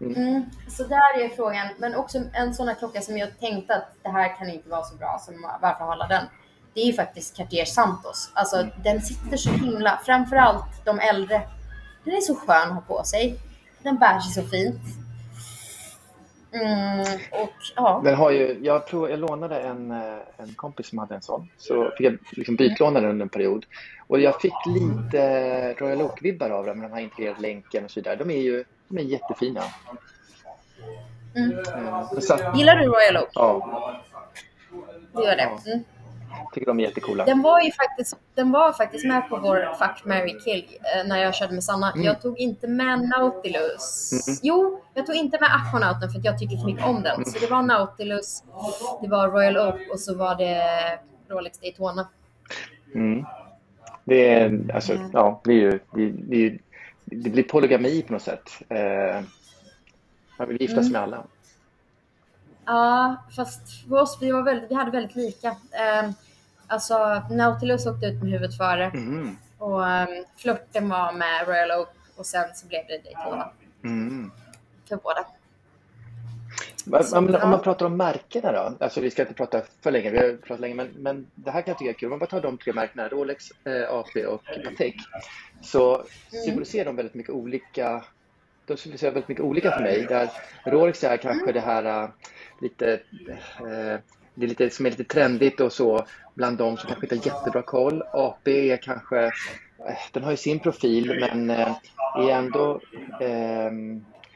Mm. 0.00 0.44
Så 0.68 0.82
där 0.82 1.24
är 1.24 1.28
frågan. 1.28 1.68
Men 1.78 1.94
också 1.94 2.18
en 2.32 2.54
sån 2.54 2.68
här 2.68 2.74
klocka 2.74 3.00
som 3.00 3.18
jag 3.18 3.40
tänkte 3.40 3.74
att 3.74 3.94
det 4.02 4.08
här 4.08 4.38
kan 4.38 4.50
inte 4.50 4.68
vara 4.68 4.82
så 4.82 4.96
bra, 4.96 5.18
så 5.20 5.32
varför 5.62 5.84
hålla 5.84 6.06
den? 6.06 6.24
Det 6.74 6.80
är 6.80 6.86
ju 6.86 6.92
faktiskt 6.92 7.36
Cartier 7.36 7.64
Santos. 7.64 8.30
Alltså 8.34 8.56
mm. 8.56 8.70
den 8.84 9.02
sitter 9.02 9.36
så 9.36 9.50
himla, 9.50 10.00
framförallt 10.04 10.84
de 10.84 10.98
äldre. 10.98 11.42
Den 12.04 12.14
är 12.14 12.20
så 12.20 12.34
skön 12.34 12.68
att 12.68 12.74
ha 12.74 12.80
på 12.80 13.04
sig. 13.04 13.38
Den 13.82 13.96
bär 13.96 14.20
sig 14.20 14.44
så 14.44 14.50
fint. 14.50 14.80
Mm, 16.52 17.00
och, 17.42 17.52
ja. 17.76 18.00
Den 18.04 18.14
har 18.14 18.30
ju, 18.30 18.58
jag, 18.62 18.86
prov, 18.86 19.10
jag 19.10 19.18
lånade 19.18 19.60
en, 19.60 19.90
eh, 19.90 20.18
en 20.36 20.54
kompis 20.54 20.88
som 20.88 20.98
hade 20.98 21.14
en 21.14 21.22
sån. 21.22 21.48
Så 21.58 21.90
fick 21.98 22.06
jag 22.06 22.18
liksom 22.30 22.56
bytlåna 22.56 23.00
den 23.00 23.10
under 23.10 23.22
en 23.24 23.28
period. 23.28 23.66
Och 24.06 24.20
jag 24.20 24.40
fick 24.40 24.52
lite 24.66 25.72
Royal 25.72 26.02
Oak-vibbar 26.02 26.50
av 26.50 26.66
den 26.66 26.78
med 26.78 26.90
den 26.90 26.96
här 26.96 27.04
integrerade 27.04 27.40
länken 27.40 27.84
och 27.84 27.90
så 27.90 28.00
vidare. 28.00 28.16
De 28.16 28.30
är 28.30 28.42
ju 28.42 28.64
de 28.88 28.98
är 28.98 29.02
jättefina. 29.02 29.62
Mm. 31.36 31.50
Mm. 31.50 32.56
Gillar 32.56 32.76
du 32.76 32.86
Royal 32.86 33.16
Oak? 33.16 33.30
Ja. 33.34 34.02
Det 35.12 35.22
gör 35.22 35.36
det? 35.36 35.70
Mm 35.70 35.84
tycker 36.56 36.66
de 36.66 36.80
är 36.80 36.84
jättecoola. 36.84 37.24
Den 37.24 37.42
var 37.42 37.60
ju 37.60 37.70
faktiskt, 37.72 38.16
den 38.34 38.52
var 38.52 38.72
faktiskt 38.72 39.06
med 39.06 39.28
på 39.28 39.36
vår 39.36 39.74
Fuck, 39.78 40.04
Mary 40.04 40.38
kill 40.44 40.64
eh, 40.96 41.08
när 41.08 41.22
jag 41.22 41.34
körde 41.34 41.54
med 41.54 41.64
Sanna. 41.64 41.92
Mm. 41.92 42.04
Jag 42.04 42.22
tog 42.22 42.38
inte 42.38 42.68
med 42.68 43.00
Nautilus. 43.00 44.12
Mm. 44.28 44.38
Jo, 44.42 44.82
jag 44.94 45.06
tog 45.06 45.14
inte 45.14 45.38
med 45.40 45.48
Aquanauten 45.52 46.10
för 46.10 46.18
att 46.18 46.24
jag 46.24 46.38
tycker 46.38 46.56
för 46.56 46.66
mycket 46.66 46.84
om 46.84 47.02
den. 47.02 47.24
Så 47.24 47.38
det 47.38 47.50
var 47.50 47.62
Nautilus, 47.62 48.44
det 49.02 49.08
var 49.08 49.28
Royal 49.28 49.56
Oak 49.56 49.80
och 49.92 50.00
så 50.00 50.14
var 50.14 50.34
det 50.34 50.62
Rolex 51.28 51.58
Daytona. 51.58 52.08
Mm. 52.94 53.24
Det 54.04 54.34
är 54.34 54.70
alltså, 54.74 54.92
mm. 54.92 55.10
ja, 55.12 55.40
det, 55.44 55.50
är 55.50 55.54
ju, 55.54 55.80
det, 55.94 56.10
det, 56.10 56.58
det, 57.06 57.30
blir 57.30 57.42
polygami 57.42 58.02
på 58.02 58.12
något 58.12 58.22
sätt. 58.22 58.50
Eh, 58.68 59.20
man 60.38 60.48
vill 60.48 60.60
gifta 60.60 60.82
sig 60.82 60.92
med 60.92 61.02
alla. 61.02 61.24
Ja, 62.64 63.16
fast 63.36 63.88
för 63.88 63.96
oss, 63.96 64.18
vi, 64.20 64.30
var 64.30 64.42
väldigt, 64.42 64.70
vi 64.70 64.74
hade 64.74 64.90
väldigt 64.90 65.16
lika. 65.16 65.48
Eh, 65.48 66.10
Alltså 66.68 67.22
Nautilus 67.30 67.86
åkte 67.86 68.06
ut 68.06 68.22
med 68.22 68.32
huvudet 68.32 68.56
före 68.56 68.84
mm. 68.84 69.36
och 69.58 69.80
um, 69.80 70.24
flörten 70.36 70.88
var 70.88 71.12
med 71.12 71.48
Royal 71.48 71.80
Oak 71.80 71.88
och 72.16 72.26
sen 72.26 72.54
så 72.54 72.66
blev 72.66 72.82
det 72.88 72.98
Daytona. 73.04 73.50
Mm. 73.84 74.30
För 74.88 74.96
båda. 74.96 75.26
Så, 76.86 77.18
om, 77.18 77.34
om 77.42 77.50
man 77.50 77.62
pratar 77.62 77.86
om 77.86 77.96
märkena 77.96 78.52
då, 78.52 78.76
alltså 78.80 79.00
vi 79.00 79.10
ska 79.10 79.22
inte 79.22 79.34
prata 79.34 79.62
för 79.80 79.90
länge, 79.90 80.10
vi 80.10 80.18
har 80.18 80.36
pratat 80.36 80.60
länge, 80.60 80.74
men, 80.74 80.88
men 80.96 81.26
det 81.34 81.50
här 81.50 81.62
kan 81.62 81.70
jag 81.70 81.78
tycka 81.78 81.90
är 81.90 81.94
kul. 81.94 82.06
Om 82.06 82.10
man 82.10 82.18
bara 82.18 82.26
tar 82.26 82.40
de 82.40 82.58
tre 82.58 82.72
märkena, 82.72 83.08
Rolex, 83.08 83.50
eh, 83.64 83.90
AP 83.90 84.26
och 84.26 84.42
Patek, 84.64 84.96
så 85.62 85.94
mm. 85.94 86.06
symboliserar 86.44 86.84
de 86.84 86.96
väldigt 86.96 87.14
mycket 87.14 87.34
olika 87.34 88.04
de 88.66 88.76
symboliserar 88.76 89.12
väldigt 89.12 89.28
mycket 89.28 89.44
olika 89.44 89.70
för 89.70 89.80
mig. 89.80 90.06
Där 90.08 90.30
Rolex 90.66 91.04
är 91.04 91.16
kanske 91.16 91.42
mm. 91.42 91.54
det 91.54 91.60
här 91.60 92.02
uh, 92.04 92.10
lite 92.60 93.00
uh, 93.60 93.98
det 94.36 94.46
är 94.46 94.48
lite, 94.48 94.70
som 94.70 94.86
är 94.86 94.90
lite 94.90 95.04
trendigt 95.04 95.60
och 95.60 95.72
så 95.72 96.06
bland 96.34 96.58
de 96.58 96.76
som 96.76 96.88
kanske 96.88 97.14
inte 97.14 97.30
har 97.30 97.36
jättebra 97.36 97.62
koll. 97.62 98.02
AP 98.12 98.70
är 98.70 98.76
kanske, 98.76 99.24
eh, 99.24 99.32
den 100.12 100.24
har 100.24 100.30
ju 100.30 100.36
sin 100.36 100.58
profil 100.58 101.16
men 101.20 101.50
eh, 101.50 101.76
är 102.16 102.30
ändå 102.30 102.80
eh, 103.20 103.70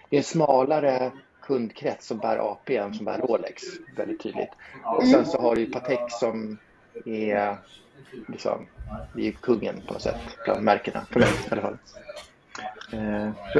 det 0.09 0.17
är 0.17 0.19
en 0.19 0.23
smalare 0.23 1.13
kundkrets 1.51 2.07
som 2.07 2.19
bär 2.19 2.53
AP 2.53 2.77
än 2.77 2.95
som 2.95 3.05
bär 3.05 3.19
Rolex, 3.19 3.63
väldigt 3.97 4.23
tydligt. 4.23 4.51
Och 4.85 5.07
sen 5.07 5.27
så 5.27 5.41
har 5.41 5.55
du 5.55 5.61
ju 5.61 5.71
Patek 5.71 6.01
som 6.09 6.59
är 7.05 7.57
liksom, 8.29 8.67
det 9.15 9.29
är 9.29 9.33
kungen 9.33 9.83
på 9.87 9.93
något 9.93 10.03
sätt 10.03 10.21
bland 10.45 10.63
märkena, 10.63 11.07
för 11.11 11.21
mig 11.21 11.29
i 11.29 11.51
alla 11.51 11.63
fall. 11.63 11.79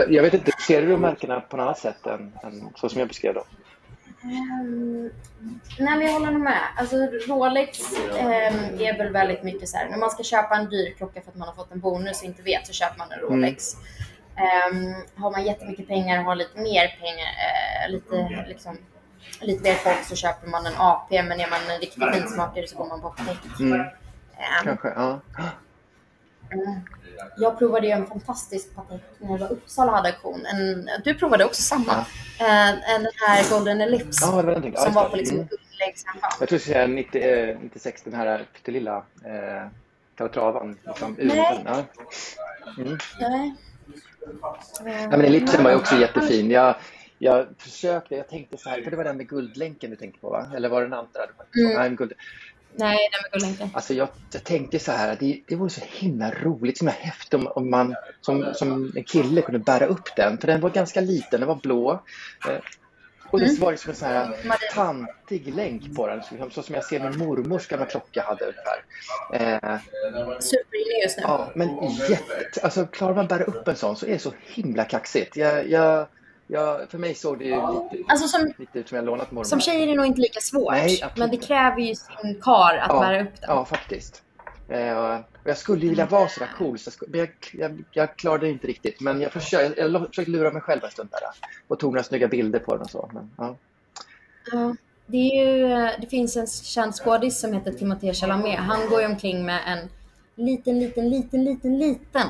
Jag 0.09 0.23
vet 0.23 0.35
inte, 0.35 0.53
ser 0.67 0.83
du 0.83 0.97
märkena 0.97 1.41
på 1.41 1.57
något 1.57 1.65
annat 1.65 1.79
sätt 1.79 2.07
än, 2.07 2.33
än 2.43 2.69
så 2.77 2.89
som 2.89 2.99
jag 2.99 3.09
beskrev 3.09 3.35
dem? 3.35 3.45
Um, 4.23 5.11
nej 5.79 5.99
men 5.99 6.01
jag 6.01 6.13
håller 6.13 6.31
nog 6.31 6.43
med. 6.43 6.63
Alltså 6.77 6.97
Rolex 7.29 7.79
um, 7.93 8.81
är 8.81 8.99
väl 8.99 9.13
väldigt 9.13 9.43
mycket 9.43 9.69
så 9.69 9.77
här, 9.77 9.89
när 9.89 9.99
man 9.99 10.11
ska 10.11 10.23
köpa 10.23 10.57
en 10.57 10.71
dyr 10.71 10.95
klocka 10.97 11.21
för 11.21 11.31
att 11.31 11.37
man 11.37 11.49
har 11.49 11.55
fått 11.55 11.73
en 11.73 11.81
bonus 11.81 12.21
och 12.21 12.27
inte 12.27 12.43
vet 12.43 12.67
så 12.67 12.73
köper 12.73 12.99
man 12.99 13.13
en 13.13 13.19
mm. 13.19 13.31
Rolex. 13.31 13.75
Mm. 13.75 13.87
Um, 14.37 14.95
har 15.23 15.31
man 15.31 15.45
jättemycket 15.45 15.89
pengar 15.89 16.19
och 16.19 16.25
har 16.25 16.35
lite 16.35 16.61
mer 16.61 16.99
pengar, 17.01 17.29
uh, 17.87 17.93
lite 17.93 18.45
liksom 18.49 18.79
lite 19.41 19.63
mer 19.63 19.75
folk 19.75 20.05
så 20.05 20.17
köper 20.17 20.49
man 20.49 20.67
en 20.67 20.73
AP 20.77 21.23
men 21.23 21.41
är 21.41 21.51
man 21.51 21.61
en 21.71 21.81
riktig 21.81 22.03
finsmakare 22.15 22.67
så 22.67 22.77
går 22.77 22.87
man 22.87 23.01
på 23.01 23.09
Apotek. 23.09 23.61
Mm. 23.61 23.87
Kanske, 24.65 24.89
ja. 24.89 25.21
Mm. 26.53 26.81
Jag 27.37 27.59
provade 27.59 27.87
ju 27.87 27.93
en 27.93 28.07
fantastisk 28.07 28.75
patek 28.75 29.01
när 29.19 29.33
det 29.33 29.39
var 29.39 29.53
Uppsala 29.53 29.93
hade 29.93 30.09
auktion. 30.09 30.47
En, 30.47 30.89
du 31.05 31.15
provade 31.15 31.45
också 31.45 31.63
samma. 31.63 32.07
Ja. 32.39 32.47
Eh, 32.47 32.95
en, 32.95 33.03
den 33.03 33.13
här 33.27 33.51
Golden 33.51 33.81
Ellipse. 33.81 34.27
Ja, 34.27 34.43
det 34.43 34.71
var 34.71 34.85
som 34.85 34.95
var 34.95 35.09
på 35.09 35.17
liksom 35.17 35.37
mm. 35.37 35.49
Jag 36.41 36.49
tror 36.49 36.57
att 36.57 36.63
säga 36.63 36.87
90, 36.87 37.23
eh, 37.23 37.59
96, 37.61 38.03
den 38.03 38.15
här 38.15 38.47
pyttelilla 38.55 38.97
eh, 39.25 39.69
Calatravan. 40.17 40.79
Liksom, 40.87 41.17
Nej. 41.19 41.63
Ja. 41.65 41.85
Mm. 42.79 42.99
Nej. 43.21 43.55
Ja, 44.85 45.09
men 45.11 45.21
ellipsen 45.21 45.65
var 45.65 45.71
ju 45.71 45.77
också 45.77 45.97
jättefin. 45.97 46.51
Jag, 46.51 46.75
jag 47.19 47.47
försökte, 47.59 48.15
jag 48.15 48.29
tänkte 48.29 48.57
så 48.57 48.69
här, 48.69 48.83
för 48.83 48.91
det 48.91 48.97
var 48.97 49.05
den 49.05 49.17
med 49.17 49.29
guldlänken 49.29 49.91
du 49.91 49.97
tänkte 49.97 50.21
på 50.21 50.31
va? 50.31 50.47
Eller 50.57 50.69
var 50.69 50.81
det 50.81 50.87
den 50.87 50.99
andra? 50.99 51.21
Mm. 51.57 51.77
Nej, 51.77 51.91
guld. 51.91 52.13
Nej, 52.77 52.99
den 53.13 53.21
med 53.23 53.33
guldlänken. 53.33 53.71
Alltså 53.75 53.95
jag, 53.95 54.09
jag 54.33 54.45
tänkte 54.45 54.79
så 54.79 54.93
här, 54.93 55.17
det, 55.21 55.41
det 55.47 55.57
vore 55.57 55.71
så 55.71 55.81
himla 55.87 56.31
roligt, 56.31 56.79
så 56.79 56.85
himla 56.85 56.93
häftigt 56.93 57.35
om, 57.35 57.47
om 57.47 57.71
man 57.71 57.95
som, 58.21 58.55
som 58.55 58.93
en 58.97 59.05
kille 59.05 59.43
kunde 59.43 59.59
bära 59.59 59.87
upp 59.87 60.17
den. 60.17 60.39
För 60.39 60.47
den 60.47 60.61
var 60.61 60.71
ganska 60.71 61.01
liten, 61.01 61.41
den 61.41 61.49
var 61.49 61.57
blå. 61.63 62.03
Och 63.31 63.41
det 63.41 63.47
mm. 63.47 63.61
var 63.61 63.71
liksom 63.71 63.91
en 63.91 63.97
sån 63.97 64.09
här 64.09 64.35
tantig 64.75 65.55
länk 65.55 65.97
på 65.97 66.07
den, 66.07 66.23
så, 66.23 66.51
så 66.51 66.63
som 66.63 66.75
jag 66.75 66.85
ser 66.85 67.01
min 67.01 67.19
mormors 67.19 67.69
gamla 67.69 67.87
klocka 67.87 68.23
hade 68.23 68.45
ungefär. 68.45 68.85
Eh, 69.33 69.79
Superinne 70.41 71.03
just 71.03 71.17
nu. 71.17 71.23
Ja, 71.27 71.51
men 71.55 71.85
jätte, 72.11 72.61
alltså 72.63 72.87
klarar 72.87 73.15
man 73.15 73.27
bära 73.27 73.45
upp 73.45 73.69
en 73.69 73.77
sån 73.77 73.97
så 73.97 74.07
är 74.07 74.11
det 74.13 74.19
så 74.19 74.33
himla 74.47 74.85
kaxigt. 74.85 75.37
Jag, 75.37 75.69
jag 75.69 76.07
Ja, 76.53 76.81
för 76.89 76.99
mig 76.99 77.15
såg 77.15 77.39
det 77.39 77.45
ju 77.45 77.55
lite, 77.55 78.05
alltså 78.09 78.29
som, 78.29 78.53
lite 78.59 78.79
ut 78.79 78.89
som 78.89 78.97
jag 78.97 79.05
lånat 79.05 79.31
mormor. 79.31 79.45
Som 79.45 79.61
tjej 79.61 79.83
är 79.83 79.87
det 79.87 79.95
nog 79.95 80.07
inte 80.07 80.21
lika 80.21 80.41
svårt. 80.41 80.73
Nej, 80.73 81.05
men 81.17 81.31
det 81.31 81.37
kräver 81.37 81.81
ju 81.81 81.95
sin 81.95 82.41
kar 82.43 82.77
att 82.77 82.89
ja, 82.89 83.01
bära 83.01 83.23
upp 83.23 83.41
den. 83.41 83.51
Ja, 83.51 83.65
faktiskt. 83.65 84.23
Eh, 84.71 85.21
jag 85.45 85.59
skulle 85.59 85.87
vilja 85.87 86.07
vara 86.07 86.29
sådär 86.29 86.51
cool, 86.59 86.79
så 86.79 86.91
jag, 87.13 87.19
jag, 87.19 87.31
jag, 87.53 87.85
jag 87.91 88.17
klarade 88.17 88.47
det 88.47 88.51
inte 88.53 88.67
riktigt. 88.67 89.01
Men 89.01 89.21
jag 89.21 89.33
försökte, 89.33 89.81
jag 89.81 90.07
försökte 90.07 90.31
lura 90.31 90.53
mig 90.53 90.63
själv 90.63 90.85
en 90.85 90.91
stund 90.91 91.09
där. 91.11 91.21
Och 91.69 91.79
tog 91.79 91.93
några 91.93 92.03
snygga 92.03 92.29
bilder 92.29 92.59
på 92.59 92.75
den 92.75 92.83
och 92.83 92.91
så. 92.91 93.11
Men, 93.13 93.31
ja. 93.37 93.57
ja. 94.53 94.75
Det, 95.07 95.17
ju, 95.17 95.69
det 96.01 96.07
finns 96.11 96.37
en 96.37 96.47
känd 96.47 96.95
skådis 96.95 97.41
som 97.41 97.53
heter 97.53 97.73
Timothée 97.73 98.15
Chalamet. 98.15 98.59
Han 98.59 98.89
går 98.89 99.01
ju 99.01 99.07
omkring 99.07 99.47
med 99.47 99.61
en 99.67 99.89
liten, 100.47 100.81
liten, 100.81 101.11
liten, 101.11 101.45
liten, 101.45 101.79
liten 101.79 102.29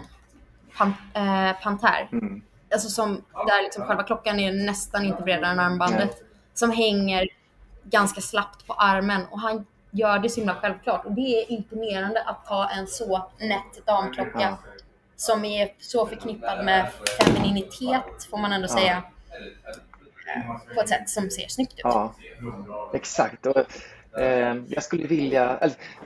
pan, 0.77 0.95
eh, 1.15 1.63
pantär. 1.63 2.09
Mm 2.13 2.43
alltså 2.73 2.89
som, 2.89 3.25
där 3.47 3.63
liksom 3.63 3.85
själva 3.85 4.03
klockan 4.03 4.41
är 4.41 4.53
nästan 4.53 5.05
inte 5.05 5.23
bredare 5.23 5.53
än 5.53 5.61
armbandet, 5.61 6.11
Nej. 6.11 6.29
som 6.55 6.71
hänger 6.71 7.29
ganska 7.85 8.21
slappt 8.21 8.67
på 8.67 8.73
armen 8.73 9.27
och 9.31 9.41
han 9.41 9.67
gör 9.91 10.19
det 10.19 10.29
så 10.29 10.41
himla 10.41 10.55
självklart 10.55 11.05
och 11.05 11.13
det 11.13 11.43
är 11.43 11.53
imponerande 11.53 12.23
att 12.23 12.47
ha 12.47 12.71
en 12.71 12.87
så 12.87 13.27
nätt 13.39 13.87
damklocka 13.87 14.59
som 15.17 15.45
är 15.45 15.73
så 15.79 16.07
förknippad 16.07 16.65
med 16.65 16.91
femininitet 17.21 18.29
får 18.31 18.39
man 18.39 18.53
ändå 18.53 18.69
ja. 18.71 18.77
säga 18.79 19.03
på 20.75 20.81
ett 20.81 20.89
sätt 20.89 21.09
som 21.09 21.31
ser 21.31 21.49
snyggt 21.49 21.73
ut. 21.73 21.81
Ja, 21.83 22.15
exakt. 22.93 23.47
Och, 23.47 23.57
eh, 24.21 24.57
jag 24.69 24.83
skulle 24.83 25.07
vilja, 25.07 25.59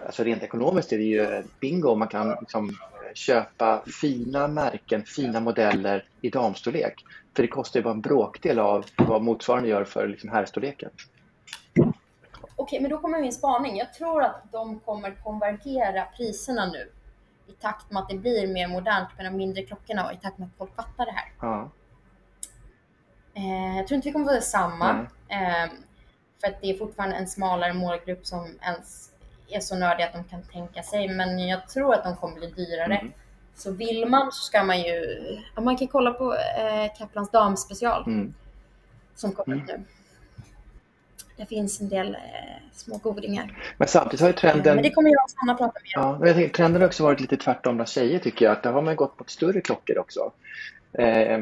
alltså 0.07 0.25
rent 0.25 0.43
ekonomiskt 0.43 0.93
är 0.93 0.99
det 0.99 1.05
ju 1.05 1.43
bingo 1.61 1.89
om 1.89 1.99
man 1.99 2.09
kan 2.09 2.37
liksom 2.41 2.77
köpa 3.15 3.83
fina 4.01 4.49
märken, 4.49 5.05
fina 5.05 5.41
modeller 5.41 6.05
i 6.21 6.31
damstorlek. 6.31 7.05
För 7.37 7.43
det 7.43 7.49
kostar 7.49 7.81
ju 7.81 7.85
bara 7.85 7.95
en 7.95 8.01
bråkdel 8.01 8.59
av 8.59 8.85
vad 8.97 9.23
motsvarande 9.23 9.69
gör 9.69 9.85
för 9.85 10.09
liksom 10.09 10.31
herrstorleken. 10.31 10.91
Okej, 12.65 12.81
men 12.81 12.91
då 12.91 12.99
kommer 12.99 13.21
min 13.21 13.33
spaning. 13.33 13.77
Jag 13.77 13.95
tror 13.95 14.23
att 14.23 14.53
de 14.53 14.81
kommer 14.81 15.11
konvergera 15.23 16.05
priserna 16.05 16.67
nu 16.67 16.91
i 17.47 17.53
takt 17.53 17.91
med 17.91 18.03
att 18.03 18.09
det 18.09 18.15
blir 18.15 18.47
mer 18.47 18.69
modernt 18.69 19.09
med 19.17 19.27
de 19.27 19.37
mindre 19.37 19.63
klockorna 19.63 20.07
och 20.07 20.13
i 20.13 20.17
takt 20.17 20.39
med 20.39 20.47
att 20.47 20.59
folk 20.59 20.77
fattar 20.77 21.07
det 21.07 21.13
här. 21.13 21.33
Ja. 21.41 21.71
Eh, 23.35 23.77
jag 23.77 23.87
tror 23.87 23.97
inte 23.97 24.09
vi 24.09 24.13
kommer 24.13 24.27
få 24.27 24.33
det 24.33 24.43
samma. 24.43 25.07
Eh, 25.29 25.71
för 26.41 26.49
att 26.49 26.61
det 26.61 26.71
är 26.71 26.79
fortfarande 26.79 27.17
en 27.17 27.29
smalare 27.29 27.73
målgrupp 27.73 28.27
som 28.27 28.59
ens 28.63 29.11
är 29.49 29.61
så 29.61 29.77
nördiga 29.77 30.07
att 30.07 30.13
de 30.13 30.25
kan 30.25 30.43
tänka 30.43 30.83
sig. 30.83 31.09
Men 31.09 31.49
jag 31.49 31.69
tror 31.69 31.95
att 31.95 32.05
de 32.05 32.17
kommer 32.17 32.35
bli 32.35 32.51
dyrare. 32.51 32.97
Mm. 32.97 33.13
Så 33.55 33.73
vill 33.73 34.09
man 34.09 34.33
så 34.33 34.45
ska 34.45 34.65
man 34.65 34.81
ju, 34.81 35.03
man 35.61 35.77
kan 35.77 35.89
kolla 35.89 36.13
på 36.13 36.35
eh, 36.35 36.97
Kaplans 36.99 37.31
damspecial 37.31 38.05
mm. 38.07 38.35
som 39.15 39.33
kommer 39.33 39.57
mm. 39.57 39.67
nu. 39.67 39.85
Det 41.37 41.47
finns 41.47 41.81
en 41.81 41.89
del 41.89 42.15
eh, 42.15 42.21
små 42.73 42.97
godingar. 42.97 43.59
Men 43.77 43.89
samtidigt 43.89 44.21
har 44.21 44.29
ju 44.29 44.33
trenden... 44.35 44.75
Men 44.75 44.83
det 44.83 44.91
kommer 44.91 45.11
jag 45.11 45.25
och 45.25 45.31
Sanna 45.31 45.55
prata 45.55 45.81
mer 45.85 46.05
om. 46.05 46.19
Ja, 46.21 46.27
jag 46.27 46.37
tänker, 46.37 46.55
trenden 46.55 46.83
har 46.83 46.87
också 46.87 47.03
varit 47.03 47.21
lite 47.21 47.37
tvärtom 47.37 47.77
bland 47.77 47.89
tjejer 47.89 48.19
tycker 48.19 48.45
jag. 48.45 48.53
Att 48.53 48.63
där 48.63 48.73
har 48.73 48.83
man 48.83 48.97
gått 48.97 49.17
på 49.17 49.25
större 49.27 49.61
klockor 49.61 49.99
också. 49.99 50.33
Eh, 50.93 51.39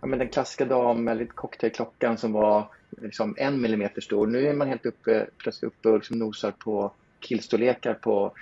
ja, 0.00 0.06
men 0.06 0.18
den 0.18 0.28
klassiska 0.28 0.64
dam 0.64 1.08
eller 1.08 1.24
cocktailklockan 1.26 2.18
som 2.18 2.32
var 2.32 2.68
liksom 3.02 3.34
en 3.38 3.60
millimeter 3.60 4.00
stor. 4.00 4.26
Nu 4.26 4.48
är 4.48 4.54
man 4.54 4.68
helt 4.68 4.86
uppe, 4.86 5.26
plötsligt 5.38 5.72
uppe 5.72 5.88
och 5.88 5.98
liksom 5.98 6.18
nosar 6.18 6.50
på 6.50 6.90
killstorlekar 7.20 7.94
på 7.94 8.32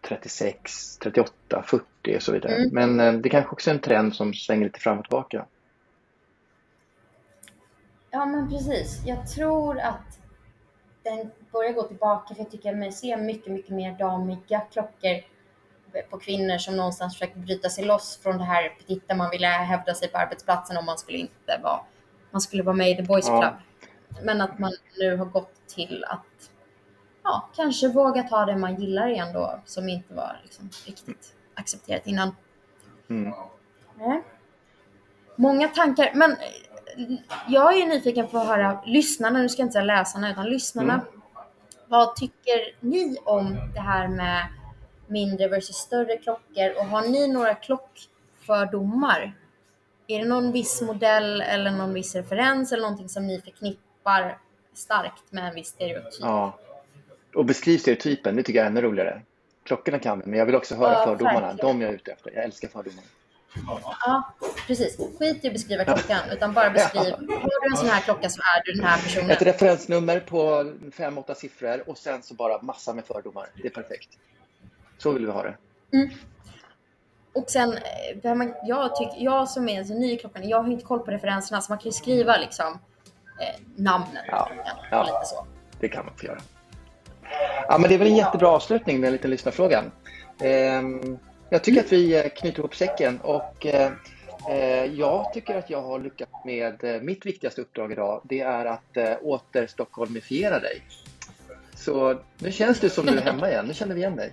36, 0.00 0.98
38, 0.98 1.62
40 1.66 2.16
och 2.16 2.22
så 2.22 2.32
vidare. 2.32 2.54
Mm. 2.54 2.70
Men 2.72 3.00
eh, 3.00 3.20
det 3.20 3.28
kanske 3.28 3.52
också 3.52 3.70
är 3.70 3.74
en 3.74 3.80
trend 3.80 4.14
som 4.14 4.34
svänger 4.34 4.64
lite 4.64 4.80
fram 4.80 4.98
och 4.98 5.04
tillbaka. 5.04 5.44
Ja, 8.10 8.26
men 8.26 8.50
precis. 8.50 9.02
Jag 9.06 9.26
tror 9.26 9.78
att 9.78 10.18
den 11.02 11.30
börjar 11.52 11.72
gå 11.72 11.82
tillbaka 11.82 12.34
för 12.34 12.42
jag 12.42 12.50
tycker 12.50 12.74
mig 12.74 12.92
se 12.92 13.16
mycket, 13.16 13.52
mycket 13.52 13.70
mer 13.70 13.98
damiga 13.98 14.60
klockor 14.60 15.20
på 16.10 16.18
kvinnor 16.18 16.58
som 16.58 16.76
någonstans 16.76 17.14
försöker 17.14 17.38
bryta 17.38 17.68
sig 17.68 17.84
loss 17.84 18.18
från 18.22 18.38
det 18.38 18.44
här 18.44 18.68
petita 18.68 19.14
man 19.14 19.30
ville 19.30 19.46
hävda 19.46 19.94
sig 19.94 20.08
på 20.08 20.18
arbetsplatsen 20.18 20.76
om 20.76 20.84
man 20.84 20.98
skulle 20.98 21.18
inte 21.18 21.60
vara, 21.62 21.80
man 22.30 22.40
skulle 22.40 22.62
vara 22.62 22.76
med 22.76 22.90
i 22.90 22.96
The 22.96 23.02
Boys 23.02 23.26
Club. 23.26 23.42
Ja. 23.42 23.56
Men 24.22 24.40
att 24.40 24.58
man 24.58 24.72
nu 24.98 25.16
har 25.16 25.26
gått 25.26 25.66
till 25.66 26.04
att 26.08 26.50
ja, 27.22 27.48
kanske 27.56 27.88
våga 27.88 28.22
ta 28.22 28.44
det 28.44 28.56
man 28.56 28.80
gillar 28.80 29.08
igen 29.08 29.32
då, 29.32 29.60
som 29.64 29.88
inte 29.88 30.14
var 30.14 30.40
liksom, 30.42 30.70
riktigt 30.86 31.34
accepterat 31.54 32.06
innan. 32.06 32.36
Mm. 33.08 33.32
Många 35.36 35.68
tankar, 35.68 36.10
men 36.14 36.36
jag 37.48 37.78
är 37.78 37.86
nyfiken 37.86 38.28
på 38.28 38.38
att 38.38 38.46
höra 38.46 38.78
lyssnarna, 38.86 39.38
nu 39.38 39.48
ska 39.48 39.62
jag 39.62 39.66
inte 39.66 39.72
säga 39.72 39.84
läsarna, 39.84 40.30
utan 40.30 40.50
lyssnarna. 40.50 40.92
Mm. 40.92 41.06
Vad 41.88 42.16
tycker 42.16 42.74
ni 42.80 43.16
om 43.24 43.56
det 43.74 43.80
här 43.80 44.08
med 44.08 44.46
mindre 45.06 45.48
versus 45.48 45.76
större 45.76 46.16
klockor 46.16 46.78
och 46.78 46.84
har 46.84 47.02
ni 47.02 47.28
några 47.28 47.54
klockfördomar? 47.54 49.32
Är 50.06 50.18
det 50.18 50.28
någon 50.28 50.52
viss 50.52 50.82
modell 50.82 51.40
eller 51.40 51.70
någon 51.70 51.94
viss 51.94 52.14
referens 52.14 52.72
eller 52.72 52.82
någonting 52.82 53.08
som 53.08 53.26
ni 53.26 53.40
förknippar 53.40 54.38
starkt 54.74 55.32
med 55.32 55.48
en 55.48 55.54
viss 55.54 55.68
stereotyp? 55.68 56.20
Ja, 56.20 56.58
och 57.34 57.44
beskriv 57.44 57.78
stereotypen, 57.78 58.36
det 58.36 58.42
tycker 58.42 58.58
jag 58.58 58.66
är 58.66 58.70
ännu 58.70 58.80
roligare. 58.80 59.22
Klockorna 59.64 59.98
kan 59.98 60.20
vi, 60.20 60.26
men 60.26 60.38
jag 60.38 60.46
vill 60.46 60.54
också 60.54 60.74
höra 60.74 60.92
ja, 60.92 61.04
fördomarna. 61.04 61.40
Verkligen. 61.40 61.78
De 61.78 61.80
jag 61.80 61.90
är 61.90 61.94
ute 61.94 62.12
efter. 62.12 62.32
Jag 62.34 62.44
älskar 62.44 62.68
fördomar. 62.68 63.04
Ja, 64.06 64.32
precis. 64.66 64.96
Skit 65.18 65.44
i 65.44 65.46
att 65.46 65.52
beskriva 65.52 65.84
klockan, 65.84 66.20
utan 66.32 66.52
bara 66.52 66.70
beskriv. 66.70 67.12
Har 67.12 67.62
du 67.64 67.70
en 67.70 67.76
sån 67.76 67.88
här 67.88 68.00
klocka 68.00 68.28
så 68.28 68.40
är 68.40 68.64
du 68.64 68.72
den 68.72 68.84
här 68.84 69.02
personen. 69.02 69.30
Ett 69.30 69.42
referensnummer 69.42 70.20
på 70.20 70.72
fem, 70.92 71.18
åtta 71.18 71.34
siffror 71.34 71.90
och 71.90 71.98
sen 71.98 72.22
så 72.22 72.34
bara 72.34 72.62
massa 72.62 72.94
med 72.94 73.04
fördomar. 73.04 73.46
Det 73.62 73.66
är 73.66 73.70
perfekt. 73.70 74.08
Så 74.98 75.12
vill 75.12 75.26
vi 75.26 75.32
ha 75.32 75.42
det. 75.42 75.56
Mm. 75.92 76.10
Och 77.32 77.50
sen, 77.50 77.72
eh, 77.72 78.48
jag, 78.66 78.96
tyck, 78.96 79.08
jag 79.16 79.48
som 79.48 79.68
är 79.68 79.84
så 79.84 79.94
ny 79.94 80.12
i 80.12 80.16
klockan, 80.16 80.48
jag 80.48 80.62
har 80.62 80.70
inte 80.70 80.84
koll 80.84 80.98
på 80.98 81.10
referenserna 81.10 81.60
så 81.60 81.72
man 81.72 81.78
kan 81.78 81.84
ju 81.84 81.92
skriva 81.92 82.36
liksom 82.36 82.78
eh, 83.40 83.60
namnen 83.76 84.24
ja. 84.28 84.50
ja. 84.90 85.02
lite 85.02 85.24
så. 85.24 85.46
Det 85.80 85.88
kan 85.88 86.04
man 86.04 86.14
få 86.16 86.26
göra. 86.26 86.38
Ja, 87.68 87.78
men 87.78 87.88
det 87.88 87.94
är 87.94 87.98
väl 87.98 88.08
en 88.08 88.16
jättebra 88.16 88.48
avslutning 88.48 89.00
med 89.00 89.06
en 89.06 89.12
liten 89.12 89.30
lyssnarfråga. 89.30 89.84
Eh, 90.40 90.82
jag 91.50 91.64
tycker 91.64 91.80
att 91.80 91.92
vi 91.92 92.18
eh, 92.18 92.28
knyter 92.28 92.58
ihop 92.58 92.76
säcken 92.76 93.20
och 93.20 93.66
eh, 93.66 93.92
eh, 94.50 94.84
jag 94.84 95.32
tycker 95.32 95.58
att 95.58 95.70
jag 95.70 95.82
har 95.82 95.98
lyckats 95.98 96.32
med 96.44 97.02
mitt 97.02 97.26
viktigaste 97.26 97.60
uppdrag 97.60 97.92
idag. 97.92 98.20
Det 98.24 98.40
är 98.40 98.64
att 98.64 99.20
åter 99.22 99.66
stockholmifiera 99.66 100.58
dig. 100.58 100.82
Så 101.74 102.20
nu 102.38 102.52
känns 102.52 102.80
det 102.80 102.90
som 102.90 103.06
du 103.06 103.18
är 103.18 103.22
hemma 103.32 103.50
igen. 103.50 103.66
Nu 103.66 103.74
känner 103.74 103.94
vi 103.94 104.00
igen 104.00 104.16
dig. 104.16 104.32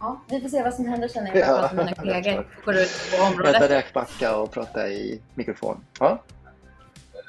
Ja, 0.00 0.20
vi 0.28 0.40
får 0.40 0.48
se 0.48 0.62
vad 0.62 0.74
som 0.74 0.86
händer 0.86 1.08
sen 1.08 1.24
när 1.24 1.36
jag 1.36 1.46
pratar 1.60 1.76
med 1.76 1.84
mina 1.84 1.96
kollegor 1.96 2.46
på 2.64 3.22
området. 3.22 3.54
Äta 3.54 3.68
räkmacka 3.68 4.36
och 4.36 4.50
prata 4.50 4.88
i 4.88 5.20
mikrofon. 5.34 5.84
Ja. 6.00 6.22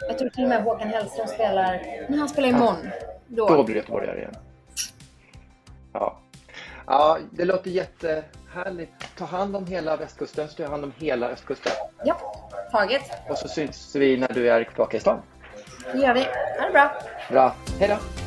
Jag 0.07 0.17
tror 0.17 0.29
till 0.29 0.43
och 0.43 0.49
med 0.49 0.63
Håkan 0.63 0.87
Hellström 0.87 1.27
spelar, 1.27 1.81
men 2.09 2.19
han 2.19 2.29
spelar 2.29 2.49
imorgon. 2.49 2.89
Då, 3.27 3.47
då 3.47 3.63
blir 3.63 3.75
det 3.75 3.79
göteborgare 3.79 4.17
igen. 4.17 4.35
Ja. 5.93 6.19
Ja, 6.87 7.17
det 7.31 7.45
låter 7.45 7.71
jättehärligt. 7.71 8.91
Ta 9.17 9.25
hand 9.25 9.55
om 9.55 9.65
hela 9.65 9.97
västkusten 9.97 10.47
så 10.47 10.55
tar 10.55 10.63
jag 10.63 10.71
hand 10.71 10.83
om 10.83 10.93
hela 10.97 11.29
östkusten. 11.29 11.71
Ja, 12.05 12.17
taget. 12.71 13.01
Och 13.29 13.37
så 13.37 13.47
syns 13.47 13.95
vi 13.95 14.17
när 14.17 14.33
du 14.33 14.49
är 14.49 14.63
tillbaka 14.63 14.97
i 14.97 14.99
stan. 14.99 15.21
Det 15.91 15.97
gör 15.97 16.13
vi. 16.13 16.21
Ha 16.59 16.65
det 16.67 16.71
bra. 16.71 16.91
Bra. 17.29 17.55
Hej 17.79 17.89
då. 17.89 18.26